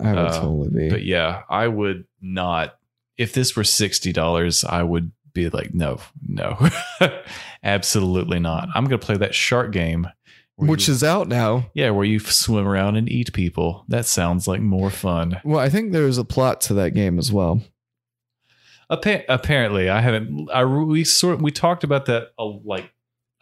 I 0.00 0.10
would 0.12 0.18
uh, 0.18 0.40
totally 0.40 0.70
be. 0.70 0.90
But 0.90 1.04
yeah, 1.04 1.42
I 1.48 1.68
would 1.68 2.04
not. 2.20 2.76
If 3.16 3.32
this 3.32 3.56
were 3.56 3.64
sixty 3.64 4.12
dollars, 4.12 4.64
I 4.64 4.82
would 4.82 5.10
be 5.34 5.48
like, 5.50 5.74
no, 5.74 6.00
no, 6.26 6.56
absolutely 7.62 8.38
not. 8.38 8.68
I'm 8.74 8.84
gonna 8.84 8.98
play 8.98 9.16
that 9.16 9.34
shark 9.34 9.72
game, 9.72 10.08
Which 10.56 10.88
you- 10.88 10.94
is 10.94 11.04
out 11.04 11.28
now. 11.28 11.70
yeah, 11.74 11.90
where 11.90 12.04
you 12.04 12.18
swim 12.20 12.66
around 12.66 12.96
and 12.96 13.08
eat 13.08 13.32
people. 13.32 13.84
That 13.88 14.06
sounds 14.06 14.46
like 14.48 14.60
more 14.60 14.90
fun. 14.90 15.40
Well, 15.44 15.58
I 15.60 15.68
think 15.68 15.92
there's 15.92 16.18
a 16.18 16.24
plot 16.24 16.60
to 16.62 16.74
that 16.74 16.94
game 16.94 17.18
as 17.18 17.32
well. 17.32 17.62
Appa- 18.90 19.24
apparently, 19.28 19.90
I 19.90 20.00
haven't. 20.00 20.48
I 20.52 20.64
we 20.64 21.04
sort 21.04 21.42
we 21.42 21.50
talked 21.50 21.84
about 21.84 22.06
that 22.06 22.28
a, 22.38 22.44
like 22.44 22.90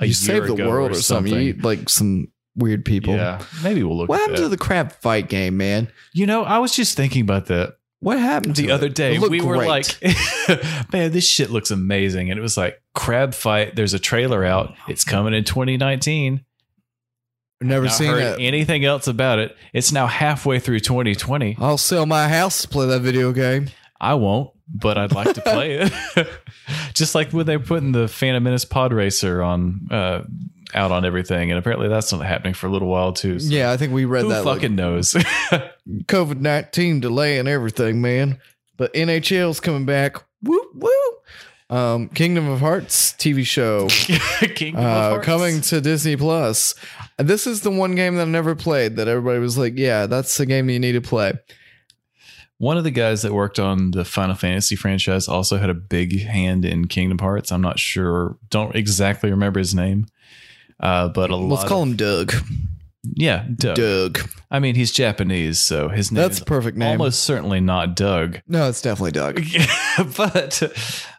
a 0.01 0.07
you 0.07 0.13
save 0.13 0.47
the 0.47 0.55
world 0.55 0.91
or 0.91 0.95
something. 0.95 1.33
You 1.35 1.39
eat 1.41 1.63
like 1.63 1.89
some 1.89 2.29
weird 2.57 2.85
people. 2.85 3.15
Yeah, 3.15 3.43
maybe 3.63 3.83
we'll 3.83 3.97
look. 3.97 4.09
What 4.09 4.17
at 4.17 4.21
happened 4.23 4.39
to 4.39 4.49
the 4.49 4.57
crab 4.57 4.93
fight 4.93 5.29
game, 5.29 5.57
man? 5.57 5.89
You 6.13 6.27
know, 6.27 6.43
I 6.45 6.59
was 6.59 6.75
just 6.75 6.97
thinking 6.97 7.23
about 7.23 7.47
that 7.47 7.77
What 8.01 8.19
happened 8.19 8.57
to 8.57 8.63
the 8.63 8.69
it? 8.69 8.73
other 8.73 8.89
day. 8.89 9.17
It 9.17 9.21
We 9.31 9.41
were 9.41 9.57
great. 9.57 9.69
like, 9.69 10.03
man, 10.93 11.13
this 11.13 11.29
shit 11.29 11.51
looks 11.51 11.71
amazing. 11.71 12.31
And 12.31 12.39
it 12.39 12.43
was 12.43 12.57
like, 12.57 12.81
crab 12.95 13.35
fight. 13.35 13.77
There's 13.77 13.95
a 13.95 13.99
trailer 13.99 14.45
out. 14.45 14.75
It's 14.89 15.05
coming 15.05 15.35
in 15.35 15.45
2019. 15.45 16.45
never 17.61 17.89
seen 17.89 18.15
it. 18.15 18.39
anything 18.41 18.85
else 18.85 19.07
about 19.07 19.39
it. 19.39 19.57
It's 19.73 19.93
now 19.93 20.07
halfway 20.07 20.59
through 20.59 20.81
2020. 20.81 21.57
I'll 21.59 21.79
sell 21.79 22.07
my 22.07 22.29
house 22.29 22.63
to 22.63 22.69
play 22.69 22.87
that 22.87 23.01
video 23.01 23.33
game. 23.33 23.69
I 24.01 24.15
won't, 24.15 24.51
but 24.69 24.99
I'd 24.99 25.13
like 25.13 25.35
to 25.35 25.41
play 25.41 25.79
it. 26.17 26.29
Just 26.95 27.15
like 27.15 27.33
when 27.33 27.47
they're 27.47 27.59
putting 27.61 27.93
the 27.93 28.09
Phantom 28.09 28.43
Menace 28.43 28.65
Pod 28.67 28.93
Racer 28.93 29.43
on 29.43 29.89
uh, 29.91 30.23
out 30.75 30.91
on 30.93 31.05
everything, 31.05 31.51
and 31.51 31.59
apparently 31.59 31.89
that's 31.89 32.13
not 32.13 32.25
happening 32.25 32.55
for 32.55 32.67
a 32.67 32.71
little 32.71 32.89
while 32.89 33.13
too. 33.13 33.39
So 33.39 33.53
Yeah, 33.53 33.71
I 33.71 33.77
think 33.77 33.93
we 33.93 34.05
read 34.05 34.23
who 34.25 34.29
that. 34.31 34.45
like, 34.45 34.57
fucking 34.57 34.75
knows? 34.77 35.13
COVID 36.07 36.41
nineteen 36.41 37.01
delay 37.01 37.39
and 37.39 37.49
everything, 37.49 38.01
man. 38.01 38.39
But 38.77 38.93
NHL's 38.95 39.61
coming 39.61 39.87
back. 39.87 40.17
Woo 40.43 40.61
woo. 40.75 40.91
Um, 41.69 42.09
Kingdom 42.11 42.49
of 42.49 42.61
Hearts 42.61 43.13
TV 43.15 43.45
show 43.45 43.89
Kingdom 44.55 44.81
of 44.85 44.87
uh, 44.87 45.09
Hearts. 45.11 45.25
coming 45.27 45.61
to 45.63 45.81
Disney 45.81 46.15
Plus. 46.17 46.75
This 47.19 47.47
is 47.47 47.63
the 47.63 47.71
one 47.73 47.97
game 47.97 48.15
that 48.17 48.23
I've 48.23 48.29
never 48.29 48.55
played 48.55 48.97
that 48.97 49.09
everybody 49.09 49.41
was 49.41 49.59
like, 49.59 49.73
"Yeah, 49.77 50.07
that's 50.07 50.37
the 50.37 50.47
game 50.47 50.71
you 50.71 50.79
need 50.79 50.93
to 50.93 51.01
play." 51.01 51.33
One 52.59 52.79
of 52.79 52.85
the 52.85 52.91
guys 52.91 53.21
that 53.23 53.35
worked 53.35 53.59
on 53.59 53.91
the 53.91 54.05
Final 54.05 54.35
Fantasy 54.35 54.77
franchise 54.77 55.29
also 55.29 55.59
had 55.59 55.69
a 55.69 55.75
big 55.75 56.23
hand 56.23 56.65
in 56.65 56.87
Kingdom 56.89 57.19
Hearts. 57.19 57.53
I'm 57.53 57.61
not 57.61 57.79
sure, 57.79 58.39
don't 58.49 58.75
exactly 58.75 59.31
remember 59.31 59.59
his 59.59 59.75
name, 59.75 60.07
uh, 60.81 61.09
but 61.09 61.31
a 61.31 61.37
lot. 61.37 61.57
Let's 61.57 61.69
call 61.69 61.83
of- 61.83 61.89
him 61.89 61.97
Doug. 61.97 62.33
yeah, 63.15 63.47
Doug. 63.55 63.77
Doug. 63.77 64.31
I 64.51 64.59
mean, 64.59 64.75
he's 64.75 64.93
Japanese, 64.93 65.59
so 65.59 65.89
his 65.89 66.13
name 66.13 66.23
That's 66.23 66.37
is 66.37 66.43
a 66.43 66.45
perfect 66.45 66.77
name. 66.77 67.01
almost 67.01 67.25
certainly 67.25 67.61
not 67.61 67.97
Doug. 67.97 68.41
No, 68.47 68.69
it's 68.69 68.83
definitely 68.83 69.13
Doug. 69.13 69.43
but 70.17 70.63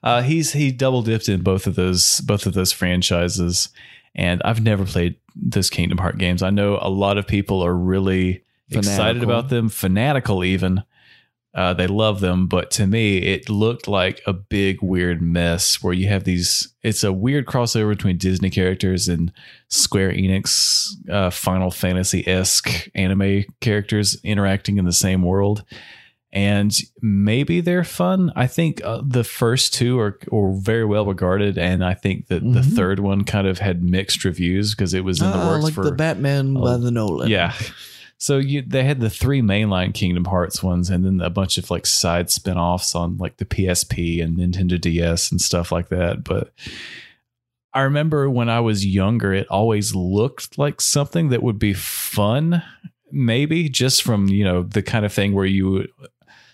uh, 0.03 0.21
he's 0.21 0.53
he 0.53 0.71
double 0.71 1.01
dipped 1.01 1.29
in 1.29 1.41
both 1.41 1.67
of 1.67 1.75
those 1.75 2.21
both 2.21 2.45
of 2.45 2.53
those 2.53 2.71
franchises, 2.71 3.69
and 4.15 4.41
I've 4.45 4.61
never 4.61 4.85
played 4.85 5.15
those 5.35 5.69
Kingdom 5.69 5.97
Heart 5.97 6.17
games. 6.17 6.41
I 6.41 6.49
know 6.49 6.79
a 6.81 6.89
lot 6.89 7.17
of 7.17 7.27
people 7.27 7.63
are 7.63 7.75
really 7.75 8.43
excited 8.69 9.23
about 9.23 9.49
them, 9.49 9.69
fanatical 9.69 10.43
even. 10.43 10.83
Uh, 11.57 11.73
they 11.73 11.87
love 11.87 12.19
them, 12.19 12.45
but 12.47 12.69
to 12.69 12.85
me, 12.85 13.17
it 13.17 13.49
looked 13.49 13.87
like 13.87 14.21
a 14.27 14.31
big 14.33 14.77
weird 14.83 15.21
mess 15.23 15.81
where 15.81 15.93
you 15.93 16.07
have 16.07 16.23
these. 16.23 16.67
It's 16.83 17.03
a 17.03 17.11
weird 17.11 17.47
crossover 17.47 17.89
between 17.89 18.17
Disney 18.19 18.51
characters 18.51 19.07
and 19.09 19.33
Square 19.67 20.11
Enix 20.13 20.89
uh, 21.09 21.31
Final 21.31 21.71
Fantasy 21.71 22.25
esque 22.27 22.87
anime 22.93 23.43
characters 23.59 24.17
interacting 24.23 24.77
in 24.77 24.85
the 24.85 24.93
same 24.93 25.23
world 25.23 25.63
and 26.33 26.73
maybe 27.01 27.61
they're 27.61 27.85
fun. 27.85 28.31
I 28.35 28.47
think 28.47 28.83
uh, 28.83 29.01
the 29.03 29.23
first 29.23 29.73
two 29.73 29.97
are, 29.97 30.19
are 30.31 30.51
very 30.53 30.83
well 30.85 31.05
regarded, 31.05 31.57
and 31.57 31.83
I 31.83 31.93
think 31.93 32.27
that 32.27 32.41
the 32.43 32.59
Mhm. 32.59 32.75
third 32.75 32.99
one 32.99 33.23
kind 33.23 33.47
of 33.47 33.59
had 33.59 33.81
mixed 33.81 34.25
reviews 34.25 34.75
because 34.75 34.93
it 34.93 35.05
was 35.05 35.21
in 35.21 35.31
the 35.31 35.37
Ah, 35.37 35.49
works 35.49 35.63
like 35.63 35.73
for 35.73 35.85
the 35.85 35.93
Batman 35.93 36.53
by 36.53 36.75
the 36.77 36.91
Nolan. 36.91 37.29
yeah. 37.29 37.53
So 38.17 38.37
you 38.37 38.63
they 38.63 38.83
had 38.83 38.99
the 38.99 39.09
three 39.09 39.41
mainline 39.41 39.93
Kingdom 39.93 40.25
Hearts 40.25 40.63
ones, 40.63 40.89
and 40.89 41.05
then 41.05 41.21
a 41.21 41.29
bunch 41.29 41.57
of 41.57 41.69
like 41.69 41.85
side 41.85 42.31
spin-offs 42.31 42.95
on 42.95 43.17
like 43.17 43.37
the 43.37 43.45
PSP 43.45 44.23
and 44.23 44.37
Nintendo 44.37 44.79
DS 44.79 45.31
and 45.31 45.39
stuff 45.39 45.71
like 45.71 45.89
that. 45.89 46.23
But 46.23 46.51
I 47.73 47.81
remember 47.81 48.27
when 48.29 48.49
I 48.49 48.59
was 48.59 48.85
younger, 48.85 49.33
it 49.33 49.47
always 49.49 49.93
looked 49.93 50.57
like 50.57 50.81
something 50.81 51.29
that 51.29 51.43
would 51.43 51.59
be 51.59 51.73
fun, 51.73 52.63
maybe 53.11 53.69
just 53.69 54.01
from 54.01 54.27
you 54.29 54.43
know 54.43 54.63
the 54.63 54.81
kind 54.81 55.05
of 55.05 55.13
thing 55.13 55.33
where 55.33 55.45
you 55.45 55.87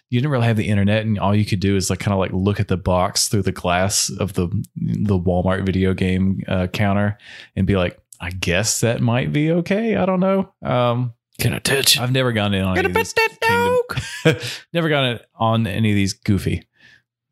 you 0.09 0.19
didn't 0.19 0.31
really 0.31 0.45
have 0.45 0.57
the 0.57 0.67
internet 0.67 1.05
and 1.05 1.17
all 1.17 1.33
you 1.33 1.45
could 1.45 1.59
do 1.59 1.75
is 1.75 1.89
like 1.89 1.99
kind 1.99 2.13
of 2.13 2.19
like 2.19 2.31
look 2.33 2.59
at 2.59 2.67
the 2.67 2.77
box 2.77 3.29
through 3.29 3.41
the 3.41 3.51
glass 3.51 4.11
of 4.19 4.33
the 4.33 4.47
the 4.75 5.17
Walmart 5.17 5.65
video 5.65 5.93
game 5.93 6.43
uh, 6.47 6.67
counter 6.67 7.17
and 7.55 7.65
be 7.65 7.77
like, 7.77 7.97
I 8.19 8.29
guess 8.29 8.81
that 8.81 9.01
might 9.01 9.31
be 9.31 9.49
okay. 9.49 9.95
I 9.95 10.05
don't 10.05 10.19
know. 10.19 10.53
Um, 10.61 11.13
Can 11.39 11.53
I 11.53 11.59
touch? 11.59 11.97
I've 11.99 12.11
never 12.11 12.31
gone 12.31 12.53
in 12.53 12.63
on 12.63 12.77
any 12.77 12.87
of 12.87 12.93
these 12.93 13.13
Kingdom- 13.13 14.39
never 14.73 14.89
gone 14.89 15.19
on 15.35 15.65
any 15.67 15.89
of 15.91 15.95
these 15.95 16.13
Goofy. 16.13 16.63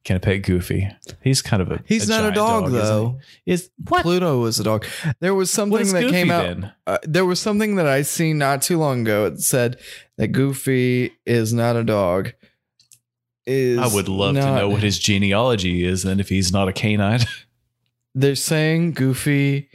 Can 0.04 0.16
I 0.16 0.20
pet 0.20 0.42
Goofy? 0.42 0.90
He's 1.22 1.44
kind 1.44 1.62
of 1.62 1.72
a. 1.72 1.84
He's 1.86 2.10
not 2.10 2.22
a 2.22 2.32
giant 2.32 2.36
dog, 2.36 2.72
though. 2.72 3.20
Is 3.46 3.70
what? 3.88 4.02
Pluto 4.02 4.44
is 4.46 4.60
a 4.60 4.64
dog. 4.64 4.88
There 5.20 5.36
was 5.36 5.52
something 5.52 5.74
What 5.74 5.82
is 5.82 5.94
that 5.94 6.02
Goofy 6.02 6.12
came 6.14 6.32
out. 6.32 6.44
then? 6.44 6.72
Uh, 6.88 6.98
there 7.04 7.26
was 7.26 7.40
something 7.40 7.76
that 7.76 7.86
I 7.86 8.02
seen 8.02 8.40
not 8.40 8.64
too 8.64 8.80
long 8.80 9.02
ago. 9.02 9.26
It 9.28 9.42
said 9.42 9.80
that 10.18 10.30
Goofy 10.30 11.12
is 11.28 11.54
not 11.54 11.76
a 11.76 11.84
dog. 11.84 12.34
Is 13.46 13.78
I 13.78 13.94
would 13.94 14.08
love 14.08 14.34
to 14.34 14.42
not- 14.42 14.56
know 14.56 14.70
what 14.70 14.82
his 14.82 14.98
genealogy 14.98 15.86
is, 15.86 16.04
and 16.04 16.20
if 16.20 16.30
he's 16.30 16.52
not 16.52 16.68
a 16.68 16.74
canine, 16.74 17.20
They're 18.16 18.36
saying 18.36 18.94
Goofy 18.94 19.70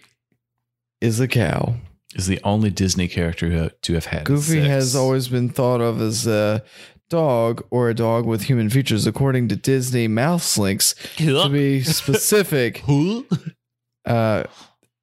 is 1.01 1.21
a 1.21 1.29
cow. 1.29 1.77
Is 2.17 2.27
the 2.27 2.41
only 2.43 2.71
Disney 2.71 3.07
character 3.09 3.49
who- 3.51 3.71
to 3.83 3.95
have 3.95 4.07
had. 4.07 4.25
Goofy 4.25 4.55
sex. 4.61 4.67
has 4.67 4.97
always 4.97 5.29
been 5.29 5.49
thought 5.49 5.81
of 5.81 6.01
as 6.01 6.27
a 6.27 6.65
dog 7.09 7.65
or 7.71 7.89
a 7.89 7.95
dog 7.95 8.27
with 8.27 8.43
human 8.45 8.69
features, 8.71 9.07
according 9.07 9.47
to 9.49 9.57
Disney 9.57 10.09
Mouse 10.09 10.59
Links. 10.59 10.95
To 11.19 11.49
be 11.49 11.83
specific, 11.83 12.83
uh, 14.05 14.45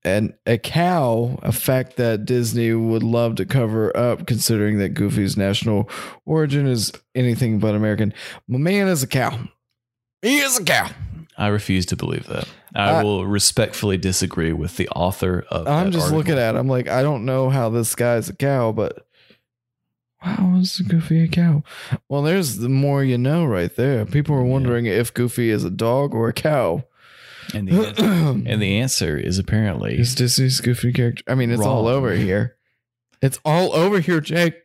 and 0.05 0.33
a 0.45 0.57
cow, 0.57 1.39
a 1.43 1.51
fact 1.53 1.95
that 1.95 2.25
Disney 2.25 2.73
would 2.73 3.03
love 3.03 3.35
to 3.35 3.45
cover 3.45 3.95
up, 3.95 4.27
considering 4.27 4.79
that 4.79 4.89
Goofy's 4.89 5.37
national 5.37 5.89
origin 6.25 6.67
is 6.67 6.91
anything 7.15 7.59
but 7.59 7.73
American. 7.73 8.13
My 8.47 8.57
man 8.57 8.87
is 8.87 9.01
a 9.03 9.07
cow. 9.07 9.39
He 10.21 10.39
is 10.39 10.59
a 10.59 10.63
cow. 10.63 10.89
I 11.37 11.47
refuse 11.47 11.85
to 11.87 11.95
believe 11.95 12.27
that. 12.27 12.47
I 12.75 12.89
I- 12.99 13.03
will 13.03 13.25
respectfully 13.25 13.97
disagree 13.97 14.53
with 14.53 14.77
the 14.77 14.89
author 14.89 15.45
of. 15.49 15.67
I'm 15.67 15.91
just 15.91 16.05
article. 16.05 16.17
looking 16.17 16.37
at. 16.39 16.55
it. 16.55 16.57
I'm 16.57 16.67
like, 16.67 16.87
I 16.87 17.01
don't 17.03 17.25
know 17.25 17.49
how 17.49 17.69
this 17.69 17.93
guy's 17.95 18.29
a 18.29 18.35
cow, 18.35 18.71
but 18.71 19.05
how 20.19 20.55
is 20.57 20.79
Goofy 20.79 21.23
a 21.23 21.27
cow? 21.27 21.63
Well, 22.07 22.21
there's 22.21 22.57
the 22.57 22.69
more 22.69 23.03
you 23.03 23.17
know 23.17 23.45
right 23.45 23.75
there. 23.75 24.05
People 24.05 24.35
are 24.35 24.43
wondering 24.43 24.85
if 24.85 25.13
Goofy 25.13 25.49
is 25.49 25.63
a 25.63 25.69
dog 25.69 26.13
or 26.15 26.29
a 26.29 26.33
cow. 26.33 26.85
and 27.53 27.67
the 27.67 27.75
answer, 27.87 28.03
and 28.49 28.61
the 28.61 28.77
answer 28.79 29.17
is 29.17 29.37
apparently 29.37 29.99
Is 29.99 30.15
Disney's 30.15 30.61
Goofy 30.61 30.93
character? 30.93 31.23
I 31.27 31.35
mean, 31.35 31.51
it's 31.51 31.61
all 31.61 31.87
over 31.87 32.13
here. 32.15 32.55
It's 33.21 33.39
all 33.45 33.73
over 33.73 33.99
here, 33.99 34.19
Jake. 34.21 34.55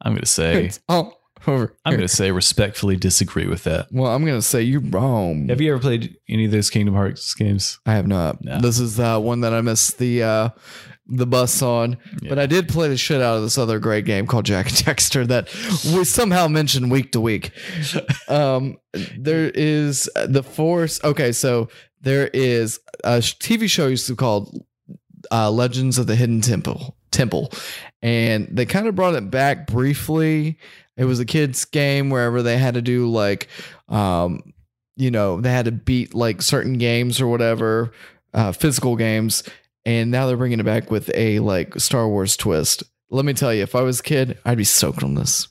I'm 0.00 0.12
going 0.12 0.20
to 0.22 0.26
say 0.26 0.66
It's 0.66 0.80
all 0.88 1.20
over 1.46 1.74
I'm 1.84 1.92
here. 1.92 1.98
going 1.98 2.08
to 2.08 2.14
say 2.14 2.30
respectfully 2.30 2.96
disagree 2.96 3.46
with 3.46 3.64
that. 3.64 3.88
well, 3.92 4.14
I'm 4.14 4.24
gonna 4.24 4.42
say 4.42 4.62
you're 4.62 4.80
wrong. 4.80 5.48
Have 5.48 5.60
you 5.60 5.72
ever 5.72 5.80
played 5.80 6.16
any 6.28 6.44
of 6.46 6.50
those 6.50 6.70
Kingdom 6.70 6.94
Hearts 6.94 7.32
games? 7.34 7.78
I 7.86 7.94
have 7.94 8.06
not. 8.06 8.42
No. 8.44 8.60
This 8.60 8.78
is 8.78 8.98
uh, 9.00 9.18
one 9.18 9.40
that 9.40 9.52
I 9.52 9.60
missed 9.60 9.98
the 9.98 10.22
uh, 10.22 10.48
the 11.06 11.26
bus 11.26 11.60
on, 11.62 11.98
but 12.28 12.38
I 12.38 12.46
did 12.46 12.68
play 12.68 12.88
the 12.88 12.96
shit 12.96 13.20
out 13.20 13.36
of 13.36 13.42
this 13.42 13.58
other 13.58 13.78
great 13.78 14.04
game 14.04 14.26
called 14.26 14.44
Jack 14.46 14.68
and 14.68 14.76
Dexter 14.84 15.26
that 15.26 15.52
we 15.94 16.04
somehow 16.04 16.48
mention 16.48 16.88
week 16.88 17.12
to 17.12 17.20
week. 17.20 17.50
Um, 18.28 18.78
there 19.18 19.50
is 19.54 20.08
the 20.26 20.42
Force. 20.42 21.02
Okay, 21.04 21.32
so 21.32 21.68
there 22.00 22.28
is 22.28 22.80
a 23.04 23.18
TV 23.18 23.68
show 23.68 23.88
used 23.88 24.06
to 24.06 24.16
called 24.16 24.64
uh, 25.30 25.50
Legends 25.50 25.98
of 25.98 26.06
the 26.06 26.16
Hidden 26.16 26.40
Temple. 26.40 26.96
Temple, 27.10 27.52
and 28.00 28.48
they 28.50 28.64
kind 28.64 28.86
of 28.86 28.94
brought 28.94 29.14
it 29.14 29.30
back 29.30 29.66
briefly. 29.66 30.56
It 30.96 31.04
was 31.04 31.20
a 31.20 31.24
kids' 31.24 31.64
game 31.64 32.10
wherever 32.10 32.42
they 32.42 32.58
had 32.58 32.74
to 32.74 32.82
do 32.82 33.10
like, 33.10 33.48
um, 33.88 34.52
you 34.96 35.10
know, 35.10 35.40
they 35.40 35.50
had 35.50 35.64
to 35.64 35.72
beat 35.72 36.14
like 36.14 36.42
certain 36.42 36.74
games 36.74 37.20
or 37.20 37.26
whatever, 37.26 37.92
uh, 38.34 38.52
physical 38.52 38.96
games, 38.96 39.42
and 39.84 40.10
now 40.10 40.26
they're 40.26 40.36
bringing 40.36 40.60
it 40.60 40.64
back 40.64 40.90
with 40.90 41.10
a 41.14 41.38
like 41.40 41.80
Star 41.80 42.08
Wars 42.08 42.36
twist. 42.36 42.82
Let 43.10 43.24
me 43.24 43.32
tell 43.32 43.52
you, 43.52 43.62
if 43.62 43.74
I 43.74 43.82
was 43.82 44.00
a 44.00 44.02
kid, 44.02 44.38
I'd 44.44 44.58
be 44.58 44.64
soaked 44.64 45.02
on 45.02 45.14
this. 45.14 45.48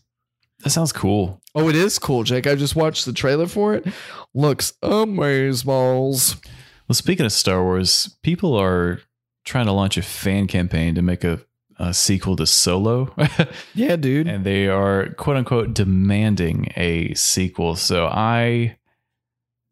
That 0.63 0.69
sounds 0.69 0.93
cool. 0.93 1.41
Oh, 1.55 1.69
it 1.69 1.75
is 1.75 1.97
cool, 1.99 2.23
Jake. 2.23 2.45
I 2.47 2.55
just 2.55 2.75
watched 2.75 3.05
the 3.05 3.13
trailer 3.13 3.47
for 3.47 3.73
it. 3.73 3.85
Looks 4.33 4.73
amazeballs. 4.83 6.43
Well, 6.87 6.93
speaking 6.93 7.25
of 7.25 7.31
Star 7.31 7.63
Wars, 7.63 8.17
people 8.21 8.55
are 8.55 9.01
trying 9.43 9.65
to 9.65 9.71
launch 9.71 9.97
a 9.97 10.01
fan 10.01 10.47
campaign 10.47 10.95
to 10.95 11.01
make 11.01 11.23
a, 11.23 11.41
a 11.81 11.93
sequel 11.93 12.35
to 12.35 12.45
Solo. 12.45 13.13
Yeah, 13.73 13.95
dude. 13.95 14.27
and 14.27 14.45
they 14.45 14.67
are 14.67 15.09
quote 15.15 15.37
unquote 15.37 15.73
demanding 15.73 16.71
a 16.75 17.13
sequel. 17.15 17.75
So 17.75 18.05
I 18.07 18.77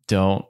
don't 0.07 0.43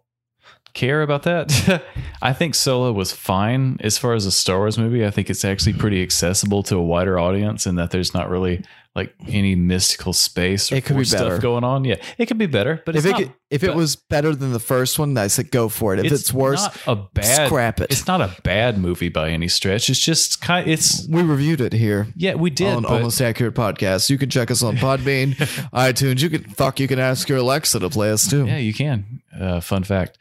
care 0.74 1.01
about 1.01 1.24
that. 1.24 1.84
I 2.22 2.34
think 2.34 2.55
Solo 2.55 2.91
was 2.91 3.11
fine 3.11 3.78
as 3.82 3.97
far 3.97 4.13
as 4.13 4.26
a 4.26 4.32
Star 4.32 4.57
Wars 4.59 4.78
movie. 4.78 5.05
I 5.05 5.11
think 5.11 5.30
it's 5.30 5.45
actually 5.45 5.74
pretty 5.74 6.01
accessible 6.03 6.63
to 6.63 6.76
a 6.78 6.84
wider 6.84 7.20
audience 7.20 7.65
and 7.65 7.78
that 7.78 7.91
there's 7.91 8.13
not 8.13 8.30
really 8.30 8.63
like 8.95 9.13
any 9.28 9.53
mystical 9.55 10.13
space 10.13 10.72
or 10.72 10.76
It 10.76 10.84
could 10.84 10.95
be 10.97 11.03
force 11.03 11.09
stuff 11.11 11.41
going 11.41 11.63
on. 11.63 11.86
Yeah, 11.86 11.95
it 12.17 12.26
could 12.26 12.39
be 12.39 12.47
better, 12.47 12.82
but 12.86 12.95
if 12.95 13.05
it's 13.05 13.13
it 13.20 13.24
could- 13.24 13.34
if 13.51 13.63
it 13.63 13.74
was 13.74 13.95
better 13.95 14.36
than 14.36 14.51
the 14.51 14.59
first 14.59 14.99
one, 14.99 15.17
I 15.17 15.28
said 15.28 15.49
go 15.51 15.70
for 15.70 15.93
it. 15.95 16.05
If 16.05 16.11
it's, 16.11 16.32
worse, 16.34 16.67
a 16.86 16.95
bad 16.95 17.47
scrap 17.47 17.80
it. 17.80 17.88
It's 17.91 18.05
not 18.05 18.22
a 18.22 18.36
bad 18.43 18.78
movie 18.78 19.09
by 19.09 19.30
any 19.30 19.47
stretch. 19.47 19.89
It's 19.89 19.99
just 19.99 20.39
kind. 20.41 20.67
Of, 20.67 20.74
It's 20.74 21.07
we 21.07 21.22
reviewed 21.24 21.59
it 21.61 21.74
here. 21.74 22.07
yeah, 22.15 22.36
we 22.36 22.49
did. 22.51 22.67
on 22.76 22.84
but- 22.84 22.91
Almost 22.91 23.22
Accurate 23.22 23.55
Podcast. 23.55 24.09
You 24.09 24.17
can 24.17 24.30
check 24.30 24.51
us 24.51 24.61
on 24.61 24.76
Podbean, 24.78 25.36
iTunes. 25.74 26.22
You 26.22 26.30
can 26.30 26.43
fuck. 26.43 26.80
You 26.80 26.88
can 26.88 26.99
ask 26.99 27.28
your 27.30 27.38
Alexa 27.39 27.80
to 27.80 27.89
play 27.89 28.11
us 28.11 28.28
too. 28.30 28.45
Yeah, 28.45 28.57
you 28.57 28.74
can. 28.74 29.22
Uh, 29.39 29.61
fun 29.61 29.84
fact. 29.84 30.17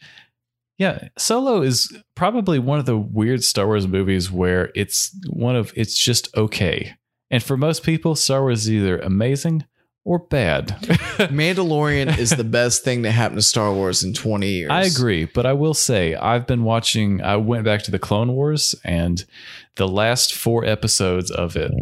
Yeah, 0.79 1.09
Solo 1.19 1.61
is 1.63 1.93
probably 2.15 2.61
one 2.61 2.79
of 2.79 2.87
the 2.87 2.97
weird 2.97 3.43
Star 3.43 3.67
Wars 3.67 3.89
movies 3.89 4.31
where 4.31 4.71
it's 4.77 5.15
one 5.29 5.57
of 5.57 5.73
it's 5.75 5.99
just 5.99 6.35
okay. 6.37 6.95
And 7.31 7.43
for 7.43 7.57
most 7.57 7.83
people, 7.83 8.15
Star 8.15 8.43
Wars 8.43 8.61
is 8.61 8.71
either 8.71 8.99
amazing 8.99 9.65
or 10.05 10.21
bad. 10.21 10.69
Mandalorian 11.19 12.17
is 12.17 12.31
the 12.31 12.45
best 12.45 12.85
thing 12.85 13.03
that 13.03 13.11
happened 13.11 13.39
to 13.39 13.43
Star 13.43 13.75
Wars 13.75 14.03
in 14.03 14.15
20 14.15 14.49
years. 14.49 14.71
I 14.71 14.85
agree, 14.85 15.27
but 15.27 15.45
I 15.45 15.53
will 15.53 15.75
say 15.75 16.15
I've 16.15 16.47
been 16.47 16.63
watching. 16.63 17.23
I 17.23 17.37
went 17.37 17.65
back 17.65 17.83
to 17.83 17.91
the 17.91 17.99
Clone 17.99 18.33
Wars, 18.33 18.75
and 18.85 19.25
the 19.75 19.89
last 19.89 20.33
four 20.33 20.65
episodes 20.65 21.31
of 21.31 21.57
it 21.57 21.73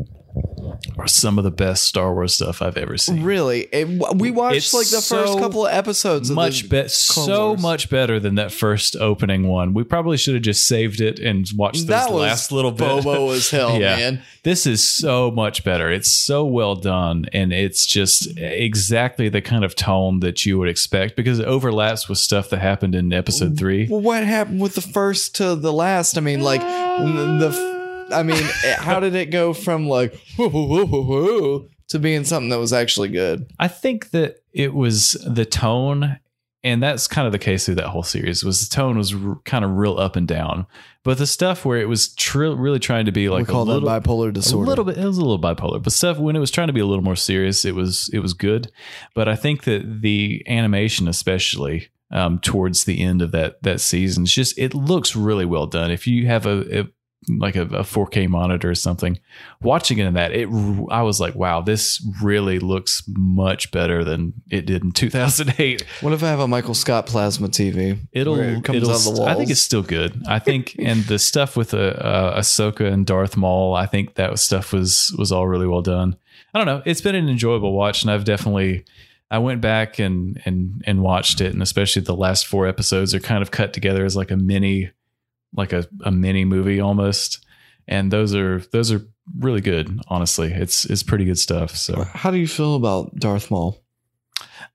are 0.99 1.07
some 1.09 1.39
of 1.39 1.45
the 1.45 1.51
best 1.51 1.85
Star 1.85 2.13
Wars 2.13 2.35
stuff 2.35 2.61
I've 2.61 2.77
ever 2.77 2.97
seen. 2.99 3.23
Really, 3.23 3.67
It- 3.73 3.89
we 4.17 4.31
watched 4.31 4.57
It's 4.57 4.75
like 4.75 4.89
the 4.89 5.01
first 5.01 5.39
couple 5.39 5.67
of 5.67 5.73
episodes. 5.73 6.31
Much 6.31 6.69
better, 6.69 6.89
so 6.89 7.49
Wars. 7.51 7.63
much 7.63 7.89
better 7.91 8.21
than 8.21 8.35
that 8.37 8.53
first 8.53 8.97
opening 8.97 9.49
one. 9.49 9.73
We 9.75 9.85
probably 9.85 10.17
should 10.17 10.35
have 10.35 10.43
just 10.43 10.67
saved 10.67 11.01
it 11.01 11.19
and 11.19 11.47
watched 11.57 11.87
That 11.87 12.13
last 12.13 12.53
little 12.53 12.71
bit. 12.73 12.81
Bobo 13.05 13.31
as 13.31 13.51
hell, 13.51 13.81
Yeah. 13.81 13.97
man. 13.97 14.23
This 14.43 14.67
is 14.67 14.87
so 14.87 15.31
much 15.31 15.65
better. 15.65 15.91
It's 15.91 16.11
so 16.13 16.45
well 16.45 16.77
done, 16.77 17.27
and 17.33 17.53
it's 17.53 17.85
just 17.87 18.29
exactly 18.37 19.29
the 19.29 19.41
kind 19.43 19.65
of 19.65 19.75
tone 19.75 20.21
that 20.21 20.47
you 20.47 20.59
would 20.59 20.69
expect 20.69 21.17
because 21.17 21.39
it 21.41 21.47
overlaps 21.47 22.09
with 22.09 22.19
stuff 22.19 22.51
that 22.51 22.59
happened 22.61 22.95
in 22.95 23.13
episode 23.13 23.59
three. 23.59 23.87
Well, 23.89 24.01
what 24.01 24.25
happened 24.25 24.61
with 24.61 24.75
the 24.75 24.81
first 24.83 25.35
to 25.37 25.57
the 25.57 25.73
last? 25.73 26.17
I 26.17 26.21
mean, 26.21 26.41
like 26.43 26.61
the. 26.61 27.76
I 28.13 28.23
mean, 28.23 28.43
how 28.79 29.01
did 29.01 29.15
it 29.15 29.27
go 29.27 29.53
from 29.53 29.89
like 29.89 30.19
to 30.39 31.99
being 32.01 32.25
something 32.25 32.51
that 32.51 32.59
was 32.59 32.73
actually 32.73 33.09
good? 33.09 33.51
I 33.59 33.69
think 33.69 34.11
that 34.11 34.37
it 34.53 34.75
was 34.75 35.13
the 35.27 35.45
tone, 35.45 36.19
and 36.63 36.83
that's 36.83 37.09
kind 37.09 37.27
of 37.27 37.33
the 37.33 37.39
case 37.39 37.67
through 37.67 37.77
that 37.77 37.89
whole 37.89 38.03
series. 38.03 38.45
Was 38.45 38.67
the 38.69 38.75
tone 38.75 38.97
was 38.99 39.15
r- 39.15 39.41
kind 39.45 39.65
of 39.65 39.73
real 39.73 39.99
up 39.99 40.17
and 40.17 40.27
down, 40.27 40.67
but 41.03 41.19
the 41.19 41.27
stuff 41.27 41.65
where 41.65 41.79
it 41.79 41.89
was 41.89 42.15
tr- 42.15 42.47
really 42.47 42.79
trying 42.79 43.07
to 43.07 43.13
be 43.13 43.29
like 43.29 43.47
we 43.47 43.53
call 43.53 43.63
a 43.63 43.65
little, 43.65 43.89
that 43.89 44.03
bipolar 44.03 44.33
disorder. 44.33 44.67
A 44.67 44.69
little 44.69 44.85
bit. 44.85 44.99
It 44.99 45.05
was 45.05 45.19
a 45.19 45.23
little 45.23 45.41
bipolar, 45.41 45.83
but 45.83 45.93
stuff 45.93 46.19
when 46.19 46.37
it 46.37 46.41
was 46.41 46.51
trying 46.51 46.69
to 46.69 46.73
be 46.73 46.81
a 46.81 46.87
little 46.87 47.05
more 47.05 47.17
serious, 47.17 47.65
it 47.65 47.75
was 47.75 48.09
it 48.13 48.21
was 48.21 48.35
good. 48.35 48.71
But 49.15 49.29
I 49.29 49.37
think 49.37 49.65
that 49.65 50.03
the 50.03 50.45
animation, 50.49 51.09
especially 51.09 51.89
um, 52.11 52.39
towards 52.39 52.85
the 52.85 53.01
end 53.03 53.21
of 53.23 53.33
that 53.33 53.63
that 53.63 53.81
season, 53.81 54.25
it's 54.25 54.33
just 54.33 54.59
it 54.59 54.75
looks 54.75 55.17
really 55.17 55.45
well 55.45 55.67
done. 55.67 55.91
If 55.91 56.07
you 56.07 56.27
have 56.27 56.47
a, 56.47 56.81
a 56.81 56.89
like 57.29 57.57
a, 57.57 57.63
a 57.63 57.83
4K 57.83 58.29
monitor 58.29 58.71
or 58.71 58.75
something, 58.75 59.19
watching 59.61 59.99
it 59.99 60.07
in 60.07 60.15
that, 60.15 60.33
it 60.33 60.49
I 60.91 61.03
was 61.03 61.21
like, 61.21 61.35
wow, 61.35 61.61
this 61.61 62.07
really 62.23 62.59
looks 62.59 63.03
much 63.09 63.71
better 63.71 64.05
than 64.05 64.35
it 64.51 64.67
did 64.67 64.83
in 64.83 64.93
2008. 64.93 65.85
What 66.01 66.13
if 66.13 66.23
I 66.23 66.29
have 66.29 66.41
a 66.41 66.49
Michael 66.49 66.75
Scott 66.75 67.07
plasma 67.07 67.49
TV? 67.49 67.99
It'll, 68.13 68.39
it 68.39 68.63
comes 68.65 68.77
it'll 68.77 68.91
out 68.91 69.01
the 69.01 69.11
walls. 69.11 69.29
I 69.29 69.35
think 69.35 69.51
it's 69.51 69.61
still 69.61 69.83
good. 69.83 70.23
I 70.29 70.39
think, 70.39 70.77
and 70.79 71.05
the 71.05 71.19
stuff 71.19 71.57
with 71.57 71.75
uh, 71.75 71.79
uh, 71.79 72.41
Ahsoka 72.41 72.93
and 72.93 73.07
Darth 73.07 73.37
Maul, 73.37 73.75
I 73.75 73.87
think 73.87 74.15
that 74.15 74.39
stuff 74.39 74.73
was 74.73 75.15
was 75.19 75.33
all 75.33 75.49
really 75.49 75.67
well 75.67 75.83
done. 75.83 76.17
I 76.55 76.59
don't 76.59 76.67
know. 76.67 76.83
It's 76.85 77.01
been 77.01 77.15
an 77.15 77.29
enjoyable 77.29 77.73
watch, 77.73 78.03
and 78.03 78.11
I've 78.11 78.25
definitely. 78.25 78.85
I 79.29 79.39
went 79.39 79.61
back 79.61 79.99
and 79.99 80.41
and 80.45 80.83
and 80.87 81.03
watched 81.03 81.41
it, 81.41 81.53
and 81.53 81.61
especially 81.61 82.03
the 82.03 82.15
last 82.15 82.47
four 82.47 82.67
episodes 82.67 83.15
are 83.15 83.21
kind 83.21 83.43
of 83.43 83.51
cut 83.51 83.73
together 83.73 84.05
as 84.05 84.15
like 84.15 84.31
a 84.31 84.37
mini, 84.37 84.91
like 85.57 85.73
a, 85.73 85.87
a 86.05 86.11
mini 86.11 86.45
movie 86.45 86.81
almost, 86.81 87.45
and 87.89 88.11
those 88.13 88.35
are 88.35 88.61
those 88.73 88.93
are 88.93 89.03
really 89.39 89.61
good. 89.61 90.01
Honestly, 90.09 90.53
it's 90.53 90.85
it's 90.85 91.03
pretty 91.03 91.25
good 91.25 91.39
stuff. 91.39 91.77
So 91.77 92.05
How 92.05 92.31
do 92.31 92.39
you 92.39 92.49
feel 92.49 92.75
about 92.77 93.15
Darth 93.17 93.51
Maul? 93.51 93.83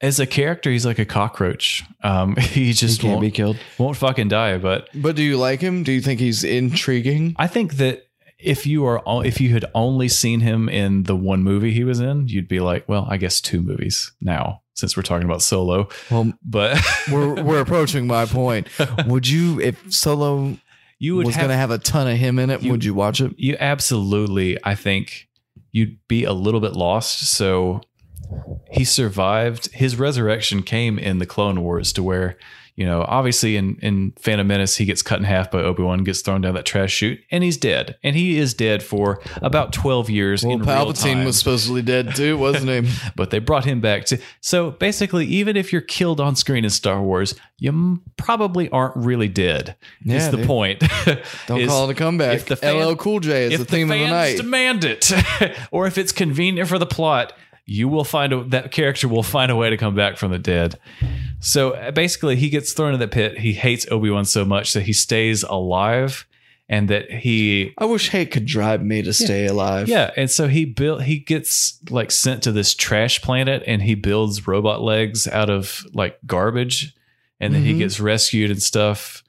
as 0.01 0.19
a 0.19 0.25
character, 0.25 0.71
he's 0.71 0.85
like 0.85 0.97
a 0.99 1.05
cockroach. 1.05 1.83
Um, 2.03 2.35
he 2.37 2.65
He 2.65 2.73
just 2.73 3.01
can't 3.01 3.11
won't, 3.13 3.21
be 3.21 3.31
killed. 3.31 3.57
won't 3.77 3.97
fucking 3.97 4.29
die, 4.29 4.57
but 4.57 4.89
But 4.95 5.15
do 5.15 5.23
you 5.23 5.37
like 5.37 5.61
him? 5.61 5.83
Do 5.83 5.91
you 5.91 6.01
think 6.01 6.19
he's 6.19 6.43
intriguing? 6.43 7.35
I 7.37 7.47
think 7.47 7.75
that 7.75 8.07
if 8.39 8.65
you 8.65 8.85
are 8.85 9.03
if 9.23 9.39
you 9.39 9.49
had 9.53 9.65
only 9.75 10.07
seen 10.07 10.39
him 10.39 10.67
in 10.67 11.03
the 11.03 11.15
one 11.15 11.43
movie 11.43 11.71
he 11.71 11.83
was 11.83 11.99
in, 11.99 12.27
you'd 12.27 12.47
be 12.47 12.59
like, 12.59 12.89
well, 12.89 13.05
I 13.09 13.17
guess 13.17 13.39
two 13.39 13.61
movies 13.61 14.11
now 14.19 14.61
since 14.73 14.97
we're 14.97 15.03
talking 15.03 15.25
about 15.25 15.43
Solo. 15.43 15.89
Well, 16.09 16.33
But 16.43 16.79
we're 17.11 17.43
we're 17.43 17.61
approaching 17.61 18.07
my 18.07 18.25
point. 18.25 18.67
Would 19.05 19.27
you, 19.27 19.61
if 19.61 19.93
Solo 19.93 20.57
you 21.01 21.15
would 21.15 21.25
was 21.25 21.35
have, 21.35 21.47
to 21.49 21.55
have 21.55 21.71
a 21.71 21.77
ton 21.79 22.07
of 22.07 22.17
him 22.17 22.37
in 22.39 22.49
it, 22.51 22.61
You- 22.61 22.71
would 22.71 22.85
you 22.85 22.93
watch 22.93 23.19
it? 23.21 23.33
you 23.37 23.57
absolutely 23.59 24.57
I 24.63 24.75
think 24.75 25.27
you'd 25.71 25.97
be 26.07 26.23
a 26.25 26.33
little 26.33 26.59
bit 26.61 26.73
lost. 26.73 27.19
So 27.35 27.81
he 28.71 28.83
survived. 28.85 29.71
His 29.73 29.95
resurrection 29.97 30.61
came 30.63 30.99
in 30.99 31.17
the 31.19 31.25
Clone 31.25 31.61
Wars 31.61 31.91
to 31.93 32.03
where, 32.03 32.37
you 32.81 32.87
know, 32.87 33.05
obviously 33.07 33.57
in, 33.57 33.77
in 33.83 34.11
Phantom 34.17 34.47
Menace, 34.47 34.75
he 34.75 34.85
gets 34.85 35.03
cut 35.03 35.19
in 35.19 35.23
half 35.25 35.51
by 35.51 35.59
Obi-Wan, 35.59 36.03
gets 36.03 36.21
thrown 36.21 36.41
down 36.41 36.55
that 36.55 36.65
trash 36.65 36.91
chute, 36.91 37.19
and 37.29 37.43
he's 37.43 37.55
dead. 37.55 37.95
And 38.03 38.15
he 38.15 38.39
is 38.39 38.55
dead 38.55 38.81
for 38.81 39.21
about 39.35 39.71
12 39.71 40.09
years 40.09 40.43
Well, 40.43 40.53
in 40.53 40.59
real 40.61 40.67
Palpatine 40.67 41.23
was 41.23 41.37
supposedly 41.37 41.83
dead 41.83 42.15
too, 42.15 42.39
wasn't 42.39 42.87
he? 42.87 42.91
but 43.15 43.29
they 43.29 43.37
brought 43.37 43.65
him 43.65 43.81
back 43.81 44.05
to. 44.05 44.17
So 44.39 44.71
basically, 44.71 45.27
even 45.27 45.55
if 45.55 45.71
you're 45.71 45.83
killed 45.83 46.19
on 46.19 46.35
screen 46.35 46.63
in 46.63 46.71
Star 46.71 47.03
Wars, 47.03 47.35
you 47.59 47.69
m- 47.69 48.01
probably 48.17 48.67
aren't 48.71 48.95
really 48.95 49.27
dead. 49.27 49.75
Yeah, 50.03 50.15
is 50.25 50.31
the 50.31 50.37
dude. 50.37 50.47
point? 50.47 50.79
Don't 51.45 51.67
call 51.67 51.87
it 51.87 51.91
a 51.91 51.93
comeback. 51.93 52.37
if 52.37 52.45
the 52.47 52.55
fan- 52.55 52.83
LL 52.83 52.95
Cool 52.95 53.19
J 53.19 53.53
is 53.53 53.59
the 53.59 53.65
theme 53.65 53.91
of 53.91 53.99
the 53.99 54.07
night. 54.07 54.37
demand 54.37 54.85
it, 54.85 55.11
or 55.71 55.85
if 55.85 55.99
it's 55.99 56.11
convenient 56.11 56.67
for 56.67 56.79
the 56.79 56.87
plot, 56.87 57.33
you 57.65 57.87
will 57.87 58.03
find 58.03 58.33
a, 58.33 58.43
that 58.45 58.71
character 58.71 59.07
will 59.07 59.23
find 59.23 59.51
a 59.51 59.55
way 59.55 59.69
to 59.69 59.77
come 59.77 59.95
back 59.95 60.17
from 60.17 60.31
the 60.31 60.39
dead. 60.39 60.79
So 61.39 61.91
basically, 61.91 62.35
he 62.35 62.49
gets 62.49 62.73
thrown 62.73 62.93
in 62.93 62.99
the 62.99 63.07
pit. 63.07 63.39
He 63.39 63.53
hates 63.53 63.85
Obi 63.91 64.09
Wan 64.09 64.25
so 64.25 64.45
much 64.45 64.73
that 64.73 64.83
he 64.83 64.93
stays 64.93 65.43
alive, 65.43 66.25
and 66.69 66.89
that 66.89 67.11
he 67.11 67.73
I 67.77 67.85
wish 67.85 68.09
hate 68.09 68.31
could 68.31 68.45
drive 68.45 68.81
me 68.83 69.01
to 69.01 69.13
stay 69.13 69.45
alive. 69.47 69.87
yeah, 69.89 70.11
and 70.15 70.29
so 70.29 70.47
he 70.47 70.65
built 70.65 71.03
he 71.03 71.19
gets 71.19 71.79
like 71.89 72.11
sent 72.11 72.43
to 72.43 72.51
this 72.51 72.73
trash 72.73 73.21
planet 73.21 73.63
and 73.67 73.81
he 73.81 73.95
builds 73.95 74.47
robot 74.47 74.81
legs 74.81 75.27
out 75.27 75.49
of 75.49 75.83
like 75.93 76.17
garbage 76.25 76.95
and 77.41 77.53
then 77.53 77.63
he 77.63 77.73
Mhm. 77.73 77.79
gets 77.79 77.99
rescued 77.99 78.51
and 78.51 78.61
stuff 78.63 79.23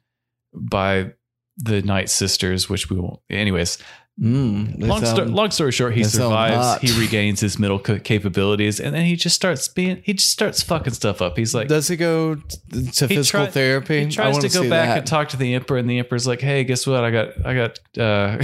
by 0.55 1.13
the 1.57 1.83
Night 1.83 2.09
Sisters, 2.11 2.69
which 2.69 2.89
we 2.91 2.99
won't 2.99 3.21
anyways. 3.31 3.79
Mm, 4.21 4.87
long, 4.87 5.05
sto- 5.05 5.25
long 5.25 5.51
story 5.51 5.73
short, 5.73 5.95
he 5.95 6.05
survives. 6.05 6.81
He 6.83 6.99
regains 7.01 7.41
his 7.41 7.59
middle 7.59 7.79
ca- 7.79 7.99
capabilities, 7.99 8.79
and 8.79 8.95
then 8.95 9.07
he 9.07 9.17
just 9.17 9.35
starts 9.35 9.69
being. 9.69 10.03
He 10.05 10.13
just 10.13 10.31
starts 10.31 10.63
fucking 10.63 10.93
stuff 10.93 11.23
up. 11.23 11.37
He's 11.39 11.55
like, 11.55 11.69
Does 11.69 11.89
he 11.89 11.97
go 11.97 12.35
to 12.35 13.09
physical 13.09 13.25
try- 13.25 13.47
therapy? 13.47 14.05
He 14.05 14.11
tries 14.11 14.35
wanna 14.35 14.49
go 14.51 14.63
back 14.69 14.89
that. 14.89 14.99
and 14.99 15.07
talk 15.07 15.31
to 15.31 15.37
the 15.39 15.55
emperor, 15.55 15.79
and 15.79 15.89
the 15.89 15.99
emperor's 15.99 16.27
like, 16.27 16.43
"Hey, 16.43 16.63
guess 16.65 16.87
what? 16.87 17.03
I 17.05 17.11
got, 17.11 17.47
I 17.47 17.55
got, 17.55 17.79
uh, 17.99 18.39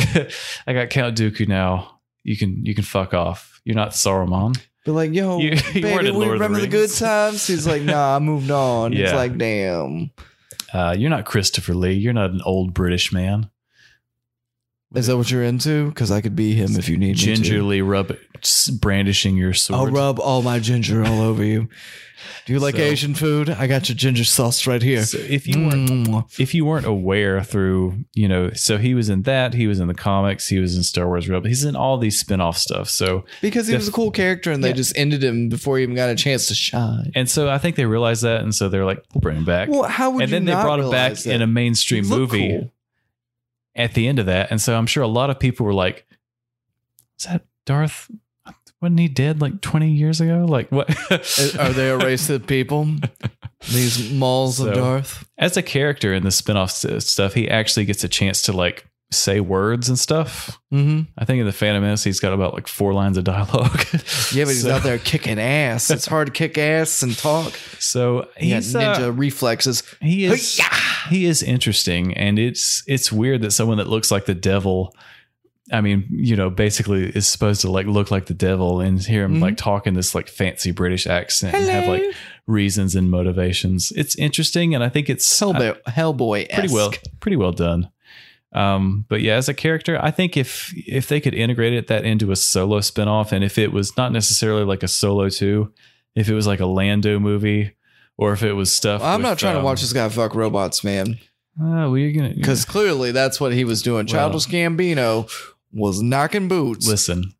I 0.66 0.72
got 0.72 0.88
Count 0.90 1.18
Dooku 1.18 1.46
now. 1.46 2.00
You 2.24 2.36
can, 2.36 2.64
you 2.64 2.74
can 2.74 2.84
fuck 2.84 3.12
off. 3.12 3.60
You're 3.64 3.76
not 3.76 3.90
Saruman." 3.90 4.58
Be 4.86 4.90
like, 4.92 5.12
yo, 5.12 5.38
You- 5.38 5.50
you 5.74 5.82
baby, 5.82 6.04
we 6.04 6.08
of 6.08 6.14
the 6.14 6.30
remember 6.30 6.60
the, 6.60 6.66
good 6.66 6.90
times. 6.90 7.46
He's 7.46 7.66
like, 7.66 7.82
nah, 7.82 8.16
I 8.16 8.18
moved 8.20 8.50
on. 8.50 8.92
He's 8.92 9.02
Yeah. 9.02 9.16
like, 9.16 9.36
damn. 9.36 10.12
Uh, 10.72 10.94
you're 10.98 11.10
not 11.10 11.26
Christopher 11.26 11.74
Lee. 11.74 11.92
You're 11.92 12.14
not 12.14 12.30
an 12.30 12.40
old 12.44 12.72
British 12.72 13.12
man. 13.12 13.50
Is 14.94 15.06
that 15.08 15.16
what 15.18 15.30
you're 15.30 15.42
into? 15.44 15.88
Because 15.88 16.10
I 16.10 16.20
could 16.22 16.34
be 16.34 16.54
him 16.54 16.76
if 16.76 16.88
you 16.88 16.96
need 16.96 17.08
me 17.08 17.14
to. 17.14 17.20
Gingerly 17.36 17.82
rub, 17.82 18.16
brandishing 18.80 19.36
your 19.36 19.52
sword. 19.52 19.78
I'll 19.80 19.86
rub 19.94 20.18
all 20.18 20.42
my 20.42 20.58
ginger 20.58 21.04
all 21.04 21.20
over 21.20 21.44
you. 21.44 21.68
Do 22.46 22.52
you 22.52 22.58
like 22.58 22.74
So- 22.76 22.82
Asian 22.82 23.14
food? 23.14 23.50
I 23.50 23.66
got 23.66 23.88
your 23.88 23.96
ginger 23.96 24.24
sauce 24.24 24.66
right 24.66 24.82
here. 24.82 25.04
So 25.04 25.18
if 25.18 25.46
you 25.46 25.60
weren't 25.66 25.88
Mm. 25.90 26.24
if 26.40 26.54
you 26.54 26.64
weren't 26.64 26.86
aware 26.86 27.42
through 27.44 28.04
you 28.14 28.26
know 28.26 28.50
so 28.54 28.76
he 28.78 28.94
was 28.94 29.08
in 29.08 29.22
that 29.22 29.54
he 29.54 29.66
was 29.66 29.78
in 29.78 29.86
the 29.88 29.94
comics 29.94 30.48
he 30.48 30.58
was 30.58 30.76
in 30.76 30.82
star 30.82 31.06
wars 31.06 31.28
rebel 31.28 31.46
he's 31.48 31.64
in 31.64 31.76
all 31.76 31.96
these 31.98 32.18
spin-off 32.18 32.58
stuff 32.58 32.88
so 32.88 33.24
Because 33.40 33.68
he 33.68 33.74
was 33.74 33.86
a 33.88 33.92
cool 33.92 34.10
character 34.10 34.50
and 34.50 34.64
they 34.64 34.68
Yeah. 34.68 34.74
just 34.74 34.96
ended 34.98 35.22
him 35.22 35.48
before 35.48 35.76
he 35.78 35.82
even 35.84 35.94
got 35.94 36.08
a 36.10 36.14
chance 36.16 36.46
to 36.46 36.54
shine. 36.54 37.12
and 37.14 37.28
so 37.30 37.48
i 37.48 37.58
think 37.58 37.76
they 37.76 37.84
realized 37.86 38.22
that 38.22 38.40
and 38.42 38.54
so 38.54 38.68
they're 38.68 38.84
like 38.84 39.02
we'll 39.14 39.20
bring 39.20 39.36
him 39.36 39.44
back 39.44 39.68
Well, 39.68 39.84
how 39.84 40.10
would 40.10 40.22
and 40.22 40.30
you 40.30 40.36
then 40.36 40.44
they 40.46 40.52
not 40.52 40.62
brought 40.64 40.80
him 40.80 40.90
back 40.90 41.10
realize 41.10 41.24
that? 41.24 41.34
in 41.34 41.42
a 41.42 41.46
mainstream 41.46 42.04
He 42.04 42.10
looked 42.10 42.32
movie 42.32 42.48
cool. 42.48 42.72
At 43.78 43.94
the 43.94 44.06
end 44.08 44.18
of 44.18 44.26
that 44.26 44.50
and 44.50 44.60
so 44.60 44.76
i'm 44.76 44.86
sure 44.86 45.02
a 45.02 45.08
lot 45.08 45.30
of 45.30 45.38
people 45.38 45.64
were 45.64 45.72
like 45.72 46.04
is 47.18 47.24
that 47.26 47.46
darth 47.64 48.10
wasn't 48.80 48.98
he 49.00 49.08
dead 49.08 49.40
like 49.40 49.60
20 49.60 49.90
years 49.90 50.20
ago 50.20 50.44
like 50.48 50.70
what 50.70 50.88
Are 51.58 51.72
they 51.72 51.88
a 51.90 51.96
race 51.98 52.30
of 52.30 52.46
people? 52.46 52.86
These 53.72 54.12
malls 54.12 54.58
So- 54.58 54.68
of 54.68 54.74
Darth? 54.74 55.28
as 55.36 55.56
a 55.56 55.62
character 55.62 56.14
in 56.14 56.22
the 56.22 56.30
spin-off 56.30 56.70
stuff 56.70 57.34
he 57.34 57.48
actually 57.50 57.86
gets 57.86 58.04
a 58.04 58.08
chance 58.08 58.42
to 58.42 58.52
like 58.52 58.86
say 59.10 59.40
words 59.40 59.88
and 59.88 59.98
stuff 59.98 60.58
Mm-hmm. 60.70 61.10
I 61.16 61.24
think 61.24 61.40
in 61.40 61.46
the 61.46 61.52
Phantom 61.52 61.82
Menace, 61.82 62.04
he's 62.04 62.20
got 62.20 62.34
about 62.34 62.52
like 62.52 62.68
four 62.68 62.92
lines 62.92 63.16
of 63.16 63.24
dialogue. 63.24 63.86
Yeah, 64.34 64.44
but 64.44 64.50
he's 64.50 64.62
so, 64.64 64.70
out 64.72 64.82
there 64.82 64.98
kicking 64.98 65.38
ass. 65.38 65.90
It's 65.90 66.04
hard 66.04 66.26
to 66.26 66.32
kick 66.32 66.58
ass 66.58 67.02
and 67.02 67.16
talk. 67.16 67.54
So 67.78 68.28
He 68.36 68.50
got 68.50 68.62
ninja 68.64 69.06
uh, 69.06 69.12
reflexes. 69.12 69.82
he 70.02 70.26
is 70.26 70.60
he 71.08 71.24
is 71.24 71.42
interesting, 71.42 72.14
and 72.18 72.38
it's 72.38 72.82
it's 72.86 73.10
weird 73.10 73.40
that 73.42 73.52
someone 73.52 73.78
that 73.78 73.86
looks 73.88 74.10
like 74.10 74.26
the 74.26 74.34
devil. 74.34 74.94
I 75.72 75.80
mean, 75.80 76.06
you 76.10 76.36
know, 76.36 76.50
basically 76.50 77.08
is 77.08 77.26
supposed 77.26 77.62
to 77.62 77.70
like 77.70 77.86
look 77.86 78.10
like 78.10 78.26
the 78.26 78.34
devil 78.34 78.80
and 78.80 79.00
hear 79.02 79.24
him 79.24 79.36
Mhm. 79.36 79.40
like 79.42 79.56
talking 79.56 79.94
this 79.94 80.14
like 80.14 80.28
fancy 80.28 80.70
British 80.70 81.06
accent 81.06 81.54
and 81.54 81.66
have 81.66 81.88
like 81.88 82.02
reasons 82.46 82.94
and 82.94 83.10
motivations. 83.10 83.90
It's 83.96 84.16
interesting, 84.16 84.74
and 84.74 84.84
I 84.84 84.90
think 84.90 85.08
it's 85.08 85.26
Hellboy, 85.40 85.82
Hellboy 85.84 86.50
pretty 86.52 86.72
well 86.74 86.92
pretty 87.20 87.36
well 87.36 87.52
done 87.52 87.90
um 88.52 89.04
but 89.08 89.20
yeah 89.20 89.34
as 89.34 89.48
a 89.48 89.54
character 89.54 89.98
i 90.02 90.10
think 90.10 90.36
if 90.36 90.72
if 90.74 91.06
they 91.08 91.20
could 91.20 91.34
integrate 91.34 91.74
it 91.74 91.86
that 91.86 92.04
into 92.04 92.32
a 92.32 92.36
solo 92.36 92.80
spin-off 92.80 93.30
and 93.30 93.44
if 93.44 93.58
it 93.58 93.72
was 93.72 93.94
not 93.96 94.10
necessarily 94.10 94.64
like 94.64 94.82
a 94.82 94.88
solo 94.88 95.28
2 95.28 95.70
if 96.14 96.28
it 96.28 96.34
was 96.34 96.46
like 96.46 96.60
a 96.60 96.66
lando 96.66 97.18
movie 97.18 97.74
or 98.16 98.32
if 98.32 98.42
it 98.42 98.54
was 98.54 98.74
stuff 98.74 99.02
I'm 99.02 99.18
with, 99.18 99.30
not 99.30 99.38
trying 99.38 99.56
um, 99.56 99.62
to 99.62 99.64
watch 99.64 99.80
this 99.80 99.92
guy 99.92 100.08
fuck 100.08 100.34
robots, 100.34 100.82
man. 100.82 101.18
oh 101.60 101.90
well, 101.90 101.98
you're 101.98 102.12
gonna 102.12 102.34
Because 102.34 102.64
clearly 102.64 103.12
that's 103.12 103.40
what 103.40 103.52
he 103.52 103.64
was 103.64 103.82
doing. 103.82 104.06
Well- 104.06 104.30
Childish 104.30 104.46
Gambino 104.46 105.30
was 105.72 106.02
knocking 106.02 106.48
boots. 106.48 106.88
listen 106.88 107.34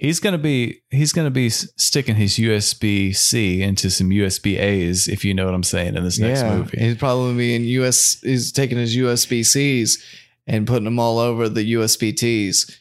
he's 0.00 0.20
gonna 0.20 0.38
be 0.38 0.80
he's 0.90 1.12
gonna 1.12 1.30
be 1.30 1.50
sticking 1.50 2.14
his 2.14 2.36
usb 2.36 3.16
c 3.16 3.62
into 3.62 3.90
some 3.90 4.10
usb 4.10 4.58
a's 4.58 5.08
if 5.08 5.24
you 5.24 5.34
know 5.34 5.44
what 5.44 5.54
i'm 5.54 5.62
saying 5.62 5.96
in 5.96 6.04
this 6.04 6.18
next 6.18 6.42
yeah, 6.42 6.56
movie 6.56 6.78
he's 6.78 6.96
probably 6.96 7.34
be 7.34 7.54
in 7.54 7.64
US. 7.64 8.20
He's 8.22 8.52
taking 8.52 8.78
his 8.78 8.96
USB 8.96 9.44
Cs 9.44 9.98
and 10.46 10.66
putting 10.66 10.84
them 10.84 10.98
all 10.98 11.18
over 11.18 11.48
the 11.48 11.72
USBTs, 11.74 12.76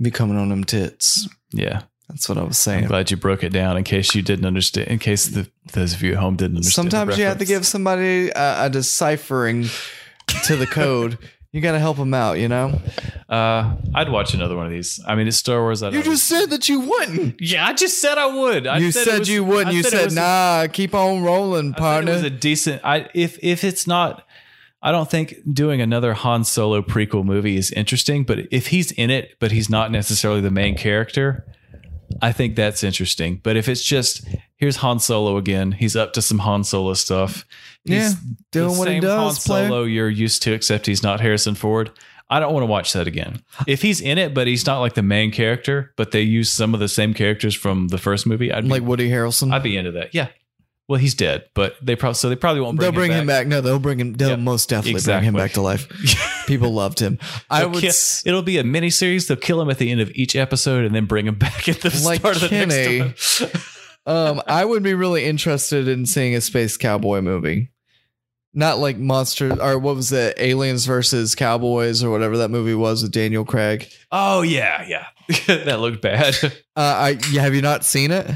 Be 0.00 0.10
coming 0.10 0.36
on 0.36 0.48
them 0.48 0.64
tits. 0.64 1.28
yeah 1.52 1.82
That's 2.08 2.28
what 2.28 2.38
I 2.38 2.42
was 2.42 2.58
saying. 2.58 2.84
i'm 2.84 2.88
glad 2.88 3.10
you 3.10 3.16
broke 3.16 3.42
it 3.44 3.50
down 3.52 3.76
in 3.76 3.84
case 3.84 4.14
you 4.14 4.22
didn't 4.22 4.44
understand 4.46 4.88
in 4.88 4.98
case 4.98 5.26
the 5.26 5.48
those 5.72 5.94
of 5.94 6.02
you 6.02 6.12
at 6.12 6.18
home 6.18 6.36
didn't 6.36 6.56
understand 6.58 6.90
Sometimes 6.92 7.18
you 7.18 7.24
have 7.24 7.38
to 7.38 7.44
give 7.44 7.66
somebody 7.66 8.30
a, 8.30 8.66
a 8.66 8.70
deciphering 8.70 9.66
to 10.44 10.56
the 10.56 10.66
code. 10.66 11.18
You 11.54 11.60
got 11.60 11.70
to 11.70 11.78
help 11.78 11.98
them 11.98 12.12
out, 12.14 12.40
you 12.40 12.48
know. 12.48 12.80
Uh, 13.28 13.76
I'd 13.94 14.08
watch 14.10 14.34
another 14.34 14.56
one 14.56 14.66
of 14.66 14.72
these. 14.72 14.98
I 15.06 15.14
mean, 15.14 15.28
it's 15.28 15.36
Star 15.36 15.60
Wars. 15.60 15.84
I 15.84 15.90
You 15.90 16.02
just 16.02 16.26
said 16.26 16.46
that 16.50 16.68
you 16.68 16.80
wouldn't. 16.80 17.40
yeah, 17.40 17.64
I 17.64 17.72
just 17.74 18.00
said 18.00 18.18
I 18.18 18.26
would. 18.26 18.66
I 18.66 18.78
you 18.78 18.90
said, 18.90 19.04
said, 19.04 19.18
was- 19.20 19.28
you 19.28 19.44
wouldn't. 19.44 19.68
I 19.68 19.70
You 19.70 19.78
it 19.78 19.86
said, 19.86 20.04
was 20.06 20.16
a- 20.16 20.16
nah, 20.18 20.66
keep 20.66 20.96
on 20.96 21.22
rolling, 21.22 21.72
partner. 21.72 22.10
it 22.10 22.14
was 22.16 22.22
a 22.24 22.30
decent. 22.30 22.80
I 22.84 23.08
if 23.14 23.38
if 23.40 23.62
it's 23.62 23.86
not, 23.86 24.26
I 24.84 24.92
don't 24.92 25.10
think 25.10 25.36
doing 25.50 25.80
another 25.80 26.12
Han 26.12 26.44
Solo 26.44 26.82
prequel 26.82 27.24
movie 27.24 27.56
is 27.56 27.72
interesting. 27.72 28.22
But 28.22 28.40
if 28.50 28.66
he's 28.66 28.92
in 28.92 29.10
it, 29.10 29.34
but 29.40 29.50
he's 29.50 29.70
not 29.70 29.90
necessarily 29.90 30.42
the 30.42 30.50
main 30.50 30.76
character, 30.76 31.46
I 32.20 32.32
think 32.32 32.54
that's 32.54 32.84
interesting. 32.84 33.40
But 33.42 33.56
if 33.56 33.66
it's 33.66 33.82
just 33.82 34.28
here's 34.56 34.76
Han 34.76 35.00
Solo 35.00 35.38
again, 35.38 35.72
he's 35.72 35.96
up 35.96 36.12
to 36.12 36.22
some 36.22 36.40
Han 36.40 36.64
Solo 36.64 36.92
stuff. 36.92 37.46
Yeah, 37.84 38.12
doing 38.52 38.74
the 38.74 38.78
what 38.78 38.88
he 38.88 38.94
same 38.94 39.02
does, 39.02 39.38
Han 39.38 39.46
player. 39.46 39.68
Solo 39.68 39.82
you're 39.84 40.10
used 40.10 40.42
to, 40.42 40.52
except 40.52 40.84
he's 40.84 41.02
not 41.02 41.20
Harrison 41.20 41.54
Ford. 41.54 41.90
I 42.30 42.40
don't 42.40 42.52
want 42.52 42.62
to 42.62 42.68
watch 42.68 42.92
that 42.92 43.06
again. 43.06 43.42
If 43.66 43.82
he's 43.82 44.00
in 44.00 44.18
it, 44.18 44.34
but 44.34 44.46
he's 44.46 44.66
not 44.66 44.80
like 44.80 44.94
the 44.94 45.02
main 45.02 45.30
character, 45.30 45.92
but 45.96 46.10
they 46.10 46.22
use 46.22 46.50
some 46.52 46.74
of 46.74 46.80
the 46.80 46.88
same 46.88 47.14
characters 47.14 47.54
from 47.54 47.88
the 47.88 47.98
first 47.98 48.26
movie, 48.26 48.52
I'd 48.52 48.64
be, 48.64 48.70
like 48.70 48.82
Woody 48.82 49.10
Harrelson. 49.10 49.52
I'd 49.52 49.62
be 49.62 49.76
into 49.76 49.92
that. 49.92 50.14
Yeah. 50.14 50.28
Well, 50.86 51.00
he's 51.00 51.14
dead, 51.14 51.44
but 51.54 51.76
they 51.80 51.96
probably 51.96 52.14
so 52.16 52.28
they 52.28 52.36
probably 52.36 52.60
won't 52.60 52.76
bring 52.76 52.84
they'll 52.90 52.92
bring 53.00 53.10
him 53.10 53.20
him 53.20 53.26
back. 53.26 53.46
No, 53.46 53.62
they'll 53.62 53.78
bring 53.78 53.98
him. 53.98 54.12
They'll 54.12 54.30
Yeah, 54.30 54.36
most 54.36 54.68
definitely 54.68 54.92
exactly. 54.92 55.30
bring 55.30 55.34
him 55.34 55.34
back 55.42 55.52
to 55.52 55.62
life. 55.62 55.88
People 56.46 56.74
loved 56.74 56.98
him. 56.98 57.18
I 57.48 57.64
would 57.64 57.80
kill- 57.80 57.88
s- 57.88 58.22
it'll 58.26 58.42
be 58.42 58.58
a 58.58 58.64
mini 58.64 58.90
series. 58.90 59.26
They'll 59.26 59.38
kill 59.38 59.62
him 59.62 59.70
at 59.70 59.78
the 59.78 59.90
end 59.90 60.02
of 60.02 60.10
each 60.14 60.36
episode 60.36 60.84
and 60.84 60.94
then 60.94 61.06
bring 61.06 61.26
him 61.26 61.34
back 61.38 61.68
at 61.70 61.80
the 61.80 61.88
Like 62.04 62.20
start 62.20 62.36
of 62.42 62.50
the 62.50 62.66
next 62.66 63.40
one. 63.40 63.50
um, 64.06 64.42
I 64.46 64.62
would 64.66 64.82
be 64.82 64.92
really 64.92 65.24
interested 65.24 65.88
in 65.88 66.04
seeing 66.04 66.34
a 66.34 66.42
space 66.42 66.76
cowboy 66.76 67.22
movie. 67.22 67.70
Not 68.56 68.78
like 68.78 68.98
monster 68.98 69.58
or 69.60 69.78
what 69.78 69.96
was 69.96 70.12
it, 70.12 70.36
Aliens 70.38 70.84
versus 70.86 71.34
Cowboys 71.34 72.04
or 72.04 72.10
whatever 72.10 72.36
that 72.38 72.50
movie 72.50 72.74
was 72.74 73.02
with 73.02 73.10
Daniel 73.10 73.44
Craig. 73.44 73.88
oh 74.12 74.42
yeah, 74.42 74.86
yeah. 74.86 75.06
that 75.48 75.80
looked 75.80 76.02
bad. 76.02 76.36
Uh, 76.44 76.50
I 76.76 77.18
yeah, 77.32 77.40
have 77.42 77.54
you 77.54 77.62
not 77.62 77.84
seen 77.84 78.10
it? 78.12 78.30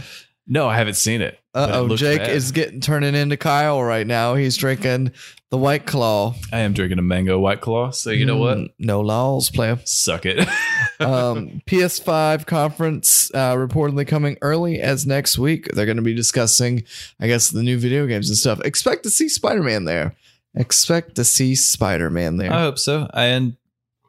No, 0.48 0.68
I 0.68 0.76
haven't 0.76 0.94
seen 0.94 1.20
it. 1.20 1.38
Uh 1.54 1.68
oh, 1.72 1.96
Jake 1.96 2.20
bad. 2.20 2.30
is 2.30 2.52
getting 2.52 2.80
turning 2.80 3.14
into 3.14 3.36
Kyle 3.36 3.82
right 3.82 4.06
now. 4.06 4.34
He's 4.34 4.56
drinking 4.56 5.12
the 5.50 5.58
White 5.58 5.86
Claw. 5.86 6.34
I 6.52 6.60
am 6.60 6.72
drinking 6.72 6.98
a 6.98 7.02
mango 7.02 7.38
white 7.38 7.60
claw. 7.60 7.90
So 7.90 8.10
you 8.10 8.26
know 8.26 8.36
what? 8.36 8.58
Mm, 8.58 8.68
No 8.78 9.00
laws, 9.00 9.50
player. 9.50 9.78
Suck 9.84 10.26
it. 10.26 10.38
um, 11.00 11.62
PS5 11.66 12.46
conference 12.46 13.30
uh, 13.34 13.54
reportedly 13.54 14.06
coming 14.06 14.36
early 14.42 14.80
as 14.80 15.06
next 15.06 15.38
week. 15.38 15.68
They're 15.72 15.86
going 15.86 15.96
to 15.96 16.02
be 16.02 16.14
discussing, 16.14 16.84
I 17.18 17.26
guess, 17.28 17.50
the 17.50 17.62
new 17.62 17.78
video 17.78 18.06
games 18.06 18.28
and 18.28 18.36
stuff. 18.36 18.60
Expect 18.64 19.02
to 19.04 19.10
see 19.10 19.28
Spider 19.28 19.62
Man 19.62 19.84
there. 19.84 20.14
Expect 20.54 21.14
to 21.16 21.24
see 21.24 21.54
Spider 21.54 22.10
Man 22.10 22.36
there. 22.36 22.52
I 22.52 22.60
hope 22.60 22.78
so. 22.78 23.08
And 23.14 23.56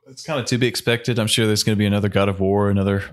it's 0.07 0.23
kind 0.23 0.39
of 0.39 0.45
to 0.47 0.57
be 0.57 0.67
expected. 0.67 1.19
I'm 1.19 1.27
sure 1.27 1.47
there's 1.47 1.63
going 1.63 1.75
to 1.75 1.79
be 1.79 1.85
another 1.85 2.09
God 2.09 2.27
of 2.29 2.39
War, 2.39 2.69
another 2.69 3.03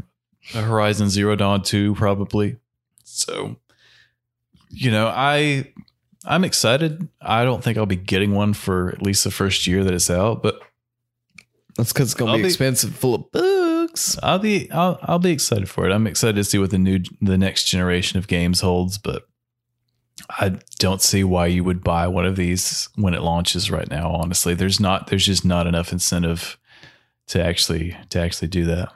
Horizon 0.52 1.10
Zero 1.10 1.36
Dawn 1.36 1.62
2, 1.62 1.94
probably. 1.94 2.56
So, 3.16 3.56
you 4.70 4.90
know, 4.90 5.08
I 5.08 5.72
I'm 6.24 6.44
excited. 6.44 7.08
I 7.20 7.44
don't 7.44 7.62
think 7.62 7.78
I'll 7.78 7.86
be 7.86 7.96
getting 7.96 8.32
one 8.34 8.52
for 8.52 8.90
at 8.90 9.02
least 9.02 9.24
the 9.24 9.30
first 9.30 9.66
year 9.66 9.84
that 9.84 9.94
it's 9.94 10.10
out, 10.10 10.42
but 10.42 10.60
That's 11.76 11.92
because 11.92 12.08
it's 12.08 12.14
going 12.14 12.28
to 12.28 12.32
I'll 12.32 12.38
be 12.38 12.42
be- 12.42 12.48
expensive, 12.48 12.94
full 12.94 13.14
of 13.14 13.30
books. 13.32 14.18
I'll 14.22 14.38
be 14.38 14.70
I'll 14.72 14.98
I'll 15.02 15.18
be 15.18 15.30
excited 15.30 15.68
for 15.68 15.88
it. 15.88 15.92
I'm 15.92 16.06
excited 16.06 16.36
to 16.36 16.44
see 16.44 16.58
what 16.58 16.70
the 16.70 16.78
new 16.78 17.00
the 17.20 17.38
next 17.38 17.64
generation 17.64 18.18
of 18.18 18.26
games 18.26 18.60
holds, 18.60 18.98
but 18.98 19.26
I 20.30 20.58
don't 20.78 21.00
see 21.02 21.22
why 21.24 21.46
you 21.46 21.62
would 21.62 21.84
buy 21.84 22.08
one 22.08 22.26
of 22.26 22.36
these 22.36 22.88
when 22.96 23.14
it 23.14 23.22
launches 23.22 23.70
right 23.70 23.88
now. 23.88 24.10
Honestly, 24.10 24.54
there's 24.54 24.80
not 24.80 25.06
there's 25.06 25.26
just 25.26 25.44
not 25.44 25.66
enough 25.66 25.92
incentive 25.92 26.58
to 27.28 27.42
actually 27.42 27.96
to 28.10 28.20
actually 28.20 28.48
do 28.48 28.64
that. 28.64 28.92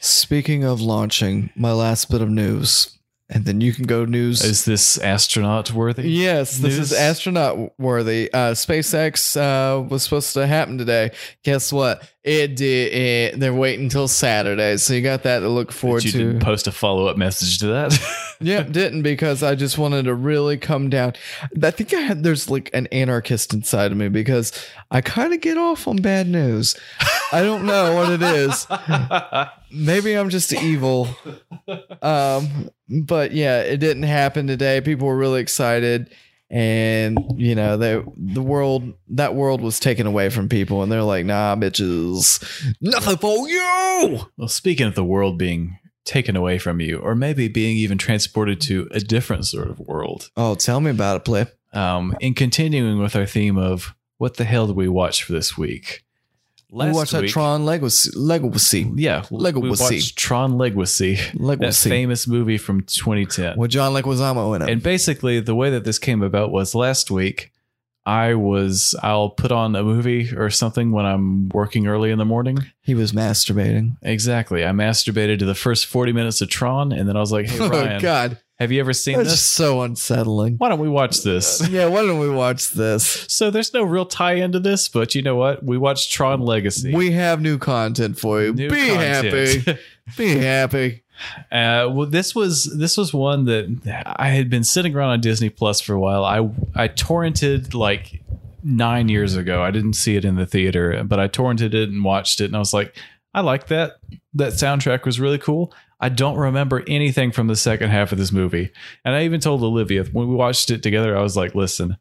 Speaking 0.00 0.64
of 0.64 0.80
launching, 0.80 1.50
my 1.56 1.72
last 1.72 2.10
bit 2.10 2.20
of 2.20 2.30
news 2.30 2.96
and 3.32 3.44
then 3.44 3.60
you 3.60 3.72
can 3.72 3.84
go 3.86 4.04
news. 4.04 4.42
Is 4.44 4.64
this 4.64 4.98
astronaut 4.98 5.70
worthy? 5.72 6.10
Yes, 6.10 6.58
this 6.58 6.76
News? 6.76 6.90
is 6.90 6.92
astronaut 6.92 7.72
worthy. 7.78 8.30
Uh, 8.32 8.52
SpaceX 8.52 9.36
uh, 9.40 9.80
was 9.82 10.02
supposed 10.02 10.34
to 10.34 10.46
happen 10.46 10.76
today. 10.78 11.12
Guess 11.44 11.72
what? 11.72 12.02
It 12.24 12.56
did. 12.56 12.92
It, 12.92 13.40
they're 13.40 13.54
waiting 13.54 13.84
until 13.86 14.08
Saturday, 14.08 14.76
so 14.76 14.92
you 14.94 15.00
got 15.00 15.22
that 15.22 15.40
to 15.40 15.48
look 15.48 15.72
forward 15.72 15.98
But 15.98 16.04
you 16.06 16.12
to. 16.12 16.18
didn't 16.18 16.40
post 16.40 16.66
a 16.66 16.72
follow 16.72 17.06
up 17.06 17.16
message 17.16 17.58
to 17.60 17.66
that. 17.68 17.98
Yep, 18.42 18.72
didn't 18.72 19.02
because 19.02 19.42
I 19.42 19.54
just 19.54 19.76
wanted 19.76 20.06
to 20.06 20.14
really 20.14 20.56
come 20.56 20.88
down. 20.88 21.12
I 21.62 21.70
think 21.72 21.92
I 21.92 22.00
had 22.00 22.22
there's 22.22 22.48
like 22.48 22.70
an 22.72 22.86
anarchist 22.86 23.52
inside 23.52 23.92
of 23.92 23.98
me 23.98 24.08
because 24.08 24.50
I 24.90 25.02
kind 25.02 25.34
of 25.34 25.42
get 25.42 25.58
off 25.58 25.86
on 25.86 25.96
bad 25.96 26.26
news. 26.26 26.74
I 27.32 27.42
don't 27.42 27.66
know 27.66 27.94
what 27.96 28.10
it 28.10 28.22
is. 28.22 28.66
Maybe 29.72 30.14
I'm 30.14 30.30
just 30.30 30.52
evil. 30.52 31.08
Um, 32.02 32.70
but 32.88 33.32
yeah, 33.32 33.60
it 33.60 33.78
didn't 33.78 34.02
happen 34.04 34.46
today. 34.46 34.80
People 34.80 35.06
were 35.08 35.16
really 35.16 35.40
excited. 35.40 36.12
And 36.52 37.18
you 37.36 37.54
know, 37.54 37.76
they 37.76 38.02
the 38.16 38.42
world 38.42 38.94
that 39.10 39.36
world 39.36 39.60
was 39.60 39.78
taken 39.78 40.06
away 40.08 40.30
from 40.30 40.48
people, 40.48 40.82
and 40.82 40.90
they're 40.90 41.04
like, 41.04 41.24
"Nah, 41.24 41.54
bitches, 41.54 42.42
nothing 42.80 43.18
for 43.18 43.48
you." 43.48 44.18
Well, 44.36 44.48
speaking 44.48 44.88
of 44.88 44.96
the 44.96 45.04
world 45.04 45.38
being 45.38 45.78
taken 46.04 46.34
away 46.34 46.58
from 46.58 46.80
you, 46.80 46.98
or 46.98 47.14
maybe 47.14 47.46
being 47.46 47.76
even 47.76 47.98
transported 47.98 48.60
to 48.62 48.88
a 48.90 48.98
different 48.98 49.46
sort 49.46 49.70
of 49.70 49.78
world, 49.78 50.30
Oh, 50.36 50.56
tell 50.56 50.80
me 50.80 50.90
about 50.90 51.18
it, 51.18 51.24
play. 51.24 51.46
um, 51.72 52.16
in 52.20 52.34
continuing 52.34 52.98
with 52.98 53.14
our 53.14 53.26
theme 53.26 53.56
of 53.56 53.94
what 54.18 54.36
the 54.36 54.44
hell 54.44 54.66
did 54.66 54.74
we 54.74 54.88
watch 54.88 55.22
for 55.22 55.32
this 55.32 55.56
week? 55.56 56.02
We 56.70 56.90
watched 56.90 57.12
that 57.12 57.28
Tron 57.28 57.64
Legacy. 57.64 58.10
Legacy. 58.16 58.90
Yeah, 58.94 59.24
Lego 59.30 59.60
we 59.60 59.70
watched 59.70 60.16
Tron 60.16 60.56
Legacy, 60.56 61.18
that 61.34 61.74
famous 61.74 62.26
movie 62.26 62.58
from 62.58 62.82
2010. 62.82 63.56
with 63.56 63.70
John 63.70 63.92
Leguizamo 63.92 64.54
in 64.56 64.62
it. 64.62 64.70
And 64.70 64.82
basically, 64.82 65.40
the 65.40 65.54
way 65.54 65.70
that 65.70 65.84
this 65.84 65.98
came 65.98 66.22
about 66.22 66.50
was 66.50 66.74
last 66.74 67.10
week. 67.10 67.52
I 68.06 68.34
was 68.34 68.94
I'll 69.02 69.28
put 69.28 69.52
on 69.52 69.76
a 69.76 69.82
movie 69.82 70.34
or 70.34 70.48
something 70.48 70.90
when 70.90 71.04
I'm 71.04 71.50
working 71.50 71.86
early 71.86 72.10
in 72.10 72.18
the 72.18 72.24
morning. 72.24 72.58
he 72.80 72.94
was 72.94 73.12
masturbating. 73.12 73.96
Exactly. 74.02 74.64
I 74.64 74.70
masturbated 74.70 75.38
to 75.40 75.44
the 75.44 75.54
first 75.54 75.86
40 75.86 76.12
minutes 76.12 76.40
of 76.40 76.48
Tron, 76.48 76.92
and 76.92 77.06
then 77.06 77.16
I 77.16 77.20
was 77.20 77.30
like, 77.30 77.46
"Hey 77.46 77.58
oh, 77.60 77.68
Ryan, 77.68 77.96
oh 77.96 78.00
God, 78.00 78.38
have 78.60 78.70
you 78.70 78.78
ever 78.78 78.92
seen 78.92 79.16
that's 79.16 79.30
this? 79.30 79.42
so 79.42 79.80
unsettling. 79.82 80.56
Why 80.58 80.68
don't 80.68 80.78
we 80.78 80.88
watch 80.88 81.22
this?" 81.22 81.66
yeah, 81.70 81.86
why 81.86 82.02
don't 82.02 82.20
we 82.20 82.30
watch 82.30 82.70
this? 82.70 83.24
So 83.28 83.50
there's 83.50 83.72
no 83.74 83.82
real 83.82 84.06
tie 84.06 84.34
into 84.34 84.60
this, 84.60 84.88
but 84.88 85.14
you 85.14 85.22
know 85.22 85.34
what? 85.34 85.64
We 85.64 85.78
watched 85.78 86.12
Tron 86.12 86.40
Legacy. 86.40 86.94
We 86.94 87.10
have 87.12 87.40
new 87.40 87.58
content 87.58 88.18
for 88.18 88.42
you. 88.42 88.52
New 88.52 88.70
Be 88.70 88.88
content. 88.88 89.64
happy. 89.64 89.80
Be 90.16 90.36
happy. 90.36 91.02
Uh, 91.50 91.90
well, 91.92 92.06
this 92.06 92.34
was 92.34 92.64
this 92.76 92.96
was 92.96 93.12
one 93.12 93.44
that 93.46 94.04
I 94.16 94.28
had 94.28 94.48
been 94.48 94.64
sitting 94.64 94.94
around 94.94 95.10
on 95.10 95.20
Disney 95.20 95.50
Plus 95.50 95.80
for 95.80 95.94
a 95.94 96.00
while. 96.00 96.24
I 96.24 96.38
I 96.74 96.88
torrented 96.88 97.74
like 97.74 98.22
nine 98.62 99.08
years 99.08 99.36
ago. 99.36 99.62
I 99.62 99.70
didn't 99.70 99.94
see 99.94 100.16
it 100.16 100.24
in 100.24 100.36
the 100.36 100.46
theater, 100.46 101.02
but 101.04 101.18
I 101.18 101.28
torrented 101.28 101.74
it 101.74 101.88
and 101.88 102.04
watched 102.04 102.40
it, 102.40 102.46
and 102.46 102.56
I 102.56 102.58
was 102.58 102.72
like, 102.72 102.94
I 103.34 103.40
like 103.40 103.68
that. 103.68 103.98
That 104.34 104.54
soundtrack 104.54 105.04
was 105.04 105.20
really 105.20 105.38
cool. 105.38 105.72
I 106.00 106.08
don't 106.08 106.36
remember 106.36 106.82
anything 106.88 107.30
from 107.30 107.46
the 107.46 107.56
second 107.56 107.90
half 107.90 108.10
of 108.12 108.18
this 108.18 108.32
movie, 108.32 108.70
and 109.04 109.14
I 109.14 109.24
even 109.24 109.40
told 109.40 109.62
Olivia 109.62 110.04
when 110.04 110.28
we 110.28 110.34
watched 110.34 110.70
it 110.70 110.82
together. 110.82 111.16
I 111.16 111.22
was 111.22 111.36
like, 111.36 111.54
listen. 111.54 111.96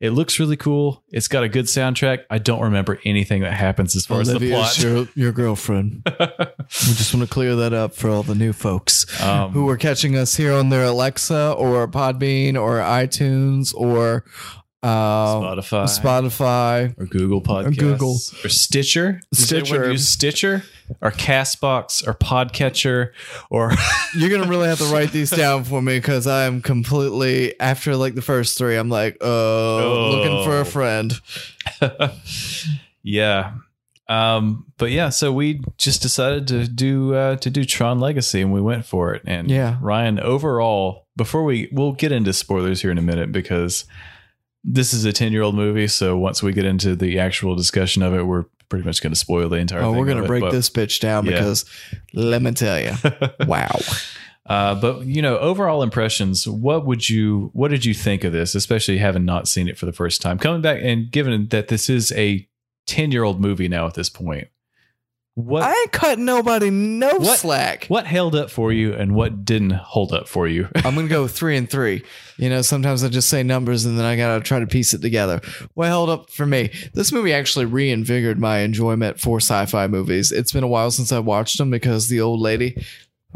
It 0.00 0.12
looks 0.12 0.40
really 0.40 0.56
cool. 0.56 1.04
It's 1.10 1.28
got 1.28 1.42
a 1.44 1.48
good 1.50 1.66
soundtrack. 1.66 2.20
I 2.30 2.38
don't 2.38 2.62
remember 2.62 2.98
anything 3.04 3.42
that 3.42 3.52
happens 3.52 3.94
as 3.94 4.06
far 4.06 4.22
as 4.22 4.28
the 4.28 4.38
plot. 4.50 4.78
your, 4.82 5.06
your 5.14 5.30
girlfriend. 5.30 6.00
we 6.18 6.26
just 6.70 7.12
want 7.12 7.28
to 7.28 7.30
clear 7.30 7.54
that 7.56 7.74
up 7.74 7.94
for 7.94 8.08
all 8.08 8.22
the 8.22 8.34
new 8.34 8.54
folks 8.54 9.04
Um, 9.22 9.50
who 9.52 9.68
are 9.68 9.76
catching 9.76 10.16
us 10.16 10.36
here 10.36 10.54
on 10.54 10.70
their 10.70 10.84
Alexa 10.84 11.52
or 11.52 11.86
Podbean 11.86 12.54
or 12.58 12.78
iTunes 12.78 13.74
or 13.74 14.24
uh, 14.82 15.34
Spotify. 15.40 16.00
Spotify. 16.00 16.94
or 16.98 17.04
Google 17.04 17.42
Podcasts, 17.42 17.78
Google. 17.78 18.12
or 18.42 18.48
Stitcher. 18.48 19.20
Stitcher. 19.34 19.92
use 19.92 20.08
Stitcher 20.08 20.64
or 21.00 21.10
Castbox 21.10 22.06
or 22.06 22.14
Podcatcher 22.14 23.10
or 23.50 23.72
You're 24.16 24.30
gonna 24.30 24.48
really 24.48 24.68
have 24.68 24.78
to 24.78 24.84
write 24.92 25.12
these 25.12 25.30
down 25.30 25.64
for 25.64 25.80
me 25.82 25.98
because 25.98 26.26
I 26.26 26.44
am 26.44 26.62
completely 26.62 27.58
after 27.60 27.96
like 27.96 28.14
the 28.14 28.22
first 28.22 28.58
three. 28.58 28.76
I'm 28.76 28.88
like, 28.88 29.16
oh, 29.20 30.10
looking 30.16 30.44
for 30.44 30.56
Oh. 30.56 30.60
a 30.60 30.64
friend. 30.64 31.12
yeah. 33.02 33.54
Um, 34.08 34.66
but 34.76 34.90
yeah, 34.90 35.08
so 35.10 35.32
we 35.32 35.62
just 35.78 36.02
decided 36.02 36.48
to 36.48 36.66
do 36.66 37.14
uh, 37.14 37.36
to 37.36 37.50
do 37.50 37.64
Tron 37.64 38.00
Legacy, 38.00 38.40
and 38.40 38.52
we 38.52 38.60
went 38.60 38.84
for 38.84 39.14
it. 39.14 39.22
And 39.24 39.48
Yeah. 39.48 39.76
Ryan, 39.80 40.18
overall, 40.18 41.06
before 41.16 41.44
we 41.44 41.68
we'll 41.72 41.92
get 41.92 42.10
into 42.10 42.32
spoilers 42.32 42.82
here 42.82 42.90
in 42.90 42.98
a 42.98 43.02
minute 43.02 43.30
because 43.30 43.84
this 44.64 44.92
is 44.92 45.04
a 45.04 45.12
ten 45.12 45.30
year 45.32 45.42
old 45.42 45.54
movie. 45.54 45.86
So 45.86 46.16
once 46.18 46.42
we 46.42 46.52
get 46.52 46.64
into 46.64 46.96
the 46.96 47.20
actual 47.20 47.54
discussion 47.54 48.02
of 48.02 48.12
it, 48.12 48.24
we're 48.24 48.46
pretty 48.70 48.86
much 48.86 49.02
going 49.02 49.12
to 49.12 49.18
spoil 49.18 49.50
the 49.50 49.56
entire. 49.56 49.82
Oh, 49.82 49.92
we're 49.92 50.06
gonna 50.06 50.26
break 50.26 50.40
but- 50.40 50.52
this 50.52 50.70
bitch 50.70 51.00
down 51.00 51.26
Yeah. 51.26 51.32
because 51.32 51.66
let 52.14 52.40
me 52.40 52.52
tell 52.52 52.80
you, 52.80 52.92
wow. 53.46 53.78
Uh, 54.46 54.74
but 54.74 55.04
you 55.04 55.20
know, 55.22 55.38
overall 55.38 55.82
impressions. 55.82 56.48
What 56.48 56.86
would 56.86 57.08
you? 57.08 57.50
What 57.52 57.70
did 57.70 57.84
you 57.84 57.92
think 57.94 58.24
of 58.24 58.32
this, 58.32 58.54
especially 58.54 58.98
having 58.98 59.24
not 59.24 59.46
seen 59.46 59.68
it 59.68 59.76
for 59.78 59.84
the 59.86 59.92
first 59.92 60.22
time? 60.22 60.38
Coming 60.38 60.62
back 60.62 60.80
and 60.82 61.10
given 61.10 61.48
that 61.48 61.68
this 61.68 61.90
is 61.90 62.10
a 62.12 62.48
ten-year-old 62.86 63.40
movie 63.40 63.68
now 63.68 63.86
at 63.86 63.94
this 63.94 64.08
point, 64.08 64.48
what 65.40 65.62
I 65.62 65.70
ain't 65.72 65.92
cutting 65.92 66.24
nobody 66.24 66.70
no 66.70 67.16
What? 67.16 67.38
slack. 67.38 67.86
what 67.86 68.06
held 68.06 68.34
up 68.34 68.50
for 68.50 68.72
you 68.72 68.92
and 68.94 69.14
what 69.14 69.44
didn't 69.44 69.70
hold 69.72 70.12
up 70.12 70.28
for 70.28 70.46
you? 70.48 70.68
I'm 70.76 70.94
gonna 70.94 71.08
go 71.08 71.26
three 71.28 71.56
and 71.56 71.68
three. 71.70 72.02
You 72.36 72.48
know, 72.48 72.62
sometimes 72.62 73.04
I 73.04 73.08
just 73.08 73.28
say 73.28 73.42
numbers 73.42 73.84
and 73.84 73.98
then 73.98 74.04
I 74.04 74.16
gotta 74.16 74.42
try 74.42 74.58
to 74.60 74.66
piece 74.66 74.94
it 74.94 75.02
together. 75.02 75.40
What 75.74 75.88
held 75.88 76.08
up 76.10 76.30
for 76.30 76.46
me? 76.46 76.70
This 76.94 77.12
movie 77.12 77.32
actually 77.32 77.64
reinvigorated 77.66 78.38
my 78.38 78.58
enjoyment 78.60 79.20
for 79.20 79.38
sci-fi 79.40 79.86
movies. 79.86 80.32
It's 80.32 80.52
been 80.52 80.64
a 80.64 80.68
while 80.68 80.90
since 80.90 81.12
I 81.12 81.18
watched 81.18 81.58
them 81.58 81.70
because 81.70 82.08
the 82.08 82.20
old 82.20 82.40
lady 82.40 82.82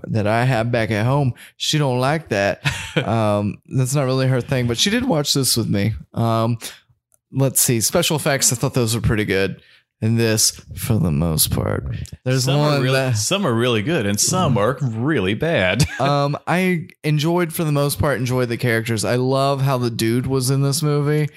that 0.09 0.27
I 0.27 0.45
have 0.45 0.73
back 0.73 0.91
at 0.91 1.07
home, 1.07 1.35
she 1.57 1.79
don't 1.79 2.01
like 2.01 2.29
that. 2.31 2.63
um, 3.07 3.59
that's 3.67 3.95
not 3.95 4.05
really 4.05 4.27
her 4.27 4.41
thing, 4.41 4.67
but 4.67 4.77
she 4.79 4.91
did 4.91 5.05
watch 5.05 5.35
this 5.35 5.57
with 5.57 5.69
me. 5.69 5.93
Um, 6.15 6.59
let's 7.31 7.61
see, 7.61 7.81
special 7.81 8.17
effects. 8.17 8.53
I 8.53 8.57
thought 8.57 8.75
those 8.75 8.95
were 8.95 9.01
pretty 9.01 9.25
good. 9.25 9.63
In 10.05 10.17
this, 10.17 10.51
for 10.77 10.99
the 10.99 11.11
most 11.11 11.51
part, 11.51 11.87
there's 12.25 12.45
some, 12.45 12.57
are 12.57 12.73
one 12.73 12.83
really, 12.83 12.93
that 12.95 13.17
some 13.17 13.47
are 13.47 13.55
really 13.55 13.81
good 13.81 14.05
and 14.05 14.21
some 14.21 14.59
are 14.59 14.77
really 14.83 15.33
bad. 15.33 15.89
um, 15.99 16.37
I 16.47 16.89
enjoyed 17.03 17.55
for 17.55 17.65
the 17.65 17.73
most 17.73 17.99
part 17.99 18.19
enjoyed 18.19 18.51
the 18.51 18.59
characters. 18.59 19.07
I 19.07 19.17
love 19.17 19.63
how 19.63 19.79
the 19.79 19.89
dude 19.89 20.27
was 20.27 20.51
in 20.51 20.61
this 20.61 20.83
movie, 20.83 21.31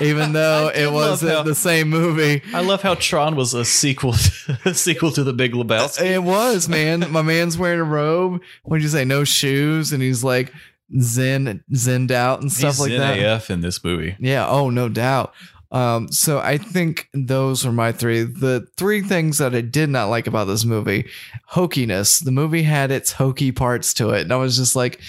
even 0.00 0.32
though 0.34 0.70
it 0.72 0.92
wasn't 0.92 1.32
how- 1.32 1.42
the 1.42 1.56
same 1.56 1.90
movie. 1.90 2.42
I 2.54 2.60
love 2.60 2.80
how 2.80 2.94
Tron 2.94 3.34
was 3.34 3.54
a 3.54 3.64
sequel, 3.64 4.14
a 4.64 4.72
sequel 4.72 5.10
to 5.10 5.24
The 5.24 5.32
Big 5.32 5.52
Lebowski. 5.54 6.02
It 6.02 6.22
was 6.22 6.68
man. 6.68 7.10
My 7.10 7.22
man's 7.22 7.58
wearing 7.58 7.80
a 7.80 7.84
robe. 7.84 8.40
What 8.62 8.76
did 8.76 8.84
you 8.84 8.88
say? 8.90 9.04
No 9.04 9.24
shoes, 9.24 9.92
and 9.92 10.00
he's 10.00 10.22
like 10.22 10.52
zen, 11.00 11.64
zenned 11.72 12.12
out 12.12 12.40
and 12.40 12.52
stuff 12.52 12.74
He's 12.74 12.80
like 12.82 12.90
that. 12.92 13.18
NAF 13.18 13.50
in 13.50 13.62
this 13.62 13.82
movie. 13.82 14.14
Yeah. 14.20 14.46
Oh, 14.48 14.70
no 14.70 14.88
doubt. 14.88 15.32
Um, 15.72 16.12
so 16.12 16.38
I 16.38 16.58
think 16.58 17.08
those 17.14 17.64
are 17.64 17.72
my 17.72 17.92
three. 17.92 18.22
The 18.22 18.66
three 18.76 19.00
things 19.00 19.38
that 19.38 19.54
I 19.54 19.62
did 19.62 19.88
not 19.88 20.10
like 20.10 20.26
about 20.26 20.44
this 20.44 20.66
movie, 20.66 21.08
hokiness. 21.50 22.22
The 22.22 22.30
movie 22.30 22.62
had 22.62 22.90
its 22.90 23.12
hokey 23.12 23.52
parts 23.52 23.94
to 23.94 24.10
it, 24.10 24.20
and 24.20 24.32
I 24.32 24.36
was 24.36 24.56
just 24.56 24.76
like, 24.76 25.00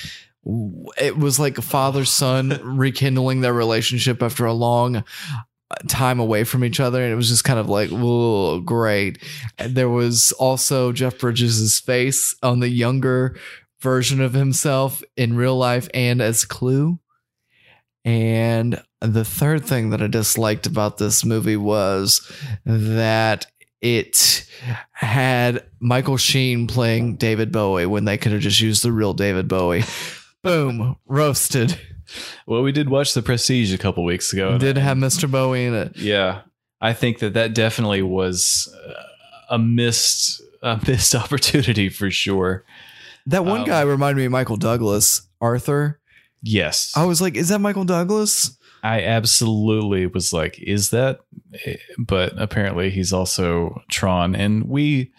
it 0.98 1.18
was 1.18 1.38
like 1.38 1.58
a 1.58 1.62
father 1.62 2.06
son 2.06 2.60
rekindling 2.78 3.42
their 3.42 3.54
relationship 3.54 4.24
after 4.24 4.46
a 4.46 4.54
long 4.54 4.98
uh, 4.98 5.04
time 5.90 6.22
away 6.22 6.46
from 6.46 6.64
each 6.64 6.80
other, 6.80 7.04
and 7.04 7.12
it 7.12 7.18
was 7.18 7.30
just 7.30 7.44
kind 7.44 7.60
of 7.60 7.68
like, 7.68 7.90
whoa, 7.90 8.62
great. 8.62 9.22
And 9.58 9.76
there 9.76 9.90
was 9.90 10.32
also 10.34 10.94
Jeff 10.94 11.20
Bridges' 11.20 11.78
face 11.82 12.38
on 12.42 12.62
the 12.62 12.70
younger 12.70 13.36
version 13.82 14.22
of 14.22 14.34
himself 14.34 15.04
in 15.18 15.36
real 15.36 15.58
life 15.58 15.90
and 15.94 16.22
as 16.22 16.46
Clu. 16.46 17.00
And 18.06 18.82
the 19.04 19.26
third 19.26 19.66
thing 19.66 19.90
that 19.90 20.02
I 20.02 20.08
disliked 20.08 20.66
about 20.66 20.98
this 20.98 21.26
movie 21.26 21.58
was 21.58 22.30
that 22.66 23.48
it 23.82 24.48
had 24.92 25.64
Michael 25.80 26.18
Sheen 26.18 26.68
playing 26.68 27.18
David 27.18 27.52
Bowie 27.52 27.86
when 27.86 28.06
they 28.06 28.18
could 28.18 28.32
have 28.32 28.42
just 28.42 28.62
used 28.62 28.84
the 28.84 28.92
real 28.92 29.14
David 29.14 29.48
Bowie. 29.48 29.84
Boom, 30.42 30.96
roasted. 31.06 31.80
Well, 32.46 32.64
we 32.64 32.72
did 32.72 32.90
watch 32.90 33.14
The 33.14 33.22
Prestige 33.22 33.74
a 33.74 33.78
couple 33.78 34.04
weeks 34.04 34.32
ago. 34.34 34.58
Did 34.58 34.78
have 34.78 34.98
Mr. 34.98 35.30
Bowie 35.30 35.66
in 35.66 35.74
it. 35.74 35.98
Yeah, 35.98 36.42
I 36.80 36.94
think 36.94 37.20
that 37.20 37.34
that 37.34 37.54
definitely 37.54 38.02
was 38.02 38.74
uh, 38.88 38.94
a 39.50 39.58
missed 39.58 40.42
a 40.62 40.80
missed 40.88 41.14
opportunity 41.24 41.90
for 41.90 42.10
sure. 42.12 42.64
That 43.26 43.46
one 43.46 43.62
Um, 43.62 43.68
guy 43.68 43.82
reminded 43.82 44.18
me 44.20 44.26
of 44.26 44.32
Michael 44.32 44.58
Douglas, 44.58 45.28
Arthur. 45.42 46.00
Yes, 46.42 46.92
I 46.96 47.06
was 47.06 47.22
like, 47.22 47.36
is 47.36 47.50
that 47.50 47.60
Michael 47.60 47.86
Douglas? 47.86 48.58
I 48.84 49.04
absolutely 49.04 50.06
was 50.08 50.34
like, 50.34 50.60
is 50.60 50.90
that? 50.90 51.22
But 51.98 52.34
apparently, 52.38 52.90
he's 52.90 53.14
also 53.14 53.82
Tron, 53.90 54.36
and 54.36 54.68
we 54.68 55.12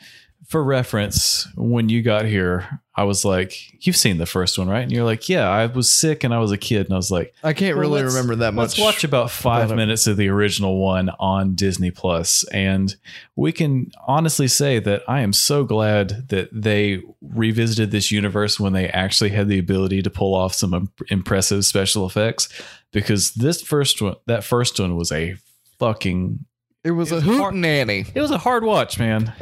for 0.46 0.62
reference, 0.62 1.48
when 1.56 1.88
you 1.88 2.02
got 2.02 2.26
here, 2.26 2.80
I 2.94 3.04
was 3.04 3.24
like, 3.24 3.54
"You've 3.84 3.96
seen 3.96 4.18
the 4.18 4.26
first 4.26 4.58
one, 4.58 4.68
right?" 4.68 4.82
And 4.82 4.92
you're 4.92 5.04
like, 5.04 5.28
"Yeah, 5.28 5.48
I 5.48 5.66
was 5.66 5.92
sick 5.92 6.22
and 6.22 6.34
I 6.34 6.38
was 6.38 6.52
a 6.52 6.58
kid." 6.58 6.86
And 6.86 6.94
I 6.94 6.96
was 6.96 7.10
like, 7.10 7.34
I 7.42 7.52
can't 7.52 7.76
Well, 7.76 7.90
really 7.90 8.04
remember 8.04 8.36
that 8.36 8.54
much. 8.54 8.78
Let's 8.78 8.78
watch 8.78 9.04
about 9.04 9.30
five 9.30 9.66
about 9.66 9.76
minutes 9.76 10.06
of 10.06 10.16
the 10.16 10.28
original 10.28 10.78
one 10.78 11.10
on 11.18 11.54
Disney 11.54 11.90
Plus, 11.90 12.44
and 12.52 12.94
we 13.36 13.52
can 13.52 13.90
honestly 14.06 14.46
say 14.46 14.78
that 14.78 15.02
I 15.08 15.22
am 15.22 15.32
so 15.32 15.64
glad 15.64 16.28
that 16.28 16.50
they 16.52 17.02
revisited 17.20 17.90
this 17.90 18.12
universe 18.12 18.60
when 18.60 18.74
they 18.74 18.88
actually 18.88 19.30
had 19.30 19.48
the 19.48 19.58
ability 19.58 20.02
to 20.02 20.10
pull 20.10 20.34
off 20.34 20.54
some 20.54 20.74
im- 20.74 20.90
impressive 21.08 21.64
special 21.64 22.06
effects. 22.06 22.48
Because 22.94 23.32
this 23.34 23.60
first 23.60 24.00
one, 24.00 24.14
that 24.26 24.42
first 24.44 24.80
one, 24.80 24.96
was 24.96 25.12
a 25.12 25.34
fucking 25.78 26.46
It 26.82 26.92
was 26.92 27.10
It 27.10 27.14
a 27.14 27.16
was 27.16 27.24
hoot 27.24 27.38
hard- 27.40 27.54
nanny. 27.54 28.06
it 28.14 28.20
was 28.20 28.30
a 28.30 28.38
hard 28.38 28.64
watch, 28.64 28.98
man. 28.98 29.34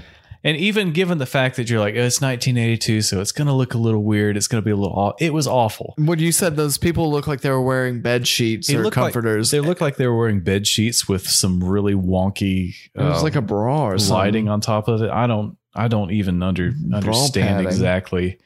And 0.44 0.56
even 0.56 0.90
given 0.90 1.18
the 1.18 1.26
fact 1.26 1.54
that 1.54 1.70
you're 1.70 1.78
like, 1.78 1.94
oh, 1.94 2.00
it's 2.02 2.20
1982, 2.20 3.02
so 3.02 3.20
it's 3.20 3.30
going 3.30 3.46
to 3.46 3.52
look 3.52 3.74
a 3.74 3.78
little 3.78 4.02
weird. 4.02 4.36
It's 4.36 4.48
going 4.48 4.60
to 4.60 4.64
be 4.64 4.72
a 4.72 4.76
little. 4.76 4.92
Aw-. 4.98 5.12
It 5.20 5.32
was 5.32 5.46
awful. 5.46 5.94
When 5.98 6.18
you 6.18 6.32
said 6.32 6.56
those 6.56 6.78
people 6.78 7.12
look 7.12 7.28
like 7.28 7.42
they 7.42 7.50
were 7.50 7.62
wearing 7.62 8.00
bed 8.02 8.26
sheets 8.26 8.68
It 8.68 8.74
or 8.76 8.82
looked 8.82 8.96
like- 8.96 9.12
comforters, 9.12 9.52
they 9.52 9.60
looked 9.60 9.80
like 9.80 9.98
they 9.98 10.06
were 10.08 10.18
wearing 10.18 10.40
bed 10.40 10.66
sheets 10.66 11.06
with 11.08 11.28
some 11.28 11.62
really 11.62 11.94
wonky. 11.94 12.74
it 12.92 13.00
was 13.00 13.18
um, 13.18 13.22
like 13.22 13.36
a 13.36 13.40
bra 13.42 13.84
or 13.86 13.98
something. 13.98 14.16
lighting 14.16 14.48
on 14.48 14.60
top 14.60 14.88
of 14.88 15.00
it. 15.02 15.10
I 15.10 15.28
don't. 15.28 15.56
I 15.76 15.86
don't 15.88 16.10
even 16.10 16.42
under 16.42 16.72
understand 16.92 17.64
exactly 17.66 18.38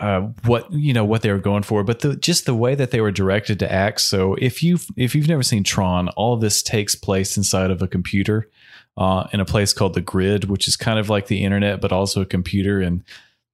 uh, 0.00 0.20
what 0.44 0.70
you 0.72 0.92
know 0.92 1.04
what 1.04 1.22
they 1.22 1.30
were 1.30 1.38
going 1.38 1.62
for, 1.62 1.84
but 1.84 2.00
the, 2.00 2.16
just 2.16 2.44
the 2.44 2.54
way 2.54 2.74
that 2.74 2.90
they 2.90 3.00
were 3.00 3.12
directed 3.12 3.58
to 3.60 3.72
act. 3.72 4.00
So 4.00 4.34
if 4.34 4.62
you 4.62 4.78
if 4.96 5.14
you've 5.14 5.28
never 5.28 5.42
seen 5.42 5.62
Tron, 5.62 6.08
all 6.10 6.34
of 6.34 6.40
this 6.40 6.62
takes 6.62 6.94
place 6.94 7.36
inside 7.36 7.70
of 7.70 7.82
a 7.82 7.88
computer 7.88 8.50
uh, 8.96 9.28
in 9.32 9.40
a 9.40 9.44
place 9.44 9.72
called 9.72 9.94
the 9.94 10.00
Grid, 10.00 10.44
which 10.50 10.66
is 10.66 10.76
kind 10.76 10.98
of 10.98 11.08
like 11.08 11.28
the 11.28 11.44
internet, 11.44 11.80
but 11.80 11.92
also 11.92 12.20
a 12.20 12.26
computer, 12.26 12.80
and 12.80 13.04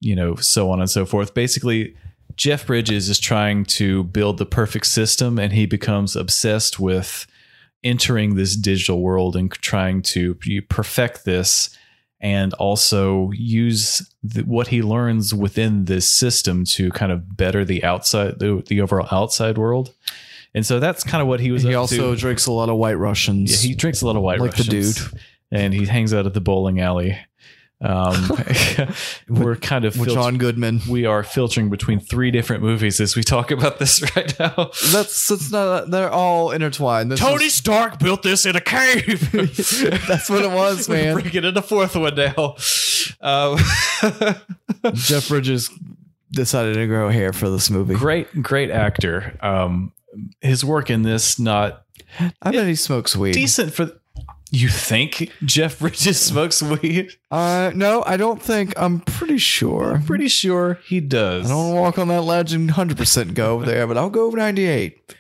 you 0.01 0.17
know 0.17 0.35
so 0.37 0.71
on 0.71 0.81
and 0.81 0.91
so 0.91 1.05
forth. 1.07 1.35
Basically. 1.35 1.97
Jeff 2.35 2.67
Bridges 2.67 3.11
is 3.11 3.21
trying 3.21 3.67
to 3.67 4.05
build 4.05 4.39
the 4.39 4.47
perfect 4.47 4.87
system 4.87 5.39
and 5.39 5.53
he 5.53 5.67
becomes 5.67 6.17
obsessed 6.17 6.81
with 6.81 7.27
entering 7.85 8.37
this 8.37 8.57
digital 8.57 9.03
world 9.03 9.37
and 9.37 9.53
trying 9.53 10.01
to 10.01 10.35
perfect 10.71 11.27
this 11.27 11.77
and 12.23 12.55
also 12.55 13.31
use 13.33 14.09
the, 14.23 14.43
what 14.43 14.69
he 14.69 14.81
learns 14.81 15.35
within 15.35 15.85
this 15.87 16.09
system 16.09 16.65
to 16.65 16.91
kind 16.93 17.13
of 17.13 17.37
better 17.37 17.65
the 17.65 17.83
outside 17.85 18.39
the, 18.39 18.63
the 18.69 18.81
overall 18.81 19.09
outside 19.11 19.59
world 19.59 19.93
and 20.55 20.65
so 20.65 20.79
that's 20.81 21.03
kind 21.03 21.21
of 21.23 21.29
what 21.29 21.41
he 21.41 21.51
was 21.51 21.63
He 21.63 21.75
also 21.75 22.15
to. 22.15 22.21
drinks 22.21 22.47
a 22.47 22.53
lot 22.53 22.69
of 22.69 22.77
white 22.77 22.99
Russians. 22.99 23.65
Yeah, 23.65 23.71
he 23.71 23.75
drinks 23.75 24.03
a 24.03 24.07
lot 24.07 24.17
of 24.17 24.23
white 24.23 24.39
Russians. 24.39 24.69
Like 24.69 24.69
the 24.69 25.11
dude. 25.11 25.21
and 25.51 25.73
he 25.75 25.87
hangs 25.87 26.13
out 26.13 26.27
at 26.27 26.35
the 26.35 26.43
bowling 26.43 26.79
alley 26.81 27.17
um, 27.83 28.31
we're 29.29 29.57
kind 29.57 29.85
of 29.85 29.95
filter- 29.95 30.13
John 30.13 30.39
Goodman. 30.39 30.81
we 30.89 31.05
are 31.05 31.23
filtering 31.23 31.69
between 31.71 31.99
three 32.01 32.31
different 32.31 32.63
movies 32.63 33.01
as 33.01 33.17
we 33.17 33.23
talk 33.23 33.51
about 33.51 33.79
this 33.79 34.01
right 34.17 34.39
now 34.39 34.71
That's 34.93 35.29
that's 35.29 35.51
not. 35.51 35.91
They're 35.91 36.11
all 36.11 36.51
intertwined. 36.53 37.11
This 37.13 37.21
is- 37.23 37.55
Stark 37.55 37.99
built 37.99 38.23
this 38.23 38.47
in 38.47 38.57
a 38.57 38.61
cave. 38.61 39.31
That's 39.33 40.31
what 40.31 40.43
it 40.45 40.51
was, 40.53 40.89
We're 40.89 40.95
man. 40.97 41.15
bringing 41.15 41.45
in 41.45 41.57
a 41.57 41.63
fourth 41.63 41.95
one 41.97 42.15
now. 42.15 42.57
Um, 43.21 43.59
Jeff 44.95 45.29
Bridges 45.29 45.71
decided 46.31 46.75
to 46.75 46.87
grow 46.87 47.09
hair 47.11 47.33
for 47.33 47.51
this 47.51 47.71
movie. 47.71 47.95
great, 47.95 48.43
great 48.43 48.71
actor. 48.71 49.37
Um, 49.41 49.93
his 50.41 50.65
work 50.65 50.91
in 50.91 51.03
this 51.03 51.39
not 51.39 51.85
I 52.43 52.51
bet 52.51 52.67
he 52.67 52.75
smokes 52.75 53.17
weed. 53.17 53.33
decent 53.33 53.73
for. 53.75 53.91
You 54.55 54.69
think 54.69 55.33
Jeff 55.47 55.79
Bridges 55.79 56.21
smokes 56.27 56.63
weed? 56.63 57.13
Uh, 57.31 57.73
no, 57.75 58.05
I 58.07 58.19
don't 58.19 58.41
think. 58.41 58.75
I'm 58.77 59.01
pretty 59.01 59.39
sure. 59.39 59.95
I'm 59.95 60.03
pretty 60.05 60.29
sure 60.29 60.75
he 60.87 61.01
does. 61.01 61.47
I 61.47 61.49
don't 61.55 61.73
want 61.73 61.77
to 61.77 61.81
walk 61.81 61.99
on 61.99 62.09
that 62.09 62.21
ledge 62.23 62.53
and 62.53 62.69
100% 62.71 63.33
go 63.33 63.55
over 63.55 63.65
there, 63.65 63.87
but 63.87 63.97
I'll 63.97 64.11
go 64.11 64.27
over 64.27 64.37
98. 64.37 65.15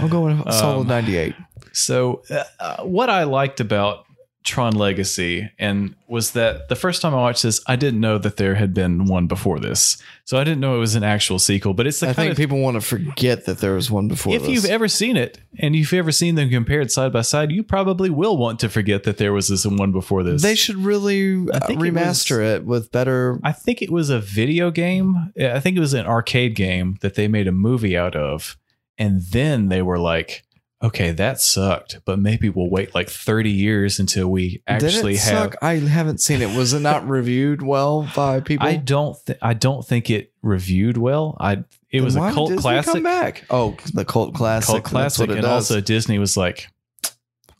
I'll 0.00 0.08
go 0.08 0.26
in 0.26 0.42
a 0.44 0.52
solid 0.52 0.80
Um, 0.82 0.86
98. 0.88 1.34
So, 1.72 2.22
uh, 2.28 2.42
uh, 2.58 2.82
what 2.82 3.08
I 3.08 3.22
liked 3.22 3.60
about 3.60 4.05
Tron 4.46 4.74
Legacy 4.74 5.50
and 5.58 5.94
was 6.06 6.30
that 6.30 6.68
the 6.68 6.76
first 6.76 7.02
time 7.02 7.12
I 7.12 7.18
watched 7.18 7.42
this, 7.42 7.60
I 7.66 7.74
didn't 7.74 8.00
know 8.00 8.16
that 8.16 8.36
there 8.36 8.54
had 8.54 8.72
been 8.72 9.04
one 9.04 9.26
before 9.26 9.58
this. 9.58 10.00
So 10.24 10.38
I 10.38 10.44
didn't 10.44 10.60
know 10.60 10.76
it 10.76 10.78
was 10.78 10.94
an 10.94 11.02
actual 11.02 11.38
sequel. 11.40 11.74
But 11.74 11.86
it's 11.88 12.00
the 12.00 12.06
I 12.06 12.14
kind 12.14 12.16
think 12.16 12.30
of 12.30 12.36
people 12.36 12.60
want 12.60 12.76
to 12.76 12.80
forget 12.80 13.44
that 13.46 13.58
there 13.58 13.74
was 13.74 13.90
one 13.90 14.06
before 14.06 14.34
if 14.34 14.42
this. 14.42 14.50
you've 14.50 14.64
ever 14.64 14.86
seen 14.86 15.16
it 15.16 15.40
and 15.58 15.74
you've 15.74 15.92
ever 15.92 16.12
seen 16.12 16.36
them 16.36 16.48
compared 16.48 16.92
side 16.92 17.12
by 17.12 17.22
side, 17.22 17.50
you 17.50 17.64
probably 17.64 18.08
will 18.08 18.36
want 18.36 18.60
to 18.60 18.68
forget 18.68 19.02
that 19.02 19.18
there 19.18 19.32
was 19.32 19.48
this 19.48 19.66
one 19.66 19.90
before 19.90 20.22
this. 20.22 20.42
they 20.42 20.54
should 20.54 20.76
really 20.76 21.50
uh, 21.50 21.66
think 21.66 21.80
it 21.80 21.82
remaster 21.82 22.40
it, 22.40 22.64
with 22.64 22.92
better. 22.92 23.40
I 23.42 23.50
think 23.52 23.82
it 23.82 23.90
was 23.90 24.10
a 24.10 24.20
video 24.20 24.70
game. 24.70 25.32
I 25.38 25.58
think 25.58 25.76
it 25.76 25.80
was 25.80 25.94
an 25.94 26.06
arcade 26.06 26.54
game 26.54 26.98
that 27.00 27.16
they 27.16 27.26
made 27.26 27.48
a 27.48 27.52
movie 27.52 27.96
out 27.96 28.14
of. 28.14 28.56
And 28.96 29.20
then 29.20 29.68
they 29.68 29.82
were 29.82 29.98
like, 29.98 30.45
okay, 30.82 31.10
that 31.12 31.40
sucked, 31.40 32.00
but 32.04 32.18
maybe 32.18 32.48
we'll 32.48 32.70
wait 32.70 32.94
like 32.94 33.08
30 33.08 33.50
years 33.50 33.98
until 33.98 34.28
we 34.28 34.62
actually 34.66 35.14
Did 35.14 35.20
it 35.20 35.24
have. 35.24 35.42
suck? 35.52 35.56
I 35.62 35.74
haven't 35.74 36.20
seen 36.20 36.42
it. 36.42 36.56
Was 36.56 36.72
it 36.72 36.80
not 36.80 37.06
reviewed 37.08 37.62
well 37.62 38.08
by 38.14 38.40
people? 38.40 38.66
I 38.66 38.76
don't. 38.76 39.16
Th- 39.26 39.38
I 39.42 39.54
don't 39.54 39.84
think 39.86 40.10
it 40.10 40.32
reviewed 40.42 40.96
well. 40.98 41.36
I. 41.40 41.64
It 41.90 42.02
was 42.02 42.14
Then 42.14 42.22
why 42.24 42.30
a 42.30 42.34
cult 42.34 42.56
classic. 42.58 42.92
Come 42.92 43.02
back. 43.04 43.44
Oh, 43.50 43.76
the 43.94 44.04
cult 44.04 44.34
classic. 44.34 44.66
Cult 44.68 44.84
classic, 44.84 45.30
and 45.30 45.40
does. 45.42 45.70
also 45.70 45.80
Disney 45.80 46.18
was 46.18 46.36
like, 46.36 46.68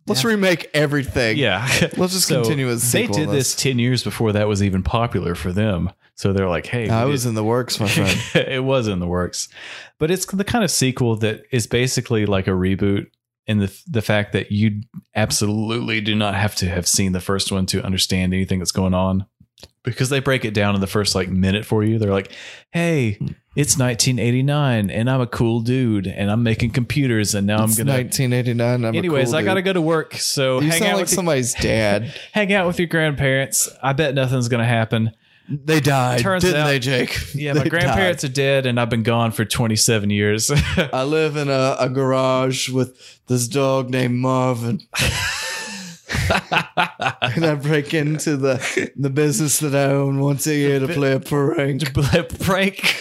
Let's 0.07 0.25
remake 0.25 0.71
everything. 0.73 1.37
yeah, 1.37 1.67
Let's 1.97 2.13
just 2.13 2.29
So 2.29 2.43
continue 2.43 2.69
as 2.69 2.93
They 2.93 3.07
did 3.07 3.29
this 3.31 3.55
ten 3.57 3.79
years 3.79 4.05
before 4.05 4.33
that 4.33 4.47
was 4.47 4.63
even 4.63 4.83
popular 4.83 5.35
for 5.35 5.53
them. 5.53 5.91
So 6.17 6.33
they're 6.33 6.49
like, 6.49 6.67
hey, 6.67 6.89
I 6.89 7.05
was 7.05 7.23
did- 7.23 7.31
in 7.31 7.35
the 7.35 7.45
works, 7.45 7.79
my 7.79 7.89
friend. 7.89 8.19
it 8.49 8.65
was 8.65 8.89
in 8.89 8.99
the 9.01 9.07
works, 9.07 9.49
but 9.99 10.11
it's 10.11 10.25
the 10.27 10.45
kind 10.45 10.65
of 10.65 10.71
sequel 10.71 11.17
that 11.17 11.43
is 11.53 11.67
basically 11.67 12.27
like 12.27 12.47
a 12.47 12.51
reboot 12.53 13.07
in 13.47 13.59
the 13.59 13.83
the 13.87 14.03
fact 14.03 14.33
that 14.33 14.51
you 14.51 14.81
absolutely 15.15 16.01
do 16.01 16.15
not 16.15 16.35
have 16.35 16.55
to 16.57 16.69
have 16.69 16.87
seen 16.89 17.13
the 17.13 17.21
first 17.21 17.53
one 17.53 17.67
to 17.67 17.83
understand 17.85 18.33
anything 18.35 18.59
that's 18.59 18.73
going 18.73 18.95
on 18.95 19.27
because 19.83 20.09
they 20.11 20.19
break 20.21 20.45
it 20.45 20.53
down 20.53 20.75
in 20.75 20.81
the 20.81 20.87
first 20.87 21.15
like 21.15 21.29
minute 21.29 21.65
for 21.65 21.85
you. 21.85 21.99
They're 21.99 22.11
like, 22.11 22.33
"Hey, 22.73 23.13
hmm. 23.13 23.27
it's 23.55 23.79
1989 23.79 24.91
and 24.91 25.09
I'm 25.11 25.21
a 25.21 25.27
cool 25.27 25.61
dude 25.61 26.07
and 26.07 26.31
I'm 26.31 26.43
making 26.43 26.71
computers 26.71 27.35
and 27.35 27.47
now 27.47 27.63
It's 27.65 27.79
I'm 27.79 27.87
going 27.87 27.97
to 27.99 28.03
1989. 28.05 28.85
I'm 28.85 28.95
Anyways, 28.97 29.27
cool 29.29 29.37
I 29.37 29.43
got 29.43 29.55
to 29.55 29.61
dude. 29.61 29.65
go 29.67 29.73
to 29.75 29.81
work, 29.83 30.15
so 30.15 30.61
You 30.61 30.71
hang 30.71 30.79
sound 30.79 30.83
out 30.91 30.95
like 30.97 31.03
with 31.05 31.11
your- 31.13 31.17
somebody's 31.17 31.55
dad. 31.55 32.15
hang 32.33 32.53
out 32.53 32.67
with 32.67 32.79
your 32.81 32.89
grandparents. 32.89 33.69
I 33.83 33.93
bet 33.93 34.15
nothing's 34.15 34.49
going 34.49 34.63
to 34.63 34.69
happen. 34.69 35.13
They 35.49 35.81
died, 35.81 36.21
Turns 36.21 36.43
didn't 36.43 36.61
out- 36.63 36.67
they, 36.67 36.79
Jake? 36.79 37.17
Yeah, 37.35 37.53
my 37.53 37.69
grandparents 37.69 38.25
are 38.25 38.29
dead 38.29 38.67
and 38.67 38.81
I've 38.81 38.91
been 38.91 39.03
gone 39.05 39.31
for 39.33 39.45
27 39.45 40.11
years. 40.11 40.51
I 40.77 41.05
live 41.05 41.37
in 41.37 41.49
a, 41.49 41.77
a 41.79 41.89
garage 41.89 42.69
with 42.69 43.21
this 43.27 43.47
dog 43.47 43.91
named 43.91 44.17
Marvin. 44.17 44.81
and 46.29 47.45
I 47.45 47.55
break 47.61 47.93
into 47.95 48.37
the 48.37 48.91
the 48.97 49.11
business 49.11 49.59
that 49.61 49.75
I 49.75 49.93
own 49.93 50.21
once 50.21 50.47
a 50.47 50.55
year 50.55 50.79
to 50.79 50.87
play 50.89 51.13
a 51.13 51.21
prank. 51.21 51.83
prank. 52.41 52.97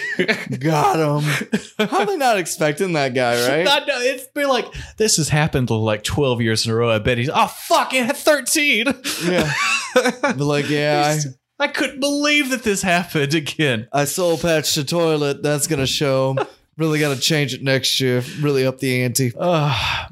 Got 0.59 1.23
him. 1.23 1.87
Probably 1.87 2.17
not 2.17 2.37
expecting 2.37 2.93
that 2.93 3.13
guy, 3.13 3.33
right? 3.47 3.83
It's 3.87 4.27
been 4.27 4.47
like 4.49 4.65
this 4.97 5.17
has 5.17 5.29
happened 5.29 5.69
like 5.69 6.03
12 6.03 6.41
years 6.41 6.65
in 6.65 6.71
a 6.71 6.75
row. 6.75 6.89
I 6.91 6.99
bet 6.99 7.17
he's 7.17 7.29
oh 7.33 7.47
fuck 7.47 7.93
it, 7.93 8.15
13. 8.15 8.85
yeah. 9.25 9.51
But 9.93 10.37
like, 10.39 10.69
yeah, 10.69 11.15
I, 11.15 11.19
I 11.59 11.67
couldn't 11.67 11.99
believe 12.01 12.49
that 12.49 12.63
this 12.63 12.81
happened 12.81 13.33
again. 13.33 13.87
I 13.93 14.05
soul 14.05 14.37
patched 14.37 14.75
the 14.75 14.83
toilet. 14.83 15.41
That's 15.43 15.67
gonna 15.67 15.87
show. 15.87 16.35
Really 16.77 16.99
got 16.99 17.15
to 17.15 17.21
change 17.21 17.53
it 17.53 17.63
next 17.63 18.01
year. 18.01 18.21
Really 18.41 18.65
up 18.65 18.79
the 18.79 19.01
ante. 19.03 19.31
Uh, 19.39 20.07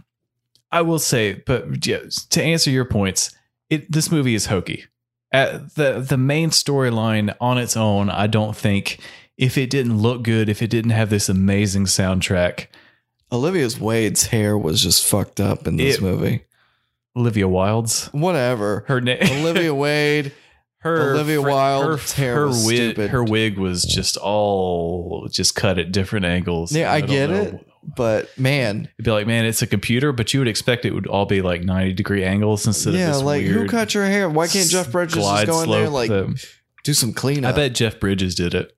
I 0.72 0.82
will 0.82 0.98
say, 0.98 1.34
but 1.46 1.86
yeah, 1.86 1.98
to 2.30 2.42
answer 2.42 2.72
your 2.72 2.86
points, 2.86 3.36
it 3.70 3.92
this 3.92 4.10
movie 4.10 4.34
is 4.34 4.46
hokey. 4.46 4.86
At 5.34 5.76
the 5.76 6.00
the 6.00 6.16
main 6.16 6.52
storyline 6.52 7.36
on 7.42 7.58
its 7.58 7.76
own, 7.76 8.10
I 8.10 8.28
don't 8.28 8.56
think 8.56 9.00
if 9.38 9.58
it 9.58 9.70
didn't 9.72 9.98
look 9.98 10.24
good, 10.24 10.48
if 10.48 10.62
it 10.62 10.70
didn't 10.70 10.92
have 10.92 11.10
this 11.10 11.28
amazing 11.28 11.84
soundtrack, 11.84 12.68
Olivia's 13.30 13.78
Wade's 13.78 14.28
hair 14.28 14.58
was 14.58 14.82
just 14.82 15.06
fucked 15.06 15.42
up 15.42 15.68
in 15.68 15.76
this 15.76 15.98
It- 15.98 16.02
movie. 16.02 16.46
Olivia 17.14 17.50
Wilde's 17.50 18.06
Whatever. 18.14 18.86
her 18.88 19.02
name, 19.02 19.20
Olivia 19.22 19.76
Wade. 19.76 20.32
Her 20.84 21.14
Olivia 21.14 21.42
fr- 21.42 21.48
Wilde's 21.48 22.14
her, 22.14 22.36
her 22.36 22.48
wig, 22.48 22.56
stupid. 22.94 23.10
her 23.10 23.24
wig 23.24 23.58
was 23.58 23.84
just 23.84 24.18
all 24.18 25.28
just 25.32 25.56
cut 25.56 25.80
at 25.80 25.92
different 25.92 26.26
angles. 26.26 26.72
Yeah, 26.72 26.92
I 26.92 27.00
don't 27.00 27.10
get 27.10 27.30
know. 27.30 27.42
it. 27.42 27.68
But 27.96 28.38
man, 28.38 28.88
It'd 28.98 29.06
be 29.06 29.12
like, 29.12 29.28
man, 29.28 29.46
it's 29.46 29.62
a 29.62 29.68
computer, 29.68 30.14
but 30.14 30.34
you 30.34 30.40
would 30.40 30.48
expect 30.48 30.86
it 30.86 30.94
would 30.94 31.08
all 31.08 31.26
be 31.26 31.42
like 31.42 31.64
ninety 31.64 31.94
degree 31.94 32.24
angles 32.24 32.66
instead 32.68 32.94
yeah, 32.94 33.10
of 33.10 33.14
this 33.16 33.24
like 33.24 33.44
who 33.44 33.68
cut 33.68 33.94
your 33.94 34.06
hair? 34.06 34.30
Why 34.30 34.48
can't 34.48 34.70
Jeff 34.70 34.92
Bridges 34.92 35.16
just 35.16 35.46
go 35.48 35.62
in 35.64 35.70
there 35.70 35.90
like 35.90 36.10
that- 36.10 36.46
do 36.84 36.94
some 36.94 37.14
cleanup? 37.14 37.54
I 37.54 37.56
bet 37.56 37.74
Jeff 37.76 38.00
Bridges 38.00 38.36
did 38.36 38.54
it. 38.54 38.72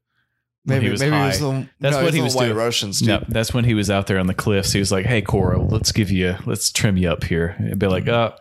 Maybe 0.65 0.85
he 0.85 0.91
was 0.91 0.99
maybe 0.99 1.11
high. 1.15 1.25
it 1.25 1.27
was 1.27 1.39
the, 1.39 1.67
That's 1.79 1.95
no, 1.97 2.03
what 2.03 2.13
he 2.13 2.21
was 2.21 2.35
White 2.35 2.45
doing. 2.47 2.57
Russians 2.57 2.99
too. 2.99 3.05
No, 3.07 3.23
that's 3.27 3.53
when 3.53 3.65
he 3.65 3.73
was 3.75 3.89
out 3.91 4.07
there 4.07 4.17
on 4.19 4.27
the 4.27 4.33
cliffs. 4.33 4.71
He 4.71 4.79
was 4.79 4.91
like, 4.91 5.05
"Hey, 5.05 5.21
Quorra, 5.21 5.59
let's 5.59 5.91
give 5.91 6.09
you, 6.11 6.35
let's 6.45 6.71
trim 6.71 6.97
you 6.97 7.09
up 7.09 7.23
here." 7.23 7.55
It'd 7.63 7.77
be 7.79 7.87
like, 7.87 8.07
"Oh, 8.07 8.33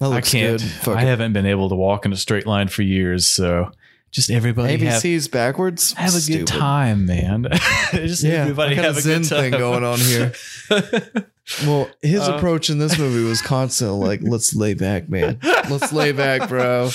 That 0.00 0.12
I 0.12 0.20
can't. 0.22 0.60
good. 0.84 0.94
I 0.96 1.02
it. 1.02 1.06
haven't 1.06 1.32
been 1.34 1.46
able 1.46 1.68
to 1.68 1.74
walk 1.74 2.06
in 2.06 2.12
a 2.12 2.16
straight 2.16 2.46
line 2.46 2.68
for 2.68 2.82
years, 2.82 3.26
so 3.26 3.70
just 4.10 4.30
everybody 4.30 4.78
have, 4.78 5.02
ABC's 5.02 5.28
backwards. 5.28 5.92
have 5.92 6.14
a 6.14 6.20
Stupid. 6.20 6.46
good 6.46 6.46
time, 6.46 7.04
man. 7.04 7.46
just 7.92 8.22
Yeah, 8.24 8.42
everybody 8.42 8.74
have 8.76 8.96
a 8.96 9.02
good 9.02 9.02
Zen 9.02 9.22
time 9.24 9.50
thing 9.50 9.60
going 9.60 9.84
on 9.84 9.98
here. 9.98 10.32
Well, 11.64 11.88
his 12.02 12.20
Uh, 12.28 12.34
approach 12.36 12.68
in 12.68 12.78
this 12.78 12.98
movie 12.98 13.26
was 13.26 13.40
constant, 13.40 13.92
like, 13.94 14.20
let's 14.22 14.54
lay 14.54 14.74
back, 14.74 15.08
man. 15.08 15.38
Let's 15.70 15.94
lay 15.94 16.12
back, 16.12 16.46
bro. 16.46 16.90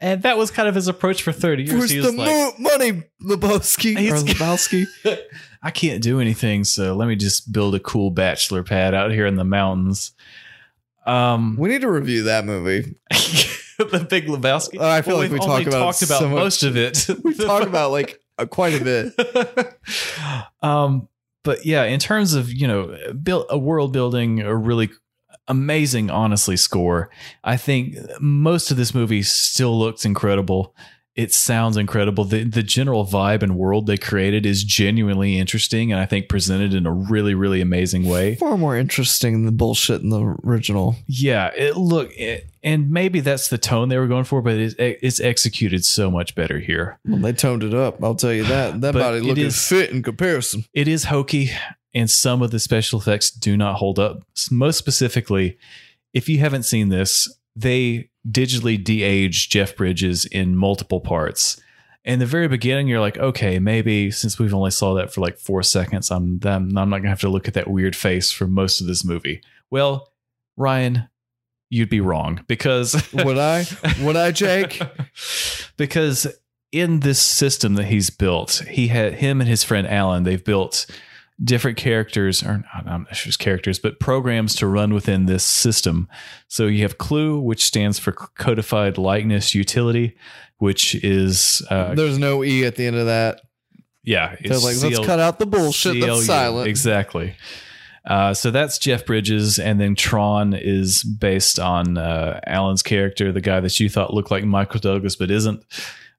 And 0.00 0.22
that 0.22 0.38
was 0.38 0.50
kind 0.50 0.68
of 0.68 0.74
his 0.74 0.88
approach 0.88 1.22
for 1.22 1.32
30 1.32 1.64
years. 1.64 1.74
Where's 1.74 1.90
he 1.90 1.98
the 2.00 2.12
like, 2.12 2.26
mo- 2.28 2.52
money, 2.58 3.02
Lebowski? 3.22 3.94
Or 4.10 4.16
Lebowski? 4.16 4.86
I 5.62 5.70
can't 5.70 6.02
do 6.02 6.20
anything, 6.20 6.64
so 6.64 6.94
let 6.94 7.06
me 7.06 7.16
just 7.16 7.52
build 7.52 7.74
a 7.74 7.80
cool 7.80 8.10
bachelor 8.10 8.62
pad 8.62 8.94
out 8.94 9.10
here 9.12 9.26
in 9.26 9.36
the 9.36 9.44
mountains. 9.44 10.12
Um, 11.06 11.56
We 11.58 11.68
need 11.68 11.82
to 11.82 11.90
review 11.90 12.22
that 12.24 12.44
movie. 12.46 12.94
the 13.10 14.06
Big 14.08 14.26
Lebowski. 14.26 14.78
Oh, 14.80 14.88
I 14.88 15.02
feel 15.02 15.16
like 15.16 15.30
we've 15.30 15.40
talk 15.40 15.62
about 15.66 15.72
talked 15.92 16.02
about 16.02 16.20
so 16.20 16.28
much- 16.28 16.38
most 16.38 16.62
of 16.62 16.76
it. 16.76 17.06
We 17.22 17.34
talk 17.34 17.62
about, 17.66 17.90
like, 17.90 18.20
uh, 18.38 18.46
quite 18.46 18.80
a 18.80 18.84
bit. 18.84 19.74
um, 20.62 21.08
but 21.42 21.64
yeah, 21.64 21.84
in 21.84 22.00
terms 22.00 22.34
of 22.34 22.52
you 22.52 22.66
know, 22.66 22.96
build 23.22 23.46
a 23.50 23.58
world 23.58 23.92
building, 23.92 24.40
a 24.40 24.54
really 24.54 24.90
amazing, 25.48 26.10
honestly, 26.10 26.56
score. 26.56 27.10
I 27.44 27.56
think 27.56 27.96
most 28.20 28.70
of 28.70 28.76
this 28.76 28.94
movie 28.94 29.22
still 29.22 29.78
looks 29.78 30.04
incredible. 30.04 30.74
It 31.16 31.34
sounds 31.34 31.76
incredible. 31.76 32.24
The 32.24 32.44
the 32.44 32.62
general 32.62 33.04
vibe 33.04 33.42
and 33.42 33.56
world 33.58 33.86
they 33.86 33.98
created 33.98 34.46
is 34.46 34.62
genuinely 34.62 35.38
interesting, 35.38 35.90
and 35.92 36.00
I 36.00 36.06
think 36.06 36.28
presented 36.28 36.72
in 36.72 36.86
a 36.86 36.92
really, 36.92 37.34
really 37.34 37.60
amazing 37.60 38.04
way. 38.08 38.36
Far 38.36 38.56
more 38.56 38.76
interesting 38.76 39.32
than 39.34 39.44
the 39.44 39.52
bullshit 39.52 40.02
in 40.02 40.10
the 40.10 40.36
original. 40.44 40.94
Yeah, 41.08 41.48
it 41.48 41.76
look, 41.76 42.12
it, 42.16 42.48
and 42.62 42.90
maybe 42.90 43.20
that's 43.20 43.48
the 43.48 43.58
tone 43.58 43.88
they 43.88 43.98
were 43.98 44.06
going 44.06 44.24
for, 44.24 44.40
but 44.40 44.54
it's, 44.54 44.74
it's 44.78 45.20
executed 45.20 45.84
so 45.84 46.10
much 46.12 46.36
better 46.36 46.60
here. 46.60 47.00
Well, 47.04 47.18
they 47.18 47.32
toned 47.32 47.64
it 47.64 47.74
up. 47.74 48.02
I'll 48.02 48.14
tell 48.14 48.32
you 48.32 48.44
that. 48.44 48.80
That 48.80 48.94
body 48.94 49.20
looking 49.20 49.46
is- 49.46 49.66
fit 49.68 49.90
in 49.90 50.02
comparison. 50.04 50.64
It 50.72 50.86
is 50.86 51.04
hokey, 51.04 51.50
and 51.94 52.10
some 52.10 52.42
of 52.42 52.50
the 52.50 52.58
special 52.58 53.00
effects 53.00 53.30
do 53.30 53.56
not 53.56 53.76
hold 53.76 53.98
up. 53.98 54.22
Most 54.50 54.78
specifically, 54.78 55.58
if 56.12 56.28
you 56.28 56.38
haven't 56.38 56.64
seen 56.64 56.88
this, 56.88 57.28
they 57.56 58.10
digitally 58.28 58.82
de-aged 58.82 59.50
Jeff 59.50 59.76
Bridges 59.76 60.24
in 60.26 60.56
multiple 60.56 61.00
parts. 61.00 61.60
In 62.04 62.18
the 62.18 62.26
very 62.26 62.48
beginning, 62.48 62.88
you're 62.88 63.00
like, 63.00 63.18
okay, 63.18 63.58
maybe 63.58 64.10
since 64.10 64.38
we've 64.38 64.54
only 64.54 64.70
saw 64.70 64.94
that 64.94 65.12
for 65.12 65.20
like 65.20 65.38
four 65.38 65.62
seconds, 65.62 66.10
I'm 66.10 66.40
I'm 66.44 66.68
not 66.68 66.86
gonna 66.86 67.08
have 67.08 67.20
to 67.20 67.28
look 67.28 67.46
at 67.46 67.54
that 67.54 67.68
weird 67.68 67.94
face 67.94 68.32
for 68.32 68.46
most 68.46 68.80
of 68.80 68.86
this 68.86 69.04
movie. 69.04 69.42
Well, 69.70 70.12
Ryan, 70.56 71.08
you'd 71.68 71.90
be 71.90 72.00
wrong 72.00 72.44
because 72.46 72.94
Would 73.12 73.38
I? 73.38 73.66
Would 74.00 74.16
I, 74.16 74.30
Jake? 74.30 74.80
because 75.76 76.26
in 76.72 77.00
this 77.00 77.20
system 77.20 77.74
that 77.74 77.86
he's 77.86 78.10
built, 78.10 78.62
he 78.68 78.88
had 78.88 79.14
him 79.14 79.40
and 79.40 79.48
his 79.48 79.62
friend 79.62 79.86
Alan. 79.86 80.22
They've 80.22 80.44
built 80.44 80.86
different 81.42 81.76
characters, 81.78 82.42
or 82.42 82.64
not, 82.74 82.86
not 82.86 83.12
just 83.12 83.38
characters, 83.38 83.78
but 83.78 83.98
programs 84.00 84.54
to 84.56 84.66
run 84.66 84.92
within 84.92 85.26
this 85.26 85.44
system. 85.44 86.08
So 86.48 86.66
you 86.66 86.82
have 86.82 86.98
Clu, 86.98 87.40
which 87.40 87.64
stands 87.64 87.98
for 87.98 88.12
Codified 88.12 88.98
Likeness 88.98 89.54
Utility, 89.54 90.16
which 90.58 90.94
is 90.96 91.66
uh, 91.70 91.94
There's 91.94 92.18
no 92.18 92.44
E 92.44 92.64
at 92.64 92.76
the 92.76 92.86
end 92.86 92.96
of 92.96 93.06
that. 93.06 93.40
yeah, 94.02 94.36
They're 94.42 94.52
it's 94.52 94.64
like, 94.64 94.82
let's 94.92 95.06
cut 95.06 95.18
out 95.20 95.38
the 95.38 95.46
bullshit 95.46 95.94
CLU. 96.00 96.06
that's 96.06 96.26
silent. 96.26 96.68
Exactly. 96.68 97.34
Uh, 98.04 98.32
so 98.32 98.50
that's 98.50 98.78
Jeff 98.78 99.04
Bridges, 99.04 99.58
and 99.58 99.78
then 99.78 99.94
Tron 99.94 100.54
is 100.54 101.02
based 101.02 101.58
on 101.58 101.98
uh, 101.98 102.40
Alan's 102.46 102.82
character, 102.82 103.30
the 103.30 103.42
guy 103.42 103.60
that 103.60 103.78
you 103.78 103.88
thought 103.90 104.14
looked 104.14 104.30
like 104.30 104.42
Michael 104.44 104.80
Douglas 104.80 105.16
but 105.16 105.30
isn't. 105.30 105.62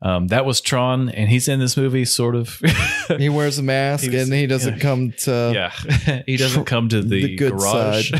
Um, 0.03 0.27
that 0.29 0.45
was 0.45 0.61
Tron, 0.61 1.09
and 1.09 1.29
he's 1.29 1.47
in 1.47 1.59
this 1.59 1.77
movie, 1.77 2.05
sort 2.05 2.35
of. 2.35 2.59
He 3.17 3.27
wears 3.29 3.57
a 3.57 3.63
mask 3.63 4.05
was- 4.11 4.23
and 4.23 4.33
he 4.33 4.47
doesn't 4.47 4.75
yeah. 4.75 4.79
come 4.81 5.11
to. 5.11 5.51
yeah, 5.53 6.21
he 6.25 6.37
doesn't 6.37 6.63
come 6.65 6.87
to 6.89 7.01
the, 7.01 7.23
The 7.27 7.35
good 7.35 7.51
garage. 7.53 8.11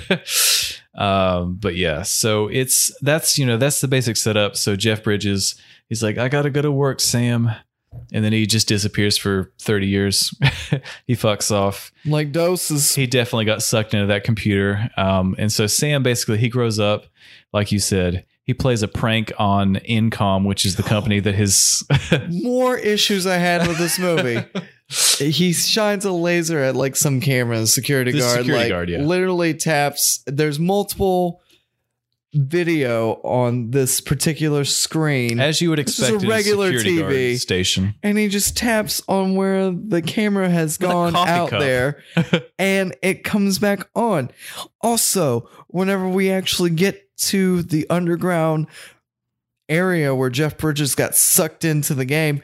um, 0.95 1.55
but 1.55 1.75
yeah, 1.75 2.01
so 2.03 2.47
it's 2.47 2.91
that's 3.01 3.37
you 3.37 3.45
know 3.45 3.57
that's 3.57 3.81
the 3.81 3.87
basic 3.87 4.17
setup. 4.17 4.55
So 4.57 4.75
Jeff 4.75 5.03
Bridges, 5.03 5.55
he's 5.87 6.03
like, 6.03 6.17
I 6.17 6.27
gotta 6.29 6.49
go 6.49 6.61
to 6.61 6.71
work, 6.71 6.99
Sam, 6.99 7.49
and 8.11 8.23
then 8.25 8.33
he 8.33 8.45
just 8.45 8.67
disappears 8.67 9.17
for 9.17 9.51
thirty 9.59 9.87
years. 9.87 10.33
he 11.07 11.15
fucks 11.15 11.51
off 11.51 11.91
Like 12.05 12.31
doses. 12.31 12.93
he 12.95 13.07
definitely 13.07 13.45
got 13.45 13.63
sucked 13.63 13.93
into 13.93 14.07
that 14.07 14.23
computer. 14.23 14.89
Um, 14.97 15.35
and 15.37 15.51
so 15.51 15.67
Sam 15.67 16.03
basically 16.03 16.37
he 16.37 16.49
grows 16.49 16.79
up, 16.79 17.05
like 17.53 17.71
you 17.71 17.79
said, 17.79 18.25
he 18.43 18.53
plays 18.53 18.81
a 18.83 18.87
prank 18.87 19.31
on 19.37 19.75
ENCOM, 19.87 20.45
which 20.45 20.65
is 20.65 20.75
the 20.75 20.83
company 20.83 21.19
that 21.19 21.35
his 21.35 21.83
More 22.29 22.77
issues 22.77 23.25
I 23.27 23.35
had 23.37 23.67
with 23.67 23.77
this 23.77 23.99
movie. 23.99 24.43
he 25.19 25.53
shines 25.53 26.03
a 26.05 26.11
laser 26.11 26.59
at 26.59 26.75
like 26.75 26.95
some 26.95 27.21
camera, 27.21 27.65
security 27.67 28.11
The 28.11 28.19
guard, 28.19 28.37
security 28.39 28.63
like 28.63 28.69
guard, 28.69 28.89
yeah. 28.89 28.99
literally 28.99 29.53
taps. 29.53 30.23
There's 30.25 30.59
multiple 30.59 31.41
video 32.33 33.15
on 33.23 33.71
this 33.71 33.99
particular 33.99 34.63
screen. 34.63 35.39
as 35.41 35.61
you 35.61 35.69
would 35.69 35.79
expect 35.79 36.23
a 36.23 36.27
regular 36.27 36.71
TV. 36.71 37.37
station. 37.37 37.93
and 38.03 38.17
he 38.17 38.29
just 38.29 38.55
taps 38.55 39.01
on 39.09 39.35
where 39.35 39.69
the 39.71 40.01
camera 40.01 40.49
has 40.49 40.79
With 40.79 40.89
gone 40.89 41.15
out 41.15 41.49
cup. 41.49 41.59
there 41.59 42.01
and 42.59 42.95
it 43.03 43.25
comes 43.25 43.59
back 43.59 43.87
on. 43.95 44.31
Also, 44.81 45.49
whenever 45.67 46.07
we 46.07 46.31
actually 46.31 46.69
get 46.69 47.03
to 47.29 47.63
the 47.63 47.89
underground 47.89 48.67
area 49.69 50.13
where 50.13 50.29
Jeff 50.29 50.57
Bridges 50.57 50.95
got 50.95 51.15
sucked 51.15 51.63
into 51.63 51.93
the 51.93 52.05
game, 52.05 52.41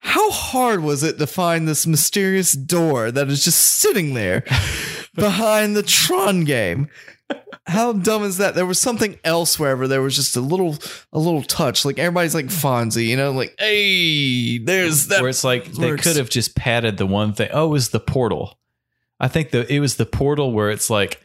how 0.00 0.30
hard 0.30 0.82
was 0.82 1.02
it 1.02 1.18
to 1.18 1.26
find 1.26 1.68
this 1.68 1.86
mysterious 1.86 2.52
door 2.52 3.10
that 3.10 3.28
is 3.28 3.44
just 3.44 3.60
sitting 3.60 4.14
there 4.14 4.44
behind 5.14 5.76
the 5.76 5.82
Tron 5.82 6.44
game? 6.44 6.88
How 7.66 7.92
dumb 7.92 8.24
is 8.24 8.38
that? 8.38 8.54
There 8.54 8.66
was 8.66 8.80
something 8.80 9.18
else 9.22 9.58
wherever 9.58 9.86
there 9.86 10.02
was 10.02 10.16
just 10.16 10.36
a 10.36 10.40
little 10.40 10.76
a 11.12 11.18
little 11.18 11.42
touch. 11.42 11.84
Like 11.84 11.98
everybody's 11.98 12.34
like 12.34 12.46
Fonzie, 12.46 13.06
you 13.06 13.16
know, 13.16 13.30
like, 13.30 13.54
hey, 13.58 14.58
there's 14.58 15.08
that 15.08 15.20
Where 15.20 15.28
it's 15.28 15.44
like 15.44 15.66
they 15.66 15.96
could 15.96 16.16
have 16.16 16.30
just 16.30 16.56
padded 16.56 16.96
the 16.96 17.06
one 17.06 17.32
thing. 17.34 17.50
Oh, 17.52 17.66
it 17.66 17.70
was 17.70 17.90
the 17.90 18.00
portal. 18.00 18.58
I 19.20 19.28
think 19.28 19.50
the 19.50 19.70
it 19.72 19.78
was 19.80 19.96
the 19.96 20.06
portal 20.06 20.52
where 20.52 20.70
it's 20.70 20.90
like, 20.90 21.20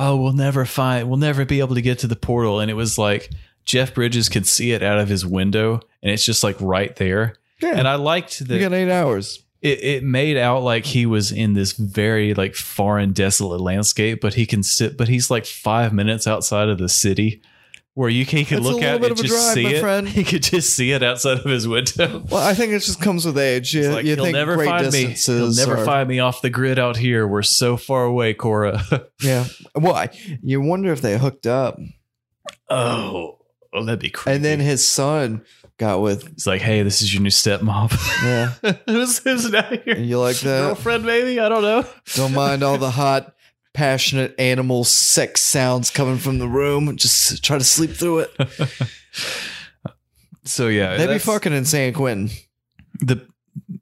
oh, 0.00 0.16
we'll 0.16 0.32
never 0.32 0.64
find, 0.64 1.08
we'll 1.08 1.18
never 1.18 1.44
be 1.44 1.60
able 1.60 1.74
to 1.76 1.82
get 1.82 1.98
to 2.00 2.06
the 2.08 2.16
portal, 2.16 2.58
and 2.58 2.70
it 2.70 2.74
was 2.74 2.96
like 2.98 3.30
Jeff 3.64 3.94
Bridges 3.94 4.28
could 4.28 4.46
see 4.46 4.72
it 4.72 4.82
out 4.82 4.98
of 4.98 5.08
his 5.08 5.24
window, 5.24 5.80
and 6.02 6.10
it's 6.10 6.24
just 6.24 6.42
like 6.42 6.56
right 6.60 6.96
there. 6.96 7.34
Yeah. 7.60 7.76
And 7.76 7.86
I 7.86 7.94
liked 7.96 8.38
that 8.48 8.54
You 8.54 8.60
got 8.60 8.72
eight 8.72 8.90
hours. 8.90 9.44
it, 9.60 9.84
it 9.84 10.02
made 10.02 10.38
out 10.38 10.62
like 10.62 10.86
he 10.86 11.04
was 11.04 11.30
in 11.30 11.52
this 11.52 11.72
very 11.72 12.32
like 12.32 12.54
foreign 12.54 13.12
desolate 13.12 13.60
landscape 13.60 14.22
but 14.22 14.32
he 14.32 14.46
can 14.46 14.62
sit 14.62 14.96
but 14.96 15.08
he's 15.08 15.30
like 15.30 15.44
five 15.44 15.92
minutes 15.92 16.26
outside 16.26 16.70
of 16.70 16.78
the 16.78 16.88
city 16.88 17.42
where 17.94 18.08
you 18.08 18.24
can, 18.24 18.38
he 18.38 18.44
could 18.44 18.58
It's 18.58 18.66
look 18.66 18.76
little 18.76 18.88
at 18.88 19.00
bit 19.00 19.10
it 19.12 19.18
and 19.18 19.28
just 19.28 19.42
drive, 19.42 19.54
see 19.54 19.66
it 19.74 19.80
friend. 19.80 20.08
he 20.18 20.24
could 20.24 20.42
just 20.42 20.74
see 20.74 20.92
it 20.92 21.02
outside 21.02 21.38
of 21.38 21.44
his 21.44 21.66
window 21.68 22.24
Well, 22.30 22.42
I 22.46 22.54
think 22.54 22.72
it 22.72 22.78
just 22.80 23.00
comes 23.00 23.26
with 23.26 23.36
age. 23.36 23.74
You, 23.74 23.90
like, 23.90 24.04
you 24.04 24.14
he'll 24.14 24.24
think 24.24 24.34
never 24.36 24.54
great 24.56 24.68
find 24.68 24.92
me 24.92 25.06
he'll 25.06 25.52
never 25.54 25.76
are- 25.76 25.84
find 25.84 26.08
me 26.08 26.18
off 26.20 26.40
the 26.40 26.50
grid 26.50 26.78
out 26.78 26.96
here 26.96 27.26
we're 27.26 27.42
so 27.42 27.76
far 27.76 28.04
away 28.04 28.32
Quorra 28.34 28.80
Yeah. 29.22 29.46
Well, 29.74 29.94
I, 29.94 30.10
you 30.42 30.60
wonder 30.60 30.92
if 30.92 31.00
they 31.02 31.18
hooked 31.18 31.46
up, 31.46 31.78
oh 32.68 33.38
oh 33.72 33.84
that'd 33.84 34.00
be 34.00 34.10
creepy 34.10 34.34
and 34.36 34.44
then 34.44 34.60
his 34.60 34.86
son 34.86 35.44
got 35.78 36.00
with. 36.00 36.26
it's 36.32 36.46
like 36.46 36.60
hey 36.60 36.82
this 36.82 37.02
is 37.02 37.12
your 37.12 37.22
new 37.22 37.30
stepmom 37.30 37.90
Yeah. 38.22 38.74
who's, 38.86 39.18
who's 39.18 39.50
now 39.50 39.68
And 39.86 40.06
you 40.06 40.18
like 40.18 40.36
that? 40.40 40.62
girlfriend 40.62 41.04
maybe 41.04 41.38
i 41.40 41.48
don't 41.48 41.62
know 41.62 41.84
Don't 42.14 42.34
mind 42.34 42.62
all 42.62 42.78
the 42.78 42.90
hot, 42.90 43.34
passionate 43.72 44.34
animal 44.38 44.84
sex 44.84 45.42
sounds 45.42 45.90
coming 45.90 46.18
from 46.18 46.38
the 46.38 46.48
room. 46.48 46.96
Just 46.96 47.42
try 47.44 47.58
to 47.58 47.64
sleep 47.64 47.90
through 47.90 48.20
it. 48.20 48.30
so 50.44 50.68
yeah 50.68 50.96
They 50.96 51.06
be 51.06 51.18
fucking 51.18 51.52
in 51.52 51.64
San 51.64 51.92
Quentin. 51.92 52.30
the 53.00 53.26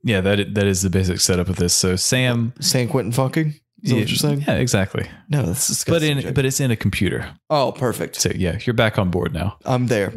yeah 0.03 0.21
that 0.21 0.55
that 0.55 0.67
is 0.67 0.83
the 0.83 0.91
basic 0.91 1.21
setup 1.21 1.49
of 1.49 1.57
this. 1.57 1.75
So 1.75 1.97
Sam, 1.97 2.53
San 2.61 2.89
Quentin 2.89 3.13
fucking. 3.13 3.55
Is 3.83 3.93
yeah, 3.93 3.99
what 4.01 4.09
you're 4.09 4.17
saying? 4.17 4.45
Yeah, 4.47 4.55
exactly. 4.55 5.09
No, 5.29 5.43
that's 5.43 5.69
disgusting. 5.69 6.17
But 6.17 6.25
in 6.27 6.35
but 6.35 6.45
it's 6.45 6.59
in 6.59 6.73
a 6.73 6.77
computer. 6.77 7.31
oh, 7.49 7.71
perfect. 7.71 8.17
So 8.17 8.31
yeah, 8.35 8.59
you're 8.65 8.75
back 8.75 8.99
on 8.99 9.11
board 9.11 9.33
now. 9.33 9.57
I'm 9.65 9.87
there. 9.87 10.13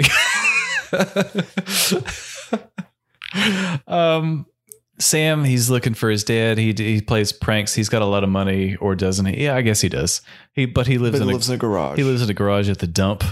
um, 3.88 4.46
Sam, 5.02 5.44
he's 5.44 5.70
looking 5.70 5.94
for 5.94 6.10
his 6.10 6.24
dad. 6.24 6.58
He 6.58 6.74
he 6.78 7.02
plays 7.02 7.32
pranks. 7.32 7.74
He's 7.74 7.90
got 7.90 8.02
a 8.02 8.06
lot 8.06 8.24
of 8.24 8.30
money, 8.30 8.76
or 8.78 8.96
doesn't 8.96 9.26
he? 9.26 9.44
Yeah, 9.44 9.56
I 9.56 9.62
guess 9.62 9.82
he 9.82 9.90
does. 9.90 10.22
He 10.54 10.66
but 10.66 10.88
he 10.88 10.98
lives 10.98 11.18
But 11.20 11.24
in 11.24 11.28
he 11.30 11.34
a, 11.34 11.36
lives 11.36 11.50
in 11.50 11.56
a 11.56 11.58
garage. 11.58 11.98
he 11.98 12.04
lives 12.04 12.22
in 12.22 12.30
a 12.30 12.34
garage 12.34 12.70
at 12.70 12.80
the 12.80 12.88
dump. 12.88 13.24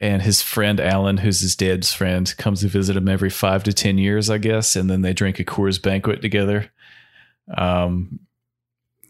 And 0.00 0.22
his 0.22 0.42
friend 0.42 0.80
Alan, 0.80 1.18
who's 1.18 1.40
his 1.40 1.54
dad's 1.54 1.92
friend, 1.94 2.34
comes 2.36 2.60
to 2.60 2.68
visit 2.68 2.96
him 2.96 3.08
every 3.08 3.30
five 3.30 3.62
to 3.64 3.72
ten 3.72 3.96
years, 3.96 4.28
I 4.28 4.38
guess, 4.38 4.74
and 4.76 4.90
then 4.90 5.02
they 5.02 5.12
drink 5.12 5.38
a 5.38 5.44
Coors 5.44 5.80
banquet 5.80 6.20
together. 6.20 6.70
Um, 7.56 8.18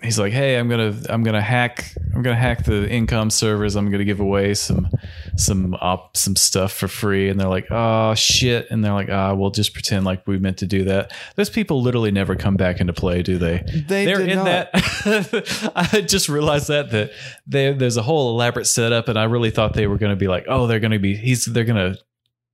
he's 0.02 0.18
like, 0.18 0.32
"Hey, 0.32 0.56
I'm 0.58 0.68
gonna 0.68 0.94
I'm 1.08 1.22
gonna 1.22 1.40
hack 1.40 1.90
I'm 2.14 2.22
gonna 2.22 2.36
hack 2.36 2.64
the 2.64 2.86
ENCOM 2.88 3.32
servers. 3.32 3.76
I'm 3.76 3.90
gonna 3.90 4.04
give 4.04 4.20
away 4.20 4.54
some 4.54 4.88
some 5.36 5.74
op, 5.80 6.16
some 6.16 6.36
stuff 6.36 6.72
for 6.72 6.88
free, 6.88 7.28
and 7.28 7.38
they're 7.38 7.48
like, 7.48 7.66
"Oh 7.70 8.14
shit!" 8.14 8.66
And 8.70 8.84
they're 8.84 8.92
like, 8.92 9.08
"Ah, 9.10 9.34
we'll 9.34 9.50
just 9.50 9.72
pretend 9.72 10.04
like 10.04 10.26
we 10.26 10.38
meant 10.38 10.58
to 10.58 10.66
do 10.66 10.84
that." 10.84 11.12
Those 11.36 11.50
people 11.50 11.82
literally 11.82 12.10
never 12.10 12.36
come 12.36 12.56
back 12.56 12.80
into 12.80 12.92
play, 12.92 13.22
do 13.22 13.38
they? 13.38 13.62
They 13.88 14.04
They're 14.04 14.20
in 14.20 14.38
not. 14.38 14.44
that. 14.44 15.72
I 15.92 16.00
just 16.02 16.28
realized 16.28 16.68
that 16.68 16.90
that 16.90 17.10
there, 17.46 17.74
there's 17.74 17.96
a 17.96 18.02
whole 18.02 18.30
elaborate 18.30 18.66
setup, 18.66 19.08
and 19.08 19.18
I 19.18 19.24
really 19.24 19.50
thought 19.50 19.74
they 19.74 19.86
were 19.86 19.98
going 19.98 20.12
to 20.12 20.16
be 20.16 20.28
like, 20.28 20.44
"Oh, 20.48 20.66
they're 20.66 20.80
going 20.80 20.92
to 20.92 20.98
be 20.98 21.16
he's 21.16 21.44
they're 21.44 21.64
going 21.64 21.94
to 21.94 21.98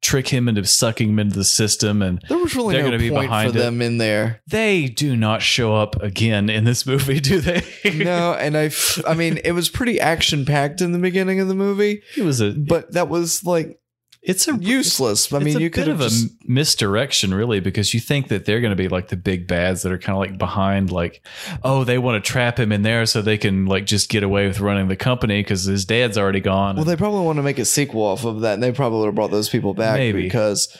trick 0.02 0.28
him 0.28 0.48
into 0.48 0.64
sucking 0.64 1.10
him 1.10 1.18
into 1.18 1.36
the 1.36 1.44
system," 1.44 2.02
and 2.02 2.20
There 2.28 2.38
was 2.38 2.54
really 2.54 2.74
They're 2.74 2.82
no 2.84 2.88
gonna 2.90 2.98
be 2.98 3.10
point 3.10 3.28
behind 3.28 3.52
for 3.52 3.58
them 3.58 3.82
in 3.82 3.98
there. 3.98 4.40
they 4.46 4.86
do 4.86 5.16
not 5.16 5.42
show 5.42 5.74
up 5.74 6.00
again 6.02 6.48
in 6.48 6.64
this 6.64 6.86
movie, 6.86 7.20
do 7.20 7.40
they? 7.40 7.62
No, 7.94 8.34
and 8.34 8.56
I, 8.56 8.64
f- 8.66 9.00
I 9.06 9.14
mean, 9.14 9.38
it 9.44 9.52
was 9.52 9.68
pretty 9.68 9.98
action 9.98 10.44
packed 10.44 10.80
in 10.80 10.92
the 10.92 10.98
beginning 10.98 11.40
of 11.40 11.48
the 11.48 11.54
movie, 11.54 12.02
it 12.16 12.22
was 12.22 12.40
a 12.40 12.52
but 12.52 12.92
that 12.92 13.08
was 13.08 13.44
like 13.44 13.79
it's 14.22 14.46
a 14.48 14.54
useless. 14.56 15.32
I 15.32 15.36
it's 15.38 15.44
mean, 15.44 15.56
a 15.56 15.60
you 15.60 15.70
could 15.70 15.86
have 15.86 16.00
of 16.00 16.10
just. 16.10 16.26
a 16.26 16.34
misdirection, 16.44 17.32
really, 17.32 17.60
because 17.60 17.94
you 17.94 18.00
think 18.00 18.28
that 18.28 18.44
they're 18.44 18.60
going 18.60 18.70
to 18.70 18.76
be 18.76 18.88
like 18.88 19.08
the 19.08 19.16
big 19.16 19.46
bads 19.46 19.82
that 19.82 19.92
are 19.92 19.98
kind 19.98 20.14
of 20.16 20.20
like 20.20 20.38
behind, 20.38 20.92
like, 20.92 21.24
oh, 21.64 21.84
they 21.84 21.96
want 21.98 22.22
to 22.22 22.30
trap 22.30 22.58
him 22.58 22.70
in 22.72 22.82
there 22.82 23.06
so 23.06 23.22
they 23.22 23.38
can 23.38 23.66
like 23.66 23.86
just 23.86 24.08
get 24.10 24.22
away 24.22 24.46
with 24.46 24.60
running 24.60 24.88
the 24.88 24.96
company 24.96 25.42
because 25.42 25.64
his 25.64 25.84
dad's 25.84 26.18
already 26.18 26.40
gone. 26.40 26.76
Well, 26.76 26.84
they 26.84 26.96
probably 26.96 27.24
want 27.24 27.36
to 27.38 27.42
make 27.42 27.58
a 27.58 27.64
sequel 27.64 28.02
off 28.02 28.24
of 28.24 28.42
that, 28.42 28.54
and 28.54 28.62
they 28.62 28.72
probably 28.72 28.98
would 29.00 29.06
have 29.06 29.14
brought 29.14 29.30
those 29.30 29.48
people 29.48 29.72
back 29.74 29.96
Maybe. 29.96 30.22
because 30.22 30.76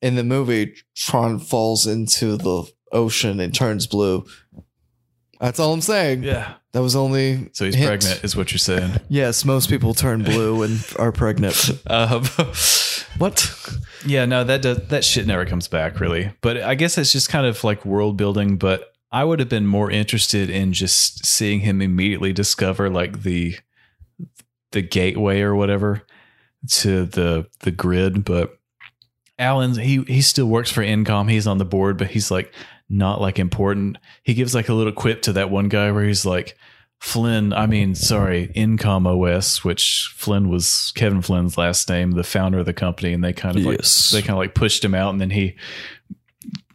in 0.00 0.14
the 0.16 0.24
movie, 0.24 0.74
Tron 0.96 1.38
falls 1.38 1.86
into 1.86 2.36
the 2.36 2.64
ocean 2.90 3.38
and 3.38 3.54
turns 3.54 3.86
blue. 3.86 4.24
That's 5.40 5.58
all 5.60 5.72
I'm 5.72 5.80
saying. 5.80 6.22
yeah. 6.22 6.54
That 6.72 6.80
was 6.82 6.96
only 6.96 7.50
So 7.52 7.66
he's 7.66 7.74
hint. 7.74 7.86
pregnant, 7.86 8.24
is 8.24 8.34
what 8.34 8.50
you're 8.50 8.58
saying. 8.58 8.92
Yes, 9.08 9.44
most 9.44 9.68
people 9.68 9.92
turn 9.94 10.22
blue 10.22 10.62
and 10.62 10.82
are 10.98 11.12
pregnant. 11.12 11.70
Um, 11.86 12.24
What? 13.18 13.52
yeah, 14.06 14.24
no, 14.24 14.42
that 14.44 14.62
does, 14.62 14.78
that 14.88 15.04
shit 15.04 15.26
never 15.26 15.44
comes 15.44 15.68
back, 15.68 16.00
really. 16.00 16.32
But 16.40 16.62
I 16.62 16.74
guess 16.74 16.96
it's 16.96 17.12
just 17.12 17.28
kind 17.28 17.44
of 17.46 17.62
like 17.62 17.84
world 17.84 18.16
building. 18.16 18.56
But 18.56 18.90
I 19.10 19.22
would 19.24 19.38
have 19.38 19.50
been 19.50 19.66
more 19.66 19.90
interested 19.90 20.48
in 20.48 20.72
just 20.72 21.26
seeing 21.26 21.60
him 21.60 21.82
immediately 21.82 22.32
discover 22.32 22.88
like 22.88 23.22
the 23.22 23.56
the 24.70 24.80
gateway 24.80 25.42
or 25.42 25.54
whatever 25.54 26.02
to 26.70 27.04
the 27.04 27.46
the 27.60 27.70
grid. 27.70 28.24
But 28.24 28.58
Alan, 29.38 29.74
he 29.74 30.02
he 30.04 30.22
still 30.22 30.46
works 30.46 30.70
for 30.70 30.82
ENCOM. 30.82 31.30
He's 31.30 31.46
on 31.46 31.58
the 31.58 31.66
board, 31.66 31.98
but 31.98 32.08
he's 32.08 32.30
like 32.30 32.50
not 32.92 33.20
like 33.20 33.38
important. 33.40 33.98
He 34.22 34.34
gives 34.34 34.54
like 34.54 34.68
a 34.68 34.74
little 34.74 34.92
quip 34.92 35.22
to 35.22 35.32
that 35.32 35.50
one 35.50 35.68
guy 35.68 35.90
where 35.90 36.04
he's 36.04 36.24
like. 36.24 36.56
Flynn, 37.00 37.52
I 37.52 37.66
mean, 37.66 37.96
sorry, 37.96 38.52
ENCOM 38.54 39.08
OS, 39.08 39.64
which 39.64 40.14
Flynn 40.16 40.48
was 40.48 40.92
Kevin 40.94 41.20
Flynn's 41.20 41.58
last 41.58 41.88
name, 41.88 42.12
the 42.12 42.22
founder 42.22 42.60
of 42.60 42.64
the 42.64 42.72
company, 42.72 43.12
and 43.12 43.24
they 43.24 43.32
kind 43.32 43.56
of 43.56 43.64
Yes. 43.64 44.12
like 44.12 44.22
they 44.22 44.24
kind 44.28 44.36
of 44.36 44.38
like 44.38 44.54
pushed 44.54 44.84
him 44.84 44.94
out, 44.94 45.10
and 45.10 45.20
then 45.20 45.30
he 45.30 45.56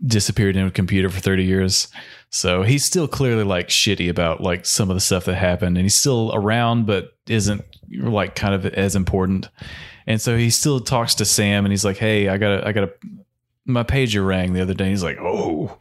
disappeared 0.06 0.58
in 0.58 0.66
a 0.68 0.72
computer 0.72 1.10
for 1.10 1.22
thirty 1.22 1.46
years. 1.46 1.88
So 2.30 2.64
he's 2.64 2.84
still 2.84 3.08
clearly 3.08 3.46
like 3.46 3.70
shitty 3.70 4.10
about 4.10 4.42
like 4.42 4.66
some 4.66 4.90
of 4.90 4.98
the 4.98 5.00
stuff 5.00 5.24
that 5.26 5.36
happened, 5.36 5.78
and 5.78 5.86
he's 5.86 5.96
still 5.96 6.32
around, 6.34 6.86
but 6.88 7.14
isn't 7.30 7.64
like 7.98 8.36
kind 8.36 8.54
of 8.54 8.66
as 8.66 8.98
important. 8.98 9.48
And 10.08 10.20
so 10.22 10.38
he 10.38 10.50
still 10.50 10.82
talks 10.82 11.16
to 11.16 11.26
Sam, 11.26 11.64
and 11.66 11.72
he's 11.72 11.86
like, 11.86 11.98
"Hey, 11.98 12.28
I 12.28 12.38
got 12.38 12.58
to 12.60 12.68
I 12.68 12.74
got 12.74 12.82
to 12.82 12.92
my 13.66 13.84
pager 13.84 14.28
rang 14.28 14.52
the 14.52 14.62
other 14.62 14.74
day." 14.74 14.90
He's 14.90 15.04
like, 15.04 15.20
"Oh." 15.22 15.78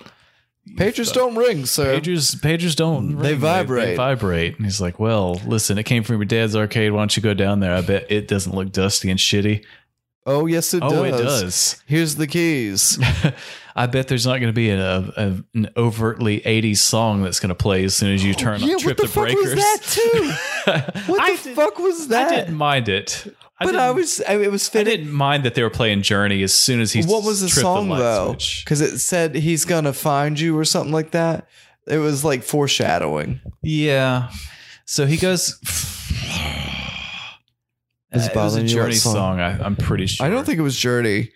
Pagers 0.75 1.13
don't 1.13 1.37
ring, 1.37 1.65
sir. 1.65 1.99
Pagers, 1.99 2.37
pagers 2.37 2.77
don't. 2.77 3.17
They 3.19 3.33
ring, 3.33 3.41
vibrate. 3.41 3.87
They, 3.87 3.97
vibrate. 3.97 4.57
And 4.57 4.67
he's 4.67 4.81
like, 4.81 4.99
"Well, 4.99 5.41
listen, 5.47 5.79
it 5.79 5.85
came 5.85 6.03
from 6.03 6.17
your 6.17 6.25
dad's 6.25 6.57
arcade. 6.57 6.93
Why 6.93 7.01
don't 7.01 7.17
you 7.17 7.23
go 7.23 7.35
down 7.35 7.61
there? 7.61 7.75
I 7.75 7.81
bet 7.81 8.11
it 8.11 8.29
doesn't 8.29 8.55
look 8.55 8.73
dusty 8.73 9.11
and 9.11 9.19
shitty." 9.19 9.65
Oh, 10.27 10.47
yes, 10.47 10.75
it 10.75 10.83
oh, 10.83 10.91
does. 10.91 11.21
it 11.21 11.23
does. 11.23 11.83
Here's 11.87 12.17
the 12.17 12.27
keys. 12.27 12.99
I 13.77 13.87
bet 13.87 14.09
there's 14.09 14.27
not 14.27 14.39
going 14.39 14.49
to 14.49 14.53
be 14.53 14.71
a, 14.71 14.99
a, 14.99 15.45
an 15.55 15.71
overtly 15.77 16.41
80s 16.41 16.79
song 16.79 17.23
that's 17.23 17.39
going 17.39 17.51
to 17.51 17.55
play 17.55 17.85
as 17.85 17.95
soon 17.95 18.13
as 18.13 18.25
you 18.25 18.35
turn 18.35 18.61
yeah, 18.61 18.75
on 18.75 18.81
Trip 18.81 18.91
what 18.91 18.97
the, 18.97 19.03
the, 19.05 19.09
fuck 19.09 19.25
Breakers. 19.25 19.55
was 19.55 19.55
that 19.55 19.83
too? 19.83 20.33
What 21.13 21.39
the 21.39 21.43
did- 21.45 21.55
fuck 21.55 21.79
was 21.79 22.09
that? 22.09 22.33
I 22.33 22.37
didn't 22.37 22.57
mind 22.57 22.89
it. 22.89 23.33
I 23.59 23.65
but 23.65 23.75
I 23.77 23.91
was, 23.91 24.21
I, 24.29 24.35
it 24.37 24.51
was 24.51 24.69
fitting. 24.69 24.93
I 24.93 24.97
didn't 24.97 25.13
mind 25.13 25.45
that 25.45 25.55
they 25.55 25.63
were 25.63 25.71
playing 25.71 26.03
Journey 26.03 26.43
as 26.43 26.55
soon 26.55 26.81
as 26.81 26.93
he 26.93 27.03
What 27.03 27.25
was 27.25 27.41
the 27.41 27.49
song 27.49 27.89
light 27.89 28.01
though? 28.01 28.33
Because 28.65 28.83
it 28.83 28.99
said 28.99 29.35
he's 29.35 29.65
gonna 29.65 29.95
find 29.95 30.39
you 30.39 30.59
or 30.59 30.65
something 30.67 30.93
like 30.93 31.13
that. 31.13 31.49
It 31.87 31.99
was 31.99 32.25
like 32.25 32.43
foreshadowing. 32.43 33.41
Yeah. 33.63 34.31
So 34.85 35.07
he 35.07 35.17
goes. 35.17 35.59
Is 38.13 38.27
it 38.27 38.37
Uh, 38.37 38.41
it 38.41 38.45
was 38.45 38.55
a 38.57 38.59
bothering 38.61 38.69
you 38.69 38.77
what 38.77 38.83
Journey 38.85 38.95
song? 38.95 39.15
song. 39.15 39.41
I, 39.41 39.59
I'm 39.65 39.77
pretty 39.77 40.07
sure. 40.07 40.27
I 40.27 40.31
don't 40.31 40.45
think 40.45 40.59
it 40.59 40.63
was 40.63 40.77
Journey. 40.77 41.31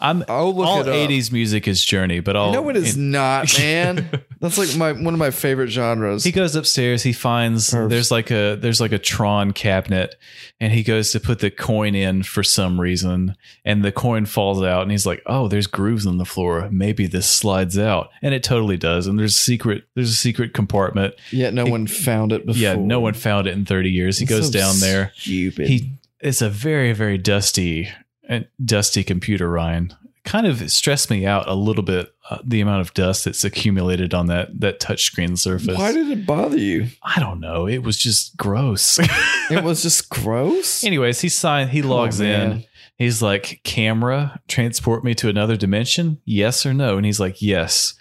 I'm. 0.00 0.24
I'll 0.28 0.54
look 0.54 0.66
all 0.66 0.80
it 0.80 0.88
up. 0.88 0.94
80s 0.94 1.32
music 1.32 1.66
is 1.68 1.84
Journey, 1.84 2.20
but 2.20 2.34
all 2.36 2.52
no, 2.52 2.68
it 2.68 2.76
is 2.76 2.96
not, 2.96 3.56
man. 3.58 4.10
That's 4.42 4.58
like 4.58 4.76
my 4.76 4.90
one 4.90 5.14
of 5.14 5.18
my 5.18 5.30
favorite 5.30 5.68
genres. 5.68 6.24
He 6.24 6.32
goes 6.32 6.56
upstairs. 6.56 7.04
He 7.04 7.12
finds 7.12 7.70
Perf. 7.70 7.88
there's 7.88 8.10
like 8.10 8.32
a 8.32 8.56
there's 8.60 8.80
like 8.80 8.90
a 8.90 8.98
Tron 8.98 9.52
cabinet, 9.52 10.16
and 10.58 10.72
he 10.72 10.82
goes 10.82 11.12
to 11.12 11.20
put 11.20 11.38
the 11.38 11.50
coin 11.50 11.94
in 11.94 12.24
for 12.24 12.42
some 12.42 12.80
reason, 12.80 13.36
and 13.64 13.84
the 13.84 13.92
coin 13.92 14.26
falls 14.26 14.60
out, 14.60 14.82
and 14.82 14.90
he's 14.90 15.06
like, 15.06 15.22
"Oh, 15.26 15.46
there's 15.46 15.68
grooves 15.68 16.08
on 16.08 16.18
the 16.18 16.24
floor. 16.24 16.68
Maybe 16.72 17.06
this 17.06 17.28
slides 17.30 17.78
out," 17.78 18.10
and 18.20 18.34
it 18.34 18.42
totally 18.42 18.76
does. 18.76 19.06
And 19.06 19.16
there's 19.16 19.36
a 19.36 19.40
secret 19.40 19.84
there's 19.94 20.10
a 20.10 20.14
secret 20.14 20.54
compartment. 20.54 21.14
Yet 21.30 21.54
no 21.54 21.64
one 21.64 21.86
found 21.86 22.32
it 22.32 22.44
before. 22.44 22.60
Yeah, 22.60 22.74
no 22.74 22.98
one 22.98 23.14
found 23.14 23.46
it 23.46 23.52
in 23.52 23.64
30 23.64 23.90
years. 23.90 24.18
He 24.18 24.24
It's 24.24 24.30
goes 24.30 24.46
so 24.46 24.52
down 24.52 24.80
there. 24.80 25.12
Stupid. 25.14 25.68
He 25.68 25.92
it's 26.20 26.42
a 26.42 26.50
very 26.50 26.92
very 26.92 27.16
dusty 27.16 27.90
uh, 28.28 28.40
dusty 28.64 29.04
computer, 29.04 29.48
Ryan. 29.48 29.94
Kind 30.24 30.46
of 30.46 30.70
stressed 30.70 31.10
me 31.10 31.26
out 31.26 31.48
a 31.48 31.54
little 31.54 31.82
bit. 31.82 32.14
Uh, 32.30 32.38
the 32.44 32.60
amount 32.60 32.80
of 32.80 32.94
dust 32.94 33.24
that's 33.24 33.42
accumulated 33.42 34.14
on 34.14 34.26
that 34.26 34.60
that 34.60 34.78
touchscreen 34.80 35.36
surface. 35.36 35.76
Why 35.76 35.92
did 35.92 36.08
it 36.10 36.24
bother 36.24 36.56
you? 36.56 36.86
I 37.02 37.18
don't 37.18 37.40
know. 37.40 37.66
It 37.66 37.82
was 37.82 37.96
just 37.96 38.36
gross. 38.36 38.98
It 39.50 39.64
was 39.64 39.82
just 39.82 40.08
gross. 40.08 40.82
Anyways, 40.82 41.20
he 41.20 41.28
signed. 41.28 41.70
He 41.70 41.82
logs 41.82 42.20
in. 42.20 42.64
He's 42.96 43.20
like, 43.20 43.60
"Camera, 43.64 44.40
transport 44.48 45.04
me 45.04 45.14
to 45.16 45.28
another 45.28 45.56
dimension? 45.56 46.20
Yes 46.24 46.64
or 46.64 46.72
no?" 46.72 46.96
And 46.96 47.04
he's 47.04 47.20
like, 47.20 47.42
"Yes." 47.42 47.94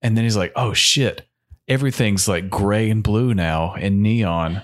And 0.00 0.16
then 0.16 0.24
he's 0.24 0.36
like, 0.36 0.52
"Oh 0.56 0.72
shit! 0.72 1.26
Everything's 1.68 2.28
like 2.28 2.48
gray 2.48 2.88
and 2.88 3.02
blue 3.02 3.34
now 3.34 3.74
and 3.74 4.02
neon. 4.02 4.62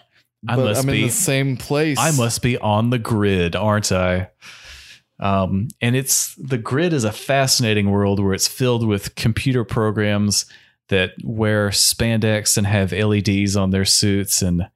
I 0.48 0.56
but 0.56 0.64
must 0.64 0.80
I'm 0.82 0.86
be. 0.86 1.00
in 1.00 1.06
the 1.08 1.12
same 1.12 1.56
place. 1.56 1.98
I 1.98 2.12
must 2.12 2.40
be 2.40 2.56
on 2.58 2.90
the 2.90 2.98
grid, 2.98 3.56
aren't 3.56 3.90
I?" 3.92 4.30
Um, 5.20 5.68
and 5.80 5.94
it's 5.94 6.34
the 6.36 6.58
grid 6.58 6.92
is 6.92 7.04
a 7.04 7.12
fascinating 7.12 7.90
world 7.90 8.18
where 8.20 8.34
it's 8.34 8.48
filled 8.48 8.86
with 8.86 9.14
computer 9.14 9.64
programs 9.64 10.46
that 10.88 11.12
wear 11.22 11.70
spandex 11.70 12.56
and 12.56 12.66
have 12.66 12.92
LEDs 12.92 13.56
on 13.56 13.70
their 13.70 13.84
suits, 13.84 14.42
and 14.42 14.68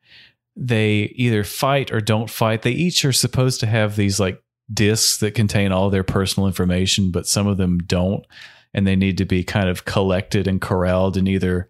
they 0.55 1.13
either 1.17 1.45
fight 1.45 1.93
or 1.93 2.01
don't 2.01 2.31
fight. 2.31 2.63
They 2.63 2.71
each 2.71 3.05
are 3.05 3.13
supposed 3.13 3.61
to 3.61 3.67
have 3.67 3.97
these 3.97 4.21
like 4.21 4.43
discs 4.73 5.19
that 5.19 5.35
contain 5.35 5.73
all 5.73 5.91
their 5.91 6.05
personal 6.05 6.47
information, 6.47 7.11
but 7.11 7.27
some 7.27 7.47
of 7.47 7.57
them 7.57 7.79
don't, 7.79 8.25
and 8.73 8.87
they 8.87 8.97
need 8.97 9.19
to 9.19 9.25
be 9.25 9.43
kind 9.45 9.69
of 9.69 9.85
collected 9.85 10.47
and 10.47 10.61
corralled 10.61 11.17
and 11.17 11.29
either 11.29 11.69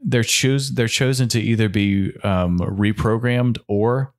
they're 0.00 0.22
choose 0.22 0.72
they're 0.72 0.88
chosen 0.88 1.28
to 1.28 1.40
either 1.40 1.68
be 1.68 2.12
um, 2.22 2.58
reprogrammed 2.58 3.58
or 3.66 4.14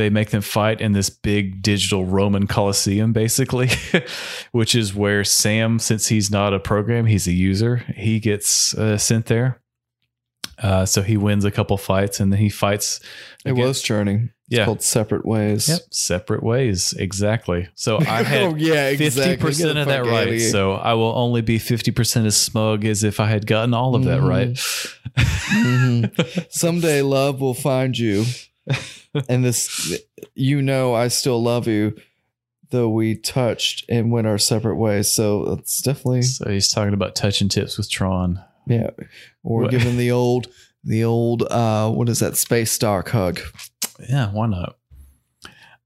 they 0.00 0.10
make 0.10 0.30
them 0.30 0.40
fight 0.42 0.80
in 0.80 0.92
this 0.92 1.10
big 1.10 1.62
digital 1.62 2.04
Roman 2.06 2.46
Colosseum, 2.46 3.12
basically, 3.12 3.68
which 4.52 4.74
is 4.74 4.94
where 4.94 5.22
Sam, 5.24 5.78
since 5.78 6.08
he's 6.08 6.30
not 6.30 6.54
a 6.54 6.58
program, 6.58 7.06
he's 7.06 7.26
a 7.28 7.32
user, 7.32 7.76
he 7.94 8.18
gets 8.18 8.74
uh, 8.74 8.96
sent 8.98 9.26
there. 9.26 9.60
Uh, 10.62 10.84
so 10.84 11.00
he 11.02 11.16
wins 11.16 11.44
a 11.44 11.50
couple 11.50 11.76
fights 11.78 12.20
and 12.20 12.30
then 12.32 12.38
he 12.38 12.48
fights. 12.50 13.00
It 13.44 13.52
against- 13.52 13.66
was 13.66 13.82
churning. 13.82 14.30
It's 14.48 14.58
Yeah. 14.58 14.64
called 14.66 14.82
Separate 14.82 15.24
Ways. 15.24 15.68
Yep, 15.68 15.80
separate 15.90 16.42
ways. 16.42 16.92
Exactly. 16.98 17.68
So 17.74 17.98
I 18.00 18.22
had 18.22 18.42
oh 18.42 18.54
yeah, 18.56 18.88
exactly. 18.88 19.22
fifty 19.22 19.36
percent 19.40 19.74
Get 19.74 19.76
of 19.82 19.86
that 19.88 20.04
right. 20.06 20.38
So 20.40 20.72
I 20.72 20.94
will 20.94 21.14
only 21.16 21.40
be 21.40 21.58
fifty 21.58 21.92
percent 21.92 22.26
as 22.26 22.36
smug 22.36 22.84
as 22.84 23.04
if 23.04 23.20
I 23.20 23.28
had 23.28 23.46
gotten 23.46 23.72
all 23.74 23.94
of 23.94 24.04
that 24.04 24.20
Mhm. 24.20 24.28
right. 24.28 24.54
Mhm. 25.50 26.46
Someday 26.52 27.00
love 27.02 27.40
will 27.40 27.54
find 27.54 27.96
you. 27.96 28.24
and 29.28 29.44
this 29.44 29.98
you 30.34 30.62
know 30.62 30.94
I 30.94 31.08
still 31.08 31.42
love 31.42 31.66
you, 31.66 31.96
though 32.70 32.88
we 32.88 33.16
touched 33.16 33.84
and 33.88 34.10
went 34.12 34.26
our 34.26 34.38
separate 34.38 34.76
ways. 34.76 35.10
So 35.10 35.52
it's 35.58 35.82
definitely 35.82 36.22
so 36.22 36.48
he's 36.50 36.70
talking 36.70 36.94
about 36.94 37.14
touching 37.14 37.48
tips 37.48 37.76
with 37.78 37.90
Tron. 37.90 38.42
yeah. 38.66 38.90
Or 39.42 39.62
What- 39.62 39.70
giving 39.70 39.96
the 39.96 40.10
old 40.10 40.48
the 40.84 41.04
old 41.04 41.42
uh 41.50 41.90
what 41.90 42.08
is 42.08 42.20
that 42.20 42.36
space 42.36 42.76
dark 42.78 43.08
hug. 43.10 43.40
Yeah, 44.08 44.30
why 44.32 44.46
not? 44.46 44.76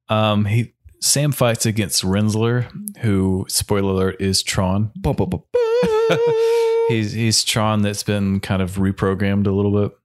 Um, 0.09 0.44
he 0.44 0.74
Sam 1.01 1.32
fights 1.32 1.66
against 1.66 2.02
Rinzler, 2.02 2.66
who 2.98 3.44
spoiler 3.48 3.93
alert 3.93 4.20
is 4.20 4.43
Tron. 4.43 4.90
He's 6.89 7.12
he's 7.12 7.43
Tron 7.44 7.81
that's 7.82 8.02
been 8.02 8.40
kind 8.40 8.61
of 8.61 8.73
reprogrammed 8.73 9.47
a 9.47 9.51
little 9.52 9.73
bit. 9.73 9.97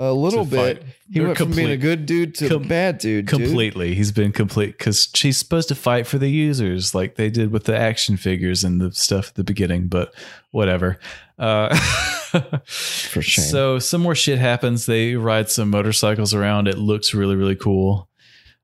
A 0.00 0.12
little 0.12 0.44
bit. 0.44 0.78
fight. 0.82 0.86
He 1.12 1.20
went 1.20 1.38
from 1.38 1.52
being 1.52 1.70
a 1.70 1.76
good 1.76 2.04
dude 2.04 2.34
to 2.36 2.48
com- 2.48 2.64
a 2.64 2.66
bad 2.66 2.98
dude. 2.98 3.26
dude. 3.26 3.28
completely. 3.28 3.94
He's 3.94 4.10
been 4.10 4.32
complete 4.32 4.76
because 4.76 5.08
she's 5.14 5.38
supposed 5.38 5.68
to 5.68 5.76
fight 5.76 6.06
for 6.08 6.18
the 6.18 6.28
users 6.28 6.94
like 6.94 7.14
they 7.14 7.30
did 7.30 7.52
with 7.52 7.64
the 7.64 7.76
action 7.78 8.16
figures 8.16 8.64
and 8.64 8.80
the 8.80 8.90
stuff 8.92 9.28
at 9.28 9.34
the 9.36 9.44
beginning, 9.44 9.86
but 9.86 10.12
whatever. 10.50 10.98
Uh, 11.38 11.74
For 12.66 13.22
shame. 13.22 13.44
So 13.44 13.78
some 13.78 14.00
more 14.00 14.16
shit 14.16 14.40
happens. 14.40 14.86
They 14.86 15.14
ride 15.14 15.50
some 15.50 15.70
motorcycles 15.70 16.34
around. 16.34 16.66
It 16.66 16.78
looks 16.78 17.14
really, 17.14 17.36
really 17.36 17.56
cool. 17.56 18.08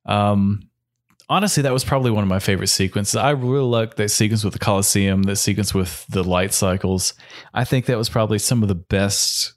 Um, 0.06 0.68
honestly, 1.28 1.62
that 1.62 1.72
was 1.72 1.84
probably 1.84 2.10
one 2.10 2.24
of 2.24 2.28
my 2.28 2.40
favorite 2.40 2.68
sequences. 2.68 3.14
I 3.14 3.30
really 3.30 3.64
like 3.64 3.94
that 3.96 4.10
sequence 4.10 4.42
with 4.42 4.54
the 4.54 4.58
Coliseum, 4.58 5.22
that 5.24 5.36
sequence 5.36 5.72
with 5.72 6.04
the 6.08 6.24
light 6.24 6.52
cycles. 6.52 7.14
I 7.54 7.64
think 7.64 7.86
that 7.86 7.96
was 7.96 8.08
probably 8.08 8.40
some 8.40 8.62
of 8.62 8.68
the 8.68 8.74
best 8.74 9.52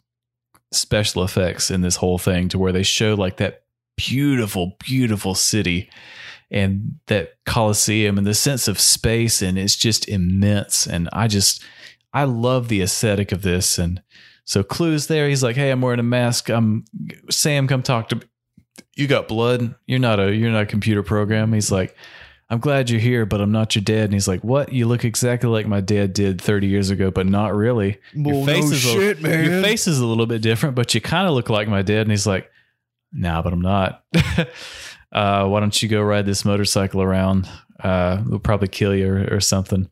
special 0.74 1.24
effects 1.24 1.72
in 1.72 1.82
this 1.82 1.98
whole 1.98 2.18
thing 2.18 2.50
to 2.50 2.60
where 2.60 2.72
they 2.72 2.84
show 2.84 3.14
like 3.14 3.38
that 3.38 3.64
beautiful, 3.96 4.76
beautiful 4.80 5.36
city 5.36 5.90
and 6.52 7.00
that 7.08 7.34
Coliseum 7.46 8.18
and 8.18 8.28
the 8.28 8.34
sense 8.34 8.68
of 8.68 8.80
space 8.80 9.42
and 9.42 9.58
it's 9.58 9.76
just 9.76 10.08
immense. 10.08 10.86
And 10.88 11.10
I 11.12 11.28
just 11.28 11.64
I 12.14 12.26
love 12.26 12.68
the 12.68 12.82
aesthetic 12.82 13.32
of 13.32 13.42
this. 13.42 13.78
And 13.78 14.02
so 14.46 14.64
Clu's 14.64 15.08
there. 15.08 15.28
He's 15.28 15.44
like, 15.44 15.56
Hey, 15.56 15.72
I'm 15.72 15.82
wearing 15.82 16.00
a 16.00 16.04
mask. 16.04 16.50
I'm 16.50 16.86
Sam, 17.30 17.68
come 17.68 17.84
talk 17.84 18.10
to 18.10 18.18
me. 18.18 18.24
You 18.96 19.08
got 19.08 19.28
blood. 19.28 19.76
You're 19.88 20.00
not 20.00 20.20
a 20.20 20.36
you're 20.36 20.52
not 20.52 20.64
a 20.64 20.68
computer 20.68 21.04
program. 21.04 21.54
He's 21.54 21.72
like, 21.72 21.96
I'm 22.54 22.60
glad 22.60 22.92
you're 22.92 23.00
here, 23.00 23.26
but 23.26 23.42
I'm 23.42 23.52
not 23.52 23.74
your 23.74 23.84
dad. 23.84 24.04
And 24.04 24.14
he's 24.14 24.28
like, 24.28 24.44
What? 24.44 24.72
You 24.72 24.86
look 24.86 25.04
exactly 25.04 25.50
like 25.50 25.66
my 25.66 25.82
dad 25.82 26.14
did 26.14 26.40
30 26.40 26.68
years 26.68 26.92
ago, 26.92 27.10
but 27.10 27.26
not 27.26 27.56
really. 27.56 27.98
Your 28.14 28.46
face 28.46 28.66
no 28.66 28.72
is 28.72 28.80
shit, 28.80 29.18
a, 29.18 29.22
man. 29.24 29.46
Your 29.46 29.64
face 29.64 29.88
is 29.88 30.00
a 30.00 30.06
little 30.06 30.28
bit 30.28 30.44
different, 30.44 30.76
but 30.76 30.94
you 30.94 31.02
kind 31.02 31.28
of 31.28 31.34
look 31.34 31.50
like 31.50 31.68
my 31.68 31.82
dad. 31.82 32.02
And 32.02 32.12
he's 32.12 32.28
like, 32.28 32.52
Nah, 33.12 33.42
but 33.42 33.54
I'm 33.54 33.62
not. 33.62 34.04
uh, 35.12 35.48
why 35.48 35.60
don't 35.62 35.82
you 35.82 35.90
go 35.90 36.00
ride 36.04 36.28
this 36.28 36.46
motorcycle 36.46 37.02
around? 37.02 37.50
Uh, 37.80 38.22
we'll 38.28 38.38
probably 38.38 38.68
kill 38.68 38.94
you 38.94 39.12
or, 39.12 39.36
or 39.38 39.40
something. 39.40 39.90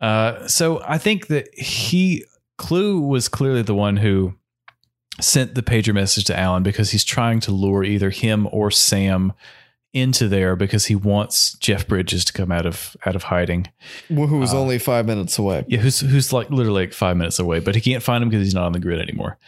Uh, 0.00 0.48
so 0.48 0.82
I 0.84 0.98
think 0.98 1.28
that 1.28 1.56
he 1.56 2.24
Clu 2.56 3.00
was 3.00 3.28
clearly 3.28 3.62
the 3.62 3.74
one 3.76 3.98
who 3.98 4.34
sent 5.20 5.54
the 5.54 5.62
pager 5.62 5.94
message 5.94 6.24
to 6.24 6.36
Alan 6.36 6.64
because 6.64 6.90
he's 6.90 7.04
trying 7.04 7.38
to 7.38 7.52
lure 7.52 7.84
either 7.84 8.10
him 8.10 8.48
or 8.50 8.72
Sam 8.72 9.32
into 9.94 10.28
there 10.28 10.54
because 10.54 10.86
he 10.86 10.94
wants 10.94 11.54
Jeff 11.58 11.88
Bridges 11.88 12.24
to 12.26 12.32
come 12.32 12.52
out 12.52 12.66
of 12.66 12.96
out 13.06 13.16
of 13.16 13.24
hiding. 13.24 13.66
Who 14.08 14.38
was 14.38 14.52
Uh, 14.52 14.60
only 14.60 14.78
five 14.78 15.06
minutes 15.06 15.38
away. 15.38 15.64
Yeah, 15.68 15.78
who's 15.78 16.00
who's 16.00 16.32
like 16.32 16.50
literally 16.50 16.82
like 16.86 16.92
five 16.92 17.16
minutes 17.16 17.38
away, 17.38 17.60
but 17.60 17.74
he 17.74 17.80
can't 17.80 18.02
find 18.02 18.22
him 18.22 18.28
because 18.28 18.44
he's 18.44 18.54
not 18.54 18.64
on 18.66 18.72
the 18.72 18.80
grid 18.80 19.00
anymore. 19.00 19.38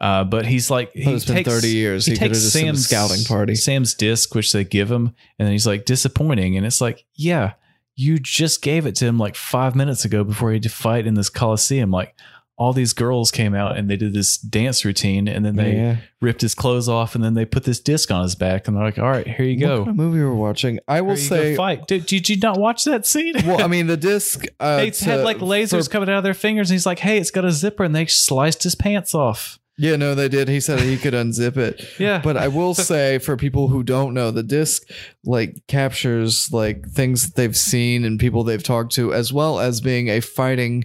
Uh, 0.00 0.22
but 0.22 0.46
he's 0.46 0.70
like, 0.70 0.92
he 0.92 1.10
it's 1.12 1.24
been 1.24 1.36
takes- 1.36 1.48
30 1.50 1.68
years. 1.70 2.06
He 2.06 2.12
could've 2.16 2.32
takes 2.40 2.52
done 2.52 2.76
scouting 2.76 3.24
party. 3.24 3.56
Sam's 3.56 3.94
disc, 3.94 4.32
which 4.34 4.52
they 4.52 4.62
give 4.62 4.88
him, 4.90 5.06
and 5.38 5.46
then 5.46 5.50
he's 5.50 5.66
like 5.66 5.84
disappointing, 5.84 6.56
and 6.56 6.64
it's 6.64 6.80
like, 6.80 7.04
yeah, 7.14 7.54
you 7.96 8.20
just 8.20 8.62
gave 8.62 8.86
it 8.86 8.94
to 8.94 9.06
him 9.06 9.18
like 9.18 9.34
five 9.34 9.74
minutes 9.74 10.04
ago 10.04 10.22
before 10.22 10.50
he 10.50 10.54
had 10.56 10.62
to 10.62 10.68
fight 10.68 11.04
in 11.08 11.14
this 11.14 11.28
coliseum. 11.28 11.90
Like 11.90 12.14
all 12.58 12.72
these 12.72 12.92
girls 12.92 13.30
came 13.30 13.54
out 13.54 13.76
and 13.78 13.88
they 13.88 13.96
did 13.96 14.12
this 14.12 14.36
dance 14.36 14.84
routine, 14.84 15.28
and 15.28 15.44
then 15.44 15.54
they 15.56 15.74
Yeah. 15.76 15.96
ripped 16.20 16.40
his 16.40 16.54
clothes 16.54 16.88
off, 16.88 17.14
and 17.14 17.22
then 17.22 17.34
they 17.34 17.44
put 17.44 17.62
this 17.64 17.78
disc 17.78 18.10
on 18.10 18.22
his 18.24 18.34
back, 18.34 18.66
and 18.66 18.76
they're 18.76 18.84
like, 18.84 18.98
all 18.98 19.08
right, 19.08 19.26
here 19.26 19.46
you 19.46 19.64
What 19.64 19.68
go. 19.68 19.76
kind 19.84 19.88
of 19.90 19.96
movie 19.96 20.18
we're 20.18 20.34
watching? 20.34 20.80
I 20.88 21.00
will 21.00 21.14
Here 21.14 21.22
you 21.24 21.30
go 21.30 21.36
say. 21.36 21.56
fight. 21.56 21.86
Did, 21.86 22.06
did 22.06 22.28
you 22.28 22.36
not 22.36 22.58
watch 22.58 22.84
that 22.84 23.06
scene? 23.06 23.34
Well, 23.46 23.62
I 23.62 23.66
mean, 23.74 23.86
the 23.86 23.96
disc. 23.96 24.44
Uh, 24.58 24.78
they 24.78 24.90
to- 24.90 25.04
had 25.04 25.20
like 25.20 25.38
lasers 25.38 25.84
for- 25.84 25.90
coming 25.90 26.08
out 26.10 26.18
of 26.18 26.24
their 26.24 26.34
fingers, 26.34 26.68
and 26.68 26.74
he's 26.74 26.84
like, 26.86 26.98
"Hey, 26.98 27.18
it's 27.18 27.30
got 27.30 27.44
a 27.44 27.52
zipper," 27.52 27.84
and 27.84 27.94
they 27.94 28.06
sliced 28.06 28.64
his 28.64 28.74
pants 28.74 29.14
off. 29.14 29.58
Yeah, 29.80 29.94
no, 29.94 30.16
they 30.16 30.28
did. 30.28 30.48
He 30.48 30.58
said 30.58 30.80
he 30.80 30.96
could 30.96 31.14
unzip 31.14 31.56
it. 31.56 31.84
Yeah. 32.00 32.20
But 32.20 32.36
I 32.36 32.48
will 32.48 32.74
say, 32.90 33.18
for 33.18 33.36
people 33.36 33.68
who 33.68 33.84
don't 33.84 34.12
know, 34.12 34.32
the 34.32 34.42
disc 34.42 34.82
like 35.24 35.54
captures 35.68 36.52
like 36.52 36.88
things 36.88 37.24
that 37.24 37.36
they've 37.36 37.56
seen 37.56 38.04
and 38.04 38.18
people 38.18 38.42
they've 38.42 38.60
talked 38.60 38.92
to, 38.94 39.14
as 39.14 39.32
well 39.32 39.60
as 39.60 39.80
being 39.80 40.08
a 40.08 40.18
fighting. 40.20 40.84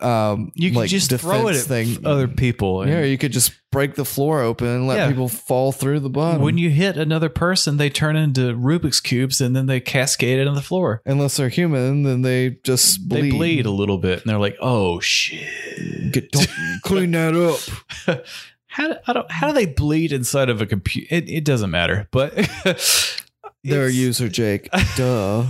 Um, 0.00 0.52
You 0.54 0.70
can 0.70 0.76
like 0.78 0.90
just 0.90 1.10
throw 1.10 1.48
it 1.48 1.56
at 1.56 1.62
thing. 1.64 1.98
other 2.06 2.28
people. 2.28 2.82
and 2.82 2.90
yeah, 2.90 3.02
you 3.04 3.18
could 3.18 3.32
just 3.32 3.52
break 3.70 3.94
the 3.94 4.04
floor 4.04 4.40
open 4.42 4.66
and 4.68 4.86
let 4.86 4.96
Yeah. 4.98 5.08
people 5.08 5.28
fall 5.28 5.72
through 5.72 6.00
the 6.00 6.10
bottom. 6.10 6.42
when 6.42 6.58
you 6.58 6.68
hit 6.70 6.96
another 6.96 7.28
person, 7.28 7.76
they 7.78 7.88
turn 7.90 8.16
into 8.16 8.52
Rubik's 8.54 9.00
cubes, 9.00 9.40
and 9.40 9.56
then 9.56 9.66
they 9.66 9.80
cascade 9.80 10.38
it 10.38 10.46
on 10.46 10.54
the 10.54 10.60
floor. 10.62 11.00
Unless 11.06 11.36
they're 11.36 11.48
human, 11.48 12.02
then 12.02 12.22
they 12.22 12.58
just 12.64 13.08
bleed. 13.08 13.22
They 13.22 13.30
bleed 13.30 13.66
a 13.66 13.70
little 13.70 13.98
bit, 13.98 14.20
and 14.22 14.30
they're 14.30 14.38
like, 14.38 14.56
"Oh 14.60 15.00
shit!" 15.00 16.12
Get, 16.12 16.30
don't 16.32 16.48
clean 16.82 17.10
that 17.12 17.34
up. 17.34 18.24
How 18.66 18.88
do, 18.88 18.94
I 19.06 19.12
don't, 19.12 19.30
how 19.30 19.48
do 19.48 19.52
they 19.52 19.66
bleed 19.66 20.12
inside 20.12 20.48
of 20.48 20.62
a 20.62 20.66
computer? 20.66 21.14
It, 21.14 21.28
it 21.28 21.44
doesn't 21.44 21.70
matter, 21.70 22.08
but 22.10 22.34
They're 22.34 22.44
a 22.64 22.72
it's- 23.88 23.94
user, 23.94 24.30
Jake. 24.30 24.70
Duh. 24.96 25.44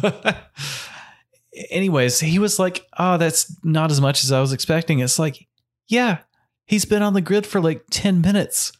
Anyways, 1.70 2.20
he 2.20 2.38
was 2.38 2.58
like, 2.58 2.86
"Oh, 2.98 3.18
that's 3.18 3.54
not 3.62 3.90
as 3.90 4.00
much 4.00 4.24
as 4.24 4.32
I 4.32 4.40
was 4.40 4.52
expecting." 4.52 5.00
It's 5.00 5.18
like, 5.18 5.46
yeah, 5.88 6.18
he's 6.66 6.84
been 6.84 7.02
on 7.02 7.14
the 7.14 7.20
grid 7.20 7.46
for 7.46 7.60
like 7.60 7.84
ten 7.90 8.20
minutes. 8.20 8.72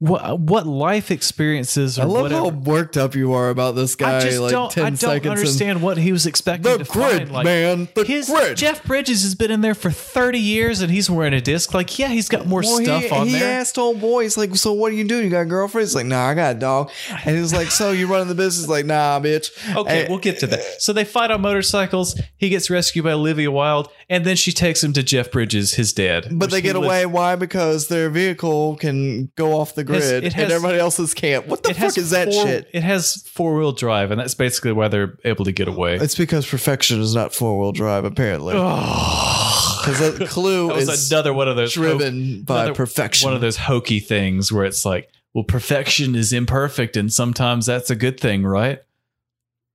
What 0.00 0.38
what 0.38 0.64
life 0.64 1.10
experiences 1.10 1.98
or 1.98 2.02
I 2.02 2.04
love 2.04 2.22
whatever? 2.22 2.40
how 2.44 2.48
worked 2.50 2.96
up 2.96 3.16
you 3.16 3.32
are 3.32 3.50
about 3.50 3.74
this 3.74 3.96
guy. 3.96 4.18
I 4.18 4.20
just 4.20 4.38
like 4.38 4.52
don't. 4.52 4.78
I 4.78 4.90
don't 4.90 5.26
understand 5.26 5.82
what 5.82 5.98
he 5.98 6.12
was 6.12 6.24
expecting 6.24 6.70
The 6.70 6.84
to 6.84 6.90
grid, 6.90 7.18
find. 7.18 7.32
Like, 7.32 7.44
man. 7.44 7.88
The 7.96 8.04
his 8.04 8.28
grid. 8.30 8.56
Jeff 8.56 8.84
Bridges 8.84 9.24
has 9.24 9.34
been 9.34 9.50
in 9.50 9.60
there 9.60 9.74
for 9.74 9.90
thirty 9.90 10.38
years, 10.38 10.82
and 10.82 10.92
he's 10.92 11.10
wearing 11.10 11.34
a 11.34 11.40
disc. 11.40 11.74
Like, 11.74 11.98
yeah, 11.98 12.06
he's 12.08 12.28
got 12.28 12.46
more 12.46 12.60
Well, 12.62 12.80
stuff 12.80 13.02
he, 13.02 13.10
on 13.10 13.26
he 13.26 13.32
there. 13.32 13.58
asked 13.60 13.76
old 13.76 14.00
boy, 14.00 14.22
he's 14.22 14.36
like, 14.36 14.54
so 14.54 14.72
what 14.72 14.92
are 14.92 14.94
you 14.94 15.02
doing? 15.02 15.24
You 15.24 15.30
got 15.30 15.40
a 15.40 15.46
girlfriend? 15.46 15.82
He's 15.88 15.96
like, 15.96 16.06
nah, 16.06 16.26
I 16.28 16.34
got 16.34 16.54
a 16.54 16.58
dog. 16.60 16.92
And 17.24 17.36
he's 17.36 17.52
like, 17.52 17.72
so 17.72 17.90
you 17.90 18.06
running 18.06 18.28
the 18.28 18.36
business? 18.36 18.58
He's 18.66 18.68
like, 18.68 18.86
nah, 18.86 19.18
bitch. 19.18 19.50
Okay, 19.74 20.02
And- 20.02 20.10
we'll 20.10 20.20
get 20.20 20.38
to 20.40 20.46
that. 20.46 20.62
So 20.80 20.92
they 20.92 21.04
fight 21.04 21.32
on 21.32 21.40
motorcycles. 21.40 22.20
He 22.36 22.50
gets 22.50 22.70
rescued 22.70 23.04
by 23.04 23.12
Olivia 23.14 23.50
Wilde, 23.50 23.88
and 24.08 24.24
then 24.24 24.36
she 24.36 24.52
takes 24.52 24.84
him 24.84 24.92
to 24.92 25.02
Jeff 25.02 25.32
Bridges, 25.32 25.74
his 25.74 25.92
dad. 25.92 26.28
but 26.38 26.52
they 26.52 26.58
he 26.58 26.62
get 26.62 26.76
away. 26.76 27.04
Why? 27.04 27.34
Because 27.34 27.88
their 27.88 28.08
vehicle 28.10 28.76
can 28.76 29.32
go 29.34 29.58
off 29.58 29.74
the 29.74 29.87
grid 29.88 30.24
it 30.24 30.32
has- 30.32 30.44
and 30.44 30.52
everybody 30.52 30.78
else's 30.78 31.14
can't. 31.14 31.46
What 31.46 31.62
the 31.62 31.74
fuck 31.74 31.96
is 31.98 32.10
that 32.10 32.32
four- 32.32 32.46
shit? 32.46 32.68
It 32.72 32.82
has 32.82 33.22
four 33.26 33.56
wheel 33.56 33.72
drive, 33.72 34.10
and 34.10 34.20
that's 34.20 34.34
basically 34.34 34.72
why 34.72 34.88
they're 34.88 35.18
able 35.24 35.44
to 35.44 35.52
get 35.52 35.68
away. 35.68 35.96
It's 35.96 36.14
because 36.16 36.46
perfection 36.46 37.00
is 37.00 37.14
not 37.14 37.34
four 37.34 37.58
wheel 37.58 37.72
drive, 37.72 38.04
apparently. 38.04 38.54
Because 38.54 39.98
that 40.00 40.28
Clu 40.28 40.68
that 40.68 40.78
is 40.78 41.10
another 41.10 41.32
one 41.32 41.48
of 41.48 41.56
those 41.56 41.72
driven 41.72 42.42
by 42.42 42.64
another- 42.64 42.74
perfection. 42.74 43.26
One 43.26 43.34
of 43.34 43.40
those 43.40 43.56
hokey 43.56 44.00
things 44.00 44.52
where 44.52 44.64
it's 44.64 44.84
like, 44.84 45.10
well, 45.34 45.44
perfection 45.44 46.14
is 46.14 46.32
imperfect, 46.32 46.96
and 46.96 47.12
sometimes 47.12 47.66
that's 47.66 47.90
a 47.90 47.96
good 47.96 48.18
thing, 48.20 48.44
right? 48.44 48.80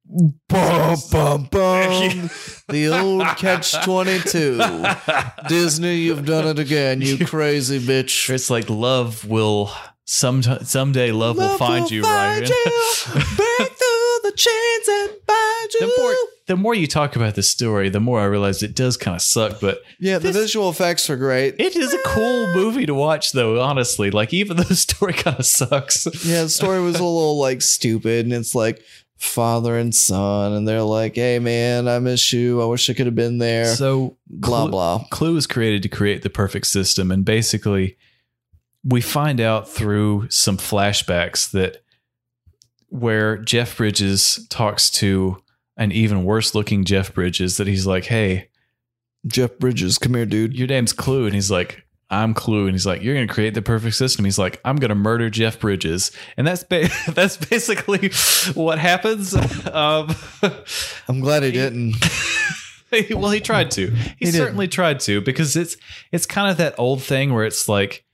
Bum, 0.05 0.33
bum, 1.11 1.47
bum. 1.49 2.29
the 2.67 2.87
old 2.89 3.25
catch 3.37 3.71
22. 3.83 4.59
Disney, 5.47 5.95
you've 5.95 6.25
done 6.25 6.45
it 6.47 6.59
again, 6.59 7.01
you 7.01 7.25
crazy 7.25 7.79
bitch. 7.79 8.29
It's 8.29 8.49
like 8.49 8.69
love 8.69 9.25
will 9.25 9.71
some 10.05 10.41
someday 10.43 11.11
love, 11.11 11.37
will 11.37 11.43
Love 11.47 11.59
find 11.59 11.89
you, 11.91 12.03
Ryan. 12.03 12.43
you. 12.43 12.49
Break 13.13 13.23
through 13.79 14.19
the 14.23 14.33
chains 14.35 14.87
and 14.89 15.11
bind 15.25 15.73
you. 15.73 15.79
the 15.79 15.93
more 15.97 16.13
the 16.45 16.55
more 16.57 16.75
you 16.75 16.87
talk 16.87 17.15
about 17.15 17.35
the 17.35 17.43
story, 17.43 17.87
the 17.89 18.01
more 18.01 18.19
I 18.19 18.25
realize 18.25 18.61
it 18.61 18.75
does 18.75 18.97
kind 18.97 19.15
of 19.15 19.21
suck. 19.21 19.61
But 19.61 19.81
yeah, 19.99 20.17
the 20.17 20.27
this- 20.31 20.35
visual 20.35 20.69
effects 20.69 21.09
are 21.09 21.15
great. 21.15 21.55
it 21.57 21.75
is 21.77 21.93
a 21.93 21.99
cool 22.05 22.47
ah. 22.49 22.53
movie 22.53 22.85
to 22.85 22.93
watch, 22.93 23.31
though. 23.31 23.61
Honestly, 23.61 24.11
like 24.11 24.33
even 24.33 24.57
though 24.57 24.63
the 24.63 24.75
story 24.75 25.13
kind 25.23 25.39
of 25.39 25.45
sucks. 25.45 26.05
yeah, 26.25 26.43
the 26.43 26.49
story 26.49 26.81
was 26.81 26.95
a 26.99 27.03
little 27.03 27.37
like 27.39 27.61
stupid, 27.61 28.25
and 28.25 28.33
it's 28.33 28.53
like 28.53 28.81
father 29.17 29.77
and 29.77 29.95
son, 29.95 30.51
and 30.51 30.67
they're 30.67 30.81
like, 30.81 31.15
"Hey, 31.15 31.39
man, 31.39 31.87
I 31.87 31.99
miss 31.99 32.33
you. 32.33 32.61
I 32.61 32.65
wish 32.65 32.89
I 32.89 32.93
could 32.93 33.05
have 33.05 33.15
been 33.15 33.37
there." 33.37 33.73
So 33.73 34.17
blah 34.27 34.63
Clu- 34.63 34.71
blah. 34.71 35.05
Clu 35.11 35.33
was 35.35 35.47
created 35.47 35.81
to 35.83 35.89
create 35.89 36.23
the 36.23 36.29
perfect 36.29 36.67
system, 36.67 37.09
and 37.09 37.23
basically, 37.23 37.95
we 38.83 39.01
find 39.01 39.39
out 39.39 39.69
through 39.69 40.27
some 40.29 40.57
flashbacks 40.57 41.51
that 41.51 41.83
where 42.89 43.37
Jeff 43.37 43.77
Bridges 43.77 44.45
talks 44.49 44.89
to 44.91 45.41
an 45.77 45.91
even 45.91 46.23
worse 46.23 46.53
looking 46.53 46.83
Jeff 46.85 47.13
Bridges, 47.13 47.57
that 47.57 47.67
he's 47.67 47.87
like, 47.87 48.05
"Hey, 48.05 48.49
Jeff 49.25 49.57
Bridges, 49.57 49.97
come 49.97 50.13
here, 50.13 50.25
dude. 50.25 50.53
your 50.57 50.67
name's 50.67 50.93
Clu," 50.93 51.25
and 51.25 51.33
he's 51.35 51.51
like. 51.51 51.79
I'm 52.09 52.35
Clu, 52.35 52.65
and 52.67 52.73
he's 52.75 52.85
like, 52.85 53.01
"You're 53.01 53.15
gonna 53.15 53.25
create 53.27 53.55
the 53.55 53.61
perfect 53.63 53.95
system." 53.95 54.23
He's 54.23 54.37
like, 54.37 54.61
"I'm 54.63 54.75
gonna 54.75 54.93
murder 54.93 55.31
Jeff 55.31 55.59
Bridges," 55.59 56.11
and 56.37 56.45
that's 56.45 56.63
ba- 56.63 56.89
that's 57.15 57.37
basically 57.37 58.11
what 58.53 58.77
happens. 58.77 59.33
Um, 59.73 60.13
I'm 61.07 61.21
glad 61.21 61.41
he 61.41 61.51
didn't. 61.51 61.95
well, 63.15 63.31
he 63.31 63.39
tried 63.39 63.71
to. 63.71 63.89
He, 64.19 64.25
He 64.25 64.31
certainly 64.31 64.67
tried 64.67 64.99
to 65.01 65.21
because 65.21 65.55
it's 65.55 65.75
it's 66.11 66.27
kind 66.27 66.51
of 66.51 66.57
that 66.57 66.75
old 66.77 67.01
thing 67.01 67.33
where 67.33 67.45
it's 67.45 67.67
like 67.67 68.05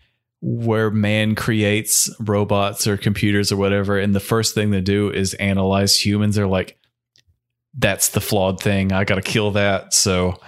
where 0.41 0.89
man 0.89 1.35
creates 1.35 2.09
robots 2.19 2.87
or 2.87 2.95
computers 2.97 3.51
or 3.51 3.57
whatever, 3.57 3.97
and 3.99 4.15
the 4.15 4.19
first 4.19 4.53
thing 4.55 4.71
they 4.71 4.81
do 4.81 5.09
is 5.09 5.33
analyze 5.35 5.95
humans. 6.05 6.35
They're 6.35 6.47
like, 6.47 6.77
"That's 7.77 8.09
the 8.09 8.21
flawed 8.21 8.59
thing. 8.61 8.91
I 8.91 9.03
got 9.03 9.15
to 9.15 9.21
kill 9.21 9.51
that." 9.51 9.93
So 9.93 10.39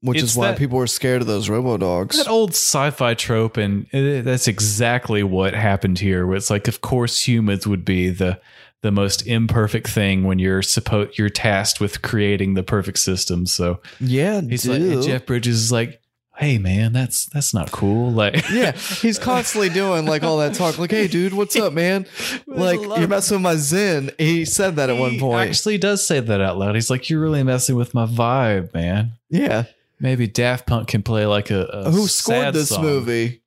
which 0.00 0.22
is 0.22 0.36
why 0.36 0.48
that- 0.50 0.58
people 0.58 0.78
are 0.78 0.86
scared 0.86 1.22
of 1.22 1.26
those 1.26 1.48
robo 1.48 1.78
dogs. 1.78 2.18
that 2.18 2.28
old 2.28 2.50
sci-fi 2.50 3.14
trope 3.14 3.56
and 3.56 3.86
it, 3.90 4.22
that's 4.24 4.46
exactly 4.46 5.22
what 5.22 5.54
happened 5.54 5.98
here 5.98 6.26
where 6.26 6.36
it's 6.36 6.50
like 6.50 6.68
of 6.68 6.82
course 6.82 7.26
humans 7.26 7.66
would 7.66 7.86
be 7.86 8.10
the 8.10 8.38
the 8.82 8.90
most 8.92 9.26
imperfect 9.26 9.88
thing 9.88 10.24
when 10.24 10.38
you're 10.38 10.60
supposed 10.60 11.16
you're 11.18 11.30
tasked 11.30 11.80
with 11.80 12.02
creating 12.02 12.52
the 12.52 12.62
perfect 12.62 12.98
system 12.98 13.46
so 13.46 13.80
Yeah, 13.98 14.42
he's 14.42 14.66
like 14.68 14.82
jeff 15.02 15.24
bridges 15.24 15.58
is 15.62 15.72
like 15.72 16.02
hey 16.36 16.58
man 16.58 16.92
that's 16.92 17.26
that's 17.26 17.54
not 17.54 17.70
cool 17.70 18.10
like 18.10 18.34
yeah, 18.52 18.72
he's 19.00 19.18
constantly 19.18 19.68
doing 19.68 20.04
like 20.06 20.22
all 20.22 20.38
that 20.38 20.54
talk. 20.54 20.78
Like, 20.78 20.90
hey, 20.90 21.06
dude, 21.08 21.32
what's 21.32 21.54
up, 21.56 21.72
man? 21.72 22.06
Like, 22.46 22.80
you're 22.80 23.08
messing 23.08 23.36
with 23.36 23.42
my 23.42 23.56
zen. 23.56 24.10
He 24.18 24.44
said 24.44 24.76
that 24.76 24.88
at 24.90 24.96
one 24.96 25.18
point. 25.18 25.48
actually 25.48 25.78
does 25.78 26.06
say 26.06 26.20
that 26.20 26.40
out 26.40 26.56
loud 26.58 26.74
he's 26.76 26.90
like 26.90 27.10
you're 27.10 27.20
really 27.20 27.42
messing 27.42 27.74
with 27.76 27.94
my 27.94 28.06
vibe 28.06 28.72
man 28.74 29.12
yeah. 29.28 29.64
maybe 29.98 30.26
daft 30.28 30.66
punk 30.66 30.88
can 30.88 31.02
play 31.02 31.26
like 31.26 31.50
a, 31.50 31.64
a 31.64 31.90
Who 31.90 32.06
scored 32.06 32.54
this 32.54 32.68
song. 32.68 32.82
movie? 32.84 33.42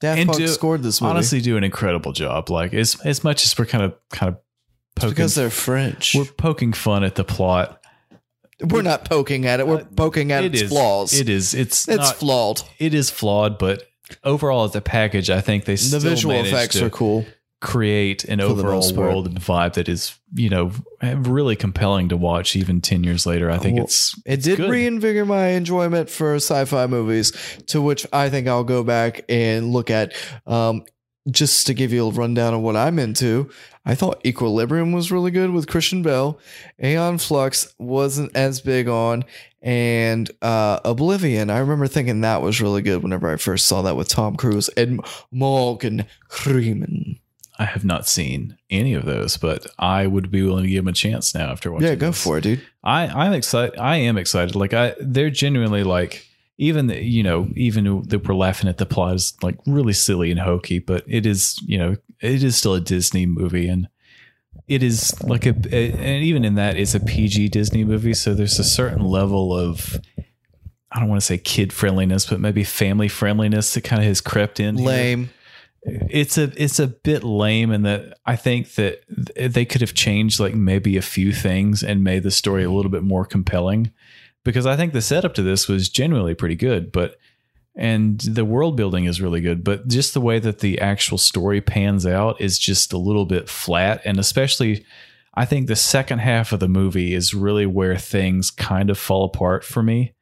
Daft 0.00 0.18
And 0.18 0.28
Punk 0.28 0.38
do- 0.38 0.48
scored 0.48 0.82
this 0.82 1.00
movie. 1.00 1.10
honestly 1.10 1.40
do 1.40 1.56
an 1.56 1.64
incredible 1.64 2.12
job 2.12 2.50
like 2.50 2.72
as 2.74 2.96
as 3.04 3.24
much 3.24 3.44
as 3.44 3.56
we're 3.58 3.66
kind 3.66 3.84
of 3.84 3.94
kind 4.10 4.28
of 4.30 4.38
It's 4.96 5.02
poking 5.04 5.10
because 5.10 5.34
they're 5.34 5.50
French. 5.50 6.14
We're, 6.14 6.24
poking 6.24 6.72
fun 6.72 7.02
at 7.04 7.14
the 7.16 7.24
plot 7.24 7.80
not 8.82 9.04
poking 9.04 9.46
at 9.46 9.60
it. 9.60 9.66
We're 9.66 9.84
poking 9.84 10.32
at 10.32 10.44
It 10.44 10.52
its 10.54 10.62
is 10.62 10.68
flaws. 10.70 11.12
It 11.18 11.28
is. 11.28 11.54
It's 11.54 11.88
it's 11.88 11.98
not, 11.98 12.16
flawed. 12.16 12.62
It 12.78 12.94
is 12.94 13.10
flawed, 13.10 13.58
but 13.58 13.84
overall 14.24 14.64
as 14.64 14.74
a 14.76 14.80
package, 14.80 15.30
I 15.30 15.40
think 15.40 15.64
they 15.64 15.74
The 15.74 15.78
still 15.78 16.00
visual 16.00 16.34
effects 16.34 16.78
to 16.78 16.86
are 16.86 16.90
cool. 16.90 17.24
create 17.60 18.24
an 18.24 18.40
overall 18.40 18.92
world 18.94 19.26
and 19.26 19.38
vibe 19.40 19.74
that 19.74 19.88
is, 19.88 20.18
you 20.34 20.50
know, 20.50 20.72
really 21.02 21.56
compelling 21.56 22.08
to 22.10 22.16
watch. 22.16 22.56
Even 22.56 22.80
ten 22.80 23.04
years 23.04 23.24
later, 23.26 23.50
I 23.50 23.58
think 23.58 23.76
Well, 23.76 23.84
it's 23.84 24.14
It 24.26 24.42
did 24.42 24.56
good. 24.58 24.70
reinvigorate 24.70 25.26
my 25.28 25.48
enjoyment 25.48 26.10
for 26.10 26.34
sci-fi 26.36 26.86
movies, 26.86 27.32
to 27.68 27.80
which 27.80 28.06
I 28.12 28.28
think 28.30 28.48
I'll 28.48 28.64
go 28.64 28.82
back 28.82 29.24
and 29.28 29.72
look 29.72 29.90
at. 29.90 30.12
Um, 30.46 30.84
just 31.30 31.66
to 31.66 31.74
give 31.74 31.92
you 31.92 32.06
a 32.06 32.10
rundown 32.10 32.54
of 32.54 32.60
what 32.60 32.76
I'm 32.76 32.98
into, 32.98 33.50
I 33.84 33.94
thought 33.94 34.24
Equilibrium 34.24 34.92
was 34.92 35.12
really 35.12 35.30
good 35.30 35.50
with 35.50 35.68
Christian 35.68 36.02
Bale. 36.02 36.38
Aeon 36.82 37.18
Flux 37.18 37.74
wasn't 37.78 38.34
as 38.36 38.60
big 38.60 38.88
on, 38.88 39.24
and 39.60 40.30
uh, 40.42 40.80
Oblivion. 40.84 41.50
I 41.50 41.58
remember 41.58 41.86
thinking 41.86 42.20
that 42.20 42.42
was 42.42 42.60
really 42.60 42.82
good 42.82 43.02
whenever 43.02 43.28
I 43.30 43.36
first 43.36 43.66
saw 43.66 43.82
that 43.82 43.96
with 43.96 44.08
Tom 44.08 44.36
Cruise 44.36 44.68
and 44.70 45.00
Morgan 45.30 46.06
Freeman. 46.28 47.18
I 47.58 47.66
have 47.66 47.84
not 47.84 48.08
seen 48.08 48.56
any 48.70 48.94
of 48.94 49.04
those, 49.04 49.36
but 49.36 49.66
I 49.78 50.06
would 50.06 50.30
be 50.30 50.42
willing 50.42 50.64
to 50.64 50.70
give 50.70 50.84
them 50.84 50.88
a 50.88 50.92
chance 50.92 51.34
now 51.34 51.50
after 51.50 51.70
watching. 51.70 51.88
Yeah, 51.88 51.94
go 51.94 52.08
this. 52.08 52.22
for 52.22 52.38
it, 52.38 52.40
dude. 52.40 52.62
I 52.82 53.06
I'm 53.06 53.32
excited. 53.32 53.78
I 53.78 53.96
am 53.96 54.16
excited. 54.16 54.56
Like 54.56 54.74
I, 54.74 54.94
they're 54.98 55.30
genuinely 55.30 55.84
like 55.84 56.26
even 56.62 56.86
the- 56.86 57.02
you 57.04 57.22
know 57.22 57.48
even 57.56 58.02
that 58.08 58.26
we're 58.26 58.34
laughing 58.34 58.68
at 58.68 58.78
the 58.78 58.86
plot 58.86 59.16
is 59.16 59.34
like 59.42 59.56
really 59.66 59.92
silly 59.92 60.30
and 60.30 60.40
hokey, 60.40 60.78
but 60.78 61.02
it 61.08 61.26
is 61.26 61.60
you 61.66 61.76
know 61.76 61.96
it 62.20 62.42
is 62.44 62.56
still 62.56 62.74
a 62.74 62.80
Disney 62.80 63.26
movie 63.26 63.68
and 63.68 63.88
it 64.68 64.82
is 64.82 65.12
like 65.24 65.44
a, 65.44 65.54
a 65.72 65.92
and 65.92 66.22
even 66.24 66.44
in 66.44 66.54
that 66.54 66.76
it's 66.76 66.94
a 66.94 67.00
PG 67.00 67.48
Disney 67.48 67.84
movie, 67.84 68.14
so 68.14 68.32
there's 68.32 68.58
a 68.60 68.64
certain 68.64 69.04
level 69.04 69.52
of 69.56 69.98
I 70.92 71.00
don't 71.00 71.08
want 71.08 71.20
to 71.20 71.26
say 71.26 71.38
kid 71.38 71.72
friendliness, 71.72 72.26
but 72.26 72.38
maybe 72.38 72.64
family 72.64 73.08
friendliness 73.08 73.74
that 73.74 73.80
kind 73.82 74.00
of 74.02 74.06
has 74.06 74.20
crept 74.20 74.60
in. 74.60 74.76
here 74.76 74.86
Lame. 74.86 75.30
it's 75.84 76.38
a 76.38 76.52
it's 76.56 76.78
a 76.78 76.86
bit 76.86 77.24
lame 77.24 77.72
in 77.72 77.82
that 77.82 78.18
I 78.24 78.36
think 78.36 78.74
that 78.74 79.00
they 79.36 79.64
could 79.64 79.80
have 79.80 79.94
changed 79.94 80.38
like 80.38 80.54
maybe 80.54 80.96
a 80.96 81.02
few 81.02 81.32
things 81.32 81.82
and 81.82 82.04
made 82.04 82.22
the 82.22 82.30
story 82.30 82.62
a 82.62 82.70
little 82.70 82.90
bit 82.90 83.02
more 83.02 83.24
compelling 83.24 83.90
because 84.44 84.66
I 84.66 84.76
think 84.76 84.92
the 84.92 85.02
setup 85.02 85.34
to 85.34 85.42
this 85.42 85.68
was 85.68 85.88
genuinely 85.88 86.34
pretty 86.34 86.56
good 86.56 86.92
but 86.92 87.16
and 87.74 88.20
the 88.20 88.44
world 88.44 88.76
building 88.76 89.06
is 89.06 89.20
really 89.20 89.40
good 89.40 89.64
but 89.64 89.88
just 89.88 90.12
the 90.14 90.20
way 90.20 90.38
that 90.38 90.58
the 90.58 90.80
actual 90.80 91.18
story 91.18 91.60
pans 91.60 92.04
out 92.06 92.40
is 92.40 92.58
just 92.58 92.92
a 92.92 92.98
little 92.98 93.24
bit 93.24 93.48
flat. 93.48 94.02
And 94.04 94.18
especially 94.18 94.84
I 95.34 95.44
think 95.46 95.66
the 95.66 95.76
second 95.76 96.18
half 96.18 96.52
of 96.52 96.60
the 96.60 96.68
movie 96.68 97.14
is 97.14 97.32
really 97.32 97.64
where 97.66 97.96
things 97.96 98.50
kind 98.50 98.90
of 98.90 98.98
fall 98.98 99.24
apart 99.24 99.64
for 99.64 99.82
me. 99.82 100.12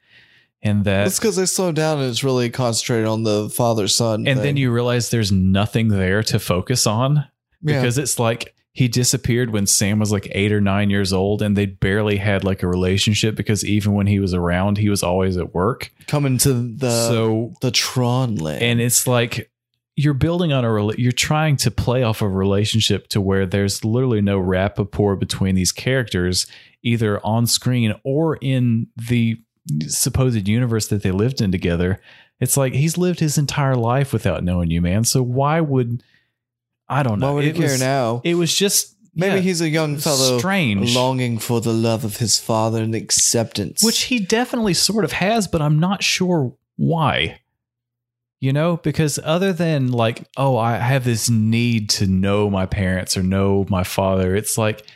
And 0.63 0.85
that 0.85 1.05
That's 1.05 1.19
because 1.19 1.37
they 1.37 1.47
slow 1.47 1.73
down 1.73 1.99
and 1.99 2.09
it's 2.09 2.23
really 2.23 2.51
concentrated 2.51 3.07
on 3.07 3.23
the 3.25 3.49
father 3.49 3.89
son. 3.89 4.29
and 4.29 4.41
then 4.41 4.57
you 4.57 4.71
realize 4.71 5.11
there's 5.11 5.33
nothing 5.33 5.89
there 5.89 6.23
to 6.25 6.39
focus 6.39 6.87
on 6.87 7.25
because 7.65 7.99
it's 7.99 8.19
like 8.19 8.55
he 8.73 8.87
disappeared 8.87 9.51
when 9.51 9.67
Sam 9.67 9.99
was 9.99 10.13
like 10.13 10.29
eight 10.33 10.53
or 10.53 10.61
nine 10.61 10.91
years 10.91 11.13
old, 11.13 11.43
and 11.43 11.57
they 11.57 11.67
barely 11.67 12.17
had 12.17 12.45
like 12.45 12.63
a 12.63 12.69
relationship 12.69 13.35
because 13.35 13.65
even 13.65 13.95
when 13.95 14.07
he 14.07 14.21
was 14.21 14.33
around, 14.33 14.79
he 14.79 14.89
was 14.89 15.03
always 15.03 15.37
at 15.37 15.55
work. 15.55 15.93
coming 16.07 16.39
to 16.39 16.53
the 16.53 16.91
so, 17.09 17.53
the 17.61 17.71
Tron 17.71 18.37
land. 18.37 18.63
and 18.63 18.81
it's 18.81 19.07
like 19.07 19.51
you're 19.97 20.15
building 20.15 20.53
on 20.53 20.65
a 20.65 20.95
you're 20.97 21.13
trying 21.13 21.57
to 21.57 21.71
play 21.71 22.03
off 22.03 22.23
a 22.23 22.29
relationship 22.29 23.09
to 23.09 23.21
where 23.21 23.45
there's 23.45 23.85
literally 23.85 24.21
no 24.21 24.39
rapport 24.39 25.17
between 25.17 25.55
these 25.57 25.73
characters, 25.73 26.47
either 26.83 27.25
on 27.27 27.47
screen 27.47 27.95
or 28.05 28.37
in 28.37 28.87
the 28.97 29.37
supposed 29.89 30.49
universe 30.49 30.89
that 30.89 31.03
they 31.03 31.11
lived 31.11 31.41
in 31.41 31.53
together. 31.53 32.01
It's 32.39 32.57
like 32.57 32.73
he's 32.73 32.97
lived 32.97 33.21
his 33.21 33.37
entire 33.37 33.77
life 33.77 34.13
without 34.13 34.43
knowing 34.43 34.71
you, 34.71 34.81
man. 34.81 35.05
So 35.05 35.23
why 35.23 35.61
would 35.61 36.03
I 36.91 37.03
don't 37.03 37.21
know? 37.21 37.29
Why 37.29 37.33
would 37.37 37.45
he 37.45 37.51
It 37.51 37.57
care 37.57 37.71
was- 37.71 37.81
now? 37.81 38.21
It 38.25 38.35
was 38.35 38.55
just 38.55 38.97
Maybe 39.15 39.37
yeah, 39.37 39.41
he's 39.41 39.61
a 39.61 39.69
young 39.69 39.97
fellow 39.99 40.39
strange. 40.39 40.95
longing 40.95 41.39
for 41.39 41.61
the 41.61 41.73
love 41.73 42.05
of 42.05 42.19
his 42.19 42.39
father 42.39 42.83
and 42.83 42.95
acceptance. 42.95 43.83
which 43.83 44.03
he 44.05 44.19
definitely 44.21 44.75
sort 44.75 45.05
of 45.05 45.13
has, 45.13 45.49
but 45.49 45.61
I'm 45.63 45.81
not 45.81 46.03
sure 46.05 46.55
why. 46.77 47.41
You 48.41 48.53
know, 48.53 48.79
because 48.79 49.19
other 49.23 49.53
than 49.53 49.91
like, 49.93 50.27
oh, 50.37 50.57
I 50.57 50.77
have 50.79 51.05
this 51.05 51.29
need 51.29 51.91
to 51.91 52.07
know 52.07 52.49
my 52.49 52.67
parents 52.67 53.17
or 53.17 53.23
know 53.23 53.67
my 53.69 53.85
father, 53.85 54.35
it's 54.35 54.57
like 54.57 54.87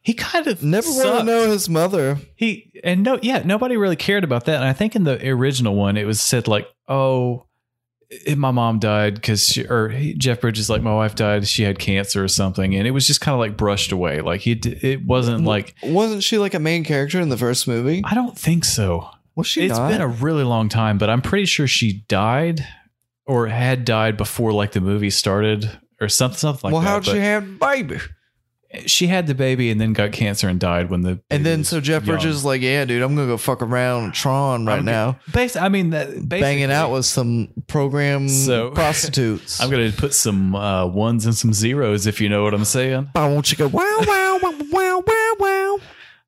he 0.00 0.12
kind 0.14 0.46
of 0.46 0.62
never 0.62 0.88
want 0.90 1.20
to 1.20 1.24
know 1.24 1.50
his 1.50 1.68
mother. 1.68 2.18
He 2.36 2.70
and 2.84 3.02
no, 3.02 3.18
yeah, 3.22 3.42
nobody 3.44 3.76
really 3.76 3.96
cared 3.96 4.22
about 4.24 4.44
that. 4.44 4.56
And 4.56 4.64
I 4.64 4.74
think 4.74 4.94
in 4.94 5.04
the 5.04 5.26
original 5.28 5.74
one, 5.74 5.96
it 5.96 6.04
was 6.04 6.20
said 6.20 6.46
like, 6.46 6.68
"Oh, 6.86 7.46
my 8.36 8.50
mom 8.50 8.78
died 8.78 9.14
because 9.14 9.56
or 9.58 9.88
he- 9.90 10.14
Jeff 10.14 10.40
Bridges 10.40 10.68
like 10.70 10.82
my 10.82 10.94
wife 10.94 11.14
died. 11.14 11.46
She 11.46 11.62
had 11.62 11.78
cancer 11.78 12.22
or 12.24 12.28
something," 12.28 12.74
and 12.74 12.86
it 12.86 12.90
was 12.92 13.06
just 13.06 13.20
kind 13.20 13.34
of 13.34 13.40
like 13.40 13.56
brushed 13.56 13.92
away. 13.92 14.20
Like 14.20 14.40
he, 14.42 14.52
it 14.52 15.04
wasn't 15.06 15.44
like 15.44 15.74
Wasn't 15.82 16.22
she 16.22 16.38
like 16.38 16.54
a 16.54 16.58
main 16.58 16.84
character 16.84 17.20
in 17.20 17.28
the 17.28 17.36
first 17.36 17.66
movie? 17.68 18.02
I 18.04 18.14
don't 18.14 18.38
think 18.38 18.64
so. 18.64 19.08
Was 19.36 19.46
she 19.46 19.62
It's 19.66 19.76
not? 19.76 19.90
been 19.90 20.00
a 20.00 20.06
really 20.08 20.44
long 20.44 20.68
time, 20.68 20.98
but 20.98 21.10
I'm 21.10 21.20
pretty 21.22 21.46
sure 21.46 21.66
she 21.66 22.04
died 22.08 22.64
or 23.26 23.46
had 23.48 23.84
died 23.84 24.16
before 24.16 24.52
like 24.52 24.72
the 24.72 24.80
movie 24.80 25.10
started 25.10 25.70
or 26.00 26.08
something, 26.08 26.38
something 26.38 26.70
like 26.70 26.72
well, 26.72 26.82
that. 26.82 26.86
Well, 26.86 26.94
how'd 26.94 27.04
But 27.04 27.12
she 27.12 27.18
have 27.18 27.58
baby? 27.58 27.98
She 28.86 29.06
had 29.06 29.26
the 29.26 29.34
baby 29.34 29.70
and 29.70 29.80
then 29.80 29.92
got 29.92 30.12
cancer 30.12 30.48
and 30.48 30.58
died 30.60 30.90
when 30.90 31.02
the 31.02 31.20
And 31.30 31.44
then 31.44 31.64
so 31.64 31.80
Jeff 31.80 32.04
young. 32.06 32.16
Bridges 32.16 32.36
is 32.36 32.44
like, 32.44 32.60
yeah, 32.62 32.84
dude, 32.84 33.02
I'm 33.02 33.14
gonna 33.14 33.26
go 33.26 33.36
fuck 33.36 33.62
around 33.62 34.12
Tron 34.14 34.66
right 34.66 34.74
I'm- 34.76 34.84
now, 34.84 35.18
Basi- 35.30 35.60
I 35.60 35.68
mean, 35.68 35.90
that 35.90 36.28
banging 36.28 36.70
out 36.72 36.90
with 36.90 37.06
some 37.06 37.48
program 37.66 38.28
So- 38.28 38.70
prostitutes. 38.74 39.60
I'm 39.60 39.70
gonna 39.70 39.92
put 39.92 40.14
some 40.14 40.54
uh, 40.54 40.86
ones 40.86 41.26
and 41.26 41.34
some 41.34 41.52
zeros 41.52 42.06
if 42.06 42.20
you 42.20 42.28
know 42.28 42.42
what 42.44 42.54
I'm 42.54 42.64
saying. 42.64 43.10
I 43.14 43.28
want 43.28 43.50
you 43.50 43.56
go 43.58 43.68
wow 43.68 43.82
wow 44.06 44.38
wow 44.42 44.52
wow. 44.70 45.00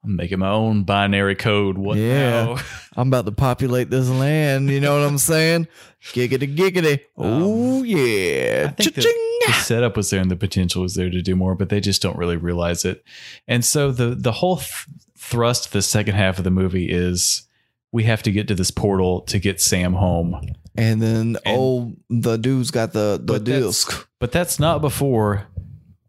I'm 0.06 0.16
making 0.16 0.38
my 0.38 0.48
own 0.50 0.84
binary 0.84 1.34
code. 1.34 1.76
What 1.76 1.98
Yeah. 1.98 2.44
now? 2.44 2.56
I'm 2.96 3.08
about 3.08 3.26
to 3.26 3.32
populate 3.32 3.90
this 3.90 4.08
land. 4.08 4.70
You 4.70 4.80
know 4.80 4.98
what 4.98 5.06
I'm 5.06 5.18
saying? 5.18 5.66
Giggity 6.12 6.54
giggity. 6.56 7.00
Oh 7.16 7.82
yeah. 7.82 8.66
Um, 8.66 8.68
I 8.68 8.82
think 8.82 8.94
the, 8.94 9.14
the 9.48 9.52
setup 9.54 9.96
was 9.96 10.10
there 10.10 10.20
and 10.20 10.30
the 10.30 10.36
potential 10.36 10.82
was 10.82 10.94
there 10.94 11.10
to 11.10 11.20
do 11.22 11.34
more, 11.34 11.56
but 11.56 11.68
they 11.68 11.80
just 11.80 12.00
don't 12.00 12.16
really 12.16 12.36
realize 12.36 12.84
it. 12.84 13.04
And 13.48 13.64
so 13.64 13.90
the 13.90 14.14
the 14.14 14.32
whole 14.32 14.58
th- 14.58 14.86
thrust 15.18 15.66
of 15.66 15.72
the 15.72 15.82
second 15.82 16.14
half 16.14 16.38
of 16.38 16.44
the 16.44 16.50
movie 16.50 16.88
is 16.88 17.42
we 17.90 18.04
have 18.04 18.22
to 18.22 18.30
get 18.30 18.46
to 18.48 18.54
this 18.54 18.70
portal 18.70 19.22
to 19.22 19.38
get 19.40 19.60
Sam 19.60 19.94
home. 19.94 20.40
And 20.76 21.02
then 21.02 21.36
oh, 21.46 21.94
the 22.08 22.36
dude's 22.36 22.70
got 22.70 22.92
the 22.92 23.18
the 23.20 23.32
But 23.34 23.44
that's- 23.44 23.64
disc. 23.64 24.08
But 24.20 24.30
that's 24.32 24.60
not 24.60 24.80
before 24.80 25.48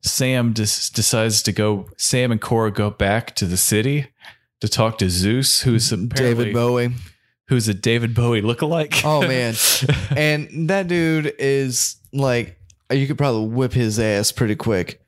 Sam 0.02 0.54
just 0.54 0.96
decides 0.96 1.42
to 1.44 1.52
go. 1.52 1.90
Sam 1.98 2.32
and 2.32 2.42
Quorra 2.42 2.72
go 2.72 2.90
back 2.90 3.36
to 3.38 3.46
the 3.46 3.58
city 3.58 4.08
to 4.62 4.68
talk 4.68 4.98
to 5.00 5.06
Zuse, 5.06 5.64
who's 5.64 5.90
David 5.90 6.54
Bowie. 6.54 6.92
who's 7.48 7.68
a 7.68 7.74
David 7.74 8.14
Bowie 8.14 8.42
lookalike. 8.42 9.02
Oh 9.04 9.22
man. 9.28 9.56
and 10.18 10.70
that 10.70 10.88
dude 10.88 11.34
is 11.40 11.98
like 12.14 12.58
you 12.92 13.08
could 13.08 13.18
probably 13.18 13.48
whip 13.48 13.74
his 13.74 14.00
ass 14.00 14.32
pretty 14.32 14.56
quick. 14.56 15.02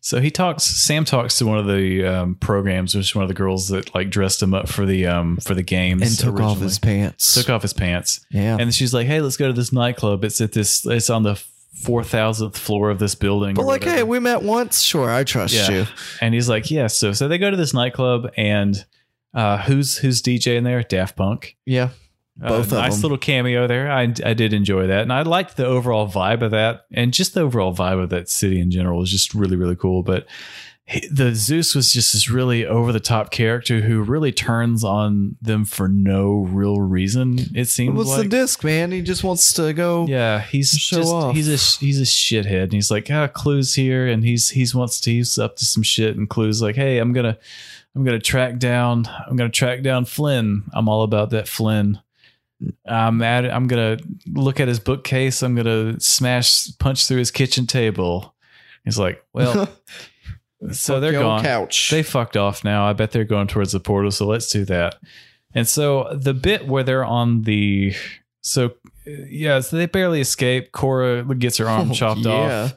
So 0.00 0.20
he 0.20 0.30
talks. 0.30 0.64
Sam 0.64 1.06
talks 1.06 1.38
to 1.38 1.46
one 1.46 1.56
of 1.56 1.66
the 1.66 2.04
um, 2.04 2.34
programs, 2.34 2.94
which 2.94 3.06
is 3.06 3.14
one 3.14 3.22
of 3.22 3.28
the 3.28 3.34
girls 3.34 3.68
that 3.68 3.94
like 3.94 4.10
dressed 4.10 4.42
him 4.42 4.52
up 4.52 4.68
for 4.68 4.84
the 4.84 5.06
um 5.06 5.38
for 5.38 5.54
the 5.54 5.62
games 5.62 6.02
And 6.02 6.18
took 6.18 6.40
off 6.44 6.58
his 6.58 6.78
pants. 6.78 7.32
Took 7.32 7.48
off 7.48 7.62
his 7.62 7.72
pants, 7.72 8.26
yeah. 8.30 8.58
and 8.60 8.74
she's 8.74 8.92
like, 8.92 9.06
"Hey, 9.06 9.22
let's 9.22 9.38
go 9.38 9.46
to 9.46 9.54
this 9.54 9.72
nightclub. 9.72 10.22
It's 10.22 10.42
at 10.42 10.52
this. 10.52 10.84
It's 10.84 11.08
on 11.08 11.22
the 11.22 11.42
four 11.74 12.04
thousandth 12.04 12.56
floor 12.56 12.90
of 12.90 12.98
this 12.98 13.14
building." 13.14 13.54
but 13.54 13.64
like, 13.64 13.82
whatever." 13.82 13.96
hey, 13.96 14.02
we 14.02 14.18
met 14.18 14.42
once. 14.42 14.80
Sure, 14.82 15.10
I 15.10 15.24
trust 15.24 15.54
yeah. 15.54 15.70
you. 15.70 15.86
And 16.20 16.34
he's 16.34 16.48
like, 16.48 16.70
"Yeah." 16.70 16.86
So 16.86 17.12
so 17.12 17.28
they 17.28 17.38
go 17.38 17.50
to 17.50 17.56
this 17.56 17.74
nightclub, 17.74 18.30
and 18.36 18.84
uh, 19.34 19.58
who's 19.58 19.98
who's 19.98 20.22
DJ 20.22 20.56
in 20.56 20.64
there? 20.64 20.82
Daft 20.82 21.16
Punk. 21.16 21.56
Yeah. 21.66 21.90
Both 22.36 22.72
uh, 22.72 22.80
nice 22.80 22.94
them. 22.94 23.02
little 23.02 23.18
cameo 23.18 23.68
there. 23.68 23.90
I 23.90 24.02
I 24.24 24.34
did 24.34 24.52
enjoy 24.52 24.88
that, 24.88 25.02
and 25.02 25.12
I 25.12 25.22
liked 25.22 25.56
the 25.56 25.66
overall 25.66 26.08
vibe 26.08 26.42
of 26.42 26.50
that, 26.50 26.86
and 26.92 27.12
just 27.12 27.34
the 27.34 27.42
overall 27.42 27.72
vibe 27.72 28.02
of 28.02 28.10
that 28.10 28.28
city 28.28 28.60
in 28.60 28.72
general 28.72 29.02
is 29.02 29.10
just 29.10 29.34
really 29.34 29.56
really 29.56 29.76
cool. 29.76 30.02
But 30.02 30.26
he, 30.86 31.06
the 31.08 31.30
Zuse 31.30 31.74
was 31.74 31.92
just 31.92 32.12
this 32.12 32.28
really 32.28 32.66
over 32.66 32.92
the 32.92 33.00
top 33.00 33.30
character 33.30 33.80
who 33.80 34.02
really 34.02 34.32
turns 34.32 34.84
on 34.84 35.36
them 35.40 35.64
for 35.64 35.88
no 35.88 36.46
real 36.50 36.78
reason. 36.80 37.38
It 37.54 37.66
seems 37.66 37.96
What's 37.96 38.10
like 38.10 38.24
the 38.24 38.28
disc, 38.28 38.62
man? 38.62 38.92
He 38.92 39.00
just 39.00 39.24
wants 39.24 39.52
to 39.54 39.72
go. 39.72 40.06
yeah, 40.06 40.40
he's 40.40 40.70
Show 40.70 40.96
just 40.98 41.12
off. 41.12 41.34
he's 41.34 41.48
a 41.48 41.56
he's 41.82 42.00
a 42.00 42.04
shithead, 42.04 42.64
and 42.64 42.72
he's 42.72 42.90
like, 42.90 43.10
ah, 43.10 43.28
Clu's 43.28 43.74
here, 43.74 44.06
and 44.06 44.22
he's 44.24 44.50
he's 44.50 44.74
wants 44.74 45.00
to 45.00 45.10
he's 45.10 45.38
up 45.38 45.56
to 45.56 45.64
some 45.64 45.82
shit, 45.82 46.16
and 46.16 46.28
Clu's 46.28 46.60
like, 46.60 46.76
hey, 46.76 46.98
I'm 46.98 47.14
gonna 47.14 47.38
I'm 47.96 48.04
gonna 48.04 48.18
track 48.18 48.58
down 48.58 49.06
I'm 49.26 49.36
gonna 49.36 49.48
track 49.48 49.82
down 49.82 50.04
Flynn. 50.04 50.64
I'm 50.74 50.88
all 50.88 51.02
about 51.02 51.30
that 51.30 51.48
Flynn. 51.48 52.00
I'm 52.86 53.22
at 53.22 53.50
I'm 53.50 53.68
gonna 53.68 53.98
look 54.26 54.60
at 54.60 54.68
his 54.68 54.80
bookcase. 54.80 55.42
I'm 55.42 55.54
gonna 55.54 55.98
smash 55.98 56.68
punch 56.78 57.06
through 57.08 57.18
his 57.18 57.30
kitchen 57.30 57.66
table. 57.66 58.34
He's 58.84 58.98
like, 58.98 59.24
well, 59.32 59.68
so 60.72 60.94
Fuck 60.94 61.00
they're 61.00 61.12
gone. 61.12 61.42
Couch. 61.42 61.90
They 61.90 62.02
fucked 62.02 62.36
off 62.36 62.64
now. 62.64 62.86
I 62.86 62.92
bet 62.92 63.10
they're 63.12 63.24
going 63.24 63.46
towards 63.48 63.72
the 63.72 63.80
portal. 63.80 64.10
So 64.10 64.26
let's 64.26 64.50
do 64.50 64.64
that. 64.66 64.96
And 65.54 65.68
so 65.68 66.08
the 66.14 66.34
bit 66.34 66.66
where 66.66 66.82
they're 66.82 67.04
on 67.04 67.42
the 67.42 67.94
so 68.42 68.74
yeah, 69.06 69.60
so 69.60 69.76
they 69.76 69.86
barely 69.86 70.20
escape. 70.20 70.72
Quorra 70.72 71.22
gets 71.34 71.58
her 71.58 71.68
arm 71.68 71.90
Oh, 71.90 71.94
chopped 71.94 72.20
yeah. 72.20 72.64
off, 72.64 72.76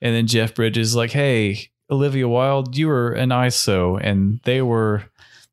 and 0.00 0.14
then 0.14 0.26
Jeff 0.26 0.54
Bridges 0.54 0.88
is 0.88 0.96
like, 0.96 1.10
"Hey, 1.10 1.70
Olivia 1.90 2.28
Wilde, 2.28 2.76
you 2.76 2.88
were 2.88 3.12
an 3.12 3.30
ISO, 3.30 3.98
and 4.02 4.40
they 4.44 4.62
were." 4.62 5.04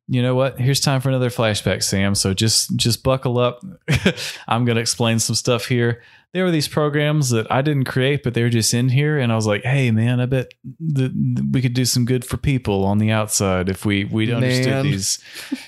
You 0.10 0.22
know 0.22 0.36
what? 0.36 0.60
Here's 0.60 0.82
time 0.82 1.00
for 1.00 1.08
another 1.08 1.30
flashback, 1.30 1.82
Sam. 1.82 2.14
So 2.14 2.34
just 2.34 2.76
just 2.76 3.04
buckle 3.04 3.38
up. 3.40 3.62
I'm 4.48 4.66
gonna 4.66 4.82
explain 4.82 5.20
some 5.20 5.36
stuff 5.36 5.66
here 5.66 6.04
there 6.34 6.44
were 6.44 6.52
these 6.52 6.68
programs 6.68 7.30
that 7.30 7.50
I 7.52 7.62
didn't 7.62 7.84
create, 7.84 8.24
but 8.24 8.34
they 8.34 8.42
were 8.42 8.50
just 8.50 8.74
in 8.74 8.90
here, 8.90 9.20
and 9.20 9.32
I 9.32 9.36
was 9.36 9.46
like, 9.46 9.64
"Hey, 9.64 9.92
man, 9.92 10.20
I 10.20 10.26
bet 10.26 10.52
we 10.80 11.62
could 11.62 11.76
do 11.76 11.86
some 11.86 12.06
good 12.06 12.26
for 12.26 12.38
people 12.38 12.86
on 12.86 12.98
the 12.98 13.12
outside 13.12 13.70
if 13.70 13.86
we 13.86 14.06
we 14.06 14.34
understood 14.34 14.84
these." 14.84 15.20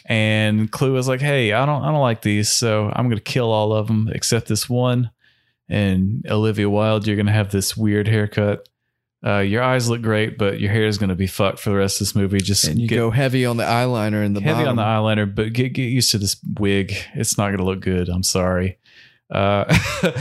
And 0.05 0.71
Clu 0.71 0.93
was 0.93 1.07
like, 1.07 1.21
"Hey, 1.21 1.53
I 1.53 1.65
don't 1.67 1.83
I 1.83 1.91
don't 1.91 2.01
like 2.01 2.23
these, 2.23 2.51
so 2.51 2.91
I'm 2.95 3.09
gonna 3.09 3.21
kill 3.21 3.51
all 3.51 3.73
of 3.73 3.87
them 3.87 4.09
except 4.11 4.47
this 4.47 4.67
one." 4.67 5.11
And 5.69 6.25
Olivia 6.29 6.69
Wilde, 6.69 7.05
you're 7.05 7.17
gonna 7.17 7.31
have 7.31 7.51
this 7.51 7.77
weird 7.77 8.07
haircut. 8.07 8.67
Uh, 9.25 9.39
your 9.39 9.63
eyes 9.63 9.89
look 9.89 10.01
great, 10.01 10.37
but 10.37 10.59
your 10.59 10.71
hair 10.71 10.85
is 10.85 10.97
gonna 10.97 11.15
be 11.15 11.27
fucked 11.27 11.59
for 11.59 11.69
the 11.69 11.75
rest 11.75 12.01
of 12.01 12.07
this 12.07 12.15
movie. 12.15 12.39
Just 12.39 12.63
and 12.63 12.79
you 12.79 12.87
get 12.87 12.95
go 12.95 13.11
heavy 13.11 13.45
on 13.45 13.57
the 13.57 13.63
eyeliner 13.63 14.25
and 14.25 14.35
the 14.35 14.41
heavy 14.41 14.65
on 14.65 14.75
the 14.77 14.83
eyeliner, 14.83 15.33
but 15.33 15.53
get 15.53 15.73
get 15.73 15.83
used 15.89 16.09
to 16.11 16.17
this 16.17 16.37
wig. 16.59 16.95
It's 17.13 17.37
not 17.37 17.47
going 17.47 17.57
to 17.59 17.63
look 17.65 17.81
good. 17.81 18.09
I'm 18.09 18.23
sorry. 18.23 18.79
Uh, 19.29 19.65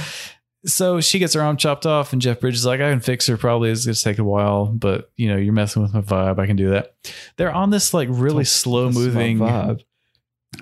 so 0.66 1.00
she 1.00 1.18
gets 1.18 1.34
her 1.34 1.42
arm 1.42 1.56
chopped 1.56 1.86
off, 1.86 2.12
and 2.12 2.22
Jeff 2.22 2.40
Bridges 2.40 2.60
is 2.60 2.66
like, 2.66 2.80
I 2.80 2.90
can 2.90 3.00
fix 3.00 3.26
her. 3.26 3.36
Probably 3.36 3.70
it's 3.70 3.84
going 3.84 3.94
to 3.94 4.02
take 4.02 4.18
a 4.18 4.24
while, 4.24 4.66
but 4.66 5.10
you 5.16 5.28
know, 5.28 5.36
you're 5.36 5.52
messing 5.52 5.82
with 5.82 5.94
my 5.94 6.00
vibe. 6.00 6.38
I 6.38 6.46
can 6.46 6.56
do 6.56 6.70
that. 6.70 6.94
They're 7.36 7.52
on 7.52 7.70
this 7.70 7.92
like 7.92 8.08
really 8.10 8.44
slow 8.44 8.86
That's 8.86 8.96
my 8.96 9.02
moving, 9.02 9.38
vibe. 9.38 9.84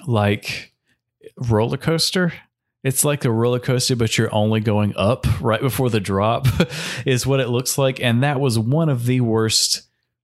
like 0.07 0.73
roller 1.37 1.77
coaster. 1.77 2.33
It's 2.85 3.05
like 3.05 3.25
a 3.25 3.31
roller 3.31 3.61
coaster, 3.61 3.95
but 3.95 4.19
you're 4.19 4.35
only 4.35 4.59
going 4.59 4.93
up 4.97 5.25
right 5.41 5.61
before 5.61 5.89
the 5.89 6.01
drop, 6.01 6.49
is 7.07 7.25
what 7.25 7.39
it 7.39 7.49
looks 7.49 7.79
like. 7.79 8.01
And 8.01 8.25
that 8.25 8.41
was 8.41 8.59
one 8.59 8.89
of 8.89 9.07
the 9.07 9.21
worst 9.21 9.83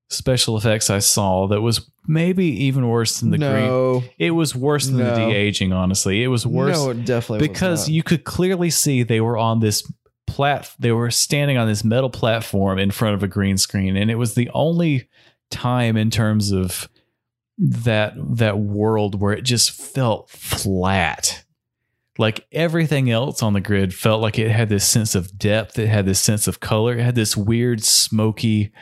special 0.09 0.57
effects 0.57 0.91
I 0.91 0.99
saw. 0.99 1.47
That 1.47 1.61
was 1.61 1.91
maybe 2.07 2.47
even 2.65 2.89
worse 2.89 3.21
than 3.21 3.31
the 3.31 3.39
green. 3.39 3.67
no, 3.67 4.03
It 4.19 4.31
was 4.31 4.55
worse 4.55 4.87
than 4.87 4.97
the 4.97 5.05
de 5.05 5.33
aging. 5.33 5.73
Honestly, 5.73 6.23
it 6.23 6.29
was 6.29 6.47
worse 6.47 6.77
No, 6.77 6.91
it 6.91 7.05
definitely 7.05 7.47
was 7.47 7.49
because 7.49 7.89
you 7.89 8.03
could 8.03 8.25
clearly 8.25 8.71
see 8.71 9.03
they 9.03 9.21
were 9.21 9.37
on 9.39 9.61
this 9.61 9.91
plat. 10.27 10.71
They 10.79 10.93
were 10.93 11.11
standing 11.11 11.59
on 11.59 11.69
this 11.69 11.85
metal 11.85 12.11
platform 12.11 12.79
in 12.79 12.91
front 12.91 13.15
of 13.15 13.23
a 13.23 13.29
green 13.29 13.59
screen, 13.59 13.97
and 13.97 14.11
it 14.11 14.17
was 14.17 14.35
the 14.35 14.51
only 14.55 15.09
time 15.51 15.97
in 15.97 16.11
terms 16.11 16.53
of 16.53 16.89
that 17.59 18.15
that 18.17 18.59
world 18.59 19.21
where 19.21 19.33
it 19.33 19.43
just 19.43 19.71
felt 19.71 20.31
flat. 20.31 21.45
Like 22.21 22.47
everything 22.51 23.11
else 23.11 23.45
on 23.45 23.53
the 23.53 23.61
grid 23.61 23.95
felt 23.95 24.21
like 24.21 24.41
it 24.41 24.51
had 24.51 24.69
this 24.69 24.87
sense 24.87 25.15
of 25.15 25.39
depth. 25.39 25.79
It 25.79 25.87
had 25.87 26.05
this 26.05 26.19
sense 26.19 26.49
of 26.49 26.59
color. 26.59 26.99
It 26.99 27.05
had 27.05 27.15
this 27.15 27.37
weird 27.37 27.83
smoky 27.85 28.73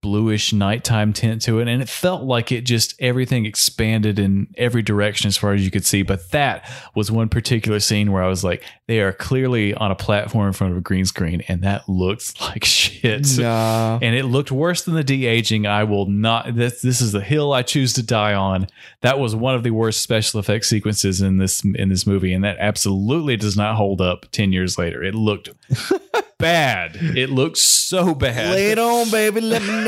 bluish 0.00 0.52
nighttime 0.52 1.12
tint 1.12 1.42
to 1.42 1.58
it 1.58 1.66
and 1.66 1.82
it 1.82 1.88
felt 1.88 2.22
like 2.22 2.52
it 2.52 2.60
just 2.60 2.94
everything 3.00 3.44
expanded 3.44 4.16
in 4.16 4.46
every 4.56 4.80
direction 4.80 5.26
as 5.26 5.36
far 5.36 5.54
as 5.54 5.64
you 5.64 5.72
could 5.72 5.84
see 5.84 6.02
but 6.02 6.30
that 6.30 6.64
was 6.94 7.10
one 7.10 7.28
particular 7.28 7.80
scene 7.80 8.12
where 8.12 8.22
i 8.22 8.28
was 8.28 8.44
like 8.44 8.62
they 8.86 9.00
are 9.00 9.12
clearly 9.12 9.74
on 9.74 9.90
a 9.90 9.96
platform 9.96 10.46
in 10.46 10.52
front 10.52 10.70
of 10.72 10.78
a 10.78 10.80
green 10.80 11.04
screen 11.04 11.42
and 11.48 11.62
that 11.62 11.88
looks 11.88 12.40
like 12.40 12.64
shit 12.64 13.26
Nah. 13.38 13.98
and 14.00 14.14
it 14.14 14.24
looked 14.24 14.52
worse 14.52 14.82
than 14.84 14.94
the 14.94 15.02
de-aging 15.02 15.66
i 15.66 15.82
will 15.82 16.06
not 16.06 16.54
this 16.54 16.80
this 16.80 17.00
is 17.00 17.10
the 17.10 17.20
hill 17.20 17.52
i 17.52 17.62
choose 17.62 17.92
to 17.94 18.02
die 18.02 18.34
on 18.34 18.68
that 19.00 19.18
was 19.18 19.34
one 19.34 19.56
of 19.56 19.64
the 19.64 19.72
worst 19.72 20.00
special 20.00 20.38
effects 20.38 20.68
sequences 20.68 21.20
in 21.20 21.38
this 21.38 21.64
in 21.74 21.88
this 21.88 22.06
movie 22.06 22.32
and 22.32 22.44
that 22.44 22.56
absolutely 22.60 23.36
does 23.36 23.56
not 23.56 23.74
hold 23.74 24.00
up 24.00 24.26
10 24.30 24.52
years 24.52 24.78
later 24.78 25.02
it 25.02 25.14
looked 25.16 25.50
bad 26.38 26.94
it 26.94 27.30
looked 27.30 27.58
so 27.58 28.14
bad 28.14 28.54
Lay 28.54 28.70
it 28.70 28.78
on, 28.78 29.10
baby. 29.10 29.40
Let 29.40 29.62
me 29.62 29.68
know. 29.84 29.87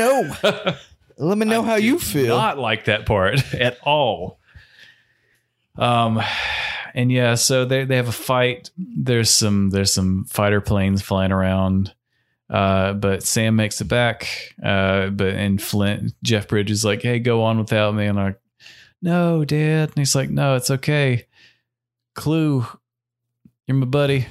Let 1.17 1.37
me 1.37 1.45
know 1.45 1.61
how 1.61 1.75
you 1.75 1.99
feel. 1.99 2.37
not 2.37 2.57
like 2.57 2.85
that 2.85 3.05
part 3.05 3.53
at 3.53 3.77
all. 3.83 4.39
Um, 5.77 6.21
and 6.93 7.11
yeah, 7.11 7.35
so 7.35 7.65
they 7.65 7.85
they 7.85 7.95
have 7.95 8.07
a 8.07 8.13
fight. 8.13 8.71
There's 8.77 9.29
some 9.29 9.69
there's 9.69 9.93
some 9.93 10.25
fighter 10.25 10.61
planes 10.61 11.01
flying 11.01 11.31
around. 11.31 11.93
Uh, 12.49 12.91
but 12.93 13.23
Sam 13.23 13.55
makes 13.55 13.79
it 13.79 13.87
back. 13.87 14.27
Uh, 14.61 15.07
but 15.07 15.35
and 15.35 15.61
Flynn 15.61 16.13
Jeff 16.21 16.49
Bridges 16.49 16.79
is 16.79 16.85
like, 16.85 17.01
hey, 17.01 17.19
go 17.19 17.43
on 17.43 17.57
without 17.57 17.95
me. 17.95 18.07
And 18.07 18.19
I'm 18.19 18.25
like, 18.25 18.41
no, 19.01 19.45
Dad. 19.45 19.89
And 19.89 19.97
he's 19.97 20.15
like, 20.15 20.29
no, 20.29 20.55
it's 20.55 20.69
okay. 20.69 21.27
Clu, 22.13 22.65
you're 23.67 23.77
my 23.77 23.85
buddy. 23.85 24.27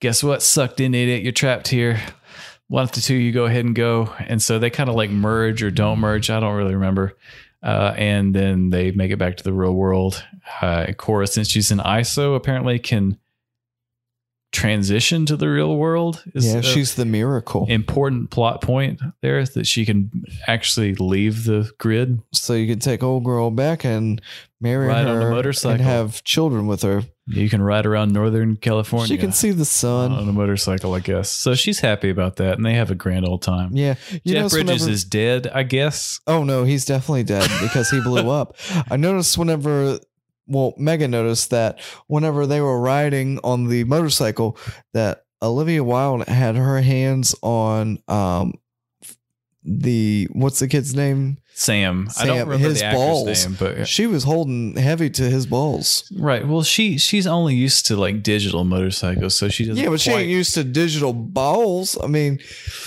Guess 0.00 0.22
what? 0.22 0.42
Sucked 0.42 0.78
in, 0.80 0.94
idiot. 0.94 1.22
You're 1.22 1.32
trapped 1.32 1.68
here. 1.68 2.00
One 2.72 2.84
of 2.84 2.92
the 2.92 3.02
two, 3.02 3.14
you 3.14 3.32
go 3.32 3.44
ahead 3.44 3.66
and 3.66 3.74
go. 3.74 4.14
And 4.18 4.42
so 4.42 4.58
they 4.58 4.70
kind 4.70 4.88
of 4.88 4.96
like 4.96 5.10
merge 5.10 5.62
or 5.62 5.70
don't 5.70 5.98
merge. 5.98 6.30
I 6.30 6.40
don't 6.40 6.54
really 6.56 6.74
remember. 6.74 7.18
Uh, 7.62 7.92
and 7.98 8.34
then 8.34 8.70
they 8.70 8.92
make 8.92 9.10
it 9.10 9.18
back 9.18 9.36
to 9.36 9.44
the 9.44 9.52
real 9.52 9.74
world. 9.74 10.24
Uh, 10.62 10.86
Quorra, 10.96 11.26
since 11.26 11.50
she's 11.50 11.70
an 11.70 11.80
ISO, 11.80 12.34
apparently 12.34 12.78
can 12.78 13.18
transition 14.52 15.26
to 15.26 15.36
the 15.36 15.50
real 15.50 15.76
world. 15.76 16.24
Is 16.34 16.46
yeah, 16.46 16.62
she's 16.62 16.94
the 16.94 17.04
miracle. 17.04 17.66
important 17.68 18.30
plot 18.30 18.62
point 18.62 19.02
there 19.20 19.38
is 19.38 19.50
that 19.50 19.66
she 19.66 19.84
can 19.84 20.10
actually 20.46 20.94
leave 20.94 21.44
the 21.44 21.70
grid. 21.76 22.22
so 22.32 22.54
you 22.54 22.66
can 22.66 22.78
take 22.78 23.02
old 23.02 23.24
girl 23.24 23.50
back 23.50 23.84
and 23.84 24.22
marry 24.62 24.86
Ride 24.86 25.06
her 25.06 25.20
on 25.20 25.26
a 25.26 25.30
motorcycle. 25.30 25.72
and 25.72 25.82
have 25.82 26.24
children 26.24 26.66
with 26.66 26.80
her. 26.80 27.02
You 27.26 27.48
can 27.48 27.62
ride 27.62 27.86
around 27.86 28.12
Northern 28.12 28.56
California. 28.56 29.06
She 29.06 29.16
can 29.16 29.30
see 29.30 29.52
the 29.52 29.64
sun. 29.64 30.10
on 30.10 30.28
a 30.28 30.32
motorcycle, 30.32 30.92
I 30.94 30.98
guess. 31.00 31.30
So 31.30 31.54
she's 31.54 31.78
happy 31.78 32.10
about 32.10 32.36
that, 32.36 32.54
and 32.56 32.66
they 32.66 32.74
have 32.74 32.90
a 32.90 32.96
grand 32.96 33.26
old 33.26 33.42
time. 33.42 33.70
yeah, 33.76 33.94
you 34.10 34.34
Jeff 34.34 34.34
notice 34.34 34.52
Bridges 34.52 34.66
whenever- 34.80 34.90
is 34.90 35.04
dead, 35.04 35.46
I 35.54 35.62
guess. 35.62 36.20
Oh 36.26 36.42
no, 36.42 36.64
he's 36.64 36.84
definitely 36.84 37.22
dead 37.24 37.48
because 37.60 37.90
he 37.90 38.00
blew 38.00 38.28
up. 38.28 38.56
I 38.90 38.96
noticed 38.96 39.38
whenever 39.38 40.00
well, 40.48 40.74
Megan 40.76 41.12
noticed 41.12 41.50
that 41.50 41.80
whenever 42.08 42.44
they 42.46 42.60
were 42.60 42.80
riding 42.80 43.38
on 43.44 43.68
the 43.68 43.84
motorcycle 43.84 44.58
that 44.92 45.24
Olivia 45.40 45.84
Wilde 45.84 46.26
had 46.26 46.56
her 46.56 46.80
hands 46.80 47.34
on 47.42 47.98
um 48.08 48.54
the 49.64 50.28
what's 50.32 50.58
the 50.58 50.68
kid's 50.68 50.94
name? 50.94 51.38
Sam. 51.54 52.08
I 52.18 52.26
don't 52.26 52.38
remember 52.40 52.58
his 52.68 52.80
the 52.80 52.86
actor's 52.86 52.98
balls. 52.98 53.46
name, 53.46 53.56
but 53.58 53.86
She 53.88 54.06
was 54.06 54.24
holding 54.24 54.76
heavy 54.76 55.10
to 55.10 55.22
his 55.24 55.46
balls. 55.46 56.10
right. 56.16 56.46
Well, 56.46 56.62
she 56.62 56.98
she's 56.98 57.26
only 57.26 57.54
used 57.54 57.86
to 57.86 57.96
like 57.96 58.22
digital 58.22 58.64
motorcycles, 58.64 59.36
so 59.38 59.48
she 59.48 59.64
doesn't. 59.66 59.82
Yeah, 59.82 59.90
but 59.90 60.00
she 60.00 60.10
quite- 60.10 60.20
ain't 60.22 60.30
used 60.30 60.54
to 60.54 60.64
digital 60.64 61.12
balls. 61.12 61.96
I 62.02 62.06
mean, 62.06 62.40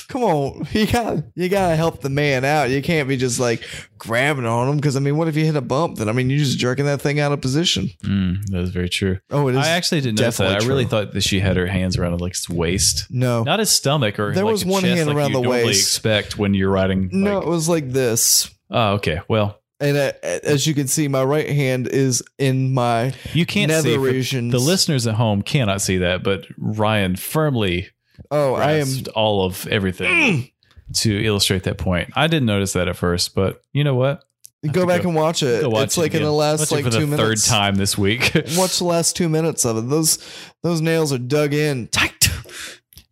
come 0.07 0.23
on, 0.23 0.67
you 0.71 0.87
got 0.87 1.23
you 1.35 1.47
gotta 1.49 1.75
help 1.75 2.01
the 2.01 2.09
man 2.09 2.43
out. 2.43 2.69
You 2.69 2.81
can't 2.81 3.07
be 3.07 3.17
just 3.17 3.39
like 3.39 3.63
grabbing 3.97 4.45
on 4.45 4.67
him 4.67 4.75
because 4.75 4.95
I 4.95 4.99
mean, 4.99 5.15
what 5.15 5.27
if 5.27 5.35
you 5.37 5.45
hit 5.45 5.55
a 5.55 5.61
bump? 5.61 5.97
Then 5.97 6.09
I 6.09 6.11
mean, 6.11 6.29
you're 6.29 6.39
just 6.39 6.57
jerking 6.57 6.85
that 6.85 7.01
thing 7.01 7.19
out 7.19 7.31
of 7.31 7.39
position. 7.41 7.89
Mm, 8.03 8.45
that 8.47 8.61
is 8.61 8.71
very 8.71 8.89
true. 8.89 9.19
Oh, 9.31 9.47
it 9.47 9.55
is. 9.55 9.59
I 9.65 9.69
actually 9.69 10.01
didn't 10.01 10.19
notice 10.19 10.37
that. 10.37 10.43
definitely 10.45 10.65
I 10.65 10.69
really 10.69 10.83
true. 10.83 10.89
thought 10.89 11.13
that 11.13 11.21
she 11.21 11.39
had 11.39 11.55
her 11.55 11.67
hands 11.67 11.97
around 11.97 12.19
like 12.19 12.33
his 12.33 12.49
waist, 12.49 13.05
no, 13.09 13.43
not 13.43 13.59
his 13.59 13.69
stomach 13.69 14.19
or 14.19 14.33
There 14.33 14.43
like 14.43 14.51
was 14.51 14.63
a 14.63 14.67
one 14.67 14.81
chest 14.83 14.95
hand 14.97 15.07
like 15.07 15.15
around 15.17 15.29
you 15.29 15.35
the 15.37 15.41
normally 15.43 15.65
waist. 15.67 15.81
Expect 15.81 16.37
when 16.37 16.53
you're 16.53 16.71
riding. 16.71 17.09
no, 17.13 17.35
like- 17.39 17.43
it 17.47 17.49
was 17.49 17.69
like 17.69 17.91
this. 17.91 18.49
Oh, 18.75 18.93
okay. 18.93 19.21
Well, 19.27 19.59
And 19.79 19.97
uh, 19.97 20.11
as 20.21 20.67
you 20.67 20.73
can 20.75 20.87
see, 20.87 21.07
my 21.07 21.23
right 21.23 21.49
hand 21.49 21.87
is 21.87 22.21
in 22.37 22.73
my 22.73 23.13
you 23.33 23.45
can't 23.47 23.69
nether 23.71 23.89
see. 23.89 23.97
regions. 23.97 24.51
the 24.51 24.59
listeners 24.59 25.07
at 25.07 25.15
home 25.15 25.41
cannot 25.41 25.81
see 25.81 25.97
that, 25.97 26.21
but 26.23 26.45
Ryan 26.57 27.15
firmly 27.15 27.89
Oh, 28.31 28.53
I 28.53 28.73
am. 28.73 28.87
all 29.15 29.43
of 29.45 29.65
everything 29.67 30.49
to 30.93 31.25
illustrate 31.25 31.63
that 31.63 31.77
point. 31.77 32.11
I 32.15 32.27
didn't 32.27 32.45
notice 32.45 32.73
that 32.73 32.87
at 32.87 32.95
first, 32.95 33.33
but 33.35 33.61
you 33.73 33.83
know 33.83 33.95
what? 33.95 34.23
Go 34.71 34.85
back 34.87 35.01
go- 35.03 35.09
and 35.09 35.17
watch 35.17 35.43
it. 35.43 35.69
Watch 35.69 35.83
it's 35.83 35.97
it 35.97 36.01
like 36.01 36.13
in 36.15 36.23
the 36.23 36.31
last 36.31 36.71
like 36.71 36.85
two 36.85 36.91
third 36.91 37.09
minutes. 37.09 37.47
time 37.47 37.75
this 37.75 37.97
week. 37.97 38.31
Watch 38.57 38.79
the 38.79 38.85
last 38.85 39.15
two 39.15 39.29
minutes 39.29 39.63
of 39.65 39.77
it. 39.77 39.89
Those 39.89 40.17
those 40.63 40.81
nails 40.81 41.13
are 41.13 41.19
dug 41.19 41.53
in 41.53 41.87
tight. 41.89 42.29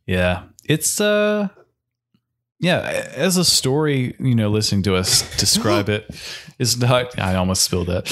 Yeah. 0.07 0.43
It's 0.65 0.99
uh 0.99 1.49
yeah, 2.63 3.09
as 3.13 3.35
a 3.35 3.43
story, 3.43 4.15
you 4.19 4.35
know, 4.35 4.49
listening 4.49 4.83
to 4.83 4.95
us 4.95 5.21
describe 5.37 5.89
it 5.89 6.09
is 6.59 6.77
not 6.77 7.19
I 7.19 7.35
almost 7.35 7.63
spilled 7.63 7.87
that. 7.87 8.05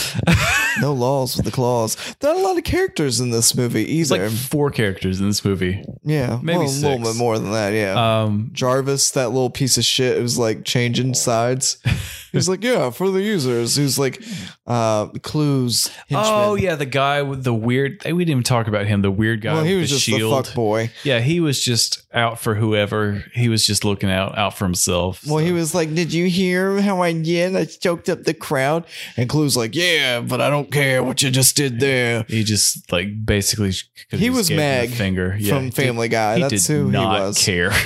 No 0.82 0.94
laws 0.94 1.36
with 1.36 1.46
the 1.46 1.52
claws. 1.52 1.96
Not 2.22 2.36
a 2.36 2.40
lot 2.40 2.58
of 2.58 2.64
characters 2.64 3.20
in 3.20 3.32
this 3.32 3.56
movie 3.56 3.84
either. 3.84 4.28
like 4.28 4.32
four 4.32 4.72
characters 4.72 5.22
in 5.22 5.28
this 5.28 5.46
movie. 5.46 5.84
yeah, 6.04 6.40
maybe 6.42 6.60
well, 6.60 6.68
a 6.68 6.82
little 6.82 7.00
bit 7.00 7.16
more 7.16 7.40
than 7.40 7.52
that. 7.52 7.74
Yeah. 7.74 8.24
Um 8.24 8.50
Jarvis, 8.52 9.12
that 9.12 9.30
little 9.30 9.50
piece 9.50 9.78
of 9.78 9.86
shit, 9.86 10.18
who's 10.18 10.38
like 10.38 10.66
changing 10.66 11.14
sides. 11.14 11.78
He's 12.32 12.48
like, 12.48 12.64
yeah, 12.64 12.90
for 12.92 13.10
the 13.12 13.22
users. 13.22 13.76
He's 13.76 14.00
like, 14.00 14.24
uh, 14.66 15.08
clues. 15.22 15.90
Oh 16.12 16.56
yeah, 16.56 16.76
the 16.76 16.86
guy 16.86 17.22
with 17.22 17.44
the 17.44 17.54
weird 17.54 18.02
we 18.06 18.12
didn't 18.12 18.30
even 18.30 18.44
talk 18.44 18.68
about 18.68 18.86
him, 18.88 19.02
the 19.02 19.12
weird 19.12 19.42
guy 19.42 19.54
Well, 19.54 19.64
he 19.64 19.74
with 19.74 19.82
was 19.82 19.90
the 19.90 19.96
just 19.96 20.06
shield. 20.06 20.32
the 20.32 20.44
fuck 20.48 20.56
boy. 20.56 20.92
Yeah, 21.04 21.20
he 21.20 21.40
was 21.40 21.62
just 21.64 22.02
out 22.14 22.40
for 22.40 22.56
whoever. 22.56 23.24
He 23.34 23.50
was 23.50 23.66
just 23.68 23.84
looking 23.84 24.10
out 24.10 24.38
out 24.38 24.58
for 24.58 24.66
himself. 24.66 25.26
Well, 25.28 25.40
he 25.40 25.52
was 25.52 25.76
like, 25.76 25.94
"Did 25.94 26.14
you 26.14 26.28
hear 26.28 26.80
how 26.82 27.02
I 27.02 27.12
did? 27.14 27.56
I 27.56 27.66
choked 27.66 28.08
up 28.10 28.24
the 28.24 28.34
crowd." 28.34 28.86
And 29.18 29.28
Clu's 29.30 29.58
like, 29.58 29.76
"Yeah, 29.76 30.22
but 30.22 30.40
I 30.42 30.50
don't 30.50 30.72
care 30.72 31.04
what 31.04 31.22
you 31.22 31.32
just 31.32 31.56
did 31.58 31.80
there." 31.80 32.26
He 32.28 32.44
just 32.44 32.92
like 32.92 33.26
basically 33.26 33.74
He 34.10 34.30
was 34.30 34.48
gave 34.50 34.58
him 34.58 34.64
the 34.64 34.72
Mag 34.88 34.90
finger 34.92 35.36
Yeah, 35.40 35.56
from 35.56 35.66
he 35.66 35.72
Family 35.72 36.08
Guy. 36.08 36.36
He 36.36 36.42
That's 36.44 36.68
did 36.68 36.74
who 36.74 36.86
he 36.86 36.92
not 36.92 37.20
was. 37.20 37.44
care. 37.44 37.72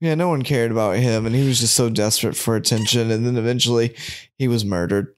Yeah, 0.00 0.14
no 0.14 0.28
one 0.28 0.42
cared 0.42 0.70
about 0.70 0.96
him, 0.96 1.26
and 1.26 1.34
he 1.34 1.46
was 1.46 1.58
just 1.60 1.74
so 1.74 1.90
desperate 1.90 2.36
for 2.36 2.54
attention. 2.56 3.10
And 3.10 3.26
then 3.26 3.36
eventually, 3.36 3.96
he 4.38 4.46
was 4.48 4.64
murdered. 4.64 5.14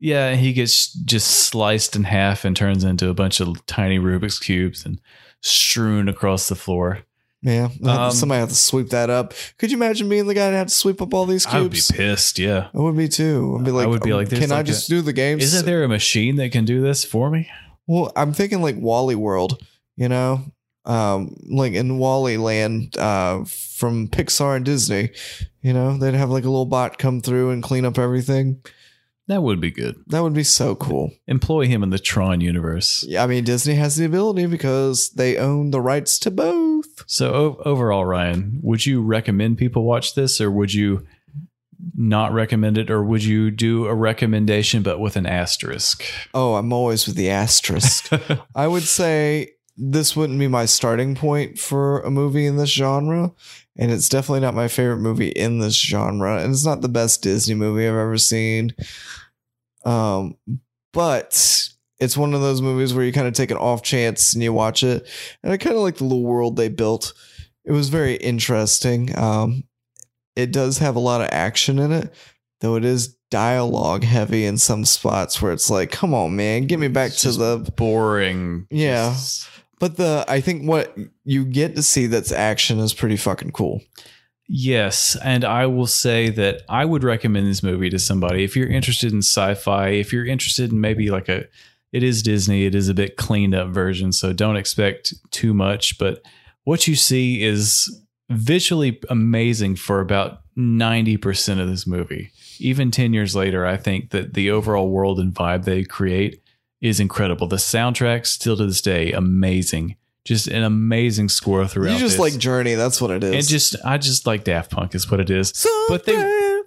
yeah, 0.00 0.34
he 0.34 0.52
gets 0.52 0.92
just 0.92 1.26
sliced 1.30 1.94
in 1.96 2.04
half 2.04 2.44
and 2.44 2.56
turns 2.56 2.84
into 2.84 3.08
a 3.10 3.14
bunch 3.14 3.40
of 3.40 3.64
tiny 3.66 3.98
Rubik's 3.98 4.38
cubes 4.38 4.84
and 4.86 5.00
strewn 5.42 6.08
across 6.08 6.48
the 6.48 6.54
floor. 6.54 7.00
Yeah, 7.42 7.68
Um, 7.84 8.10
somebody 8.10 8.40
had 8.40 8.48
to 8.48 8.54
sweep 8.56 8.88
that 8.88 9.10
up. 9.10 9.32
Could 9.58 9.70
you 9.70 9.76
imagine 9.76 10.08
being 10.08 10.26
the 10.26 10.34
guy 10.34 10.50
that 10.50 10.56
had 10.56 10.68
to 10.68 10.74
sweep 10.74 11.00
up 11.00 11.14
all 11.14 11.24
these 11.24 11.46
cubes? 11.46 11.54
I 11.54 11.60
would 11.62 11.70
be 11.72 11.80
pissed. 12.10 12.38
Yeah. 12.38 12.68
I 12.74 12.78
would 12.78 12.96
be 12.96 13.08
too. 13.08 13.56
I'd 13.60 13.64
be 13.64 13.70
I 13.70 13.74
like, 13.74 13.88
would 13.88 14.02
be 14.02 14.12
like, 14.12 14.30
"Can 14.30 14.50
I 14.50 14.62
just 14.64 14.88
a- 14.88 14.90
do 14.90 15.02
the 15.02 15.12
game?" 15.12 15.38
Isn't 15.38 15.64
there 15.64 15.84
a 15.84 15.88
machine 15.88 16.34
that 16.36 16.50
can 16.50 16.64
do 16.64 16.80
this 16.80 17.04
for 17.04 17.30
me? 17.30 17.48
Well, 17.86 18.10
I'm 18.16 18.32
thinking 18.32 18.60
like 18.60 18.74
Wally 18.78 19.14
World, 19.14 19.64
you 19.96 20.08
know, 20.08 20.50
um, 20.88 21.36
like 21.46 21.74
in 21.74 21.98
Wally 21.98 22.38
Land 22.38 22.96
uh, 22.98 23.44
from 23.44 24.08
Pixar 24.08 24.56
and 24.56 24.64
Disney. 24.64 25.10
You 25.62 25.72
know, 25.72 25.96
they'd 25.96 26.14
have 26.14 26.30
like 26.30 26.44
a 26.44 26.50
little 26.50 26.66
bot 26.66 26.98
come 26.98 27.20
through 27.20 27.50
and 27.50 27.62
clean 27.62 27.84
up 27.84 27.98
everything. 27.98 28.62
That 29.28 29.42
would 29.42 29.60
be 29.60 29.70
good. 29.70 29.96
That 30.06 30.22
would 30.22 30.32
be 30.32 30.42
so 30.42 30.74
cool. 30.74 31.12
Employ 31.26 31.66
him 31.66 31.82
in 31.82 31.90
the 31.90 31.98
Tron 31.98 32.40
universe. 32.40 33.04
Yeah, 33.06 33.22
I 33.22 33.26
mean, 33.26 33.44
Disney 33.44 33.74
has 33.74 33.96
the 33.96 34.06
ability 34.06 34.46
because 34.46 35.10
they 35.10 35.36
own 35.36 35.70
the 35.70 35.82
rights 35.82 36.18
to 36.20 36.30
both. 36.30 37.04
So 37.06 37.34
o- 37.34 37.62
overall, 37.66 38.06
Ryan, 38.06 38.58
would 38.62 38.86
you 38.86 39.02
recommend 39.02 39.58
people 39.58 39.84
watch 39.84 40.14
this, 40.14 40.40
or 40.40 40.50
would 40.50 40.72
you 40.72 41.06
not 41.94 42.32
recommend 42.32 42.78
it, 42.78 42.90
or 42.90 43.04
would 43.04 43.22
you 43.22 43.50
do 43.50 43.84
a 43.84 43.94
recommendation 43.94 44.82
but 44.82 44.98
with 44.98 45.16
an 45.16 45.26
asterisk? 45.26 46.02
Oh, 46.32 46.54
I'm 46.54 46.72
always 46.72 47.06
with 47.06 47.16
the 47.16 47.28
asterisk. 47.28 48.10
I 48.54 48.66
would 48.66 48.84
say 48.84 49.50
this 49.80 50.16
wouldn't 50.16 50.38
be 50.40 50.48
my 50.48 50.66
starting 50.66 51.14
point 51.14 51.58
for 51.58 52.00
a 52.00 52.10
movie 52.10 52.46
in 52.46 52.56
this 52.56 52.70
genre. 52.70 53.32
And 53.76 53.92
it's 53.92 54.08
definitely 54.08 54.40
not 54.40 54.54
my 54.54 54.66
favorite 54.66 54.98
movie 54.98 55.28
in 55.28 55.60
this 55.60 55.80
genre. 55.80 56.42
And 56.42 56.52
it's 56.52 56.66
not 56.66 56.80
the 56.80 56.88
best 56.88 57.22
Disney 57.22 57.54
movie 57.54 57.86
I've 57.86 57.94
ever 57.94 58.18
seen. 58.18 58.74
Um, 59.84 60.36
but 60.92 61.68
it's 62.00 62.16
one 62.16 62.34
of 62.34 62.40
those 62.40 62.60
movies 62.60 62.92
where 62.92 63.04
you 63.04 63.12
kind 63.12 63.28
of 63.28 63.34
take 63.34 63.52
an 63.52 63.56
off 63.56 63.82
chance 63.82 64.34
and 64.34 64.42
you 64.42 64.52
watch 64.52 64.82
it. 64.82 65.06
And 65.42 65.52
I 65.52 65.56
kind 65.56 65.76
of 65.76 65.82
like 65.82 65.96
the 65.96 66.04
little 66.04 66.24
world 66.24 66.56
they 66.56 66.68
built. 66.68 67.14
It 67.64 67.72
was 67.72 67.88
very 67.88 68.16
interesting. 68.16 69.16
Um, 69.16 69.64
it 70.34 70.52
does 70.52 70.78
have 70.78 70.96
a 70.96 71.00
lot 71.00 71.20
of 71.20 71.28
action 71.30 71.78
in 71.78 71.92
it, 71.92 72.12
though 72.60 72.76
it 72.76 72.84
is 72.84 73.16
dialogue 73.30 74.04
heavy 74.04 74.44
in 74.44 74.58
some 74.58 74.84
spots 74.84 75.40
where 75.42 75.52
it's 75.52 75.68
like, 75.70 75.90
come 75.92 76.14
on, 76.14 76.34
man, 76.34 76.66
get 76.66 76.78
me 76.78 76.88
back 76.88 77.12
It's 77.12 77.22
to 77.22 77.32
the 77.32 77.72
boring. 77.76 78.66
Yeah. 78.70 79.10
Just- 79.10 79.48
but 79.78 79.96
the 79.96 80.24
I 80.28 80.40
think 80.40 80.68
what 80.68 80.96
you 81.24 81.44
get 81.44 81.76
to 81.76 81.82
see 81.82 82.06
that's 82.06 82.32
action 82.32 82.78
is 82.78 82.94
pretty 82.94 83.16
fucking 83.16 83.52
cool. 83.52 83.82
Yes, 84.50 85.16
and 85.22 85.44
I 85.44 85.66
will 85.66 85.86
say 85.86 86.30
that 86.30 86.62
I 86.68 86.84
would 86.84 87.04
recommend 87.04 87.46
this 87.46 87.62
movie 87.62 87.90
to 87.90 87.98
somebody 87.98 88.44
if 88.44 88.56
you're 88.56 88.68
interested 88.68 89.12
in 89.12 89.18
sci-fi, 89.18 89.90
if 89.90 90.12
you're 90.12 90.26
interested 90.26 90.72
in 90.72 90.80
maybe 90.80 91.10
like 91.10 91.28
a 91.28 91.44
it 91.92 92.02
is 92.02 92.22
Disney, 92.22 92.66
it 92.66 92.74
is 92.74 92.88
a 92.88 92.94
bit 92.94 93.16
cleaned 93.16 93.54
up 93.54 93.68
version, 93.68 94.12
so 94.12 94.32
don't 94.32 94.56
expect 94.56 95.14
too 95.30 95.54
much, 95.54 95.98
but 95.98 96.22
what 96.64 96.86
you 96.86 96.96
see 96.96 97.42
is 97.42 98.04
visually 98.30 99.00
amazing 99.08 99.76
for 99.76 100.00
about 100.00 100.42
90% 100.56 101.60
of 101.60 101.68
this 101.68 101.86
movie. 101.86 102.30
Even 102.58 102.90
10 102.90 103.14
years 103.14 103.34
later, 103.34 103.64
I 103.64 103.76
think 103.76 104.10
that 104.10 104.34
the 104.34 104.50
overall 104.50 104.90
world 104.90 105.18
and 105.18 105.32
vibe 105.32 105.64
they 105.64 105.84
create 105.84 106.42
is 106.80 107.00
incredible. 107.00 107.46
The 107.46 107.56
soundtrack 107.56 108.26
still 108.26 108.56
to 108.56 108.66
this 108.66 108.80
day 108.80 109.12
amazing. 109.12 109.96
Just 110.24 110.46
an 110.48 110.62
amazing 110.62 111.30
score 111.30 111.66
throughout. 111.66 111.92
you 111.94 111.98
just 111.98 112.18
this. 112.18 112.20
like 112.34 112.38
Journey, 112.38 112.74
that's 112.74 113.00
what 113.00 113.10
it 113.10 113.24
is. 113.24 113.32
and 113.34 113.46
just 113.46 113.76
I 113.84 113.96
just 113.98 114.26
like 114.26 114.44
Daft 114.44 114.70
Punk 114.70 114.94
is 114.94 115.10
what 115.10 115.20
it 115.20 115.30
is. 115.30 115.52
Someday 115.54 115.86
but 115.88 116.04
they 116.04 116.16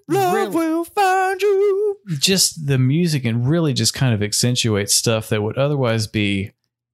love 0.08 0.34
really- 0.34 0.50
will 0.56 0.84
find 0.86 1.40
you. 1.42 1.98
just 2.18 2.66
the 2.66 2.80
music 2.80 3.24
and 3.24 3.48
really 3.48 3.74
just 3.74 3.94
kind 3.94 4.14
of 4.16 4.24
accentuates 4.24 4.94
stuff 4.96 5.30
that 5.30 5.44
would 5.44 5.58
otherwise 5.58 6.08
be 6.08 6.52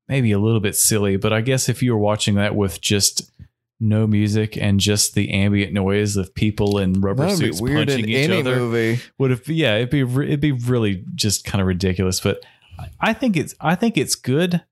maybe 0.09 0.31
a 0.33 0.39
little 0.39 0.59
bit 0.59 0.75
silly. 0.75 1.15
But 1.15 1.31
I 1.31 1.39
guess 1.41 1.69
if 1.69 1.81
you 1.81 1.93
were 1.93 1.99
watching 1.99 2.35
that 2.35 2.53
with 2.55 2.81
just 2.81 3.31
no 3.79 4.05
music 4.07 4.57
and 4.57 4.79
just 4.79 5.13
the 5.15 5.31
ambient 5.31 5.71
noise 5.71 6.17
of 6.17 6.33
people 6.35 6.79
in 6.79 6.99
rubber 6.99 7.23
That'd 7.23 7.39
be 7.39 7.45
suits 7.45 7.61
weird 7.61 7.87
punching 7.87 8.03
in 8.05 8.09
each 8.09 8.29
any 8.29 8.39
other, 8.41 8.55
movie. 8.57 8.99
would 9.19 9.29
have 9.31 9.47
yeah 9.47 9.75
it'd 9.75 9.91
be 9.91 10.01
it'd 10.01 10.39
be 10.41 10.51
really 10.51 11.03
just 11.13 11.45
kind 11.45 11.61
of 11.61 11.67
ridiculous 11.67 12.19
but 12.19 12.43
I- 12.99 13.13
think 13.13 13.37
it's 13.37 13.55
i 13.59 13.75
think 13.75 13.97
it's 13.97 14.15
good 14.15 14.63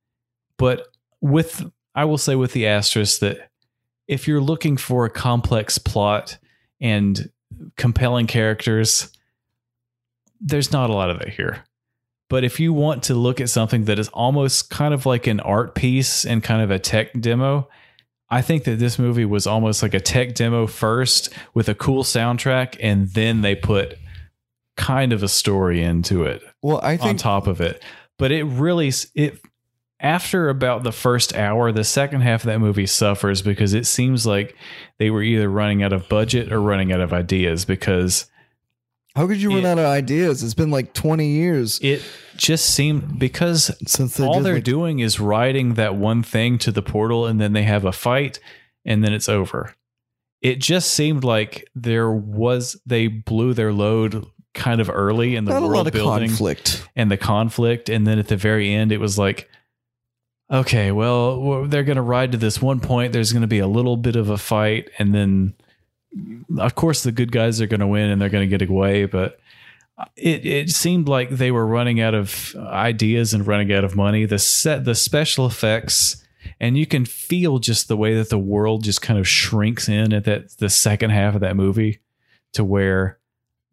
but 0.58 0.88
with 1.22 1.64
i 1.94 2.06
will 2.06 2.18
say 2.18 2.36
with 2.36 2.54
the 2.54 2.68
asterisk 2.68 3.20
that 3.20 3.50
if 4.08 4.28
you're 4.28 4.42
looking 4.42 4.78
for 4.78 5.06
a 5.06 5.10
complex 5.10 5.78
plot 5.78 6.38
and 6.80 7.30
compelling 7.78 8.28
characters 8.28 9.12
there's 10.42 10.72
not 10.72 10.90
a 10.90 10.94
lot 10.94 11.10
of 11.10 11.22
it 11.22 11.30
here. 11.30 11.64
But 12.30 12.44
if 12.44 12.60
you 12.60 12.74
want 12.74 13.04
to 13.04 13.16
look 13.16 13.40
at 13.40 13.50
something 13.50 13.86
that 13.86 13.98
is 13.98 14.10
almost 14.10 14.70
kind 14.70 14.94
of 14.94 15.06
like 15.06 15.28
an 15.28 15.40
art 15.40 15.76
piece 15.76 16.26
and 16.26 16.44
kind 16.44 16.62
of 16.62 16.70
a 16.72 16.78
tech 16.78 17.10
demo 17.20 17.70
I 18.30 18.42
think 18.42 18.64
that 18.64 18.80
this 18.80 18.98
movie 18.98 19.26
was 19.26 19.46
almost 19.46 19.84
like 19.84 19.94
a 19.94 20.00
tech 20.00 20.34
demo 20.34 20.66
first 20.66 21.32
with 21.54 21.70
a 21.70 21.76
cool 21.76 22.04
soundtrack, 22.04 22.76
and 22.80 23.08
then 23.10 23.42
they 23.42 23.56
put 23.56 23.98
kind 24.78 25.14
of 25.14 25.24
a 25.24 25.28
story 25.28 25.82
into 25.82 26.24
it 26.24 26.42
Well, 26.62 26.80
I 26.84 26.98
think 26.98 27.10
on 27.10 27.18
top 27.18 27.48
of 27.48 27.62
it. 27.62 27.82
But 28.18 28.32
it 28.32 28.44
really 28.44 28.92
it 29.14 29.40
after 30.00 30.50
about 30.50 30.84
the 30.84 30.92
first 30.92 31.34
hour, 31.36 31.72
the 31.72 31.84
second 31.84 32.22
half 32.22 32.44
of 32.44 32.48
that 32.48 32.60
movie 32.60 32.86
suffers 32.86 33.42
because 33.42 33.74
it 33.74 33.86
seems 33.86 34.26
like 34.26 34.56
they 35.00 35.10
were 35.10 35.24
either 35.24 35.50
running 35.50 35.82
out 35.84 35.94
of 35.94 36.08
budget 36.10 36.52
or 36.52 36.62
running 36.62 36.92
out 36.92 37.00
of 37.02 37.14
ideas 37.14 37.66
because 37.66 38.30
how 39.16 39.26
could 39.28 39.42
you 39.42 39.50
run 39.50 39.60
it- 39.60 39.66
out 39.66 39.80
of 39.80 39.86
ideas? 39.86 40.44
It's 40.44 40.54
been 40.54 40.72
like 40.72 40.94
20 40.94 41.26
years 41.28 41.80
it 41.82 42.02
just 42.36 42.66
seemed 42.68 43.18
because 43.18 43.72
since 43.88 44.18
they 44.18 44.26
all 44.26 44.42
they're 44.42 44.56
like- 44.56 44.64
doing 44.66 45.00
is 45.00 45.20
riding 45.20 45.76
that 45.76 45.96
one 45.96 46.22
thing 46.24 46.58
to 46.60 46.72
the 46.72 46.82
portal 46.82 47.26
and 47.26 47.40
then 47.40 47.54
they 47.54 47.64
have 47.64 47.86
a 47.86 47.94
fight 47.94 48.40
and 48.84 49.04
then 49.04 49.14
it's 49.14 49.30
over. 49.30 49.74
It 50.42 50.60
just 50.60 50.94
seemed 50.94 51.24
like 51.24 51.68
there 51.74 52.12
was 52.12 52.80
they 52.86 53.08
blew 53.08 53.54
their 53.54 53.72
load 53.74 54.26
kind 54.56 54.82
of 54.82 54.90
early 54.90 55.36
in 55.36 55.46
the 55.46 55.52
not 55.52 55.62
world 55.62 55.92
building 55.92 56.30
conflict. 56.30 56.88
and 56.96 57.12
the 57.12 57.18
conflict 57.18 57.90
and 57.90 58.08
then 58.08 58.18
at 58.18 58.28
the 58.28 58.38
very 58.38 58.74
end 58.74 58.92
it 58.92 59.00
was 59.00 59.18
like 59.18 59.50
okay, 60.52 60.92
well, 60.92 61.42
well, 61.42 61.66
they're 61.66 61.84
going 61.84 61.96
to 61.96 62.04
ride 62.04 62.32
to 62.32 62.38
this 62.38 62.62
one 62.62 62.80
point 62.80 63.14
there's 63.14 63.32
going 63.32 63.42
to 63.42 63.48
be 63.48 63.60
a 63.60 63.68
little 63.68 63.98
bit 63.98 64.16
of 64.16 64.30
a 64.30 64.38
fight 64.38 64.90
and 65.00 65.14
then 65.14 65.54
of 66.60 66.76
course 66.76 67.04
the 67.04 67.12
good 67.12 67.32
guys 67.32 67.60
are 67.62 67.68
going 67.68 67.80
to 67.80 67.88
win 67.88 68.10
and 68.10 68.22
they're 68.22 68.30
going 68.30 68.48
to 68.48 68.58
get 68.58 68.68
away, 68.68 69.06
but 69.06 69.40
it 70.16 70.46
it 70.46 70.70
seemed 70.70 71.08
like 71.08 71.30
they 71.30 71.52
were 71.52 71.66
running 71.66 72.02
out 72.02 72.14
of 72.14 72.56
ideas 72.58 73.34
and 73.34 73.48
running 73.48 73.72
out 73.72 73.84
of 73.84 73.96
money. 73.96 74.26
The 74.26 74.40
set, 74.40 74.86
the 74.86 74.96
special 74.96 75.46
effects, 75.46 76.24
and 76.60 76.78
you 76.78 76.86
can 76.86 77.06
feel 77.06 77.60
just 77.60 77.88
the 77.88 77.98
way 77.98 78.16
that 78.16 78.30
the 78.30 78.40
world 78.40 78.84
just 78.84 79.02
kind 79.02 79.20
of 79.20 79.28
shrinks 79.28 79.88
in 79.88 80.14
at 80.14 80.26
that 80.26 80.58
the 80.58 80.70
second 80.70 81.12
half 81.12 81.36
of 81.36 81.42
that 81.42 81.56
movie, 81.56 82.00
to 82.54 82.64
where 82.64 83.20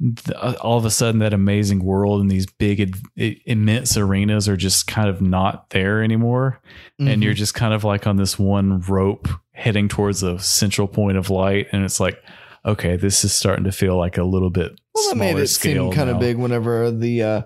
the, 0.04 0.58
all 0.60 0.76
of 0.76 0.84
a 0.84 0.90
sudden 0.90 1.20
that 1.20 1.32
amazing 1.32 1.84
world 1.84 2.20
and 2.20 2.28
these 2.28 2.46
big 2.46 2.80
ad- 2.80 3.36
immense 3.46 3.96
arenas 3.96 4.48
are 4.48 4.56
just 4.56 4.88
kind 4.88 5.08
of 5.08 5.22
not 5.22 5.70
there 5.70 6.02
anymore, 6.02 6.60
and 6.98 7.08
Mhm. 7.08 7.22
you're 7.22 7.34
just 7.34 7.54
kind 7.54 7.72
of 7.72 7.84
like 7.84 8.06
on 8.06 8.16
this 8.16 8.36
one 8.38 8.80
rope 8.80 9.28
heading 9.52 9.86
towards 9.88 10.22
a 10.24 10.38
central 10.40 10.88
point 10.88 11.16
of 11.16 11.30
light, 11.30 11.68
and 11.72 11.84
it's 11.84 12.00
like 12.00 12.18
okay, 12.64 12.96
this 12.96 13.24
is 13.24 13.32
starting 13.32 13.64
to 13.64 13.72
feel 13.72 13.96
like 13.96 14.16
a 14.16 14.22
little 14.22 14.48
bit 14.50 14.70
Well, 14.94 15.04
that 15.08 15.14
smaller 15.16 15.34
made 15.34 15.42
it 15.42 15.46
scale 15.48 15.86
seem 15.90 15.92
kind 15.96 16.10
of 16.10 16.20
big 16.20 16.36
whenever 16.36 16.90
the 16.92 17.22
uh, 17.22 17.42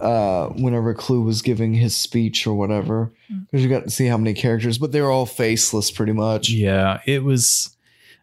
uh, 0.00 0.48
whenever 0.50 0.94
Clu 0.94 1.22
was 1.22 1.42
giving 1.42 1.74
his 1.74 1.96
speech 1.96 2.46
or 2.46 2.54
whatever, 2.54 3.12
Mm. 3.30 3.46
because 3.46 3.62
you 3.62 3.68
got 3.70 3.84
to 3.84 3.90
see 3.90 4.06
how 4.06 4.16
many 4.16 4.32
characters, 4.34 4.78
but 4.78 4.92
they 4.92 5.00
were 5.00 5.10
all 5.10 5.26
faceless 5.26 5.90
pretty 5.90 6.12
much. 6.12 6.48
Yeah, 6.50 7.00
it 7.06 7.22
was. 7.22 7.76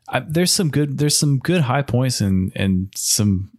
I, 0.07 0.21
there's 0.21 0.51
some 0.51 0.69
good. 0.69 0.97
There's 0.97 1.17
some 1.17 1.39
good 1.39 1.61
high 1.61 1.81
points 1.81 2.21
and 2.21 2.51
and 2.55 2.89
some, 2.95 3.51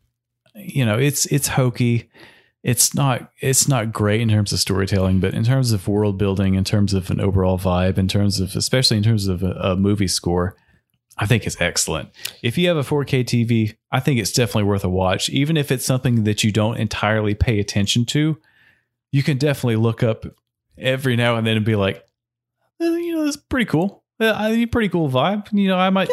you 0.54 0.84
know, 0.84 0.98
it's 0.98 1.26
it's 1.26 1.48
hokey. 1.48 2.10
It's 2.62 2.94
not 2.94 3.30
it's 3.40 3.68
not 3.68 3.92
great 3.92 4.20
in 4.20 4.28
terms 4.28 4.52
of 4.52 4.58
storytelling, 4.58 5.20
but 5.20 5.34
in 5.34 5.44
terms 5.44 5.72
of 5.72 5.86
world 5.86 6.18
building, 6.18 6.54
in 6.54 6.64
terms 6.64 6.94
of 6.94 7.10
an 7.10 7.20
overall 7.20 7.58
vibe, 7.58 7.98
in 7.98 8.08
terms 8.08 8.40
of 8.40 8.56
especially 8.56 8.96
in 8.96 9.02
terms 9.02 9.28
of 9.28 9.42
a, 9.42 9.52
a 9.52 9.76
movie 9.76 10.08
score, 10.08 10.56
I 11.18 11.26
think 11.26 11.46
it's 11.46 11.60
excellent. 11.60 12.10
If 12.42 12.56
you 12.56 12.68
have 12.68 12.76
a 12.76 12.82
4K 12.82 13.24
TV, 13.24 13.76
I 13.92 14.00
think 14.00 14.18
it's 14.20 14.32
definitely 14.32 14.64
worth 14.64 14.84
a 14.84 14.88
watch. 14.88 15.28
Even 15.30 15.56
if 15.56 15.70
it's 15.70 15.84
something 15.84 16.24
that 16.24 16.44
you 16.44 16.52
don't 16.52 16.78
entirely 16.78 17.34
pay 17.34 17.60
attention 17.60 18.04
to, 18.06 18.38
you 19.12 19.22
can 19.22 19.38
definitely 19.38 19.76
look 19.76 20.02
up 20.02 20.24
every 20.76 21.16
now 21.16 21.36
and 21.36 21.46
then 21.46 21.56
and 21.56 21.66
be 21.66 21.76
like, 21.76 22.04
"Eh, 22.80 22.84
you 22.84 23.14
know, 23.16 23.24
it's 23.24 23.36
pretty 23.36 23.66
cool. 23.66 24.04
I 24.20 24.66
pretty 24.70 24.88
cool 24.88 25.08
vibe. 25.08 25.52
You 25.52 25.68
know, 25.68 25.78
I 25.78 25.90
might 25.90 26.10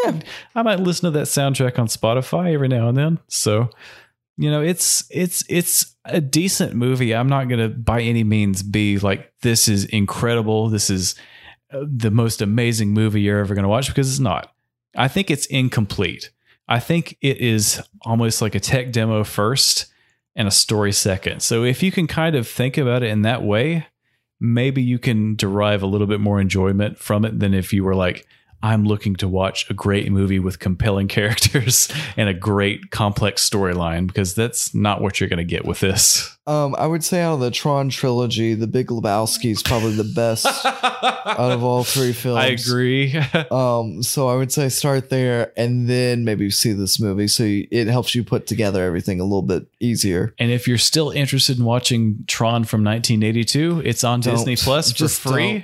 I 0.56 0.62
might 0.62 0.80
listen 0.80 1.12
to 1.12 1.20
that 1.20 1.28
soundtrack 1.28 1.80
on 1.80 1.88
Spotify 1.88 2.54
every 2.54 2.68
now 2.68 2.88
and 2.88 2.98
then. 2.98 3.20
So, 3.28 3.70
you 4.38 4.52
know, 4.52 4.62
it's 4.62 5.06
it's 5.10 5.44
it's 5.50 5.96
a 6.06 6.22
decent 6.22 6.76
movie. 6.76 7.16
I'm 7.16 7.30
not 7.30 7.48
going 7.48 7.60
to 7.60 7.70
by 7.70 8.02
any 8.02 8.24
means 8.24 8.64
be 8.64 9.00
like 9.00 9.34
this 9.42 9.68
is 9.68 9.86
incredible. 9.86 10.70
This 10.70 10.90
is 10.90 11.16
uh, 11.74 11.86
the 11.88 12.12
most 12.12 12.42
amazing 12.42 12.94
movie 12.94 13.22
you're 13.22 13.40
ever 13.40 13.56
going 13.56 13.64
to 13.64 13.70
watch 13.70 13.88
because 13.88 14.10
it's 14.10 14.20
not. 14.20 14.54
I 14.96 15.08
think 15.08 15.32
it's 15.32 15.46
incomplete. 15.48 16.32
I 16.68 16.80
think 16.80 17.18
it 17.22 17.38
is 17.38 17.82
almost 18.02 18.42
like 18.42 18.56
a 18.56 18.60
tech 18.60 18.92
demo 18.92 19.24
first 19.24 19.88
and 20.36 20.48
a 20.48 20.52
story 20.52 20.92
second. 20.92 21.42
So 21.42 21.64
if 21.64 21.82
you 21.82 21.92
can 21.92 22.08
kind 22.08 22.36
of 22.36 22.48
think 22.48 22.78
about 22.78 23.04
it 23.04 23.10
in 23.10 23.22
that 23.22 23.44
way, 23.44 23.88
maybe 24.40 24.82
you 24.82 25.00
can 25.00 25.36
derive 25.36 25.82
a 25.82 25.88
little 25.88 26.08
bit 26.08 26.20
more 26.20 26.40
enjoyment 26.40 26.98
from 26.98 27.26
it 27.26 27.40
than 27.40 27.54
if 27.54 27.74
you 27.74 27.84
were 27.84 27.96
like, 27.96 28.28
I'm 28.66 28.84
looking 28.84 29.16
to 29.18 29.28
watch 29.28 29.70
a 29.70 29.76
great 29.76 30.12
movie 30.12 30.40
with 30.40 30.58
compelling 30.58 31.08
characters 31.18 31.88
and 32.18 32.28
a 32.28 32.34
great 32.34 32.90
complex 32.90 33.48
storyline 33.48 34.08
because 34.08 34.34
that's 34.34 34.74
not 34.74 35.02
what 35.02 35.20
you're 35.20 35.30
going 35.30 35.38
to 35.38 35.44
get 35.44 35.66
with 35.66 35.82
this. 35.82 36.36
Um, 36.48 36.76
I 36.76 36.88
would 36.88 37.04
say 37.04 37.22
out 37.22 37.36
of 37.36 37.40
the 37.42 37.52
Tron 37.52 37.90
trilogy, 37.90 38.56
The 38.56 38.66
Big 38.66 38.88
Lebowski 38.88 39.52
is 39.52 39.62
probably 39.62 39.94
the 39.94 40.12
best 40.16 40.48
out 40.66 41.52
of 41.52 41.64
all 41.64 41.84
three 41.84 42.12
films. 42.12 42.40
I 42.40 42.48
agree. 42.48 43.16
Um, 43.52 44.02
so 44.02 44.28
I 44.28 44.36
would 44.36 44.52
say 44.52 44.70
start 44.70 45.10
there 45.10 45.54
and 45.56 45.88
then 45.88 46.26
maybe 46.26 46.50
see 46.50 46.74
this 46.74 47.00
movie. 47.00 47.28
So 47.28 47.44
it 47.46 47.88
helps 47.88 48.16
you 48.16 48.24
put 48.24 48.48
together 48.48 48.84
everything 48.84 49.20
a 49.20 49.24
little 49.24 49.44
bit 49.44 49.68
easier. 49.80 50.34
and 50.40 50.52
if 50.52 50.68
you're 50.68 50.78
still 50.78 51.12
interested 51.12 51.60
in 51.60 51.64
watching 51.64 52.26
Tron 52.28 52.64
from 52.64 52.84
1982, 52.84 53.84
it's 53.86 54.04
on 54.04 54.22
Disney 54.22 54.56
Don't. 54.56 54.64
Plus 54.64 54.92
for 54.92 54.98
Just 54.98 55.22
free. 55.22 55.64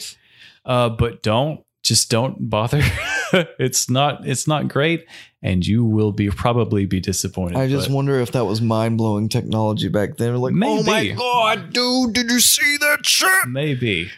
Uh, 0.63 0.89
but 0.89 1.23
don't 1.23 1.65
just 1.83 2.09
don't 2.09 2.49
bother. 2.49 2.81
it's 3.59 3.89
not 3.89 4.27
it's 4.27 4.47
not 4.47 4.67
great, 4.67 5.05
and 5.41 5.65
you 5.65 5.83
will 5.83 6.11
be 6.11 6.29
probably 6.29 6.85
be 6.85 6.99
disappointed. 6.99 7.57
I 7.57 7.67
just 7.67 7.89
wonder 7.89 8.19
if 8.19 8.31
that 8.33 8.45
was 8.45 8.61
mind 8.61 8.97
blowing 8.97 9.29
technology 9.29 9.87
back 9.87 10.17
then. 10.17 10.35
Like, 10.37 10.53
oh 10.55 10.83
my 10.83 11.07
god, 11.09 11.73
dude, 11.73 12.13
did 12.13 12.29
you 12.29 12.39
see 12.39 12.77
that 12.77 13.05
shit? 13.05 13.47
Maybe. 13.47 14.11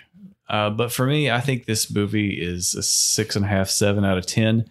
Uh, 0.53 0.69
but 0.69 0.91
for 0.91 1.07
me, 1.07 1.31
I 1.31 1.39
think 1.39 1.65
this 1.65 1.91
movie 1.93 2.39
is 2.39 2.75
a 2.75 2.83
six 2.83 3.35
and 3.35 3.43
a 3.43 3.47
half, 3.47 3.69
seven 3.69 4.05
out 4.05 4.19
of 4.19 4.27
10. 4.27 4.65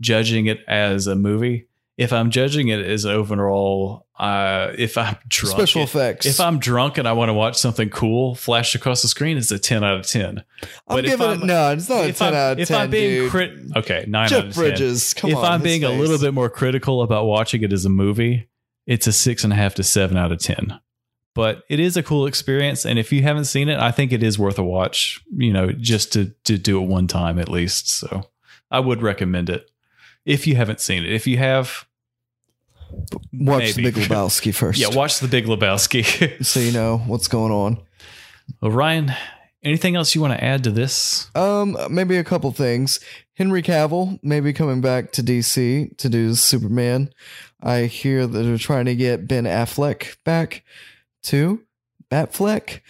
Judging 0.00 0.46
it 0.46 0.64
as 0.66 1.06
a 1.06 1.14
movie. 1.14 1.68
If 1.96 2.12
I'm 2.12 2.30
judging 2.30 2.68
it 2.68 2.80
as 2.80 3.06
overall, 3.06 4.06
uh, 4.18 4.72
if 4.76 4.98
I'm 4.98 5.16
drunk, 5.28 5.56
Special 5.56 5.82
effects. 5.84 6.26
If 6.26 6.40
I'm 6.40 6.58
drunk 6.58 6.98
and 6.98 7.06
I 7.06 7.12
want 7.12 7.28
to 7.28 7.32
watch 7.34 7.56
something 7.56 7.88
cool 7.88 8.34
flash 8.34 8.74
across 8.74 9.02
the 9.02 9.08
screen, 9.08 9.36
it's 9.38 9.50
a 9.52 9.58
10 9.58 9.84
out 9.84 10.00
of 10.00 10.06
10. 10.06 10.38
I'm 10.38 10.44
But 10.88 11.04
giving 11.04 11.26
I'm- 11.26 11.42
it 11.42 11.46
no, 11.46 11.72
it's 11.72 11.88
not 11.88 12.04
a 12.04 12.12
ten 12.12 12.28
I'm, 12.28 12.34
out 12.34 12.52
of 12.52 12.58
if 12.58 12.68
ten. 12.68 12.80
I'm 12.80 12.90
being 12.90 13.30
crit, 13.30 13.52
okay, 13.76 14.04
nine 14.08 14.28
Jeff 14.28 14.38
out 14.38 14.46
of 14.48 14.54
10. 14.54 14.62
Bridges, 14.62 15.14
come 15.14 15.30
if 15.30 15.36
on, 15.36 15.44
I'm 15.44 15.62
being 15.62 15.84
a 15.84 15.90
little 15.90 16.18
bit 16.18 16.34
more 16.34 16.50
critical 16.50 17.02
about 17.02 17.26
watching 17.26 17.62
it 17.62 17.72
as 17.72 17.84
a 17.84 17.88
movie, 17.90 18.48
it's 18.86 19.06
a 19.06 19.12
six 19.12 19.44
and 19.44 19.52
a 19.52 19.56
half 19.56 19.74
to 19.76 19.82
seven 19.84 20.16
out 20.16 20.32
of 20.32 20.38
10 20.40 20.80
but 21.34 21.62
it 21.68 21.78
is 21.78 21.96
a 21.96 22.02
cool 22.02 22.26
experience 22.26 22.84
and 22.84 22.98
if 22.98 23.12
you 23.12 23.22
haven't 23.22 23.44
seen 23.44 23.68
it 23.68 23.78
i 23.78 23.92
think 23.92 24.12
it 24.12 24.22
is 24.24 24.38
worth 24.38 24.58
a 24.58 24.64
watch 24.64 25.20
you 25.36 25.52
know 25.52 25.70
just 25.70 26.12
to 26.12 26.34
to 26.42 26.58
do 26.58 26.82
it 26.82 26.86
one 26.86 27.06
time 27.06 27.38
at 27.38 27.48
least 27.48 27.88
so 27.88 28.24
i 28.72 28.80
would 28.80 29.02
recommend 29.02 29.48
it 29.48 29.70
if 30.24 30.46
you 30.48 30.56
haven't 30.56 30.80
seen 30.80 31.04
it 31.04 31.12
if 31.12 31.26
you 31.28 31.36
have 31.36 31.86
watch 33.32 33.74
the. 33.74 33.82
Big 33.82 33.94
Lebowski 33.94 34.54
first. 34.60 34.78
yeah 34.78 34.88
watch 34.88 35.18
the 35.20 35.28
big 35.28 35.46
lebowski 35.46 36.44
so 36.44 36.60
you 36.60 36.72
know 36.72 36.98
what's 37.06 37.28
going 37.28 37.52
on. 37.52 37.78
well 38.60 38.70
ryan 38.70 39.12
anything 39.62 39.96
else 39.96 40.14
you 40.14 40.20
want 40.20 40.32
to 40.32 40.42
add 40.44 40.64
to 40.64 40.70
this 40.70 41.30
Um, 41.34 41.76
maybe 41.90 42.16
a 42.16 42.24
couple 42.24 42.50
things. 42.52 43.00
Henry 43.34 43.62
Cavill 43.62 44.18
maybe 44.22 44.52
coming 44.52 44.80
back 44.80 45.12
to 45.12 45.22
DC 45.22 45.96
to 45.96 46.08
do 46.08 46.34
Superman. 46.34 47.12
I 47.62 47.82
hear 47.84 48.26
that 48.26 48.38
they're 48.42 48.58
trying 48.58 48.86
to 48.86 48.94
get 48.96 49.28
Ben 49.28 49.44
Affleck 49.44 50.16
back 50.24 50.64
too. 51.22 51.62
Batfleck. 52.10 52.80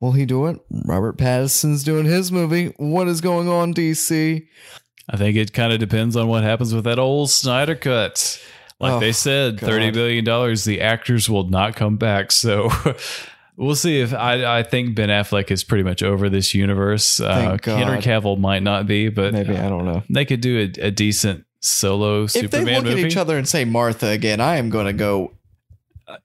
Will 0.00 0.12
he 0.12 0.26
do 0.26 0.46
it? 0.46 0.60
Robert 0.70 1.16
Pattinson's 1.16 1.82
doing 1.82 2.04
his 2.04 2.30
movie. 2.30 2.74
What 2.76 3.08
is 3.08 3.20
going 3.22 3.48
on, 3.48 3.72
DC? 3.74 4.46
i 5.08 5.16
think 5.16 5.36
it 5.36 5.52
kind 5.52 5.72
of 5.72 5.78
depends 5.78 6.16
on 6.16 6.26
what 6.26 6.42
happens 6.42 6.74
with 6.74 6.82
that 6.82 6.98
old 6.98 7.30
snyder 7.30 7.76
cut 7.76 8.40
like 8.80 8.92
Oh, 8.92 9.00
they 9.00 9.12
said 9.12 9.58
God. 9.58 9.70
$30 9.70 9.92
billion 9.94 10.24
the 10.24 10.80
actors 10.80 11.28
will 11.30 11.48
not 11.48 11.76
come 11.76 11.96
back 11.96 12.30
so 12.32 12.70
We'll 13.58 13.74
see 13.74 14.00
if 14.00 14.12
I. 14.12 14.58
I 14.58 14.62
think 14.62 14.94
Ben 14.94 15.08
Affleck 15.08 15.50
is 15.50 15.64
pretty 15.64 15.82
much 15.82 16.02
over 16.02 16.28
this 16.28 16.52
universe. 16.54 17.20
Uh. 17.20 17.56
Henry 17.64 18.00
Cavill 18.02 18.38
might 18.38 18.62
not 18.62 18.86
be, 18.86 19.08
but 19.08 19.32
Maybe 19.32 19.56
I 19.56 19.70
don't 19.70 19.86
know. 19.86 20.02
they 20.10 20.26
could 20.26 20.42
do 20.42 20.58
a, 20.78 20.88
a 20.88 20.90
decent 20.90 21.46
solo 21.60 22.24
If 22.24 22.32
Superman 22.32 22.64
they 22.66 22.74
look 22.74 22.84
movie. 22.84 23.00
at 23.04 23.06
each 23.06 23.16
other 23.16 23.38
and 23.38 23.48
say 23.48 23.64
Martha 23.64 24.08
again, 24.08 24.42
I 24.42 24.56
am 24.56 24.68
going 24.68 24.84
to 24.84 24.92
go 24.92 25.32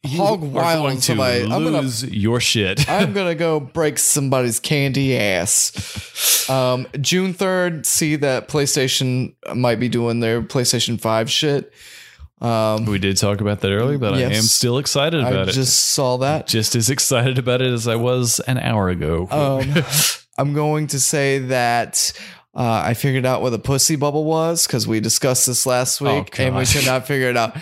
hog 0.06 0.41
wild 0.41 0.86
on 0.88 0.95
to 0.98 1.02
somebody. 1.02 1.44
I'm 1.44 1.49
gonna- 1.64 1.82
lose 1.82 2.03
your 2.03 2.41
shit. 2.41 2.90
I'm 2.90 3.14
gonna 3.14 3.34
go 3.34 3.61
break 3.61 3.98
somebody's 3.98 4.60
candy 4.60 5.18
ass. 5.18 6.49
Um, 6.49 6.86
June 6.99 7.34
third, 7.34 7.86
see 7.86 8.18
that 8.18 8.49
PlayStation 8.49 9.36
might 9.56 9.80
be 9.80 9.88
doing 9.88 10.19
their 10.19 10.41
PlayStation 10.41 10.99
Five 10.99 11.32
shit. 11.32 11.72
Um, 12.41 12.85
we 12.85 12.97
did 12.97 13.18
talk 13.18 13.39
about 13.39 13.59
that 13.61 13.72
earlier, 13.72 13.99
but 13.99 14.15
I 14.15 14.22
am 14.22 14.41
still 14.41 14.80
excited 14.80 15.23
I 15.23 15.30
about 15.30 15.49
it. 15.49 15.51
just 15.51 15.91
saw 15.91 16.18
that. 16.18 16.47
just 16.47 16.76
as 16.76 16.89
excited 16.89 17.38
about 17.38 17.61
it 17.61 17.72
as 17.72 17.88
I 17.88 17.95
was 17.95 18.39
an 18.41 18.57
hour 18.57 18.89
ago. 18.89 19.27
Um, 19.30 19.73
I'm 20.38 20.53
going 20.53 20.88
to 20.88 20.99
say 20.99 21.39
that. 21.39 22.11
Uh, 22.53 22.81
I 22.85 22.95
figured 22.95 23.26
out 23.26 23.41
what 23.41 23.53
a 23.53 23.59
pussy 23.59 23.95
bubble 23.95 24.26
was 24.26 24.68
because 24.68 24.85
we 24.85 24.99
discussed 24.99 25.45
this 25.45 25.65
last 25.65 26.01
Oh, 26.01 26.15
week 26.18 26.38
and 26.38 26.55
we 26.55 26.65
could 26.65 26.85
not 26.85 27.07
figure 27.07 27.30
it 27.30 27.38
out. 27.38 27.55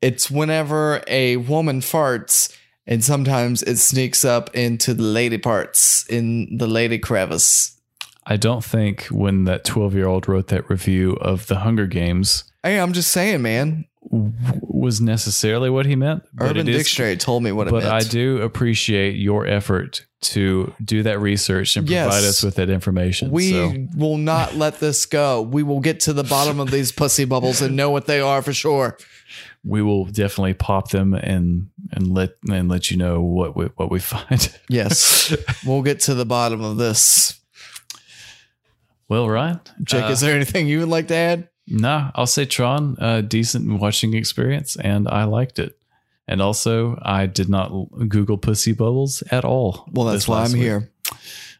It's 0.00 0.30
whenever 0.30 1.02
a 1.08 1.36
woman 1.36 1.80
farts 1.80 2.56
and 2.86 3.04
sometimes 3.04 3.62
it 3.62 3.76
sneaks 3.76 4.24
up 4.24 4.54
into 4.54 4.94
the 4.94 5.02
lady 5.02 5.36
parts 5.36 6.06
in 6.08 6.56
the 6.56 6.66
lady 6.66 6.98
crevice. 6.98 7.78
I 8.24 8.36
don't 8.38 8.64
think 8.64 9.04
when 9.06 9.44
that 9.44 9.64
12 9.64 9.94
year 9.94 10.06
old 10.06 10.26
wrote 10.26 10.46
that 10.48 10.70
review 10.70 11.14
of 11.20 11.46
the 11.48 11.56
Hunger 11.56 11.86
Games 11.86 12.44
Hey, 12.62 12.78
I'm 12.78 12.92
just 12.92 13.10
saying, 13.10 13.40
man. 13.40 13.86
Was 14.02 15.00
necessarily 15.00 15.68
what 15.70 15.84
he 15.86 15.94
meant. 15.94 16.22
but 16.32 16.50
Urban 16.50 16.68
it 16.68 16.74
is- 16.74 16.78
Dictionary 16.84 17.16
told 17.16 17.42
me 17.42 17.52
what 17.52 17.68
it 17.68 17.70
but 17.70 17.82
meant. 17.84 17.94
I 17.94 18.00
do 18.00 18.40
appreciate 18.42 19.16
your 19.16 19.46
effort 19.46 20.06
to 20.22 20.74
do 20.84 21.02
that 21.02 21.18
research 21.20 21.76
and 21.76 21.88
Yes. 21.88 22.06
provide 22.06 22.24
us 22.28 22.42
with 22.42 22.54
that 22.56 22.70
information. 22.70 23.30
We 23.30 23.50
so 23.52 23.74
will 23.96 24.16
not 24.18 24.54
let 24.64 24.80
this 24.80 25.04
go. 25.06 25.42
We 25.42 25.62
will 25.62 25.80
get 25.80 26.00
to 26.00 26.12
the 26.12 26.24
bottom 26.24 26.60
of 26.60 26.70
these 26.70 26.92
pussy 26.92 27.24
bubbles 27.24 27.60
and 27.60 27.76
know 27.76 27.90
what 27.90 28.06
they 28.06 28.20
are 28.20 28.42
for 28.42 28.52
sure. 28.52 28.96
we 29.62 29.82
will 29.82 30.06
definitely 30.06 30.54
pop 30.54 30.90
them 30.90 31.12
and 31.12 31.68
and 31.92 32.08
let 32.14 32.30
and 32.50 32.70
let 32.70 32.90
you 32.90 32.96
know 32.96 33.20
what 33.20 33.54
we 33.54 33.66
what 33.76 33.90
we 33.90 33.98
find. 34.00 34.50
Yes, 34.70 35.34
we'll 35.66 35.82
get 35.82 36.00
to 36.00 36.14
the 36.14 36.24
bottom 36.24 36.62
of 36.64 36.78
this. 36.78 37.38
well, 39.08 39.28
Ryan, 39.28 39.60
Jake, 39.84 40.04
uh, 40.04 40.08
is 40.08 40.20
there 40.20 40.34
anything 40.34 40.66
you 40.66 40.78
would 40.80 40.88
like 40.88 41.08
to 41.08 41.14
add? 41.14 41.48
Nah, 41.70 42.10
I'll 42.14 42.26
say 42.26 42.44
Tron, 42.44 42.96
a 42.98 43.22
decent 43.22 43.80
watching 43.80 44.14
experience, 44.14 44.76
and 44.76 45.08
I 45.08 45.24
liked 45.24 45.58
it. 45.58 45.78
And 46.26 46.42
also, 46.42 46.98
I 47.02 47.26
did 47.26 47.48
not 47.48 47.70
Google 48.08 48.38
pussy 48.38 48.72
bubbles 48.72 49.22
at 49.30 49.44
all. 49.44 49.88
Well, 49.92 50.06
that's 50.06 50.28
why 50.28 50.42
I'm 50.44 50.52
week. 50.52 50.62
here. 50.62 50.90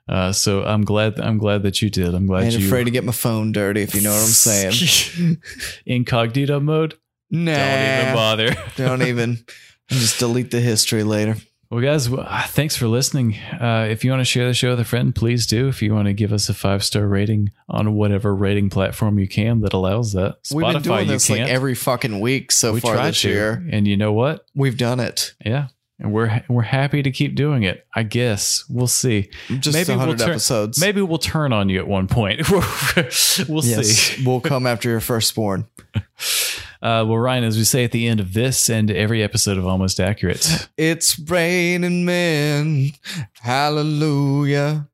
Uh, 0.08 0.32
so 0.32 0.64
I'm 0.64 0.84
glad. 0.84 1.20
I'm 1.20 1.38
glad 1.38 1.62
that 1.62 1.80
you 1.82 1.90
did. 1.90 2.14
I'm 2.14 2.24
I 2.24 2.26
glad 2.26 2.44
ain't 2.44 2.58
you 2.58 2.66
afraid 2.66 2.84
to 2.84 2.90
get 2.90 3.04
my 3.04 3.12
phone 3.12 3.52
dirty, 3.52 3.82
if 3.82 3.94
you 3.94 4.00
know 4.00 4.10
what 4.12 4.20
I'm 4.22 4.26
saying. 4.26 5.38
incognito 5.86 6.60
mode. 6.60 6.94
nah, 7.30 7.54
Don't 7.54 8.00
even 8.02 8.14
bother. 8.14 8.56
don't 8.76 9.02
even. 9.02 9.38
Just 9.88 10.20
delete 10.20 10.52
the 10.52 10.60
history 10.60 11.02
later. 11.02 11.36
Well, 11.70 11.80
guys, 11.80 12.08
thanks 12.48 12.74
for 12.74 12.88
listening. 12.88 13.36
Uh, 13.36 13.86
if 13.88 14.04
you 14.04 14.10
want 14.10 14.22
to 14.22 14.24
share 14.24 14.48
the 14.48 14.54
show 14.54 14.70
with 14.70 14.80
a 14.80 14.84
friend, 14.84 15.14
please 15.14 15.46
do. 15.46 15.68
If 15.68 15.82
you 15.82 15.94
want 15.94 16.06
to 16.06 16.12
give 16.12 16.32
us 16.32 16.48
a 16.48 16.54
five 16.54 16.82
star 16.82 17.06
rating 17.06 17.52
on 17.68 17.94
whatever 17.94 18.34
rating 18.34 18.70
platform 18.70 19.20
you 19.20 19.28
can 19.28 19.60
that 19.60 19.72
allows 19.72 20.12
that, 20.14 20.38
We've 20.52 20.66
been 20.66 20.82
doing 20.82 21.06
this 21.06 21.30
like 21.30 21.42
every 21.42 21.76
fucking 21.76 22.18
week 22.18 22.50
so 22.50 22.72
we 22.72 22.80
far 22.80 22.96
this 23.06 23.20
to. 23.22 23.28
year. 23.28 23.64
and 23.70 23.86
you 23.86 23.96
know 23.96 24.12
what? 24.12 24.46
We've 24.52 24.76
done 24.76 24.98
it. 24.98 25.34
Yeah, 25.46 25.68
and 26.00 26.12
we're 26.12 26.42
we're 26.48 26.62
happy 26.62 27.04
to 27.04 27.12
keep 27.12 27.36
doing 27.36 27.62
it. 27.62 27.86
I 27.94 28.02
guess 28.02 28.64
we'll 28.68 28.88
see. 28.88 29.30
Just 29.60 29.72
maybe 29.72 29.96
100 29.96 30.18
turn, 30.18 30.30
episodes. 30.30 30.80
Maybe 30.80 31.02
we'll 31.02 31.18
turn 31.18 31.52
on 31.52 31.68
you 31.68 31.78
at 31.78 31.86
one 31.86 32.08
point. 32.08 32.50
we'll 32.50 32.64
yes, 32.64 33.86
see. 33.86 34.26
we'll 34.26 34.40
come 34.40 34.66
after 34.66 34.88
your 34.88 35.00
firstborn. 35.00 35.68
Uh, 36.82 37.04
well, 37.06 37.18
Ryan, 37.18 37.44
as 37.44 37.56
we 37.58 37.64
say 37.64 37.84
at 37.84 37.92
the 37.92 38.08
end 38.08 38.20
of 38.20 38.32
this 38.32 38.70
and 38.70 38.90
every 38.90 39.22
episode 39.22 39.58
of 39.58 39.66
Almost 39.66 40.00
Accurate, 40.00 40.68
It's 40.78 41.18
raining 41.18 42.04
men. 42.06 42.92
Hallelujah. 43.40 44.88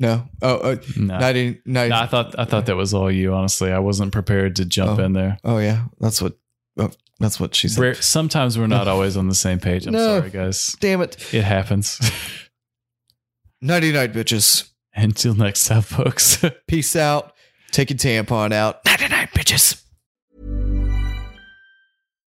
No. 0.00 0.28
Oh, 0.42 0.56
uh, 0.56 0.76
no. 0.96 1.18
90, 1.18 1.60
90 1.64 1.90
No, 1.90 1.96
I 1.96 2.06
thought 2.06 2.36
I 2.38 2.44
thought 2.44 2.66
that 2.66 2.74
was 2.74 2.92
all 2.92 3.10
you. 3.10 3.32
Honestly, 3.34 3.70
I 3.70 3.78
wasn't 3.78 4.12
prepared 4.12 4.56
to 4.56 4.64
jump 4.64 4.98
Oh. 4.98 5.04
in 5.04 5.12
there. 5.12 5.38
Oh 5.44 5.58
yeah, 5.58 5.84
that's 6.00 6.20
what. 6.20 6.36
Oh, 6.76 6.90
that's 7.20 7.38
what 7.38 7.54
she 7.54 7.68
said. 7.68 7.78
We're, 7.80 7.94
sometimes 7.94 8.58
we're 8.58 8.66
not 8.66 8.88
always 8.88 9.16
on 9.16 9.28
the 9.28 9.34
same 9.36 9.60
page. 9.60 9.86
I'm 9.86 9.92
No. 9.92 10.18
sorry, 10.18 10.30
guys. 10.30 10.74
Damn 10.80 11.02
it. 11.02 11.32
It 11.32 11.44
happens. 11.44 12.00
Nighty 13.60 13.92
night, 13.92 14.12
bitches. 14.12 14.68
Until 14.94 15.34
next 15.34 15.66
time, 15.66 15.82
folks. 15.82 16.44
Peace 16.66 16.96
out. 16.96 17.32
Take 17.70 17.90
your 17.90 17.96
tampon 17.98 18.52
out. 18.52 18.84
Nighty 18.84 19.06
night, 19.08 19.30
bitches. 19.32 19.81